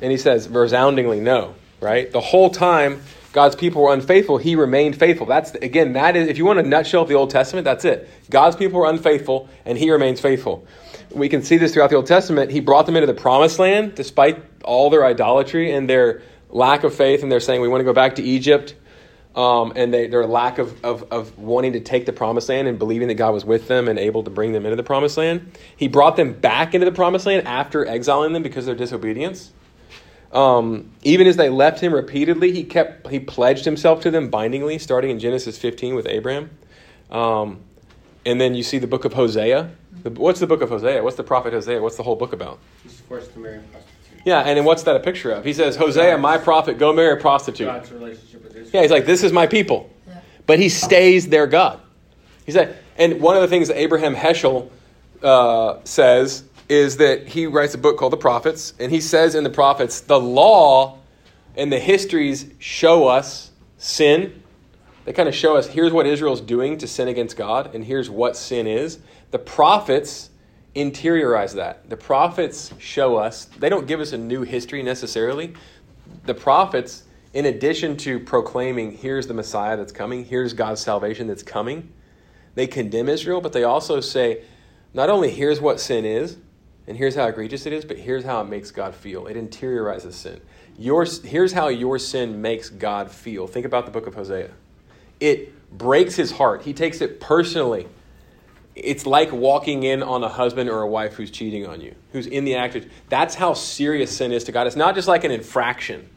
And 0.02 0.10
he 0.10 0.18
says 0.18 0.48
resoundingly 0.48 1.20
no. 1.20 1.54
Right. 1.80 2.10
The 2.10 2.20
whole 2.20 2.50
time 2.50 3.00
God's 3.32 3.56
people 3.56 3.82
were 3.82 3.92
unfaithful, 3.92 4.38
he 4.38 4.56
remained 4.56 4.96
faithful. 4.96 5.26
That's 5.26 5.52
again, 5.52 5.92
that 5.92 6.16
is 6.16 6.28
if 6.28 6.38
you 6.38 6.44
want 6.44 6.58
a 6.58 6.62
nutshell 6.62 7.02
of 7.02 7.08
the 7.08 7.14
Old 7.14 7.30
Testament, 7.30 7.64
that's 7.64 7.84
it. 7.84 8.08
God's 8.30 8.56
people 8.56 8.80
were 8.80 8.88
unfaithful 8.88 9.48
and 9.64 9.76
he 9.76 9.90
remains 9.90 10.20
faithful. 10.20 10.66
We 11.10 11.28
can 11.28 11.42
see 11.42 11.56
this 11.56 11.74
throughout 11.74 11.90
the 11.90 11.96
Old 11.96 12.06
Testament. 12.06 12.50
He 12.50 12.60
brought 12.60 12.86
them 12.86 12.96
into 12.96 13.06
the 13.06 13.14
promised 13.14 13.58
land 13.58 13.94
despite 13.94 14.42
all 14.64 14.90
their 14.90 15.04
idolatry 15.04 15.72
and 15.72 15.88
their 15.88 16.22
lack 16.50 16.84
of 16.84 16.94
faith, 16.94 17.22
and 17.22 17.30
they're 17.30 17.40
saying 17.40 17.60
we 17.60 17.68
want 17.68 17.80
to 17.80 17.84
go 17.84 17.92
back 17.92 18.16
to 18.16 18.22
Egypt. 18.22 18.74
Um, 19.36 19.72
and 19.76 19.94
they, 19.94 20.08
their 20.08 20.26
lack 20.26 20.58
of, 20.58 20.84
of, 20.84 21.04
of 21.12 21.38
wanting 21.38 21.74
to 21.74 21.80
take 21.80 22.06
the 22.06 22.12
promised 22.12 22.48
land 22.48 22.66
and 22.66 22.76
believing 22.76 23.06
that 23.08 23.14
God 23.14 23.32
was 23.32 23.44
with 23.44 23.68
them 23.68 23.86
and 23.86 23.96
able 23.96 24.24
to 24.24 24.30
bring 24.30 24.52
them 24.52 24.64
into 24.66 24.74
the 24.74 24.82
promised 24.82 25.16
land. 25.16 25.52
He 25.76 25.86
brought 25.86 26.16
them 26.16 26.32
back 26.32 26.74
into 26.74 26.84
the 26.86 26.92
promised 26.92 27.24
land 27.26 27.46
after 27.46 27.86
exiling 27.86 28.32
them 28.32 28.42
because 28.42 28.66
of 28.66 28.76
their 28.76 28.84
disobedience. 28.84 29.52
Um, 30.32 30.92
even 31.02 31.26
as 31.26 31.36
they 31.36 31.48
left 31.48 31.80
him 31.80 31.94
repeatedly, 31.94 32.52
he 32.52 32.64
kept 32.64 33.08
he 33.08 33.18
pledged 33.18 33.64
himself 33.64 34.02
to 34.02 34.10
them 34.10 34.28
bindingly, 34.28 34.78
starting 34.78 35.10
in 35.10 35.18
Genesis 35.18 35.56
15 35.56 35.94
with 35.94 36.06
Abraham. 36.06 36.50
Um, 37.10 37.60
and 38.26 38.40
then 38.40 38.54
you 38.54 38.62
see 38.62 38.78
the 38.78 38.86
book 38.86 39.04
of 39.04 39.14
Hosea. 39.14 39.70
The, 40.02 40.10
what's 40.10 40.40
the 40.40 40.46
book 40.46 40.60
of 40.60 40.68
Hosea? 40.68 41.02
What's 41.02 41.16
the 41.16 41.24
prophet 41.24 41.54
Hosea? 41.54 41.80
What's 41.80 41.96
the 41.96 42.02
whole 42.02 42.16
book 42.16 42.32
about? 42.32 42.58
He's 42.82 43.00
forced 43.00 43.32
to 43.32 43.38
marry 43.38 43.56
a 43.56 43.60
prostitute. 43.60 43.88
Yeah, 44.24 44.40
and 44.40 44.58
then 44.58 44.64
what's 44.64 44.82
that 44.82 44.96
a 44.96 45.00
picture 45.00 45.30
of? 45.30 45.44
He 45.44 45.54
says, 45.54 45.76
Hosea, 45.76 46.18
my 46.18 46.36
prophet, 46.36 46.78
go 46.78 46.92
marry 46.92 47.18
a 47.18 47.20
prostitute. 47.20 47.66
God's 47.66 47.90
relationship 47.90 48.42
with 48.42 48.52
Israel. 48.52 48.70
Yeah, 48.74 48.82
he's 48.82 48.90
like, 48.90 49.06
this 49.06 49.22
is 49.22 49.32
my 49.32 49.46
people. 49.46 49.90
But 50.46 50.58
he 50.58 50.68
stays 50.68 51.28
their 51.28 51.46
God. 51.46 51.80
He 52.44 52.52
said, 52.52 52.78
and 52.96 53.20
one 53.20 53.36
of 53.36 53.42
the 53.42 53.48
things 53.48 53.68
that 53.68 53.78
Abraham 53.78 54.14
Heschel 54.14 54.70
uh, 55.22 55.78
says 55.84 56.44
is 56.68 56.98
that 56.98 57.28
he 57.28 57.46
writes 57.46 57.74
a 57.74 57.78
book 57.78 57.96
called 57.96 58.12
The 58.12 58.18
Prophets, 58.18 58.74
and 58.78 58.92
he 58.92 59.00
says 59.00 59.34
in 59.34 59.44
the 59.44 59.50
prophets, 59.50 60.00
the 60.00 60.20
law 60.20 60.98
and 61.56 61.72
the 61.72 61.78
histories 61.78 62.46
show 62.58 63.08
us 63.08 63.50
sin. 63.78 64.42
They 65.04 65.12
kind 65.12 65.28
of 65.28 65.34
show 65.34 65.56
us 65.56 65.66
here's 65.68 65.92
what 65.92 66.06
Israel's 66.06 66.40
doing 66.40 66.78
to 66.78 66.86
sin 66.86 67.08
against 67.08 67.36
God, 67.36 67.74
and 67.74 67.84
here's 67.84 68.10
what 68.10 68.36
sin 68.36 68.66
is. 68.66 68.98
The 69.30 69.38
prophets 69.38 70.30
interiorize 70.76 71.54
that. 71.54 71.88
The 71.88 71.96
prophets 71.96 72.72
show 72.78 73.16
us, 73.16 73.46
they 73.46 73.68
don't 73.68 73.86
give 73.86 74.00
us 74.00 74.12
a 74.12 74.18
new 74.18 74.42
history 74.42 74.82
necessarily. 74.82 75.54
The 76.26 76.34
prophets, 76.34 77.04
in 77.32 77.46
addition 77.46 77.96
to 77.98 78.20
proclaiming, 78.20 78.92
here's 78.92 79.26
the 79.26 79.34
Messiah 79.34 79.76
that's 79.76 79.92
coming, 79.92 80.24
here's 80.24 80.52
God's 80.52 80.82
salvation 80.82 81.26
that's 81.26 81.42
coming, 81.42 81.92
they 82.54 82.66
condemn 82.66 83.08
Israel, 83.08 83.40
but 83.40 83.52
they 83.52 83.64
also 83.64 84.00
say, 84.00 84.42
not 84.92 85.08
only 85.08 85.30
here's 85.30 85.60
what 85.60 85.80
sin 85.80 86.04
is, 86.04 86.36
and 86.88 86.96
here's 86.96 87.14
how 87.14 87.26
egregious 87.26 87.66
it 87.66 87.74
is, 87.74 87.84
but 87.84 87.98
here's 87.98 88.24
how 88.24 88.40
it 88.40 88.48
makes 88.48 88.70
God 88.70 88.94
feel. 88.94 89.26
It 89.26 89.36
interiorizes 89.36 90.14
sin. 90.14 90.40
Your, 90.78 91.04
here's 91.04 91.52
how 91.52 91.68
your 91.68 91.98
sin 91.98 92.40
makes 92.40 92.70
God 92.70 93.10
feel. 93.10 93.46
Think 93.46 93.66
about 93.66 93.84
the 93.84 93.92
book 93.92 94.06
of 94.06 94.14
Hosea. 94.14 94.50
It 95.20 95.52
breaks 95.76 96.16
his 96.16 96.32
heart. 96.32 96.62
He 96.62 96.72
takes 96.72 97.02
it 97.02 97.20
personally. 97.20 97.86
It's 98.74 99.04
like 99.04 99.30
walking 99.32 99.82
in 99.82 100.02
on 100.02 100.24
a 100.24 100.30
husband 100.30 100.70
or 100.70 100.80
a 100.80 100.88
wife 100.88 101.12
who's 101.12 101.30
cheating 101.30 101.66
on 101.66 101.82
you, 101.82 101.94
who's 102.12 102.26
in 102.26 102.46
the 102.46 102.54
act 102.54 102.74
of. 102.74 102.86
That's 103.10 103.34
how 103.34 103.52
serious 103.52 104.16
sin 104.16 104.32
is 104.32 104.44
to 104.44 104.52
God. 104.52 104.66
It's 104.66 104.76
not 104.76 104.94
just 104.94 105.08
like 105.08 105.24
an 105.24 105.30
infraction. 105.30 106.08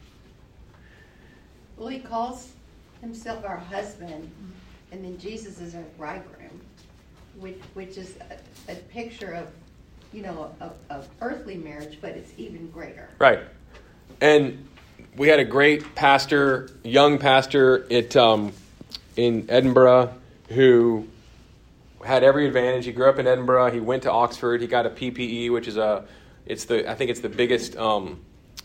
Well, 1.76 1.88
he 1.88 1.98
calls 1.98 2.52
himself 3.02 3.44
our 3.44 3.58
husband, 3.58 4.30
and 4.90 5.04
then 5.04 5.18
Jesus 5.18 5.60
is 5.60 5.74
our 5.74 5.82
bridegroom, 5.98 6.62
which, 7.38 7.58
which 7.74 7.98
is 7.98 8.16
a, 8.68 8.72
a 8.72 8.76
picture 8.76 9.32
of, 9.32 9.48
you 10.12 10.22
know, 10.22 10.54
of, 10.60 10.72
of 10.90 11.08
earthly 11.20 11.56
marriage, 11.56 11.98
but 12.00 12.10
it's 12.10 12.32
even 12.36 12.70
greater. 12.70 13.08
Right. 13.18 13.40
And 14.20 14.68
we 15.16 15.28
had 15.28 15.40
a 15.40 15.44
great 15.44 15.94
pastor, 15.94 16.70
young 16.84 17.18
pastor 17.18 17.86
at 17.90 18.16
um, 18.16 18.52
in 19.16 19.46
Edinburgh, 19.48 20.14
who 20.48 21.08
had 22.04 22.22
every 22.22 22.46
advantage. 22.46 22.84
He 22.84 22.92
grew 22.92 23.08
up 23.08 23.18
in 23.18 23.26
Edinburgh. 23.26 23.72
He 23.72 23.80
went 23.80 24.02
to 24.04 24.12
Oxford. 24.12 24.60
He 24.60 24.66
got 24.66 24.86
a 24.86 24.90
PPE, 24.90 25.52
which 25.52 25.68
is 25.68 25.76
a, 25.76 26.04
it's 26.46 26.64
the 26.64 26.90
I 26.90 26.94
think 26.94 27.10
it's 27.10 27.20
the 27.20 27.28
biggest 27.28 27.76
um, 27.76 28.20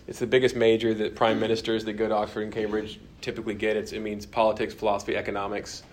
it's 0.08 0.20
the 0.20 0.28
biggest 0.28 0.56
major 0.56 0.94
that 0.94 1.16
prime 1.16 1.40
ministers 1.40 1.84
that 1.86 1.94
go 1.94 2.08
to 2.08 2.16
Oxford 2.16 2.44
and 2.44 2.54
Cambridge 2.54 3.00
typically 3.22 3.54
get. 3.54 3.76
It's, 3.76 3.92
it 3.92 4.00
means 4.00 4.26
politics, 4.26 4.74
philosophy, 4.74 5.18
economics. 5.18 5.84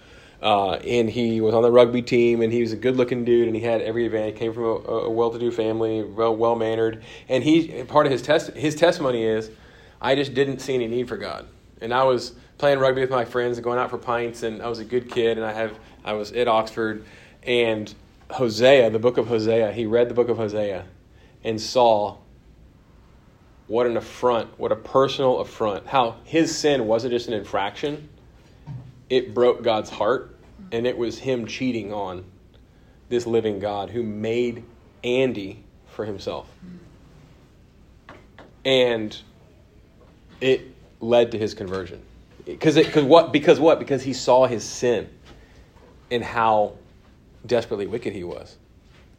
Uh, 0.45 0.75
and 0.87 1.09
he 1.09 1.41
was 1.41 1.55
on 1.55 1.63
the 1.63 1.71
rugby 1.71 2.03
team, 2.03 2.43
and 2.43 2.53
he 2.53 2.61
was 2.61 2.71
a 2.71 2.77
good-looking 2.77 3.25
dude, 3.25 3.47
and 3.47 3.57
he 3.57 3.63
had 3.63 3.81
every 3.81 4.05
advantage. 4.05 4.37
Came 4.37 4.53
from 4.53 4.65
a, 4.65 4.75
a 4.75 5.11
well-to-do 5.11 5.51
family, 5.51 6.03
well, 6.03 6.37
well-mannered, 6.37 7.03
and 7.31 7.43
he 7.43 7.83
part 7.85 8.05
of 8.05 8.13
his 8.13 8.21
test 8.21 8.51
his 8.51 8.75
testimony 8.75 9.23
is, 9.23 9.51
I 10.03 10.15
just 10.15 10.35
didn't 10.35 10.59
see 10.59 10.75
any 10.75 10.87
need 10.87 11.09
for 11.09 11.17
God, 11.17 11.47
and 11.81 11.95
I 11.95 12.05
was 12.05 12.35
playing 12.59 12.79
rugby 12.79 13.01
with 13.01 13.09
my 13.09 13.25
friends 13.25 13.57
and 13.57 13.65
going 13.65 13.79
out 13.79 13.89
for 13.89 13.97
pints, 13.97 14.43
and 14.43 14.61
I 14.61 14.69
was 14.69 14.81
a 14.81 14.85
good 14.85 15.11
kid, 15.11 15.39
and 15.39 15.47
I 15.47 15.53
have 15.55 15.79
I 16.05 16.13
was 16.13 16.31
at 16.33 16.47
Oxford, 16.47 17.07
and 17.43 17.95
Hosea, 18.31 18.91
the 18.91 18.99
book 18.99 19.17
of 19.17 19.27
Hosea, 19.27 19.73
he 19.73 19.87
read 19.87 20.11
the 20.11 20.15
book 20.15 20.29
of 20.29 20.37
Hosea, 20.37 20.85
and 21.43 21.59
saw 21.59 22.19
what 23.67 23.87
an 23.87 23.97
affront, 23.97 24.59
what 24.59 24.73
a 24.73 24.77
personal 24.77 25.39
affront. 25.39 25.87
How 25.87 26.17
his 26.25 26.55
sin 26.55 26.87
wasn't 26.87 27.15
just 27.15 27.29
an 27.29 27.33
infraction, 27.33 28.11
it 29.09 29.33
broke 29.33 29.63
God's 29.63 29.89
heart, 29.89 30.33
and 30.73 30.87
it 30.87 30.97
was 30.97 31.19
him 31.19 31.47
cheating 31.47 31.93
on 31.93 32.25
this 33.09 33.27
living 33.27 33.59
God 33.59 33.91
who 33.91 34.03
made 34.03 34.65
Andy 35.03 35.63
for 35.89 36.05
himself. 36.05 36.49
And 38.65 39.17
it 40.41 40.63
led 41.01 41.33
to 41.33 41.39
his 41.39 41.55
conversion. 41.55 42.03
Because 42.45 42.77
it, 42.77 42.93
cause 42.93 43.05
what? 43.05 43.33
Because 43.33 43.61
what? 43.61 43.79
Because 43.79 44.03
he 44.03 44.13
saw 44.13 44.47
his 44.47 44.65
sin 44.65 45.09
and 46.11 46.23
how 46.23 46.75
desperately 47.47 47.87
wicked 47.87 48.13
he 48.13 48.25
was. 48.25 48.57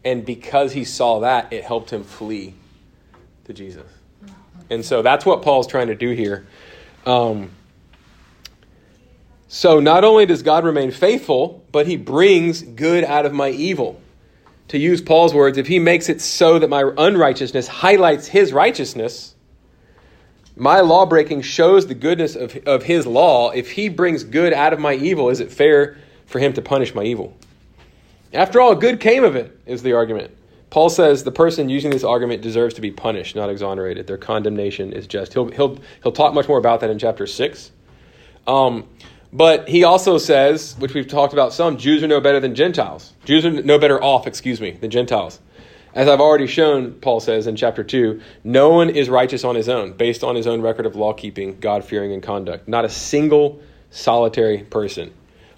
And 0.04 0.26
because 0.26 0.72
he 0.74 0.84
saw 0.84 1.22
that, 1.22 1.52
it 1.52 1.64
helped 1.64 1.92
him 1.92 2.04
flee 2.04 2.54
to 3.46 3.54
Jesus. 3.54 3.88
And 4.70 4.84
so 4.86 5.02
that's 5.02 5.26
what 5.26 5.42
Paul's 5.42 5.68
trying 5.68 5.88
to 5.88 5.96
do 5.96 6.12
here. 6.12 6.46
Um, 7.06 7.52
so 9.48 9.80
not 9.80 10.04
only 10.04 10.26
does 10.26 10.44
God 10.44 10.66
remain 10.66 10.92
faithful, 10.92 11.64
but 11.72 11.88
he 11.88 11.98
brings 11.98 12.62
good 12.62 13.04
out 13.04 13.26
of 13.26 13.34
my 13.34 13.50
evil. 13.50 14.02
To 14.70 14.80
use 14.80 15.02
Paul's 15.02 15.34
words, 15.34 15.58
if 15.58 15.68
he 15.68 15.78
makes 15.78 16.10
it 16.10 16.22
so 16.22 16.58
that 16.58 16.70
my 16.70 16.92
unrighteousness 16.98 17.68
highlights 17.68 18.28
his 18.28 18.52
righteousness, 18.52 19.36
my 20.56 20.80
law 20.80 21.06
breaking 21.06 21.42
shows 21.42 21.86
the 21.86 21.94
goodness 21.94 22.36
of, 22.36 22.56
of 22.66 22.84
his 22.84 23.06
law. 23.06 23.52
If 23.52 23.72
he 23.72 23.90
brings 23.90 24.24
good 24.24 24.54
out 24.54 24.74
of 24.74 24.80
my 24.80 24.94
evil, 24.96 25.30
is 25.30 25.40
it 25.40 25.52
fair 25.52 25.98
for 26.26 26.40
him 26.40 26.54
to 26.54 26.62
punish 26.62 26.96
my 26.96 27.04
evil? 27.04 27.38
After 28.34 28.60
all, 28.60 28.74
good 28.74 29.00
came 29.00 29.24
of 29.24 29.36
it, 29.36 29.58
is 29.66 29.84
the 29.84 29.94
argument. 29.94 30.36
Paul 30.70 30.90
says 30.90 31.24
the 31.24 31.32
person 31.32 31.70
using 31.70 31.92
this 31.92 32.04
argument 32.04 32.42
deserves 32.42 32.74
to 32.76 32.82
be 32.82 32.92
punished, 32.92 33.36
not 33.36 33.50
exonerated. 33.50 34.08
Their 34.08 34.18
condemnation 34.18 34.92
is 34.92 35.08
just. 35.08 35.34
He'll, 35.34 35.50
he'll, 35.52 35.78
he'll 36.04 36.12
talk 36.12 36.34
much 36.34 36.48
more 36.48 36.58
about 36.58 36.80
that 36.82 36.90
in 36.90 37.00
chapter 37.00 37.28
6. 37.28 37.72
Um, 38.48 38.88
but 39.36 39.68
he 39.68 39.84
also 39.84 40.18
says, 40.18 40.76
which 40.80 40.94
we've 40.94 41.10
talked 41.10 41.34
about 41.34 41.52
some, 41.52 41.76
Jews 41.76 42.02
are 42.04 42.08
no 42.08 42.22
better 42.22 42.40
than 42.40 42.56
Gentiles. 42.56 43.12
Jews 43.26 43.46
are 43.46 43.52
no 43.52 43.78
better 43.78 44.02
off, 44.02 44.28
excuse 44.28 44.62
me, 44.62 44.72
than 44.72 44.90
Gentiles. 44.90 45.42
As 45.94 46.08
I've 46.08 46.22
already 46.22 46.48
shown, 46.48 46.94
Paul 46.94 47.20
says 47.20 47.46
in 47.46 47.58
chapter 47.58 47.84
2, 47.84 48.22
no 48.46 48.70
one 48.70 48.90
is 48.90 49.10
righteous 49.10 49.44
on 49.44 49.56
his 49.56 49.68
own, 49.68 49.92
based 49.92 50.24
on 50.24 50.38
his 50.38 50.48
own 50.48 50.62
record 50.62 50.86
of 50.86 50.96
law 50.96 51.12
keeping, 51.12 51.60
God 51.60 51.84
fearing, 51.84 52.14
and 52.14 52.24
conduct. 52.24 52.70
Not 52.70 52.86
a 52.86 52.90
single 52.90 53.62
solitary 53.90 54.60
person. 54.60 55.14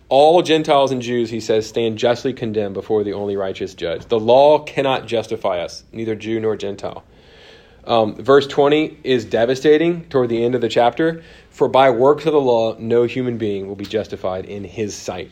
All 0.09 0.41
Gentiles 0.41 0.91
and 0.91 1.01
Jews, 1.01 1.30
he 1.30 1.39
says, 1.39 1.67
stand 1.67 1.99
justly 1.99 2.34
condemned 2.34 2.73
before 2.73 3.03
the 3.03 3.13
only 3.13 3.38
righteous 3.38 3.75
judge. 3.75 4.07
The 4.07 4.19
law 4.19 4.57
cannot 4.57 5.05
justify 5.05 5.59
us, 5.59 5.84
neither 5.91 6.15
Jew 6.15 6.39
nor 6.39 6.55
Gentile. 6.55 7.03
Um, 7.88 8.15
verse 8.15 8.45
20 8.47 8.99
is 9.05 9.23
devastating 9.23 10.09
toward 10.09 10.28
the 10.28 10.43
end 10.43 10.55
of 10.55 10.61
the 10.61 10.67
chapter. 10.67 11.23
For 11.58 11.68
by 11.68 11.89
works 11.89 12.26
of 12.26 12.34
the 12.34 12.39
law, 12.39 12.76
no 12.78 13.03
human 13.03 13.38
being 13.38 13.68
will 13.68 13.76
be 13.76 13.86
justified 13.86 14.45
in 14.45 14.64
his 14.64 14.95
sight. 14.95 15.32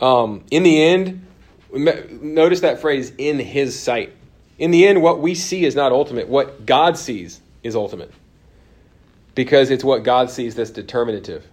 Um, 0.00 0.44
in 0.50 0.62
the 0.62 0.82
end, 0.82 1.26
Notice 1.72 2.60
that 2.60 2.80
phrase, 2.80 3.12
in 3.16 3.38
his 3.38 3.78
sight. 3.78 4.12
In 4.58 4.70
the 4.70 4.86
end, 4.86 5.02
what 5.02 5.20
we 5.20 5.34
see 5.34 5.64
is 5.64 5.74
not 5.74 5.92
ultimate. 5.92 6.28
What 6.28 6.66
God 6.66 6.98
sees 6.98 7.40
is 7.62 7.76
ultimate. 7.76 8.12
Because 9.34 9.70
it's 9.70 9.84
what 9.84 10.02
God 10.02 10.30
sees 10.30 10.54
that's 10.54 10.70
determinative. 10.70 11.46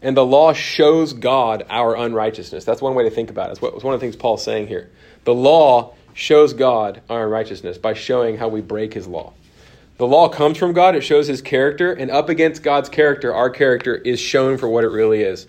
And 0.00 0.16
the 0.16 0.24
law 0.24 0.52
shows 0.52 1.12
God 1.12 1.66
our 1.68 1.96
unrighteousness. 1.96 2.64
That's 2.64 2.80
one 2.80 2.94
way 2.94 3.04
to 3.04 3.10
think 3.10 3.30
about 3.30 3.50
it. 3.50 3.52
It's 3.52 3.60
one 3.60 3.94
of 3.94 4.00
the 4.00 4.04
things 4.04 4.16
Paul's 4.16 4.44
saying 4.44 4.68
here. 4.68 4.90
The 5.24 5.34
law 5.34 5.94
shows 6.14 6.52
God 6.54 7.02
our 7.10 7.24
unrighteousness 7.24 7.78
by 7.78 7.94
showing 7.94 8.36
how 8.36 8.48
we 8.48 8.60
break 8.60 8.94
his 8.94 9.06
law. 9.06 9.32
The 9.98 10.06
law 10.06 10.28
comes 10.28 10.58
from 10.58 10.72
God, 10.74 10.94
it 10.94 11.00
shows 11.00 11.26
his 11.26 11.40
character, 11.40 11.92
and 11.92 12.10
up 12.10 12.28
against 12.28 12.62
God's 12.62 12.88
character, 12.88 13.34
our 13.34 13.48
character 13.48 13.94
is 13.94 14.20
shown 14.20 14.58
for 14.58 14.68
what 14.68 14.84
it 14.84 14.88
really 14.88 15.22
is. 15.22 15.46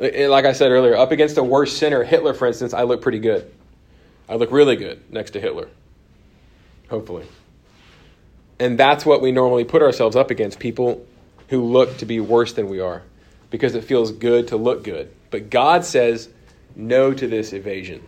Uh, 0.00 0.28
like 0.28 0.44
I 0.44 0.52
said 0.52 0.70
earlier, 0.70 0.96
up 0.96 1.10
against 1.10 1.36
a 1.36 1.42
worse 1.42 1.76
sinner, 1.76 2.04
Hitler, 2.04 2.32
for 2.32 2.46
instance, 2.46 2.72
I 2.74 2.82
look 2.82 3.02
pretty 3.02 3.18
good. 3.18 3.52
I 4.28 4.36
look 4.36 4.52
really 4.52 4.76
good 4.76 5.02
next 5.10 5.32
to 5.32 5.40
Hitler. 5.40 5.68
Hopefully. 6.88 7.26
And 8.60 8.78
that's 8.78 9.04
what 9.04 9.20
we 9.20 9.32
normally 9.32 9.64
put 9.64 9.82
ourselves 9.82 10.14
up 10.14 10.30
against 10.30 10.60
people 10.60 11.04
who 11.48 11.64
look 11.64 11.98
to 11.98 12.06
be 12.06 12.20
worse 12.20 12.52
than 12.52 12.68
we 12.68 12.78
are 12.78 13.02
because 13.50 13.74
it 13.74 13.84
feels 13.84 14.12
good 14.12 14.48
to 14.48 14.56
look 14.56 14.84
good. 14.84 15.12
But 15.30 15.50
God 15.50 15.84
says 15.84 16.28
no 16.76 17.12
to 17.12 17.26
this 17.26 17.52
evasion. 17.52 18.02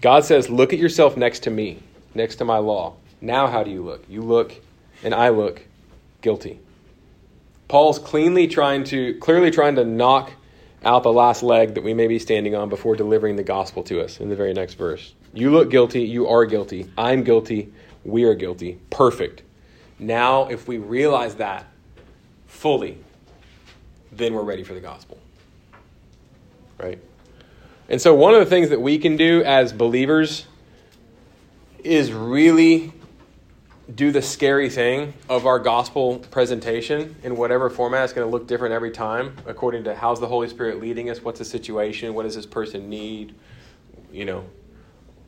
God 0.00 0.24
says, 0.24 0.48
look 0.48 0.72
at 0.72 0.78
yourself 0.78 1.16
next 1.16 1.40
to 1.40 1.50
me, 1.50 1.82
next 2.14 2.36
to 2.36 2.44
my 2.44 2.58
law. 2.58 2.94
Now, 3.20 3.48
how 3.48 3.64
do 3.64 3.70
you 3.70 3.82
look? 3.82 4.04
You 4.08 4.22
look, 4.22 4.54
and 5.02 5.14
I 5.14 5.30
look 5.30 5.64
guilty. 6.20 6.60
Paul's 7.68 7.98
cleanly 7.98 8.48
trying 8.48 8.84
to, 8.84 9.14
clearly 9.18 9.50
trying 9.50 9.76
to 9.76 9.84
knock 9.84 10.32
out 10.84 11.02
the 11.02 11.12
last 11.12 11.42
leg 11.42 11.74
that 11.74 11.84
we 11.84 11.92
may 11.92 12.06
be 12.06 12.18
standing 12.18 12.54
on 12.54 12.68
before 12.68 12.96
delivering 12.96 13.36
the 13.36 13.42
gospel 13.42 13.82
to 13.84 14.00
us 14.00 14.20
in 14.20 14.28
the 14.28 14.36
very 14.36 14.54
next 14.54 14.74
verse. 14.74 15.12
You 15.34 15.50
look 15.50 15.70
guilty, 15.70 16.02
you 16.02 16.28
are 16.28 16.46
guilty, 16.46 16.90
I'm 16.96 17.24
guilty, 17.24 17.72
we 18.04 18.24
are 18.24 18.34
guilty. 18.34 18.78
Perfect. 18.90 19.42
Now, 19.98 20.48
if 20.48 20.66
we 20.66 20.78
realize 20.78 21.36
that 21.36 21.66
fully, 22.46 22.98
then 24.12 24.32
we're 24.32 24.42
ready 24.42 24.64
for 24.64 24.74
the 24.74 24.80
gospel. 24.80 25.18
Right? 26.78 27.00
And 27.88 28.00
so, 28.00 28.14
one 28.14 28.34
of 28.34 28.40
the 28.40 28.46
things 28.46 28.70
that 28.70 28.80
we 28.80 28.98
can 28.98 29.16
do 29.16 29.42
as 29.42 29.72
believers 29.72 30.46
is 31.82 32.12
really 32.12 32.92
do 33.94 34.12
the 34.12 34.20
scary 34.20 34.68
thing 34.68 35.14
of 35.28 35.46
our 35.46 35.58
gospel 35.58 36.18
presentation 36.30 37.16
in 37.22 37.36
whatever 37.36 37.70
format. 37.70 38.04
It's 38.04 38.12
going 38.12 38.26
to 38.26 38.30
look 38.30 38.46
different 38.46 38.74
every 38.74 38.90
time 38.90 39.36
according 39.46 39.84
to 39.84 39.94
how's 39.94 40.20
the 40.20 40.26
Holy 40.26 40.48
Spirit 40.48 40.80
leading 40.80 41.08
us, 41.08 41.22
what's 41.22 41.38
the 41.38 41.44
situation, 41.44 42.12
what 42.12 42.24
does 42.24 42.34
this 42.34 42.46
person 42.46 42.90
need, 42.90 43.34
you 44.12 44.26
know, 44.26 44.44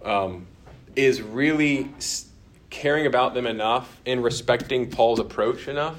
um, 0.04 0.46
is 0.94 1.22
really 1.22 1.90
caring 2.68 3.06
about 3.06 3.34
them 3.34 3.46
enough 3.46 4.00
and 4.04 4.22
respecting 4.22 4.90
Paul's 4.90 5.20
approach 5.20 5.66
enough. 5.66 5.96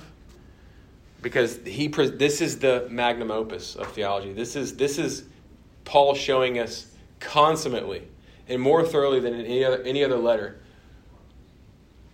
Because 1.21 1.59
he, 1.65 1.87
this 1.87 2.41
is 2.41 2.59
the 2.59 2.87
magnum 2.89 3.29
opus 3.29 3.75
of 3.75 3.91
theology. 3.91 4.33
This 4.33 4.55
is 4.55 4.75
this 4.75 4.97
is 4.97 5.23
Paul 5.85 6.15
showing 6.15 6.57
us 6.57 6.87
consummately 7.19 8.07
and 8.47 8.59
more 8.59 8.83
thoroughly 8.83 9.19
than 9.19 9.35
in 9.35 9.45
any 9.45 9.63
other 9.63 9.83
any 9.83 10.03
other 10.03 10.17
letter 10.17 10.59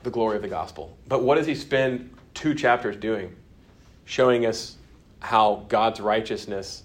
the 0.08 0.12
glory 0.12 0.38
of 0.38 0.42
the 0.42 0.48
gospel. 0.48 0.96
But 1.10 1.22
what 1.22 1.36
does 1.36 1.46
he 1.46 1.54
spend 1.54 2.10
two 2.34 2.56
chapters 2.56 2.96
doing? 2.96 3.36
Showing 4.06 4.46
us 4.46 4.78
how 5.20 5.66
God's 5.68 6.00
righteousness 6.00 6.84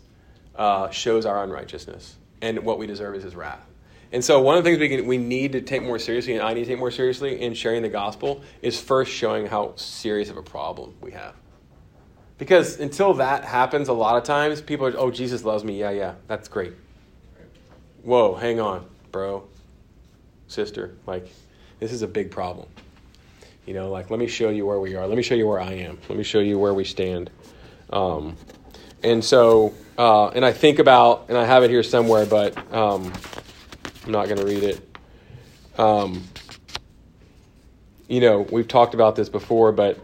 uh, 0.56 0.90
shows 0.90 1.24
our 1.24 1.44
unrighteousness, 1.44 2.16
and 2.40 2.58
what 2.64 2.80
we 2.80 2.88
deserve 2.88 3.14
is 3.14 3.22
his 3.22 3.36
wrath. 3.36 3.64
And 4.10 4.24
so, 4.24 4.42
one 4.42 4.58
of 4.58 4.64
the 4.64 4.70
things 4.70 4.80
we, 4.80 4.88
can, 4.88 5.06
we 5.06 5.18
need 5.18 5.52
to 5.52 5.60
take 5.60 5.84
more 5.84 6.00
seriously, 6.00 6.34
and 6.34 6.42
I 6.42 6.52
need 6.52 6.64
to 6.64 6.66
take 6.66 6.80
more 6.80 6.90
seriously 6.90 7.40
in 7.40 7.54
sharing 7.54 7.82
the 7.82 7.88
gospel, 7.88 8.42
is 8.60 8.80
first 8.80 9.12
showing 9.12 9.46
how 9.46 9.74
serious 9.76 10.28
of 10.28 10.36
a 10.36 10.42
problem 10.42 10.94
we 11.00 11.12
have. 11.12 11.36
Because 12.38 12.80
until 12.80 13.14
that 13.14 13.44
happens, 13.44 13.86
a 13.86 13.92
lot 13.92 14.16
of 14.16 14.24
times 14.24 14.60
people 14.60 14.86
are, 14.86 14.94
oh, 14.98 15.12
Jesus 15.12 15.44
loves 15.44 15.62
me. 15.62 15.78
Yeah, 15.78 15.90
yeah, 15.90 16.14
that's 16.26 16.48
great. 16.48 16.72
Whoa, 18.02 18.34
hang 18.34 18.58
on, 18.58 18.84
bro, 19.12 19.44
sister. 20.48 20.96
Like, 21.06 21.28
this 21.78 21.92
is 21.92 22.02
a 22.02 22.08
big 22.08 22.32
problem. 22.32 22.66
You 23.66 23.74
know, 23.74 23.90
like, 23.90 24.10
let 24.10 24.18
me 24.18 24.26
show 24.26 24.50
you 24.50 24.66
where 24.66 24.80
we 24.80 24.96
are. 24.96 25.06
Let 25.06 25.16
me 25.16 25.22
show 25.22 25.34
you 25.34 25.46
where 25.46 25.60
I 25.60 25.72
am. 25.72 25.98
Let 26.08 26.18
me 26.18 26.24
show 26.24 26.40
you 26.40 26.58
where 26.58 26.74
we 26.74 26.84
stand. 26.84 27.30
Um, 27.90 28.36
and 29.02 29.24
so, 29.24 29.74
uh, 29.98 30.28
and 30.28 30.44
I 30.44 30.52
think 30.52 30.78
about, 30.78 31.26
and 31.28 31.38
I 31.38 31.44
have 31.44 31.62
it 31.62 31.70
here 31.70 31.82
somewhere, 31.82 32.26
but 32.26 32.56
um, 32.72 33.12
I'm 34.04 34.12
not 34.12 34.26
going 34.26 34.38
to 34.38 34.44
read 34.46 34.64
it. 34.64 34.98
Um, 35.78 36.22
you 38.08 38.20
know, 38.20 38.40
we've 38.40 38.68
talked 38.68 38.94
about 38.94 39.16
this 39.16 39.28
before, 39.28 39.72
but 39.72 39.98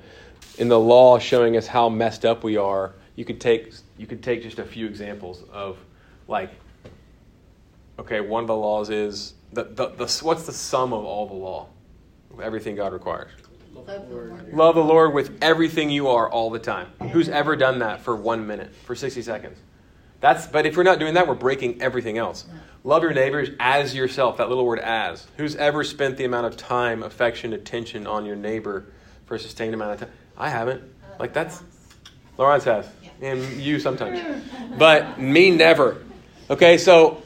in 0.56 0.68
the 0.68 0.78
law 0.78 1.18
showing 1.18 1.56
us 1.56 1.66
how 1.66 1.88
messed 1.88 2.24
up 2.24 2.44
we 2.44 2.56
are, 2.56 2.94
you 3.16 3.24
could 3.24 3.40
take 3.40 3.72
you 3.96 4.06
could 4.06 4.22
take 4.22 4.42
just 4.42 4.58
a 4.60 4.64
few 4.64 4.86
examples 4.86 5.42
of 5.52 5.76
like 6.28 6.50
okay, 7.98 8.20
one 8.20 8.44
of 8.44 8.46
the 8.46 8.56
laws 8.56 8.90
is 8.90 9.34
the, 9.52 9.64
the, 9.64 9.88
the 9.88 10.20
what's 10.22 10.44
the 10.44 10.52
sum 10.52 10.92
of 10.92 11.04
all 11.04 11.26
the 11.26 11.34
law? 11.34 11.68
Everything 12.40 12.76
God 12.76 12.92
requires. 12.92 13.32
Love 13.72 13.86
the, 13.86 14.14
Lord. 14.14 14.52
Love 14.52 14.74
the 14.74 14.84
Lord 14.84 15.14
with 15.14 15.38
everything 15.42 15.90
you 15.90 16.08
are 16.08 16.28
all 16.28 16.50
the 16.50 16.58
time. 16.58 16.88
Who's 17.12 17.28
ever 17.28 17.56
done 17.56 17.80
that 17.80 18.00
for 18.00 18.14
one 18.14 18.46
minute, 18.46 18.74
for 18.84 18.94
60 18.94 19.22
seconds? 19.22 19.58
That's, 20.20 20.46
but 20.46 20.66
if 20.66 20.76
we're 20.76 20.82
not 20.82 20.98
doing 20.98 21.14
that, 21.14 21.28
we're 21.28 21.34
breaking 21.34 21.80
everything 21.80 22.18
else. 22.18 22.46
Love 22.82 23.02
your 23.02 23.12
neighbors 23.12 23.50
as 23.60 23.94
yourself, 23.94 24.38
that 24.38 24.48
little 24.48 24.66
word 24.66 24.80
as. 24.80 25.26
Who's 25.36 25.54
ever 25.56 25.84
spent 25.84 26.16
the 26.16 26.24
amount 26.24 26.46
of 26.46 26.56
time, 26.56 27.02
affection, 27.02 27.52
attention 27.52 28.06
on 28.06 28.26
your 28.26 28.36
neighbor 28.36 28.86
for 29.26 29.36
a 29.36 29.38
sustained 29.38 29.74
amount 29.74 29.92
of 29.92 30.00
time? 30.00 30.10
I 30.36 30.48
haven't. 30.48 30.82
Like 31.18 31.32
that's, 31.32 31.62
Lawrence 32.36 32.64
has. 32.64 32.88
And 33.20 33.42
you 33.60 33.80
sometimes. 33.80 34.44
But 34.76 35.20
me 35.20 35.50
never. 35.50 36.02
Okay, 36.50 36.78
so 36.78 37.22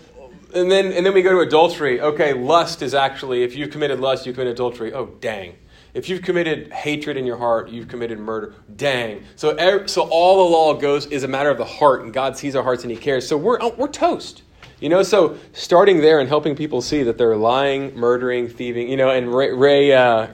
and 0.55 0.71
then 0.71 0.93
and 0.93 1.05
then 1.05 1.15
we 1.15 1.23
go 1.23 1.33
to 1.33 1.41
adultery. 1.41 2.01
Okay, 2.01 2.33
lust 2.33 2.83
is 2.83 2.95
actually 2.95 3.43
if 3.43 3.55
you've 3.55 3.71
committed 3.71 4.01
lust, 4.01 4.27
you 4.27 4.33
committed 4.33 4.55
adultery. 4.55 4.93
Oh 4.93 5.07
dang. 5.21 5.55
If 5.95 6.09
you've 6.09 6.23
committed 6.23 6.73
hatred 6.73 7.17
in 7.17 7.27
your 7.27 7.37
heart, 7.37 7.69
you've 7.69 7.89
committed 7.89 8.19
murder. 8.19 8.55
Dang. 8.77 9.25
So, 9.37 9.87
so 9.87 10.03
all 10.11 10.45
the 10.45 10.51
law 10.51 10.75
goes 10.75 11.07
is 11.07 11.23
a 11.23 11.29
matter 11.29 11.51
of 11.51 11.59
the 11.59 11.67
heart, 11.67 12.03
and 12.03 12.13
God 12.13 12.37
sees 12.37 12.57
our 12.57 12.63
hearts 12.63 12.83
and 12.83 12.91
He 12.91 12.97
cares. 12.97 13.29
So 13.29 13.37
we're, 13.37 13.59
we're 13.77 13.89
toast. 13.89 14.43
You 14.81 14.89
know, 14.89 15.03
so 15.03 15.37
starting 15.53 16.01
there 16.01 16.19
and 16.19 16.29
helping 16.29 16.57
people 16.57 16.81
see 16.81 17.05
that 17.05 17.19
they're 17.19 17.37
lying, 17.37 17.95
murdering, 17.95 18.49
thieving, 18.49 18.89
you 18.89 18.97
know, 18.97 19.11
and 19.11 19.33
Ray, 19.33 19.53
Ray 19.53 19.93
uh, 19.93 20.29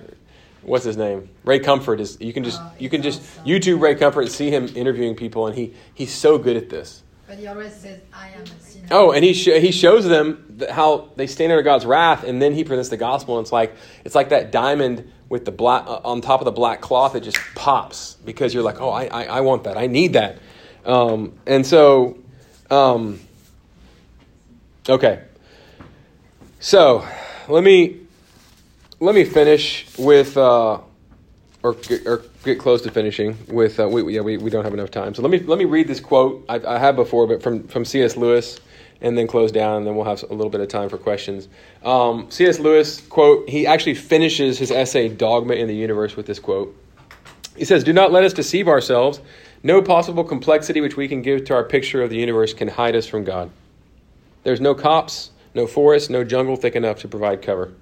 what's 0.63 0.85
his 0.85 0.97
name? 0.97 1.29
Ray 1.45 1.59
Comfort 1.59 2.01
is, 2.01 2.19
you 2.21 2.33
can 2.33 2.45
just, 2.45 2.61
oh, 2.61 2.73
you 2.79 2.89
can 2.89 3.03
just 3.03 3.21
YouTube 3.45 3.81
Ray 3.81 3.95
Comfort 3.95 4.23
and 4.23 4.31
see 4.31 4.51
him 4.51 4.69
interviewing 4.75 5.17
people, 5.17 5.47
and 5.47 5.57
he, 5.57 5.75
he's 5.95 6.15
so 6.15 6.39
good 6.39 6.57
at 6.57 6.69
this. 6.69 7.03
But 7.27 7.39
he 7.39 7.47
always 7.47 7.75
says, 7.75 8.01
I 8.13 8.29
am 8.31 8.43
a 8.43 8.61
sinner. 8.61 8.89
Oh, 8.91 9.13
and 9.13 9.25
he, 9.25 9.35
sh- 9.35 9.61
he 9.61 9.71
shows 9.71 10.07
them 10.07 10.59
how 10.71 11.11
they 11.17 11.27
stand 11.27 11.53
under 11.53 11.63
God's 11.63 11.85
wrath, 11.85 12.25
and 12.25 12.41
then 12.41 12.55
he 12.55 12.65
presents 12.65 12.89
the 12.89 12.97
gospel, 12.97 13.37
and 13.37 13.45
it's 13.45 13.53
like, 13.53 13.77
it's 14.05 14.15
like 14.15 14.31
that 14.31 14.51
diamond 14.53 15.13
with 15.29 15.45
the 15.45 15.53
black 15.53 15.87
uh, 15.87 16.01
on 16.05 16.21
top 16.21 16.41
of 16.41 16.45
the 16.45 16.53
black 16.53 16.81
cloth 16.81 17.15
it 17.15 17.21
just 17.21 17.39
pops 17.55 18.17
because 18.25 18.55
you're 18.55 18.63
like 18.63 18.81
oh 18.81 18.91
i 18.91 19.05
i, 19.07 19.25
I 19.25 19.41
want 19.41 19.65
that. 19.65 19.77
I 19.77 19.87
need 19.87 20.15
that. 20.15 20.39
Um, 20.85 21.35
and 21.47 21.67
so 21.67 22.19
um, 22.71 23.21
okay. 24.89 25.23
So 26.61 27.07
let 27.49 27.63
me 27.63 28.01
let 29.01 29.15
me 29.15 29.25
finish 29.25 29.87
with 29.99 30.37
uh, 30.37 30.81
or, 31.63 31.77
or 32.07 32.23
get 32.45 32.59
close 32.59 32.83
to 32.83 32.91
finishing 32.91 33.37
with 33.49 33.79
uh, 33.81 33.89
we, 33.89 34.15
yeah 34.15 34.21
we, 34.21 34.37
we 34.39 34.51
don't 34.51 34.65
have 34.65 34.75
enough 34.75 34.91
time. 34.91 35.15
So 35.15 35.23
let 35.23 35.31
me 35.31 35.39
let 35.41 35.59
me 35.59 35.65
read 35.65 35.89
this 35.89 36.01
quote 36.01 36.45
I, 36.49 36.61
I 36.67 36.79
have 36.79 36.97
before 36.97 37.27
but 37.27 37.43
from 37.43 37.67
from 37.69 37.85
C.S. 37.85 38.17
Lewis 38.17 38.61
and 39.01 39.17
then 39.17 39.27
close 39.27 39.53
down, 39.53 39.79
and 39.79 39.87
then 39.87 39.95
we'll 39.95 40.05
have 40.05 40.23
a 40.25 40.35
little 40.35 40.51
bit 40.51 40.61
of 40.61 40.69
time 40.69 40.89
for 40.89 40.99
questions. 40.99 41.49
Um, 41.85 42.27
C.S. 42.31 42.59
Lewis, 42.59 43.01
quote, 43.01 43.49
he 43.49 43.67
actually 43.67 43.95
finishes 43.95 44.59
his 44.59 44.71
essay, 44.71 45.09
Dogma 45.09 45.55
and 45.55 45.71
the 45.71 45.75
Universe, 45.75 46.17
with 46.17 46.27
this 46.27 46.39
quote. 46.39 46.77
He 47.57 47.65
says, 47.65 47.85
Do 47.85 47.93
not 47.93 48.13
let 48.13 48.25
us 48.25 48.33
deceive 48.33 48.69
ourselves. 48.69 49.21
No 49.63 49.83
possible 49.83 50.25
complexity 50.25 50.81
which 50.81 50.97
we 50.97 51.09
can 51.09 51.23
give 51.23 51.45
to 51.47 51.55
our 51.55 51.65
picture 51.65 52.03
of 52.03 52.11
the 52.11 52.17
universe 52.17 52.55
can 52.55 52.69
hide 52.69 52.95
us 52.95 53.07
from 53.07 53.25
God. 53.25 53.51
There's 54.45 54.61
no 54.61 54.75
copse, 54.75 55.31
no 55.55 55.67
forest, 55.67 56.11
no 56.11 56.23
jungle 56.23 56.57
thick 56.57 56.77
enough 56.77 57.01
to 57.01 57.09
provide 57.09 57.43
cover. 57.43 57.73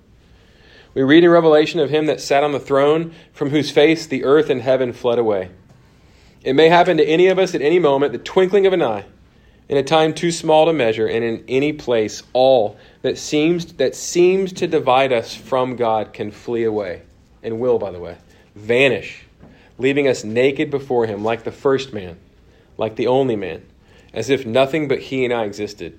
We 0.94 1.02
read 1.02 1.24
in 1.24 1.30
Revelation 1.30 1.78
of 1.80 1.90
him 1.90 2.06
that 2.06 2.22
sat 2.22 2.42
on 2.42 2.52
the 2.52 2.60
throne, 2.60 3.12
from 3.32 3.50
whose 3.50 3.70
face 3.70 4.06
the 4.06 4.24
earth 4.24 4.48
and 4.48 4.62
heaven 4.62 4.94
fled 4.94 5.18
away. 5.18 5.50
It 6.42 6.54
may 6.54 6.70
happen 6.70 6.96
to 6.96 7.04
any 7.04 7.26
of 7.26 7.38
us 7.38 7.54
at 7.54 7.60
any 7.60 7.78
moment, 7.78 8.12
the 8.12 8.18
twinkling 8.18 8.66
of 8.66 8.72
an 8.72 8.80
eye, 8.80 9.04
in 9.68 9.76
a 9.76 9.82
time 9.82 10.14
too 10.14 10.30
small 10.30 10.66
to 10.66 10.72
measure, 10.72 11.06
and 11.06 11.24
in 11.24 11.44
any 11.48 11.72
place, 11.72 12.22
all 12.32 12.76
that 13.02 13.18
seems 13.18 13.72
that 13.74 13.94
seems 13.94 14.52
to 14.54 14.66
divide 14.66 15.12
us 15.12 15.34
from 15.34 15.76
God 15.76 16.12
can 16.12 16.30
flee 16.30 16.64
away, 16.64 17.02
and 17.42 17.58
will, 17.58 17.78
by 17.78 17.90
the 17.90 17.98
way, 17.98 18.16
vanish, 18.54 19.24
leaving 19.78 20.06
us 20.08 20.24
naked 20.24 20.70
before 20.70 21.06
him 21.06 21.24
like 21.24 21.44
the 21.44 21.52
first 21.52 21.92
man, 21.92 22.16
like 22.78 22.96
the 22.96 23.08
only 23.08 23.36
man, 23.36 23.64
as 24.12 24.30
if 24.30 24.46
nothing 24.46 24.88
but 24.88 25.00
he 25.00 25.24
and 25.24 25.34
I 25.34 25.44
existed. 25.44 25.98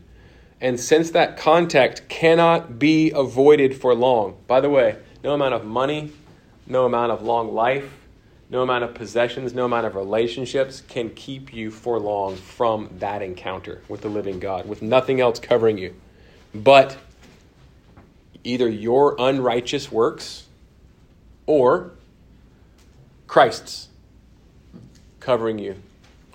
And 0.60 0.80
since 0.80 1.12
that 1.12 1.38
contact 1.38 2.10
cannot 2.10 2.80
be 2.80 3.12
avoided 3.12 3.76
for 3.76 3.94
long, 3.94 4.38
by 4.48 4.60
the 4.62 4.70
way, 4.70 4.96
no 5.24 5.34
amount 5.34 5.54
of 5.54 5.66
money, 5.66 6.12
no 6.66 6.86
amount 6.86 7.12
of 7.12 7.22
long 7.22 7.54
life, 7.54 7.97
no 8.50 8.62
amount 8.62 8.84
of 8.84 8.94
possessions, 8.94 9.54
no 9.54 9.66
amount 9.66 9.86
of 9.86 9.96
relationships 9.96 10.82
can 10.88 11.10
keep 11.12 11.54
you 11.54 11.70
for 11.70 12.00
long 12.00 12.36
from 12.36 12.90
that 13.00 13.22
encounter 13.22 13.82
with 13.90 14.02
the 14.02 14.10
living 14.10 14.40
God, 14.40 14.68
with 14.68 14.82
nothing 14.82 15.20
else 15.20 15.40
covering 15.40 15.78
you. 15.78 15.94
But 16.54 16.98
either 18.44 18.70
your 18.70 19.16
unrighteous 19.20 19.92
works 19.92 20.46
or 21.46 21.92
Christ's 23.28 23.90
covering 25.20 25.60
you 25.60 25.76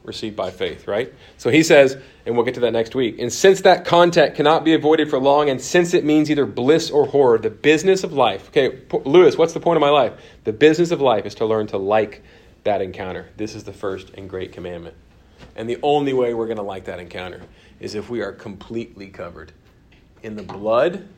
received 0.05 0.37
by 0.37 0.51
faith, 0.51 0.89
right? 0.89 1.12
So 1.39 1.51
he 1.51 1.62
says, 1.62 1.97
and 2.27 2.35
we'll 2.35 2.45
get 2.45 2.55
to 2.55 2.61
that 2.61 2.73
next 2.73 2.95
week. 2.95 3.19
And 3.19 3.33
since 3.33 3.61
that 3.62 3.85
contact 3.85 4.37
cannot 4.37 4.65
be 4.65 4.74
avoided 4.74 5.11
for 5.11 5.19
long, 5.19 5.51
and 5.51 5.61
since 5.61 5.95
it 5.95 6.05
means 6.05 6.31
either 6.31 6.47
bliss 6.47 6.91
or 6.91 7.07
horror, 7.07 7.39
the 7.39 7.51
business 7.51 8.05
of 8.05 8.12
life. 8.12 8.49
Okay, 8.49 8.81
Lewis, 9.05 9.37
what's 9.37 9.53
the 9.53 9.61
point 9.61 9.77
of 9.77 9.81
my 9.81 9.91
life? 9.91 10.12
The 10.45 10.53
business 10.53 10.91
of 10.91 11.01
life 11.01 11.27
is 11.27 11.35
to 11.37 11.47
learn 11.47 11.66
to 11.69 11.79
like 11.79 12.23
that 12.65 12.81
encounter. 12.81 13.29
This 13.37 13.55
is 13.55 13.65
the 13.65 13.73
first 13.73 14.11
and 14.11 14.29
great 14.29 14.53
commandment. 14.53 14.97
And 15.57 15.69
the 15.69 15.79
only 15.83 16.12
way 16.12 16.35
we're 16.35 16.47
going 16.47 16.57
to 16.57 16.62
like 16.62 16.85
that 16.85 16.99
encounter 16.99 17.43
is 17.81 17.95
if 17.95 18.09
we 18.09 18.23
are 18.23 18.33
completely 18.33 19.09
covered 19.09 19.53
in 20.23 20.37
the 20.37 20.43
blood 20.43 21.09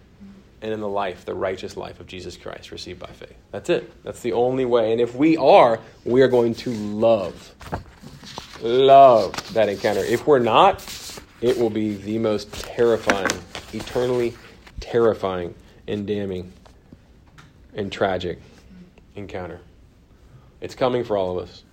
and 0.63 0.73
in 0.73 0.81
the 0.81 0.89
life, 0.89 1.27
the 1.27 1.35
righteous 1.35 1.77
life 1.77 2.01
of 2.01 2.07
Jesus 2.07 2.39
Christ 2.39 2.71
received 2.71 2.99
by 2.99 3.11
faith. 3.11 3.37
That's 3.53 3.69
it. 3.69 4.03
That's 4.03 4.21
the 4.21 4.33
only 4.33 4.65
way. 4.65 4.93
And 4.93 5.01
if 5.01 5.15
we 5.15 5.37
are, 5.37 5.79
we 6.05 6.23
are 6.23 6.29
going 6.29 6.55
to 6.55 6.71
love 6.71 7.55
love 8.63 9.55
that 9.55 9.69
encounter. 9.69 10.01
If 10.01 10.27
we're 10.27 10.39
not, 10.39 10.85
it 11.41 11.59
will 11.59 11.71
be 11.71 11.95
the 11.95 12.19
most 12.19 12.53
terrifying, 12.53 13.31
eternally 13.73 14.35
terrifying 14.81 15.55
and 15.87 16.07
damning 16.07 16.53
and 17.75 17.91
tragic 17.91 18.41
encounter. 19.15 19.61
It's 20.61 20.75
coming 20.75 21.05
for 21.05 21.17
all 21.17 21.39
of 21.39 21.49
us. 21.49 21.65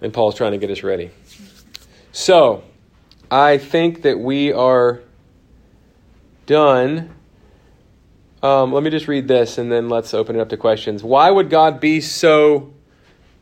And 0.00 0.12
Paul's 0.12 0.34
trying 0.34 0.52
to 0.52 0.58
get 0.58 0.70
us 0.70 0.82
ready. 0.82 1.10
So, 2.12 2.62
I 3.30 3.58
think 3.58 4.02
that 4.02 4.18
we 4.18 4.52
are 4.52 5.00
done. 6.46 7.14
Um, 8.42 8.72
let 8.72 8.82
me 8.82 8.90
just 8.90 9.08
read 9.08 9.26
this 9.26 9.56
and 9.56 9.72
then 9.72 9.88
let's 9.88 10.12
open 10.12 10.36
it 10.36 10.40
up 10.40 10.50
to 10.50 10.56
questions. 10.56 11.02
Why 11.02 11.30
would 11.30 11.48
God 11.48 11.80
be 11.80 12.00
so 12.02 12.73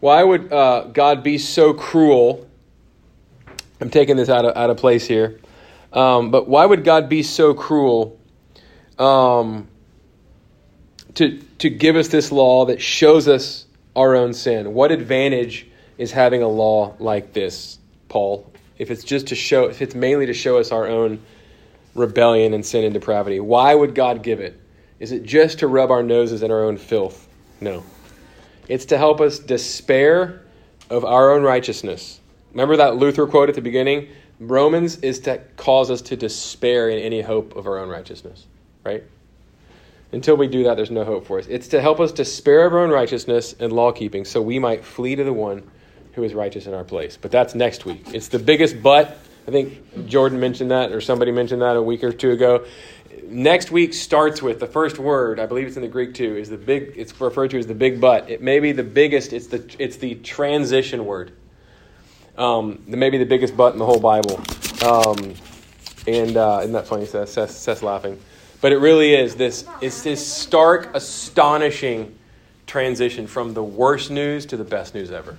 why 0.03 0.21
would 0.21 0.53
uh, 0.53 0.89
God 0.93 1.23
be 1.23 1.39
so 1.39 1.73
cruel? 1.73 2.51
I'm 3.81 3.89
taking 3.89 4.17
this 4.17 4.29
out 4.29 4.45
of, 4.45 4.57
out 4.57 4.69
of 4.69 4.77
place 4.77 5.07
here. 5.07 5.39
Um, 5.93 6.33
but 6.33 6.49
why 6.49 6.67
would 6.67 6.83
God 6.83 7.09
be 7.09 7.23
so 7.23 7.55
cruel 7.55 8.19
um, 8.99 9.69
to, 11.15 11.41
to 11.59 11.71
give 11.71 11.95
us 11.95 12.09
this 12.09 12.33
law 12.33 12.65
that 12.65 12.83
shows 12.83 13.29
us 13.29 13.65
our 13.95 14.17
own 14.17 14.35
sin? 14.35 14.75
What 14.75 14.91
advantage 14.91 15.69
is 15.99 16.11
having 16.11 16.43
a 16.43 16.49
law 16.49 16.97
like 16.99 17.33
this, 17.33 17.79
Paul? 18.09 18.53
If 18.79 18.91
it's 18.91 19.05
just 19.05 19.29
to 19.29 19.37
show, 19.37 19.67
if 19.67 19.81
it's 19.81 19.95
mainly 19.95 20.27
to 20.27 20.35
show 20.35 20.59
us 20.59 20.73
our 20.73 20.89
own 20.89 21.23
rebellion 21.95 22.55
and 22.55 22.67
sin 22.67 22.83
and 22.83 22.93
depravity, 22.93 23.39
why 23.39 23.73
would 23.73 23.95
God 23.95 24.25
give 24.25 24.41
it? 24.41 24.61
Is 24.99 25.13
it 25.13 25.23
just 25.23 25.61
to 25.61 25.69
rub 25.69 25.93
our 25.93 26.03
noses 26.03 26.43
in 26.43 26.51
our 26.51 26.65
own 26.65 26.77
filth? 26.77 27.29
No. 27.61 27.85
It's 28.69 28.87
to 28.87 28.99
help 28.99 29.21
us 29.21 29.39
despair 29.39 30.43
of 30.91 31.05
our 31.05 31.33
own 31.33 31.43
righteousness. 31.43 32.21
Remember 32.53 32.77
that 32.77 32.97
Luther 32.97 33.27
quote 33.27 33.49
at 33.49 33.55
the 33.55 33.63
beginning? 33.63 34.09
Romans 34.39 34.97
is 34.99 35.21
to 35.21 35.39
cause 35.57 35.91
us 35.91 36.03
to 36.03 36.17
despair 36.17 36.89
in 36.89 36.99
any 36.99 37.21
hope 37.23 37.57
of 37.57 37.67
our 37.67 37.79
own 37.79 37.89
righteousness, 37.89 38.47
right? 38.85 39.05
Until 40.13 40.37
we 40.37 40.47
do 40.47 40.65
that, 40.65 40.77
there's 40.77 40.91
no 40.91 41.05
hope 41.05 41.27
for 41.27 41.39
us. 41.39 41.47
It's 41.49 41.69
to 41.69 41.81
help 41.81 41.99
us 41.99 42.13
despair 42.13 42.67
of 42.67 42.75
our 42.75 42.81
own 42.81 42.91
righteousness 42.91 43.55
and 43.59 43.73
law 43.73 43.93
keeping 43.93 44.25
so 44.25 44.43
we 44.43 44.59
might 44.59 44.85
flee 44.85 45.17
to 45.17 45.25
the 45.25 45.33
one 45.33 45.71
who 46.13 46.23
is 46.25 46.35
righteous 46.35 46.67
in 46.67 46.75
our 46.75 46.85
place. 46.85 47.17
But 47.17 47.31
that's 47.31 47.55
next 47.55 47.87
week. 47.87 48.13
It's 48.13 48.29
the 48.29 48.39
biggest 48.39 48.83
but. 48.83 49.19
I 49.49 49.51
think 49.51 50.07
Jordan 50.07 50.39
mentioned 50.39 50.71
that, 50.71 50.93
or 50.93 51.01
somebody 51.01 51.33
mentioned 51.33 51.63
that 51.63 51.77
a 51.77 51.83
week 51.83 52.05
or 52.05 52.13
two 52.13 52.31
ago 52.31 52.67
next 53.33 53.71
week 53.71 53.95
starts 53.95 54.43
with 54.43 54.61
the 54.61 54.67
first 54.67 54.99
word. 54.99 55.41
I 55.41 55.47
believe 55.47 55.67
it's 55.67 55.77
in 55.77 55.83
the 55.83 55.89
Greek 55.89 56.15
too. 56.15 56.37
Is 56.37 56.49
the 56.49 56.57
big? 56.57 56.95
It's 56.97 57.19
referred 57.21 57.51
to 57.51 57.59
as 57.59 57.67
the 57.67 57.75
big 57.75 58.01
but. 58.01 58.31
It 58.31 58.43
may 58.43 58.61
be 58.61 58.73
the 58.73 58.83
biggest. 58.83 59.33
It's 59.33 59.49
the 59.49 59.65
it's 59.79 59.97
the 59.97 60.17
transition 60.17 61.05
word. 61.07 61.33
Um, 62.37 62.83
maybe 62.87 63.19
the 63.19 63.27
biggest 63.27 63.57
but 63.57 63.73
in 63.73 63.79
the 63.79 63.87
whole 63.87 64.01
Bible. 64.01 64.41
Um, 64.85 65.35
and 66.07 66.37
uh, 66.37 66.61
isn't 66.63 66.73
that 66.73 66.87
funny? 66.87 67.07
Seth, 67.07 67.29
Seth, 67.29 67.51
Seth's 67.51 67.83
laughing, 67.83 68.19
but 68.61 68.73
it 68.73 68.79
really 68.79 69.15
is 69.15 69.37
this. 69.37 69.67
It's 69.81 70.03
this 70.03 70.27
stark, 70.27 70.95
astonishing 70.95 72.17
transition 72.67 73.27
from 73.27 73.55
the 73.55 73.63
worst 73.63 74.11
news 74.11 74.47
to 74.47 74.57
the 74.57 74.65
best 74.65 74.95
news 74.95 75.11
ever. 75.11 75.37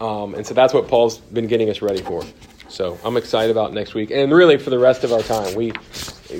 Um, 0.00 0.34
and 0.34 0.46
so 0.46 0.54
that's 0.54 0.72
what 0.72 0.88
Paul's 0.88 1.18
been 1.18 1.46
getting 1.46 1.70
us 1.70 1.82
ready 1.82 2.02
for. 2.02 2.22
So 2.68 2.98
I'm 3.04 3.16
excited 3.16 3.50
about 3.50 3.72
next 3.72 3.94
week, 3.94 4.10
and 4.10 4.32
really 4.32 4.58
for 4.58 4.70
the 4.70 4.78
rest 4.78 5.04
of 5.04 5.12
our 5.12 5.22
time. 5.22 5.54
We 5.54 5.72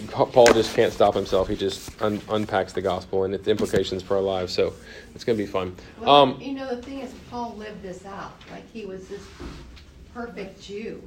Paul 0.09 0.53
just 0.53 0.75
can't 0.75 0.93
stop 0.93 1.15
himself. 1.15 1.49
He 1.49 1.57
just 1.57 1.91
un- 2.03 2.21
unpacks 2.29 2.75
the 2.75 2.83
gospel 2.83 3.25
and 3.25 3.35
its 3.35 3.49
implications 3.49 4.03
for 4.03 4.17
our 4.17 4.23
lives. 4.23 4.53
So 4.53 4.75
it's 5.15 5.25
going 5.25 5.39
to 5.39 5.43
be 5.43 5.51
fun. 5.51 5.75
Well, 5.99 6.11
um, 6.11 6.41
you 6.41 6.53
know, 6.53 6.69
the 6.75 6.83
thing 6.83 6.99
is, 6.99 7.15
Paul 7.31 7.55
lived 7.57 7.83
this 7.83 8.05
out. 8.05 8.33
Like 8.51 8.71
he 8.71 8.85
was 8.85 9.09
this 9.09 9.23
perfect 10.13 10.61
Jew 10.61 11.03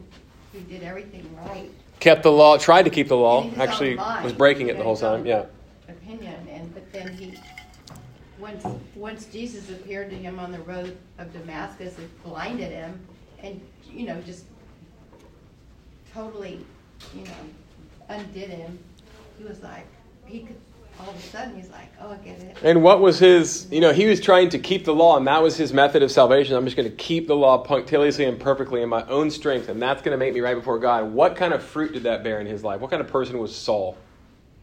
who 0.52 0.60
did 0.62 0.82
everything 0.82 1.30
right. 1.46 1.70
Kept 2.00 2.24
the 2.24 2.32
law, 2.32 2.58
tried 2.58 2.84
to 2.84 2.90
keep 2.90 3.08
the 3.08 3.18
law. 3.18 3.48
Actually, 3.58 3.98
was 4.24 4.34
breaking 4.34 4.70
it 4.70 4.78
the 4.78 4.84
whole 4.84 4.98
time. 4.98 5.26
Yeah. 5.26 5.46
Opinion, 5.88 6.48
and 6.50 6.74
but 6.74 6.92
then 6.92 7.16
he, 7.16 7.38
once 8.40 8.66
once 8.96 9.26
Jesus 9.26 9.70
appeared 9.70 10.10
to 10.10 10.16
him 10.16 10.40
on 10.40 10.52
the 10.52 10.62
road 10.62 10.98
of 11.20 11.32
Damascus, 11.32 12.00
it 12.00 12.24
blinded 12.24 12.72
him, 12.72 13.00
and 13.44 13.62
you 13.88 14.08
know 14.08 14.20
just 14.22 14.46
totally, 16.14 16.66
you 17.16 17.24
know, 17.24 17.32
undid 18.10 18.50
him. 18.50 18.80
He 19.38 19.44
was 19.44 19.62
like, 19.64 19.88
he 20.26 20.40
could, 20.42 20.56
all 21.00 21.10
of 21.10 21.16
a 21.16 21.22
sudden, 21.22 21.56
he's 21.56 21.70
like, 21.70 21.92
oh, 22.00 22.12
I 22.12 22.18
get 22.18 22.40
it. 22.40 22.58
And 22.64 22.84
what 22.84 23.02
was 23.02 23.20
his, 23.20 23.68
you 23.72 23.82
know, 23.82 23.92
he 23.92 24.06
was 24.06 24.20
trying 24.20 24.50
to 24.50 24.60
keep 24.60 24.86
the 24.86 24.94
law, 24.94 25.18
and 25.18 25.26
that 25.28 25.42
was 25.42 25.58
his 25.58 25.74
method 25.74 26.04
of 26.04 26.12
salvation. 26.12 26.56
I'm 26.56 26.66
just 26.66 26.78
going 26.78 26.90
to 26.90 26.96
keep 26.96 27.28
the 27.28 27.36
law 27.36 27.58
punctiliously 27.58 28.26
and 28.26 28.40
perfectly 28.40 28.82
in 28.82 28.90
my 28.90 29.04
own 29.08 29.32
strength, 29.32 29.70
and 29.70 29.82
that's 29.82 30.02
going 30.02 30.12
to 30.12 30.18
make 30.18 30.34
me 30.34 30.42
right 30.42 30.56
before 30.56 30.80
God. 30.80 31.12
What 31.12 31.36
kind 31.36 31.54
of 31.54 31.64
fruit 31.64 31.94
did 31.94 32.04
that 32.04 32.24
bear 32.24 32.40
in 32.40 32.48
his 32.48 32.64
life? 32.64 32.82
What 32.82 32.92
kind 32.92 33.02
of 33.02 33.08
person 33.08 33.40
was 33.40 33.56
Saul 33.56 33.98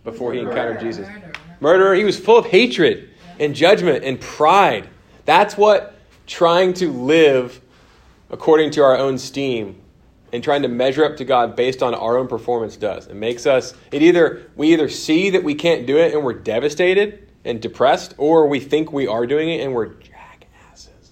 before 0.04 0.32
he 0.32 0.40
encountered 0.40 0.80
Jesus? 0.80 1.08
Murderer. 1.08 1.32
Murderer. 1.60 1.94
He 1.94 2.04
was 2.04 2.18
full 2.18 2.38
of 2.38 2.46
hatred 2.46 3.10
and 3.40 3.54
judgment 3.54 4.04
and 4.04 4.20
pride. 4.20 4.88
That's 5.24 5.56
what 5.56 5.96
trying 6.26 6.74
to 6.74 6.92
live 6.92 7.60
according 8.30 8.70
to 8.72 8.82
our 8.82 8.96
own 8.96 9.18
steam 9.18 9.80
and 10.32 10.42
trying 10.42 10.62
to 10.62 10.68
measure 10.68 11.05
up 11.05 11.16
to 11.16 11.24
God 11.24 11.56
based 11.56 11.82
on 11.82 11.94
our 11.94 12.16
own 12.16 12.28
performance 12.28 12.76
does. 12.76 13.06
It 13.06 13.14
makes 13.14 13.46
us 13.46 13.74
it 13.90 14.02
either 14.02 14.50
we 14.56 14.72
either 14.72 14.88
see 14.88 15.30
that 15.30 15.44
we 15.44 15.55
can't 15.55 15.86
do 15.86 15.98
it 15.98 16.14
and 16.14 16.24
we're 16.24 16.34
devastated 16.34 17.28
and 17.44 17.60
depressed, 17.60 18.14
or 18.18 18.46
we 18.46 18.60
think 18.60 18.92
we 18.92 19.06
are 19.06 19.26
doing 19.26 19.48
it 19.48 19.60
and 19.60 19.74
we're 19.74 19.94
jackasses. 19.94 21.10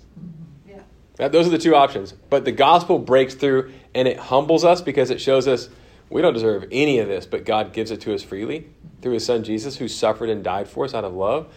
Yeah. 0.68 0.80
That, 1.16 1.32
those 1.32 1.46
are 1.46 1.50
the 1.50 1.58
two 1.58 1.74
options. 1.74 2.12
But 2.12 2.44
the 2.44 2.52
gospel 2.52 2.98
breaks 2.98 3.34
through 3.34 3.72
and 3.94 4.06
it 4.06 4.18
humbles 4.18 4.64
us 4.64 4.82
because 4.82 5.10
it 5.10 5.20
shows 5.20 5.48
us 5.48 5.68
we 6.10 6.22
don't 6.22 6.34
deserve 6.34 6.66
any 6.70 6.98
of 6.98 7.08
this, 7.08 7.26
but 7.26 7.44
God 7.44 7.72
gives 7.72 7.90
it 7.90 8.00
to 8.02 8.14
us 8.14 8.22
freely 8.22 8.68
through 9.02 9.14
his 9.14 9.24
son 9.24 9.44
Jesus 9.44 9.76
who 9.76 9.88
suffered 9.88 10.28
and 10.28 10.44
died 10.44 10.68
for 10.68 10.84
us 10.84 10.94
out 10.94 11.04
of 11.04 11.14
love. 11.14 11.52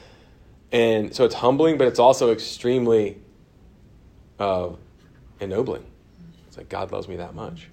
And 0.71 1.13
so 1.13 1.25
it's 1.25 1.35
humbling, 1.35 1.77
but 1.77 1.87
it's 1.87 1.99
also 1.99 2.31
extremely 2.31 3.17
uh, 4.39 4.69
ennobling 5.39 5.85
like 6.59 6.67
God 6.67 6.91
loves 6.91 7.07
me 7.07 7.15
that 7.15 7.33
much. 7.33 7.69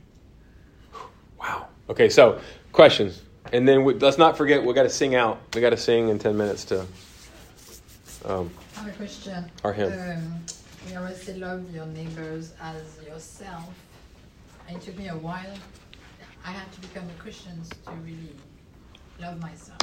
Wow. 1.40 1.66
Okay, 1.90 2.08
so 2.08 2.40
questions, 2.72 3.20
and 3.52 3.66
then 3.66 3.82
we, 3.84 3.94
let's 3.94 4.16
not 4.16 4.36
forget 4.36 4.64
we 4.64 4.72
got 4.74 4.84
to 4.84 4.88
sing 4.88 5.16
out. 5.16 5.40
We 5.54 5.60
got 5.60 5.70
to 5.70 5.76
sing 5.76 6.08
in 6.08 6.18
ten 6.20 6.36
minutes 6.36 6.64
to. 6.66 6.86
Um, 8.24 8.48
I 8.76 8.80
have 8.80 8.88
a 8.88 8.96
question. 8.96 9.50
Our 9.64 9.72
hymn. 9.72 9.92
Um, 9.92 10.40
we 10.88 10.94
always 10.94 11.20
say 11.20 11.34
love 11.34 11.68
your 11.74 11.86
neighbors 11.86 12.52
as 12.62 12.80
yourself. 13.04 13.74
And 14.68 14.76
it 14.76 14.82
took 14.82 14.96
me 14.96 15.08
a 15.08 15.16
while. 15.16 15.54
I 16.44 16.50
had 16.52 16.70
to 16.72 16.80
become 16.80 17.04
a 17.10 17.20
Christian 17.20 17.60
to 17.86 17.92
really 18.04 18.30
love 19.20 19.40
myself. 19.40 19.78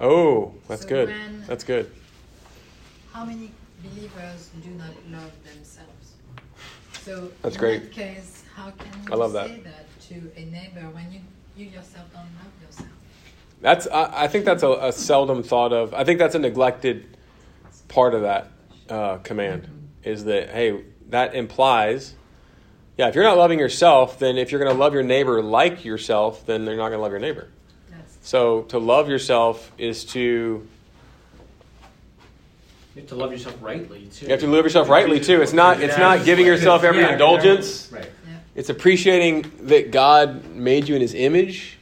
oh, 0.00 0.54
that's 0.66 0.82
So 0.82 0.88
good. 0.88 1.08
when- 1.08 1.44
That's 1.46 1.64
good. 1.64 1.90
How 3.12 3.24
many 3.26 3.50
believers 3.82 4.48
do 4.62 4.70
not 4.70 4.94
love 5.10 5.32
themselves? 5.44 5.99
So 7.02 7.30
That's 7.42 7.56
in 7.56 7.60
great. 7.60 7.82
that 7.82 7.92
case, 7.92 8.44
how 8.54 8.70
can 8.72 8.88
you 9.06 9.12
I 9.12 9.16
love 9.16 9.32
that. 9.32 9.46
say 9.48 9.60
that 9.60 10.00
to 10.08 10.14
a 10.36 10.44
neighbor 10.44 10.88
when 10.92 11.10
you, 11.12 11.20
you 11.56 11.66
yourself 11.66 12.06
don't 12.12 12.22
love 12.22 12.52
yourself? 12.66 12.88
That's 13.60 13.86
I, 13.86 14.24
I 14.24 14.28
think 14.28 14.44
that's 14.44 14.62
a, 14.62 14.70
a 14.70 14.92
seldom 14.92 15.42
thought 15.42 15.72
of. 15.72 15.94
I 15.94 16.04
think 16.04 16.18
that's 16.18 16.34
a 16.34 16.38
neglected 16.38 17.16
part 17.88 18.14
of 18.14 18.22
that 18.22 18.50
uh, 18.88 19.16
command. 19.18 19.68
Is 20.02 20.24
that 20.24 20.50
hey 20.50 20.84
that 21.08 21.34
implies, 21.34 22.14
yeah, 22.96 23.08
if 23.08 23.14
you're 23.14 23.24
not 23.24 23.36
loving 23.36 23.58
yourself, 23.58 24.18
then 24.18 24.38
if 24.38 24.50
you're 24.52 24.62
going 24.62 24.72
to 24.74 24.78
love 24.78 24.94
your 24.94 25.02
neighbor 25.02 25.42
like 25.42 25.84
yourself, 25.84 26.46
then 26.46 26.64
they're 26.64 26.76
not 26.76 26.88
going 26.88 26.98
to 26.98 27.02
love 27.02 27.12
your 27.12 27.20
neighbor. 27.20 27.48
That's 27.90 28.16
So 28.22 28.62
to 28.62 28.78
love 28.78 29.08
yourself 29.08 29.72
is 29.76 30.04
to 30.06 30.66
You 33.00 33.06
have 33.06 33.08
to 33.08 33.14
love 33.14 33.32
yourself 33.32 33.56
rightly 33.62 34.06
too. 34.12 34.26
you 34.26 34.30
have 34.30 34.40
to 34.40 34.46
love 34.46 34.64
yourself 34.64 34.88
rightly 34.90 35.20
too. 35.20 35.40
It's 35.40 35.54
not 35.54 35.80
it's 35.80 35.96
not 35.96 36.22
giving 36.26 36.44
yourself 36.44 36.84
every 36.84 37.00
Yeah, 37.00 37.12
indulgence. 37.12 37.90
Right. 37.90 38.10
yeah. 38.28 38.36
It's 38.54 38.68
appreciating 38.68 39.50
that 39.62 39.90
God 39.90 40.44
made 40.50 40.86
you 40.86 40.94
in 40.96 41.00
His 41.00 41.14
image, 41.14 41.78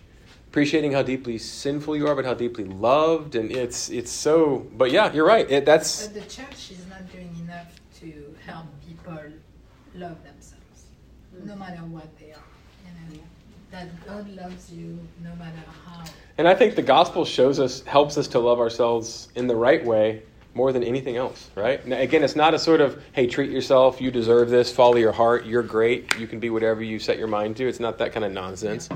appreciating 0.48 0.92
how 0.92 1.02
deeply 1.02 1.36
sinful 1.38 1.96
you 1.96 2.06
are, 2.06 2.14
but 2.14 2.24
how 2.24 2.34
deeply 2.34 2.64
loved, 2.64 3.34
and 3.34 3.50
it's 3.50 3.90
it's 3.90 4.12
so. 4.12 4.68
But 4.76 4.92
yeah, 4.92 5.12
you're 5.12 5.26
right. 5.26 5.50
It, 5.50 5.64
that's 5.64 6.06
But 6.06 6.14
the 6.14 6.28
church 6.28 6.70
is 6.70 6.86
not 6.88 7.10
doing 7.10 7.34
enough 7.40 7.66
to 8.00 8.36
help 8.46 8.66
people 8.86 9.18
love 9.96 10.22
themselves, 10.22 10.84
no 11.42 11.56
matter 11.56 11.78
what 11.78 12.16
they 12.20 12.30
are. 12.30 12.46
You 13.10 13.16
know, 13.16 13.22
that 13.72 14.06
God 14.06 14.28
loves 14.36 14.70
you 14.70 15.00
no 15.24 15.34
matter 15.34 15.64
how. 15.84 16.04
And 16.38 16.46
I 16.46 16.54
think 16.54 16.76
the 16.76 16.82
gospel 16.82 17.24
shows 17.24 17.58
us, 17.58 17.82
helps 17.82 18.16
us 18.16 18.28
to 18.28 18.38
love 18.38 18.60
ourselves 18.60 19.30
in 19.34 19.48
the 19.48 19.56
right 19.56 19.84
way 19.84 20.22
more 20.58 20.72
than 20.72 20.82
anything 20.82 21.16
else, 21.16 21.48
right? 21.54 21.86
Now, 21.86 21.98
again, 21.98 22.24
it's 22.24 22.34
not 22.34 22.52
a 22.52 22.58
sort 22.58 22.80
of, 22.80 23.00
hey, 23.12 23.28
treat 23.28 23.52
yourself, 23.52 24.00
you 24.00 24.10
deserve 24.10 24.50
this, 24.50 24.74
follow 24.74 24.96
your 24.96 25.12
heart, 25.12 25.46
you're 25.46 25.62
great, 25.62 26.18
you 26.18 26.26
can 26.26 26.40
be 26.40 26.50
whatever 26.50 26.82
you 26.82 26.98
set 26.98 27.16
your 27.16 27.28
mind 27.28 27.56
to. 27.58 27.68
It's 27.68 27.78
not 27.78 27.98
that 27.98 28.12
kind 28.12 28.24
of 28.24 28.32
nonsense. 28.32 28.88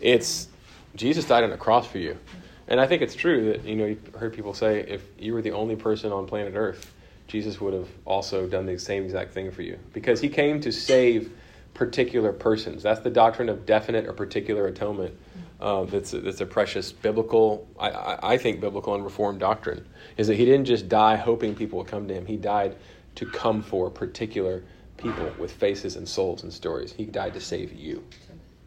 It's 0.00 0.48
Jesus 0.96 1.24
died 1.24 1.44
on 1.44 1.52
a 1.52 1.56
cross 1.56 1.86
for 1.86 1.98
you. 1.98 2.18
And 2.66 2.80
I 2.80 2.88
think 2.88 3.02
it's 3.02 3.14
true 3.14 3.52
that, 3.52 3.64
you 3.64 3.76
know, 3.76 3.86
you've 3.86 4.14
heard 4.16 4.34
people 4.34 4.52
say 4.52 4.80
if 4.80 5.04
you 5.16 5.32
were 5.32 5.42
the 5.42 5.52
only 5.52 5.76
person 5.76 6.10
on 6.10 6.26
planet 6.26 6.54
Earth, 6.56 6.92
Jesus 7.28 7.60
would 7.60 7.72
have 7.72 7.88
also 8.04 8.48
done 8.48 8.66
the 8.66 8.76
same 8.76 9.04
exact 9.04 9.32
thing 9.32 9.52
for 9.52 9.62
you. 9.62 9.78
Because 9.92 10.20
he 10.20 10.28
came 10.28 10.60
to 10.62 10.72
save 10.72 11.30
particular 11.72 12.32
persons. 12.32 12.82
That's 12.82 13.00
the 13.00 13.10
doctrine 13.10 13.48
of 13.48 13.64
definite 13.64 14.06
or 14.06 14.12
particular 14.12 14.66
atonement. 14.66 15.16
Uh, 15.58 15.84
that's, 15.84 16.12
a, 16.12 16.20
that's 16.20 16.40
a 16.42 16.46
precious 16.46 16.92
biblical, 16.92 17.66
I, 17.80 18.18
I, 18.22 18.38
think, 18.38 18.60
biblical 18.60 18.94
and 18.94 19.02
reformed 19.02 19.40
doctrine. 19.40 19.86
Is 20.18 20.26
that 20.26 20.34
he 20.34 20.44
didn't 20.44 20.66
just 20.66 20.88
die 20.88 21.16
hoping 21.16 21.54
people 21.54 21.78
would 21.78 21.88
come 21.88 22.06
to 22.08 22.14
him, 22.14 22.26
he 22.26 22.36
died 22.36 22.76
to 23.14 23.24
come 23.24 23.62
for 23.62 23.90
particular 23.90 24.62
people 24.98 25.30
with 25.38 25.52
faces 25.52 25.96
and 25.96 26.06
souls 26.06 26.42
and 26.42 26.52
stories. 26.52 26.92
He 26.92 27.04
died 27.04 27.34
to 27.34 27.40
save 27.40 27.72
you. 27.72 28.04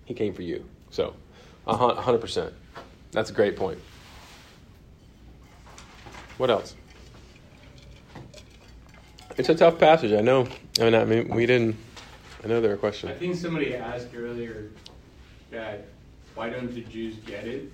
He 0.06 0.14
came 0.14 0.34
for 0.34 0.42
you. 0.42 0.66
So, 0.90 1.14
a 1.68 1.76
hundred 1.76 2.22
percent. 2.22 2.54
That's 3.12 3.30
a 3.30 3.34
great 3.34 3.56
point. 3.56 3.80
What 6.38 6.50
else? 6.50 6.76
It's 9.38 9.50
a 9.50 9.56
tough 9.56 9.78
passage. 9.80 10.12
I 10.14 10.22
know. 10.22 10.48
I 10.80 10.84
mean, 10.84 10.96
I 10.96 11.06
mean, 11.06 11.30
we 11.30 11.46
didn't. 11.46 11.76
I 12.44 12.48
know 12.48 12.62
there 12.62 12.74
are 12.74 12.78
questions. 12.78 13.12
I 13.12 13.16
think 13.16 13.36
somebody 13.36 13.76
asked 13.76 14.10
earlier 14.16 14.70
that 15.52 15.86
why 16.40 16.50
don't 16.50 16.74
the 16.74 16.80
Jews 16.80 17.16
get 17.26 17.46
it? 17.46 17.70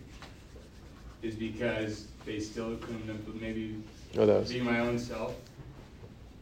Is 1.21 1.35
because 1.35 2.07
they 2.25 2.39
still 2.39 2.75
couldn't 2.77 3.39
maybe 3.39 3.75
Oh, 4.17 4.41
being 4.41 4.63
my 4.63 4.79
own 4.79 4.97
self, 4.97 5.35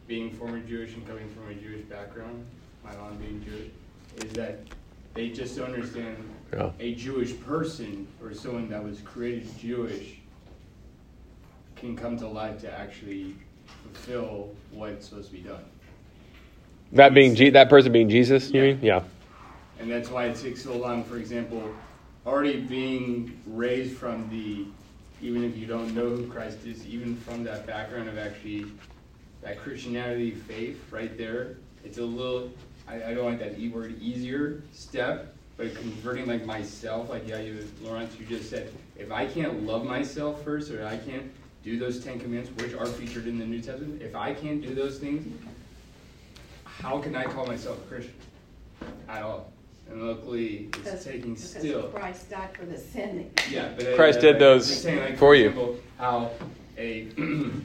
being 0.08 0.30
former 0.30 0.60
Jewish 0.60 0.94
and 0.94 1.06
coming 1.06 1.28
from 1.28 1.50
a 1.50 1.54
Jewish 1.54 1.82
background, 1.82 2.46
my 2.82 2.96
mom 2.96 3.18
being 3.18 3.44
Jewish, 3.44 3.70
is 4.24 4.32
that 4.32 4.60
they 5.12 5.28
just 5.28 5.54
don't 5.54 5.74
understand 5.74 6.16
Yeah. 6.50 6.70
a 6.80 6.94
Jewish 6.94 7.38
person 7.40 8.06
or 8.22 8.32
someone 8.32 8.70
that 8.70 8.82
was 8.82 9.00
created 9.00 9.46
Jewish 9.58 10.16
can 11.76 11.94
come 11.94 12.16
to 12.16 12.26
life 12.26 12.58
to 12.62 12.72
actually 12.72 13.34
fulfill 13.82 14.54
what's 14.70 15.08
supposed 15.10 15.28
to 15.30 15.36
be 15.36 15.42
done. 15.42 15.64
That 16.92 17.12
being 17.12 17.34
Je- 17.34 17.50
that 17.50 17.68
person 17.68 17.92
being 17.92 18.08
Jesus. 18.08 18.50
You 18.50 18.62
Yeah. 18.62 18.66
mean? 18.72 18.78
Yeah. 18.82 19.02
And 19.78 19.90
that's 19.90 20.08
why 20.08 20.26
it 20.28 20.36
takes 20.36 20.62
so 20.62 20.74
long, 20.74 21.04
for 21.04 21.18
example, 21.18 21.62
already 22.26 22.60
being 22.60 23.38
raised 23.46 23.96
from 23.96 24.28
the, 24.30 24.66
even 25.24 25.44
if 25.44 25.56
you 25.56 25.66
don't 25.66 25.94
know 25.94 26.08
who 26.08 26.26
Christ 26.26 26.58
is, 26.64 26.86
even 26.86 27.16
from 27.16 27.44
that 27.44 27.66
background 27.66 28.08
of 28.08 28.18
actually 28.18 28.66
that 29.42 29.58
Christianity 29.60 30.30
faith 30.30 30.80
right 30.90 31.16
there, 31.18 31.56
it's 31.84 31.98
a 31.98 32.02
little, 32.02 32.50
I, 32.88 33.10
I 33.10 33.14
don't 33.14 33.26
like 33.26 33.38
that 33.40 33.58
E 33.58 33.68
word, 33.68 34.00
easier 34.00 34.62
step, 34.72 35.34
but 35.56 35.74
converting 35.74 36.26
like 36.26 36.44
myself, 36.46 37.10
like 37.10 37.28
yeah, 37.28 37.40
you, 37.40 37.66
Lawrence, 37.82 38.16
you 38.18 38.26
just 38.26 38.48
said, 38.48 38.72
if 38.96 39.12
I 39.12 39.26
can't 39.26 39.64
love 39.64 39.84
myself 39.84 40.42
first, 40.42 40.70
or 40.70 40.86
I 40.86 40.96
can't 40.96 41.30
do 41.62 41.78
those 41.78 42.02
Ten 42.02 42.18
Commandments, 42.18 42.62
which 42.62 42.74
are 42.74 42.86
featured 42.86 43.26
in 43.26 43.38
the 43.38 43.46
New 43.46 43.60
Testament, 43.60 44.02
if 44.02 44.14
I 44.14 44.34
can't 44.34 44.60
do 44.62 44.74
those 44.74 44.98
things, 44.98 45.26
how 46.64 46.98
can 46.98 47.14
I 47.14 47.24
call 47.24 47.46
myself 47.46 47.78
a 47.78 47.88
Christian 47.88 48.14
at 49.08 49.22
all? 49.22 49.53
And 49.90 50.02
luckily, 50.08 50.68
it's 50.68 50.78
Because- 50.78 51.04
taking 51.04 51.34
because 51.34 51.50
still. 51.50 51.82
Christ 51.88 52.30
died 52.30 52.56
for 52.56 52.64
the 52.64 52.76
sin. 52.78 53.30
Yeah, 53.50 53.68
but 53.76 53.86
uh, 53.86 53.96
Christ 53.96 54.18
uh, 54.18 54.22
did 54.22 54.38
those 54.38 54.66
saying, 54.82 54.98
like, 55.00 55.18
for 55.18 55.34
you. 55.34 55.48
example, 55.48 55.76
how 55.98 56.30
a 56.78 57.04
mean, 57.16 57.64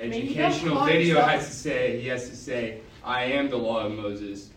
don't 0.00 0.12
educational 0.12 0.84
video 0.84 1.06
yourself- 1.16 1.30
has 1.30 1.46
to 1.46 1.52
say 1.54 2.00
he 2.00 2.08
has 2.08 2.28
to 2.28 2.36
say, 2.36 2.80
"I 3.04 3.24
am 3.24 3.48
the 3.48 3.56
law 3.56 3.86
of 3.86 3.92
Moses." 3.92 4.50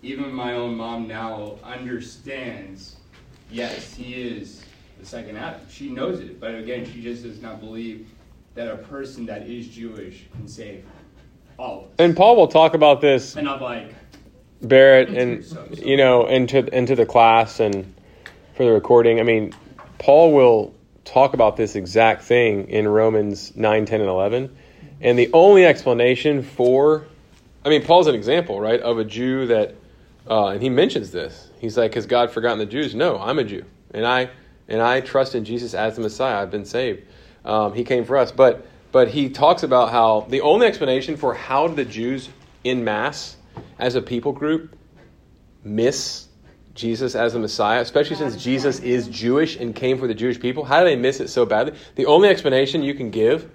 Even 0.00 0.32
my 0.32 0.52
own 0.54 0.76
mom 0.76 1.08
now 1.08 1.58
understands. 1.64 2.96
Yes, 3.50 3.94
he 3.94 4.14
is 4.14 4.62
the 5.00 5.06
second 5.06 5.36
Adam. 5.36 5.60
She 5.68 5.90
knows 5.90 6.20
it, 6.20 6.38
but 6.38 6.54
again, 6.54 6.86
she 6.86 7.02
just 7.02 7.24
does 7.24 7.42
not 7.42 7.58
believe 7.58 8.06
that 8.54 8.68
a 8.72 8.76
person 8.76 9.26
that 9.26 9.48
is 9.48 9.66
Jewish 9.68 10.26
can 10.36 10.46
save 10.46 10.84
all 11.58 11.78
of 11.80 11.84
us. 11.86 11.90
And 11.98 12.16
Paul 12.16 12.36
will 12.36 12.46
talk 12.46 12.74
about 12.74 13.00
this 13.00 13.34
and 13.34 13.48
I'm 13.48 13.60
like, 13.60 13.92
Barrett 14.62 15.08
and 15.10 15.44
you 15.78 15.96
know 15.96 16.26
into 16.26 16.64
into 16.76 16.94
the 16.94 17.06
class 17.06 17.60
and 17.60 17.94
for 18.56 18.64
the 18.64 18.72
recording. 18.72 19.20
I 19.20 19.22
mean, 19.22 19.54
Paul 19.98 20.32
will 20.32 20.74
talk 21.04 21.34
about 21.34 21.56
this 21.56 21.76
exact 21.76 22.22
thing 22.22 22.68
in 22.68 22.86
Romans 22.86 23.56
9, 23.56 23.86
10, 23.86 24.00
and 24.00 24.10
11. 24.10 24.54
And 25.00 25.18
the 25.18 25.30
only 25.32 25.64
explanation 25.64 26.42
for 26.42 27.06
I 27.64 27.70
mean, 27.70 27.84
Paul's 27.84 28.06
an 28.06 28.14
example, 28.14 28.60
right, 28.60 28.80
of 28.80 28.98
a 28.98 29.04
Jew 29.04 29.46
that 29.46 29.74
uh, 30.28 30.48
and 30.48 30.62
he 30.62 30.68
mentions 30.68 31.10
this. 31.10 31.50
He's 31.58 31.76
like, 31.76 31.94
"Has 31.94 32.06
God 32.06 32.30
forgotten 32.30 32.58
the 32.58 32.66
Jews?" 32.66 32.94
No, 32.94 33.18
I'm 33.18 33.38
a 33.38 33.44
Jew, 33.44 33.64
and 33.92 34.06
I 34.06 34.30
and 34.68 34.80
I 34.82 35.00
trust 35.00 35.34
in 35.34 35.44
Jesus 35.44 35.74
as 35.74 35.96
the 35.96 36.02
Messiah. 36.02 36.42
I've 36.42 36.50
been 36.50 36.64
saved. 36.64 37.02
Um, 37.44 37.74
he 37.74 37.84
came 37.84 38.04
for 38.04 38.16
us, 38.16 38.30
but 38.30 38.66
but 38.92 39.08
he 39.08 39.28
talks 39.28 39.62
about 39.62 39.90
how 39.90 40.26
the 40.28 40.40
only 40.40 40.66
explanation 40.66 41.16
for 41.16 41.34
how 41.34 41.68
the 41.68 41.84
Jews 41.84 42.28
in 42.64 42.84
mass 42.84 43.36
as 43.78 43.94
a 43.94 44.02
people 44.02 44.32
group 44.32 44.76
miss 45.64 46.26
Jesus 46.74 47.14
as 47.14 47.32
the 47.32 47.38
Messiah, 47.38 47.80
especially 47.80 48.16
since 48.16 48.42
Jesus 48.42 48.78
is 48.80 49.08
Jewish 49.08 49.56
and 49.56 49.74
came 49.74 49.98
for 49.98 50.06
the 50.06 50.14
Jewish 50.14 50.38
people. 50.38 50.64
How 50.64 50.80
do 50.80 50.86
they 50.86 50.96
miss 50.96 51.20
it 51.20 51.28
so 51.28 51.44
badly? 51.44 51.74
The 51.96 52.06
only 52.06 52.28
explanation 52.28 52.82
you 52.82 52.94
can 52.94 53.10
give 53.10 53.50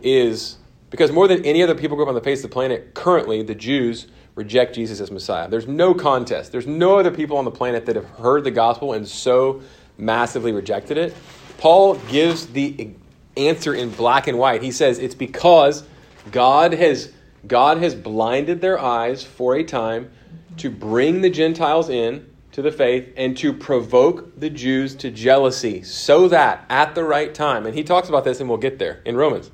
is 0.00 0.56
because 0.90 1.10
more 1.10 1.28
than 1.28 1.44
any 1.44 1.62
other 1.62 1.74
people 1.74 1.96
group 1.96 2.08
on 2.08 2.14
the 2.14 2.20
face 2.20 2.38
of 2.38 2.50
the 2.50 2.54
planet, 2.54 2.94
currently 2.94 3.42
the 3.42 3.54
Jews 3.54 4.06
reject 4.36 4.74
Jesus 4.74 5.00
as 5.00 5.10
Messiah. 5.10 5.48
There's 5.48 5.66
no 5.66 5.92
contest. 5.92 6.52
There's 6.52 6.66
no 6.66 6.98
other 6.98 7.10
people 7.10 7.36
on 7.36 7.44
the 7.44 7.50
planet 7.50 7.86
that 7.86 7.96
have 7.96 8.06
heard 8.06 8.44
the 8.44 8.52
gospel 8.52 8.92
and 8.92 9.06
so 9.06 9.60
massively 9.98 10.52
rejected 10.52 10.96
it. 10.96 11.16
Paul 11.58 11.96
gives 12.08 12.46
the 12.46 12.90
answer 13.36 13.74
in 13.74 13.90
black 13.90 14.28
and 14.28 14.38
white. 14.38 14.62
He 14.62 14.70
says 14.70 15.00
it's 15.00 15.16
because 15.16 15.82
God 16.30 16.72
has 16.72 17.12
God 17.46 17.78
has 17.78 17.94
blinded 17.94 18.60
their 18.60 18.78
eyes 18.78 19.22
for 19.22 19.54
a 19.56 19.64
time 19.64 20.10
to 20.58 20.70
bring 20.70 21.20
the 21.20 21.30
Gentiles 21.30 21.88
in 21.88 22.28
to 22.52 22.62
the 22.62 22.72
faith 22.72 23.12
and 23.16 23.36
to 23.36 23.52
provoke 23.52 24.38
the 24.38 24.50
Jews 24.50 24.96
to 24.96 25.10
jealousy 25.10 25.82
so 25.82 26.28
that 26.28 26.64
at 26.68 26.94
the 26.94 27.04
right 27.04 27.32
time, 27.32 27.66
and 27.66 27.74
he 27.74 27.84
talks 27.84 28.08
about 28.08 28.24
this 28.24 28.40
and 28.40 28.48
we'll 28.48 28.58
get 28.58 28.78
there 28.78 29.00
in 29.04 29.16
Romans, 29.16 29.50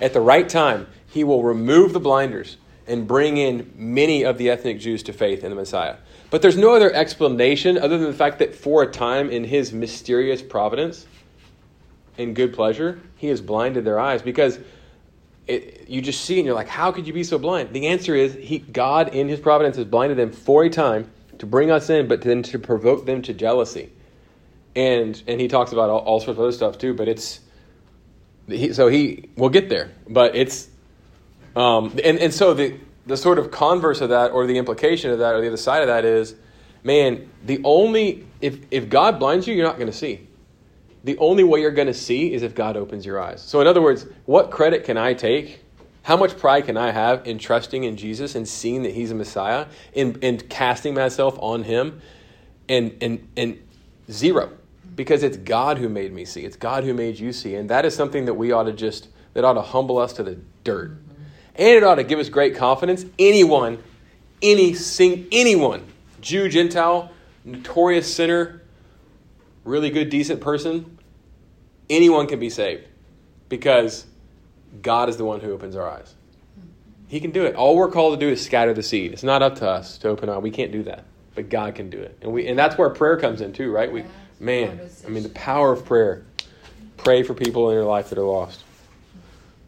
at 0.00 0.12
the 0.12 0.20
right 0.20 0.48
time, 0.48 0.86
he 1.06 1.22
will 1.24 1.42
remove 1.42 1.92
the 1.92 2.00
blinders 2.00 2.56
and 2.86 3.06
bring 3.06 3.36
in 3.36 3.72
many 3.76 4.24
of 4.24 4.36
the 4.36 4.50
ethnic 4.50 4.80
Jews 4.80 5.02
to 5.04 5.12
faith 5.12 5.44
in 5.44 5.50
the 5.50 5.56
Messiah. 5.56 5.96
But 6.30 6.42
there's 6.42 6.56
no 6.56 6.74
other 6.74 6.92
explanation 6.92 7.78
other 7.78 7.98
than 7.98 8.08
the 8.08 8.16
fact 8.16 8.38
that 8.40 8.54
for 8.54 8.82
a 8.82 8.90
time 8.90 9.30
in 9.30 9.44
his 9.44 9.72
mysterious 9.72 10.42
providence 10.42 11.06
and 12.18 12.34
good 12.34 12.52
pleasure, 12.52 13.00
he 13.16 13.28
has 13.28 13.40
blinded 13.40 13.84
their 13.84 14.00
eyes 14.00 14.22
because 14.22 14.58
it, 15.50 15.88
you 15.88 16.00
just 16.00 16.24
see 16.24 16.38
and 16.38 16.46
you're 16.46 16.54
like, 16.54 16.68
how 16.68 16.92
could 16.92 17.06
you 17.06 17.12
be 17.12 17.24
so 17.24 17.38
blind? 17.38 17.72
The 17.72 17.88
answer 17.88 18.14
is 18.14 18.34
he, 18.34 18.58
God 18.58 19.14
in 19.14 19.28
his 19.28 19.40
providence 19.40 19.76
has 19.76 19.84
blinded 19.84 20.16
them 20.16 20.30
for 20.30 20.64
a 20.64 20.70
time 20.70 21.10
to 21.38 21.46
bring 21.46 21.70
us 21.70 21.90
in, 21.90 22.06
but 22.06 22.22
then 22.22 22.42
to 22.44 22.58
provoke 22.58 23.06
them 23.06 23.22
to 23.22 23.34
jealousy. 23.34 23.90
And 24.76 25.20
and 25.26 25.40
he 25.40 25.48
talks 25.48 25.72
about 25.72 25.90
all, 25.90 25.98
all 25.98 26.20
sorts 26.20 26.38
of 26.38 26.40
other 26.40 26.52
stuff 26.52 26.78
too, 26.78 26.94
but 26.94 27.08
it's 27.08 27.40
he, 28.46 28.72
so 28.72 28.86
he 28.86 29.28
we'll 29.36 29.50
get 29.50 29.68
there, 29.68 29.90
but 30.08 30.36
it's 30.36 30.68
um, 31.56 31.98
and 32.04 32.18
and 32.18 32.32
so 32.32 32.54
the 32.54 32.78
the 33.06 33.16
sort 33.16 33.40
of 33.40 33.50
converse 33.50 34.00
of 34.00 34.10
that, 34.10 34.30
or 34.30 34.46
the 34.46 34.58
implication 34.58 35.10
of 35.10 35.18
that, 35.18 35.34
or 35.34 35.40
the 35.40 35.48
other 35.48 35.56
side 35.56 35.82
of 35.82 35.88
that 35.88 36.04
is, 36.04 36.36
man, 36.84 37.28
the 37.44 37.60
only 37.64 38.24
if 38.40 38.60
if 38.70 38.88
God 38.88 39.18
blinds 39.18 39.48
you, 39.48 39.54
you're 39.54 39.66
not 39.66 39.76
going 39.76 39.90
to 39.90 39.96
see. 39.96 40.28
The 41.04 41.16
only 41.18 41.44
way 41.44 41.60
you're 41.60 41.70
going 41.70 41.86
to 41.86 41.94
see 41.94 42.32
is 42.32 42.42
if 42.42 42.54
God 42.54 42.76
opens 42.76 43.06
your 43.06 43.20
eyes. 43.20 43.42
So 43.42 43.60
in 43.60 43.66
other 43.66 43.80
words, 43.80 44.06
what 44.26 44.50
credit 44.50 44.84
can 44.84 44.96
I 44.96 45.14
take? 45.14 45.64
How 46.02 46.16
much 46.16 46.36
pride 46.38 46.66
can 46.66 46.76
I 46.76 46.90
have 46.90 47.26
in 47.26 47.38
trusting 47.38 47.84
in 47.84 47.96
Jesus 47.96 48.34
and 48.34 48.46
seeing 48.46 48.82
that 48.82 48.94
He's 48.94 49.10
a 49.10 49.14
Messiah, 49.14 49.66
in 49.92 50.18
in 50.20 50.38
casting 50.38 50.94
myself 50.94 51.38
on 51.40 51.64
Him, 51.64 52.00
and 52.68 52.96
and 53.00 53.28
and 53.36 53.58
zero 54.10 54.50
because 55.00 55.22
it's 55.22 55.38
God 55.38 55.78
who 55.78 55.88
made 55.88 56.12
me 56.12 56.26
see. 56.26 56.44
It's 56.44 56.56
God 56.56 56.84
who 56.84 56.92
made 56.92 57.18
you 57.18 57.32
see. 57.32 57.54
And 57.54 57.70
that 57.70 57.84
is 57.84 57.94
something 57.94 58.26
that 58.26 58.34
we 58.34 58.52
ought 58.52 58.64
to 58.64 58.72
just, 58.72 59.08
that 59.34 59.44
ought 59.44 59.54
to 59.54 59.62
humble 59.62 59.96
us 59.96 60.12
to 60.14 60.22
the 60.22 60.38
dirt. 60.64 60.90
And 61.54 61.68
it 61.68 61.82
ought 61.82 61.94
to 61.94 62.04
give 62.04 62.18
us 62.18 62.28
great 62.28 62.56
confidence. 62.56 63.06
Anyone, 63.18 63.82
any, 64.42 64.74
sing, 64.74 65.26
anyone, 65.32 65.86
Jew, 66.20 66.48
Gentile, 66.48 67.10
notorious 67.44 68.14
sinner, 68.14 68.59
really 69.64 69.90
good, 69.90 70.10
decent 70.10 70.40
person, 70.40 70.98
anyone 71.88 72.26
can 72.26 72.38
be 72.38 72.50
saved 72.50 72.86
because 73.48 74.06
God 74.82 75.08
is 75.08 75.16
the 75.16 75.24
one 75.24 75.40
who 75.40 75.52
opens 75.52 75.76
our 75.76 75.88
eyes. 75.88 76.14
He 77.08 77.20
can 77.20 77.32
do 77.32 77.44
it. 77.44 77.56
All 77.56 77.76
we're 77.76 77.90
called 77.90 78.18
to 78.18 78.24
do 78.24 78.30
is 78.30 78.44
scatter 78.44 78.72
the 78.72 78.82
seed. 78.82 79.12
It's 79.12 79.24
not 79.24 79.42
up 79.42 79.56
to 79.56 79.68
us 79.68 79.98
to 79.98 80.08
open 80.08 80.28
our. 80.28 80.38
We 80.38 80.52
can't 80.52 80.70
do 80.70 80.84
that, 80.84 81.04
but 81.34 81.48
God 81.48 81.74
can 81.74 81.90
do 81.90 81.98
it, 81.98 82.16
and 82.22 82.32
we 82.32 82.46
and 82.46 82.56
that's 82.56 82.78
where 82.78 82.88
prayer 82.90 83.16
comes 83.16 83.40
in 83.40 83.52
too, 83.52 83.72
right? 83.72 83.90
We 83.90 84.04
Man, 84.40 84.80
I 85.06 85.10
mean, 85.10 85.22
the 85.22 85.28
power 85.28 85.70
of 85.70 85.84
prayer. 85.84 86.24
Pray 86.96 87.22
for 87.22 87.34
people 87.34 87.68
in 87.68 87.74
your 87.74 87.84
life 87.84 88.08
that 88.08 88.18
are 88.18 88.22
lost. 88.22 88.64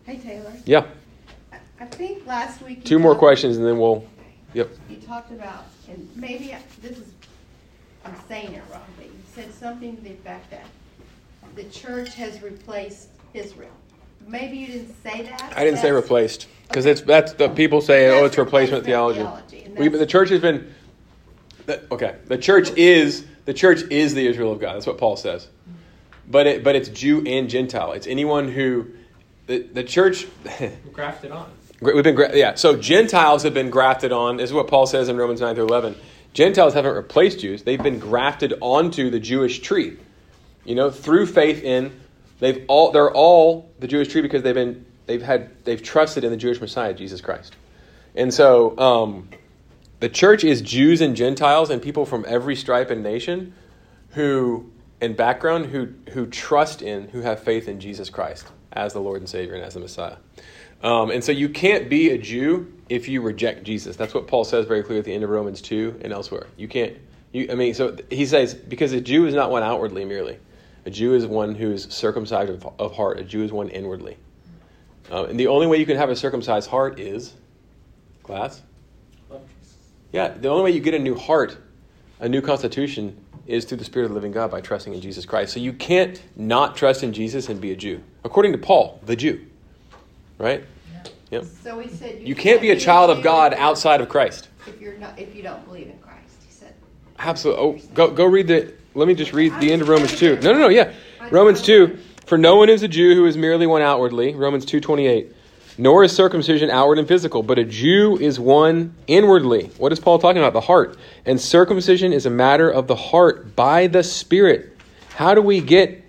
Hey, 0.06 0.16
Taylor. 0.16 0.52
Yeah. 0.64 0.86
I 1.78 1.84
think 1.84 2.26
last 2.26 2.62
week. 2.62 2.84
Two 2.84 2.98
more 2.98 3.14
questions 3.14 3.58
and 3.58 3.66
then 3.66 3.78
we'll. 3.78 4.04
Yep. 4.54 4.70
You 4.88 4.96
talked 4.96 5.30
about, 5.30 5.64
and 5.88 6.08
maybe 6.16 6.54
this 6.80 6.98
is, 6.98 7.12
I'm 8.04 8.14
saying 8.28 8.52
it 8.54 8.62
wrong, 8.70 8.82
said 9.34 9.52
something 9.54 9.96
to 9.96 10.02
the 10.02 10.10
effect 10.10 10.50
that 10.50 10.66
the 11.54 11.64
church 11.64 12.14
has 12.14 12.42
replaced 12.42 13.08
Israel. 13.34 13.70
Maybe 14.26 14.58
you 14.58 14.66
didn't 14.66 15.02
say 15.02 15.22
that. 15.22 15.54
I 15.56 15.64
didn't 15.64 15.80
say 15.80 15.90
replaced 15.90 16.48
because 16.68 16.86
it's 16.86 17.00
that's 17.00 17.32
the 17.32 17.48
people 17.48 17.80
say 17.80 18.08
oh 18.08 18.24
it's 18.24 18.38
replacement, 18.38 18.84
replacement 18.84 18.84
theology. 18.84 19.20
theology 19.20 19.52
we, 19.76 19.88
the 19.88 20.06
church 20.06 20.30
has 20.30 20.40
been. 20.40 20.72
Okay, 21.90 22.16
the 22.26 22.38
church 22.38 22.70
is 22.76 23.24
the 23.44 23.54
church 23.54 23.82
is 23.90 24.14
the 24.14 24.26
Israel 24.26 24.52
of 24.52 24.60
God. 24.60 24.74
That's 24.74 24.86
what 24.86 24.98
Paul 24.98 25.16
says. 25.16 25.48
But 26.28 26.46
it, 26.46 26.64
but 26.64 26.76
it's 26.76 26.88
Jew 26.88 27.24
and 27.26 27.48
Gentile. 27.48 27.92
It's 27.92 28.06
anyone 28.06 28.48
who 28.48 28.90
the, 29.46 29.58
the 29.58 29.84
church 29.84 30.26
grafted 30.92 31.30
on. 31.30 31.50
We've 31.80 32.04
been 32.04 32.14
great, 32.14 32.36
yeah. 32.36 32.54
So 32.54 32.76
Gentiles 32.76 33.42
have 33.42 33.54
been 33.54 33.70
grafted 33.70 34.12
on. 34.12 34.36
This 34.36 34.50
is 34.50 34.54
what 34.54 34.68
Paul 34.68 34.86
says 34.86 35.08
in 35.08 35.16
Romans 35.16 35.40
nine 35.40 35.54
through 35.54 35.66
eleven. 35.66 35.96
Gentiles 36.32 36.74
haven't 36.74 36.94
replaced 36.94 37.40
Jews. 37.40 37.62
They've 37.62 37.82
been 37.82 37.98
grafted 37.98 38.54
onto 38.60 39.10
the 39.10 39.20
Jewish 39.20 39.60
tree. 39.60 39.98
You 40.64 40.74
know, 40.74 40.90
through 40.90 41.26
faith 41.26 41.62
in 41.62 41.92
they've 42.38 42.64
all 42.68 42.92
they're 42.92 43.12
all 43.12 43.70
the 43.78 43.88
Jewish 43.88 44.08
tree 44.08 44.22
because 44.22 44.42
they've 44.42 44.54
been 44.54 44.86
they've 45.06 45.22
had 45.22 45.64
they've 45.64 45.82
trusted 45.82 46.24
in 46.24 46.30
the 46.30 46.36
Jewish 46.36 46.60
Messiah 46.60 46.94
Jesus 46.94 47.20
Christ. 47.20 47.54
And 48.14 48.32
so 48.32 48.78
um, 48.78 49.28
the 50.00 50.08
church 50.08 50.44
is 50.44 50.60
Jews 50.60 51.00
and 51.00 51.16
Gentiles 51.16 51.70
and 51.70 51.80
people 51.82 52.06
from 52.06 52.24
every 52.28 52.56
stripe 52.56 52.90
and 52.90 53.02
nation 53.02 53.54
who 54.10 54.70
and 55.00 55.16
background 55.16 55.66
who 55.66 55.88
who 56.10 56.26
trust 56.26 56.82
in, 56.82 57.08
who 57.08 57.20
have 57.20 57.42
faith 57.42 57.68
in 57.68 57.80
Jesus 57.80 58.08
Christ 58.10 58.46
as 58.72 58.92
the 58.92 59.00
Lord 59.00 59.20
and 59.20 59.28
Savior 59.28 59.54
and 59.54 59.64
as 59.64 59.74
the 59.74 59.80
Messiah. 59.80 60.16
Um, 60.82 61.10
and 61.10 61.22
so 61.22 61.32
you 61.32 61.48
can't 61.48 61.88
be 61.88 62.10
a 62.10 62.18
Jew 62.18 62.72
if 62.92 63.08
you 63.08 63.22
reject 63.22 63.64
Jesus. 63.64 63.96
That's 63.96 64.12
what 64.12 64.26
Paul 64.26 64.44
says 64.44 64.66
very 64.66 64.82
clearly 64.82 64.98
at 64.98 65.06
the 65.06 65.14
end 65.14 65.24
of 65.24 65.30
Romans 65.30 65.62
2 65.62 66.00
and 66.02 66.12
elsewhere. 66.12 66.46
You 66.58 66.68
can't, 66.68 66.94
you, 67.32 67.48
I 67.50 67.54
mean, 67.54 67.72
so 67.72 67.96
he 68.10 68.26
says, 68.26 68.52
because 68.52 68.92
a 68.92 69.00
Jew 69.00 69.26
is 69.26 69.34
not 69.34 69.50
one 69.50 69.62
outwardly 69.62 70.04
merely. 70.04 70.38
A 70.84 70.90
Jew 70.90 71.14
is 71.14 71.24
one 71.24 71.54
who 71.54 71.72
is 71.72 71.84
circumcised 71.84 72.50
of, 72.50 72.68
of 72.78 72.94
heart. 72.94 73.18
A 73.18 73.24
Jew 73.24 73.44
is 73.44 73.50
one 73.50 73.70
inwardly. 73.70 74.18
Uh, 75.10 75.24
and 75.24 75.40
the 75.40 75.46
only 75.46 75.66
way 75.66 75.78
you 75.78 75.86
can 75.86 75.96
have 75.96 76.10
a 76.10 76.16
circumcised 76.16 76.68
heart 76.68 77.00
is, 77.00 77.32
class? 78.22 78.60
Yeah, 80.12 80.28
the 80.28 80.48
only 80.48 80.64
way 80.64 80.70
you 80.72 80.80
get 80.80 80.92
a 80.92 80.98
new 80.98 81.14
heart, 81.14 81.56
a 82.20 82.28
new 82.28 82.42
constitution, 82.42 83.16
is 83.46 83.64
through 83.64 83.78
the 83.78 83.84
Spirit 83.84 84.04
of 84.04 84.10
the 84.10 84.16
living 84.16 84.32
God 84.32 84.50
by 84.50 84.60
trusting 84.60 84.92
in 84.92 85.00
Jesus 85.00 85.24
Christ. 85.24 85.54
So 85.54 85.60
you 85.60 85.72
can't 85.72 86.22
not 86.36 86.76
trust 86.76 87.02
in 87.02 87.14
Jesus 87.14 87.48
and 87.48 87.58
be 87.58 87.72
a 87.72 87.76
Jew. 87.76 88.02
According 88.22 88.52
to 88.52 88.58
Paul, 88.58 89.00
the 89.06 89.16
Jew. 89.16 89.46
Right? 90.36 90.64
Yep. 91.32 91.44
So 91.64 91.78
he 91.78 91.88
said 91.88 92.20
you, 92.20 92.26
you 92.26 92.34
can't, 92.34 92.44
can't, 92.44 92.60
be 92.60 92.70
a 92.72 92.78
child 92.78 93.10
of 93.10 93.22
God 93.22 93.54
outside 93.54 94.02
of 94.02 94.08
Christ. 94.10 94.48
If 94.66 94.78
you're 94.80 94.98
not 94.98 95.18
if 95.18 95.34
you 95.34 95.42
don't 95.42 95.64
believe 95.64 95.88
in 95.88 95.98
Christ. 95.98 96.36
He 96.46 96.52
said. 96.52 96.74
Absolutely. 97.18 97.82
Oh, 97.82 97.94
go 97.94 98.10
go 98.10 98.26
read 98.26 98.48
the 98.48 98.74
let 98.94 99.08
me 99.08 99.14
just 99.14 99.32
read 99.32 99.58
the 99.58 99.72
end 99.72 99.80
of 99.80 99.88
Romans 99.88 100.18
2. 100.18 100.40
No, 100.42 100.52
no, 100.52 100.58
no, 100.58 100.68
yeah. 100.68 100.92
Romans 101.30 101.62
2. 101.62 101.98
For 102.26 102.36
no 102.36 102.56
one 102.56 102.68
is 102.68 102.82
a 102.82 102.88
Jew 102.88 103.14
who 103.14 103.24
is 103.24 103.38
merely 103.38 103.66
one 103.66 103.80
outwardly. 103.80 104.34
Romans 104.34 104.66
2:28. 104.66 105.32
Nor 105.78 106.04
is 106.04 106.12
circumcision 106.12 106.68
outward 106.68 106.98
and 106.98 107.08
physical, 107.08 107.42
but 107.42 107.58
a 107.58 107.64
Jew 107.64 108.18
is 108.18 108.38
one 108.38 108.94
inwardly. 109.06 109.70
What 109.78 109.90
is 109.90 109.98
Paul 109.98 110.18
talking 110.18 110.42
about? 110.42 110.52
The 110.52 110.60
heart. 110.60 110.98
And 111.24 111.40
circumcision 111.40 112.12
is 112.12 112.26
a 112.26 112.30
matter 112.30 112.68
of 112.68 112.88
the 112.88 112.94
heart 112.94 113.56
by 113.56 113.86
the 113.86 114.02
Spirit. 114.02 114.76
How 115.14 115.34
do 115.34 115.40
we 115.40 115.62
get 115.62 116.01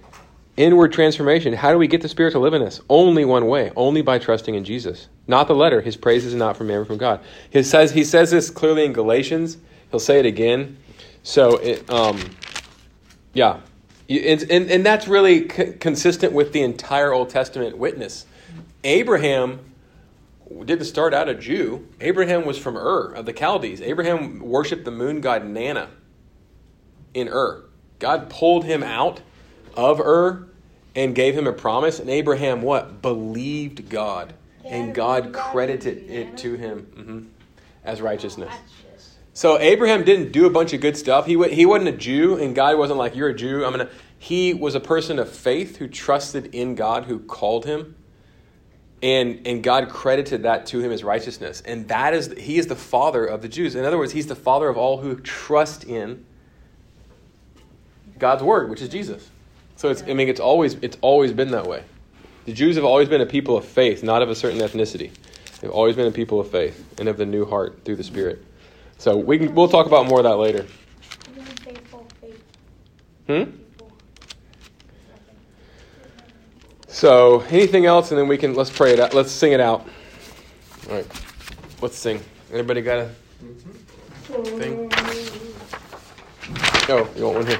inward 0.57 0.93
transformation? 0.93 1.53
How 1.53 1.71
do 1.71 1.77
we 1.77 1.87
get 1.87 2.01
the 2.01 2.09
Spirit 2.09 2.31
to 2.31 2.39
live 2.39 2.53
in 2.53 2.61
us? 2.61 2.81
Only 2.89 3.25
one 3.25 3.47
way, 3.47 3.71
only 3.75 4.01
by 4.01 4.19
trusting 4.19 4.55
in 4.55 4.63
Jesus. 4.63 5.07
Not 5.27 5.47
the 5.47 5.55
letter. 5.55 5.81
His 5.81 5.97
praise 5.97 6.25
is 6.25 6.33
not 6.33 6.57
from 6.57 6.67
man, 6.67 6.81
but 6.81 6.87
from 6.87 6.97
God. 6.97 7.21
He 7.49 7.63
says, 7.63 7.91
he 7.91 8.03
says 8.03 8.31
this 8.31 8.49
clearly 8.49 8.85
in 8.85 8.93
Galatians. 8.93 9.57
He'll 9.91 9.99
say 9.99 10.19
it 10.19 10.25
again. 10.25 10.77
So, 11.23 11.57
it, 11.57 11.89
um, 11.89 12.19
yeah. 13.33 13.59
And, 14.09 14.43
and, 14.49 14.69
and 14.69 14.85
that's 14.85 15.07
really 15.07 15.49
c- 15.49 15.73
consistent 15.73 16.33
with 16.33 16.51
the 16.51 16.61
entire 16.61 17.13
Old 17.13 17.29
Testament 17.29 17.77
witness 17.77 18.25
Abraham 18.83 19.59
didn't 20.65 20.85
start 20.85 21.13
out 21.13 21.29
a 21.29 21.33
Jew. 21.33 21.87
Abraham 22.01 22.45
was 22.45 22.57
from 22.57 22.77
Ur 22.77 23.13
of 23.13 23.25
the 23.25 23.33
Chaldees. 23.33 23.81
Abraham 23.81 24.39
worshiped 24.39 24.85
the 24.85 24.91
moon 24.91 25.21
god 25.21 25.45
Nanna 25.45 25.89
in 27.13 27.29
Ur. 27.29 27.63
God 27.99 28.29
pulled 28.29 28.65
him 28.65 28.83
out 28.83 29.21
of 29.75 29.99
Ur 29.99 30.47
and 30.95 31.15
gave 31.15 31.35
him 31.35 31.47
a 31.47 31.53
promise. 31.53 31.99
And 31.99 32.09
Abraham, 32.09 32.61
what? 32.61 33.01
Believed 33.01 33.89
God. 33.89 34.33
And 34.65 34.95
God 34.95 35.33
credited 35.33 36.09
it 36.09 36.37
to 36.37 36.55
him 36.55 36.87
mm-hmm, 36.95 37.19
as 37.83 38.01
righteousness. 38.01 38.53
So 39.33 39.59
Abraham 39.59 40.03
didn't 40.03 40.31
do 40.31 40.45
a 40.45 40.49
bunch 40.49 40.73
of 40.73 40.81
good 40.81 40.95
stuff. 40.95 41.25
He, 41.25 41.41
he 41.49 41.65
wasn't 41.65 41.89
a 41.89 41.97
Jew, 41.97 42.37
and 42.37 42.55
God 42.55 42.77
wasn't 42.77 42.99
like, 42.99 43.15
You're 43.15 43.29
a 43.29 43.35
Jew. 43.35 43.65
I'm 43.65 43.71
gonna. 43.71 43.89
He 44.17 44.53
was 44.53 44.73
a 44.73 44.79
person 44.79 45.19
of 45.19 45.29
faith 45.29 45.77
who 45.77 45.87
trusted 45.87 46.55
in 46.55 46.75
God 46.75 47.05
who 47.05 47.19
called 47.19 47.65
him 47.65 47.95
and 49.03 49.45
and 49.45 49.61
God 49.61 49.89
credited 49.89 50.43
that 50.43 50.65
to 50.67 50.79
him 50.79 50.91
as 50.91 51.03
righteousness. 51.03 51.61
And 51.65 51.87
that 51.89 52.13
is 52.13 52.33
he 52.37 52.57
is 52.57 52.67
the 52.67 52.75
father 52.75 53.25
of 53.25 53.41
the 53.41 53.49
Jews. 53.49 53.75
In 53.75 53.83
other 53.83 53.97
words, 53.97 54.13
he's 54.13 54.27
the 54.27 54.35
father 54.35 54.69
of 54.69 54.77
all 54.77 54.97
who 54.97 55.19
trust 55.19 55.83
in 55.83 56.25
God's 58.17 58.41
word, 58.41 58.69
which 58.69 58.81
is 58.81 58.87
Jesus. 58.87 59.29
So 59.83 59.89
it's 59.89 60.01
I 60.03 60.13
mean 60.13 60.29
it's 60.29 60.39
always 60.39 60.75
it's 60.75 60.97
always 61.01 61.33
been 61.33 61.51
that 61.51 61.67
way. 61.67 61.83
The 62.45 62.53
Jews 62.53 62.77
have 62.77 62.85
always 62.85 63.09
been 63.09 63.19
a 63.19 63.25
people 63.25 63.57
of 63.57 63.65
faith, 63.65 64.01
not 64.01 64.21
of 64.21 64.29
a 64.29 64.35
certain 64.35 64.59
ethnicity. 64.59 65.11
They've 65.59 65.69
always 65.69 65.97
been 65.97 66.07
a 66.07 66.11
people 66.11 66.39
of 66.39 66.49
faith 66.49 66.85
and 67.01 67.09
of 67.09 67.17
the 67.17 67.25
new 67.25 67.43
heart 67.43 67.81
through 67.83 67.97
the 67.97 68.03
Spirit. 68.05 68.45
So 68.97 69.17
we 69.17 69.37
can 69.37 69.53
we'll 69.53 69.67
talk 69.67 69.85
about 69.85 70.05
more 70.05 70.19
of 70.19 70.23
that 70.23 70.37
later. 70.37 70.65
Hmm? 73.27 73.43
So, 76.87 77.41
anything 77.49 77.85
else, 77.85 78.11
and 78.11 78.17
then 78.17 78.29
we 78.29 78.37
can 78.37 78.53
let's 78.53 78.69
pray 78.69 78.93
it 78.93 79.01
out. 79.01 79.13
Let's 79.13 79.33
sing 79.33 79.51
it 79.51 79.59
out. 79.59 79.85
All 80.87 80.95
right, 80.95 81.07
let's 81.81 81.97
sing. 81.97 82.21
Anybody 82.53 82.81
got 82.81 82.99
a 82.99 83.09
thing? 84.29 84.89
Oh, 86.87 87.09
you 87.17 87.25
want 87.25 87.35
one 87.35 87.47
here? 87.47 87.59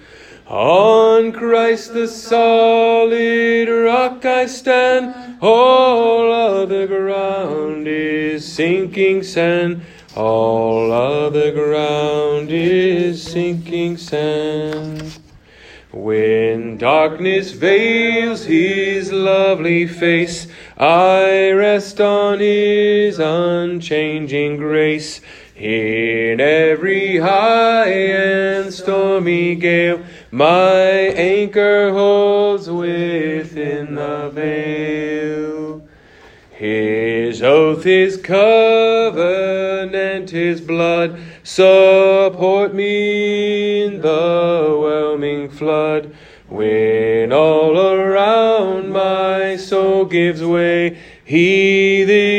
On 0.51 1.31
Christ 1.31 1.93
the 1.93 2.09
solid 2.09 3.69
rock 3.69 4.25
I 4.25 4.47
stand, 4.47 5.37
all 5.41 6.29
other 6.29 6.87
ground 6.87 7.87
is 7.87 8.51
sinking 8.51 9.23
sand. 9.23 9.81
All 10.13 10.91
other 10.91 11.53
ground 11.53 12.49
is 12.51 13.23
sinking 13.23 13.95
sand. 13.95 15.19
When 15.93 16.77
darkness 16.77 17.51
veils 17.51 18.43
his 18.43 19.13
lovely 19.13 19.87
face, 19.87 20.47
I 20.77 21.51
rest 21.51 22.01
on 22.01 22.39
his 22.39 23.19
unchanging 23.19 24.57
grace. 24.57 25.21
In 25.55 26.41
every 26.41 27.19
high 27.19 27.91
and 27.91 28.73
stormy 28.73 29.55
gale, 29.55 30.03
my 30.31 30.71
anchor 30.71 31.91
holds 31.91 32.69
within 32.69 33.95
the 33.95 34.31
veil. 34.33 35.85
His 36.51 37.41
oath, 37.41 37.83
his 37.83 38.15
covenant, 38.17 38.69
his 40.29 40.61
blood 40.61 41.19
support 41.43 42.73
me 42.73 43.83
in 43.83 44.01
the 44.01 44.77
whelming 44.79 45.49
flood. 45.49 46.15
When 46.47 47.33
all 47.33 47.77
around 47.77 48.91
my 48.91 49.57
soul 49.57 50.05
gives 50.05 50.43
way, 50.43 50.97
he 51.25 52.03
then 52.03 52.30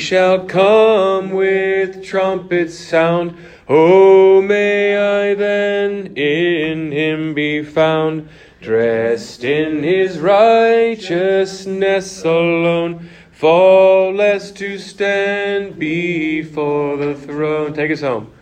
shall 0.00 0.46
come 0.46 1.30
with 1.30 2.02
trumpet 2.02 2.72
sound, 2.72 3.36
oh, 3.68 4.42
may 4.42 4.96
I 4.96 5.34
then 5.34 6.16
in 6.16 6.90
him 6.90 7.34
be 7.34 7.62
found, 7.62 8.28
dressed 8.60 9.44
in 9.44 9.84
his 9.84 10.18
righteousness 10.18 12.24
alone, 12.24 13.08
faultless 13.30 14.50
to 14.52 14.78
stand 14.78 15.78
before 15.78 16.96
the 16.96 17.14
throne. 17.14 17.74
Take 17.74 17.92
us 17.92 18.00
home. 18.00 18.32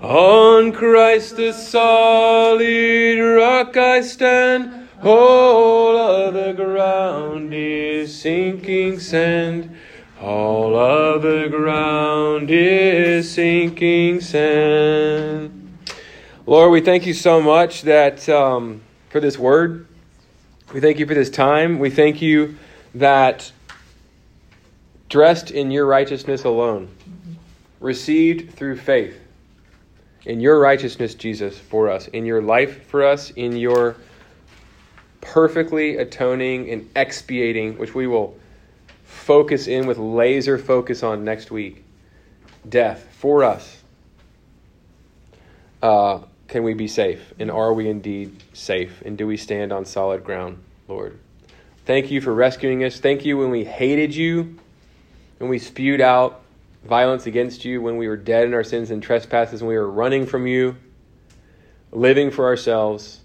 On 0.00 0.72
Christ 0.72 1.36
the 1.36 1.52
solid 1.52 3.18
rock 3.18 3.76
I 3.76 4.00
stand, 4.00 4.88
all 5.02 5.96
other 5.96 6.52
ground 6.52 7.54
is 7.54 8.12
sinking 8.18 8.98
sand. 8.98 9.73
All 10.24 10.74
other 10.74 11.50
ground 11.50 12.48
is 12.50 13.30
sinking 13.30 14.22
sand. 14.22 15.76
Lord, 16.46 16.72
we 16.72 16.80
thank 16.80 17.04
you 17.04 17.12
so 17.12 17.42
much 17.42 17.82
that 17.82 18.26
um, 18.30 18.80
for 19.10 19.20
this 19.20 19.38
word. 19.38 19.86
We 20.72 20.80
thank 20.80 20.98
you 20.98 21.04
for 21.04 21.12
this 21.12 21.28
time. 21.28 21.78
We 21.78 21.90
thank 21.90 22.22
you 22.22 22.56
that 22.94 23.52
dressed 25.10 25.50
in 25.50 25.70
your 25.70 25.84
righteousness 25.84 26.44
alone, 26.44 26.88
received 27.80 28.54
through 28.54 28.78
faith 28.78 29.20
in 30.24 30.40
your 30.40 30.58
righteousness, 30.58 31.14
Jesus, 31.14 31.58
for 31.58 31.90
us, 31.90 32.08
in 32.08 32.24
your 32.24 32.40
life 32.40 32.86
for 32.86 33.04
us, 33.04 33.28
in 33.32 33.58
your 33.58 33.96
perfectly 35.20 35.98
atoning 35.98 36.70
and 36.70 36.90
expiating, 36.96 37.76
which 37.76 37.94
we 37.94 38.06
will 38.06 38.38
focus 39.24 39.66
in 39.66 39.86
with 39.86 39.98
laser 39.98 40.58
focus 40.58 41.02
on 41.02 41.24
next 41.24 41.50
week, 41.50 41.84
death 42.68 43.06
for 43.18 43.42
us. 43.44 43.82
Uh, 45.82 46.20
can 46.48 46.62
we 46.62 46.74
be 46.74 46.88
safe? 46.88 47.32
And 47.38 47.50
are 47.50 47.72
we 47.72 47.88
indeed 47.88 48.42
safe? 48.52 49.02
And 49.04 49.16
do 49.16 49.26
we 49.26 49.36
stand 49.36 49.72
on 49.72 49.84
solid 49.84 50.24
ground, 50.24 50.62
Lord? 50.88 51.18
Thank 51.86 52.10
you 52.10 52.20
for 52.20 52.32
rescuing 52.32 52.84
us. 52.84 53.00
Thank 53.00 53.24
you 53.24 53.36
when 53.38 53.50
we 53.50 53.64
hated 53.64 54.14
you, 54.14 54.58
when 55.38 55.50
we 55.50 55.58
spewed 55.58 56.00
out 56.00 56.42
violence 56.84 57.26
against 57.26 57.64
you 57.64 57.80
when 57.80 57.96
we 57.96 58.08
were 58.08 58.16
dead 58.16 58.44
in 58.44 58.54
our 58.54 58.64
sins 58.64 58.90
and 58.90 59.02
trespasses, 59.02 59.62
when 59.62 59.68
we 59.70 59.76
were 59.76 59.90
running 59.90 60.26
from 60.26 60.46
you, 60.46 60.76
living 61.92 62.30
for 62.30 62.44
ourselves 62.44 63.20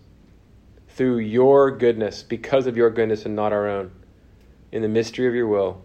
through 0.90 1.18
your 1.18 1.72
goodness, 1.72 2.24
because 2.24 2.68
of 2.68 2.78
your 2.78 2.90
goodness 2.90 3.26
and 3.26 3.36
not 3.36 3.54
our 3.54 3.68
own. 3.68 3.92
In 4.72 4.82
the 4.82 4.88
mystery 4.88 5.28
of 5.28 5.34
your 5.34 5.48
will, 5.48 5.82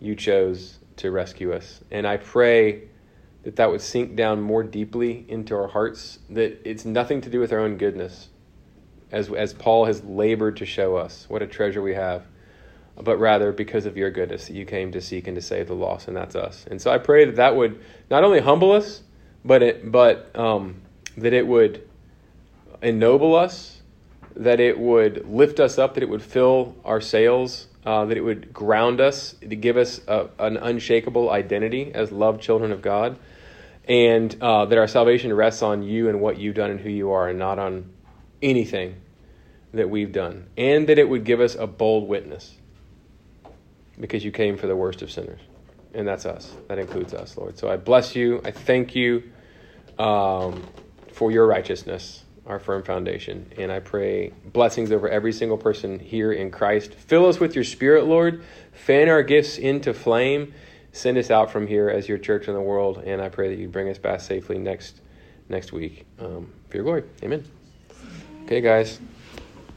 you 0.00 0.14
chose 0.14 0.78
to 0.96 1.10
rescue 1.10 1.52
us. 1.52 1.82
And 1.90 2.06
I 2.06 2.16
pray 2.16 2.88
that 3.42 3.56
that 3.56 3.70
would 3.70 3.80
sink 3.80 4.16
down 4.16 4.40
more 4.40 4.62
deeply 4.62 5.24
into 5.28 5.54
our 5.54 5.68
hearts, 5.68 6.18
that 6.30 6.60
it's 6.68 6.84
nothing 6.84 7.20
to 7.22 7.30
do 7.30 7.38
with 7.38 7.52
our 7.52 7.60
own 7.60 7.76
goodness, 7.76 8.28
as, 9.12 9.30
as 9.30 9.54
Paul 9.54 9.84
has 9.84 10.02
labored 10.02 10.56
to 10.56 10.66
show 10.66 10.96
us 10.96 11.26
what 11.28 11.42
a 11.42 11.46
treasure 11.46 11.80
we 11.80 11.94
have 11.94 12.26
but 13.02 13.18
rather 13.18 13.52
because 13.52 13.86
of 13.86 13.96
your 13.96 14.10
goodness 14.10 14.46
that 14.46 14.54
you 14.54 14.64
came 14.64 14.90
to 14.92 15.00
seek 15.00 15.26
and 15.26 15.34
to 15.34 15.42
save 15.42 15.68
the 15.68 15.74
lost, 15.74 16.08
and 16.08 16.16
that's 16.16 16.34
us. 16.34 16.66
And 16.70 16.80
so 16.80 16.90
I 16.90 16.98
pray 16.98 17.24
that 17.26 17.36
that 17.36 17.54
would 17.54 17.80
not 18.10 18.24
only 18.24 18.40
humble 18.40 18.72
us, 18.72 19.02
but 19.44 19.62
it, 19.62 19.90
but 19.92 20.34
um, 20.36 20.80
that 21.16 21.32
it 21.32 21.46
would 21.46 21.86
ennoble 22.82 23.34
us, 23.34 23.82
that 24.34 24.60
it 24.60 24.78
would 24.78 25.28
lift 25.28 25.60
us 25.60 25.78
up, 25.78 25.94
that 25.94 26.02
it 26.02 26.08
would 26.08 26.22
fill 26.22 26.74
our 26.84 27.00
sails, 27.00 27.68
uh, 27.86 28.04
that 28.04 28.16
it 28.16 28.20
would 28.20 28.52
ground 28.52 29.00
us, 29.00 29.36
to 29.40 29.54
give 29.54 29.76
us 29.76 30.00
a, 30.08 30.28
an 30.40 30.56
unshakable 30.56 31.30
identity 31.30 31.92
as 31.94 32.10
loved 32.10 32.42
children 32.42 32.72
of 32.72 32.82
God, 32.82 33.16
and 33.88 34.36
uh, 34.42 34.66
that 34.66 34.76
our 34.76 34.88
salvation 34.88 35.32
rests 35.32 35.62
on 35.62 35.84
you 35.84 36.08
and 36.08 36.20
what 36.20 36.36
you've 36.36 36.56
done 36.56 36.72
and 36.72 36.80
who 36.80 36.90
you 36.90 37.12
are, 37.12 37.28
and 37.28 37.38
not 37.38 37.60
on 37.60 37.88
anything 38.42 38.96
that 39.72 39.88
we've 39.88 40.12
done, 40.12 40.48
and 40.56 40.88
that 40.88 40.98
it 40.98 41.08
would 41.08 41.24
give 41.24 41.40
us 41.40 41.54
a 41.54 41.66
bold 41.66 42.08
witness 42.08 42.56
because 44.00 44.24
you 44.24 44.32
came 44.32 44.56
for 44.58 44.66
the 44.66 44.76
worst 44.76 45.00
of 45.00 45.10
sinners. 45.10 45.40
And 45.94 46.06
that's 46.06 46.26
us. 46.26 46.54
That 46.68 46.78
includes 46.78 47.14
us, 47.14 47.38
Lord. 47.38 47.56
So 47.56 47.70
I 47.70 47.76
bless 47.76 48.14
you. 48.14 48.42
I 48.44 48.50
thank 48.50 48.94
you 48.94 49.22
um, 49.98 50.62
for 51.12 51.30
your 51.30 51.46
righteousness, 51.46 52.24
our 52.46 52.58
firm 52.58 52.82
foundation. 52.82 53.52
And 53.58 53.72
I 53.72 53.80
pray 53.80 54.32
blessings 54.44 54.92
over 54.92 55.08
every 55.08 55.32
single 55.32 55.58
person 55.58 55.98
here 55.98 56.32
in 56.32 56.50
Christ. 56.50 56.94
Fill 56.94 57.26
us 57.26 57.40
with 57.40 57.54
your 57.54 57.64
spirit, 57.64 58.06
Lord. 58.06 58.42
Fan 58.72 59.08
our 59.08 59.22
gifts 59.22 59.58
into 59.58 59.92
flame. 59.92 60.54
Send 60.92 61.18
us 61.18 61.30
out 61.30 61.50
from 61.50 61.66
here 61.66 61.90
as 61.90 62.08
your 62.08 62.18
church 62.18 62.48
in 62.48 62.54
the 62.54 62.60
world. 62.60 63.02
And 63.04 63.20
I 63.20 63.28
pray 63.28 63.48
that 63.48 63.58
you 63.60 63.68
bring 63.68 63.88
us 63.88 63.98
back 63.98 64.20
safely 64.20 64.58
next 64.58 65.00
next 65.48 65.72
week 65.72 66.06
um, 66.18 66.52
for 66.68 66.76
your 66.76 66.84
glory. 66.84 67.04
Amen. 67.22 67.44
Okay, 68.44 68.60
guys. 68.60 69.00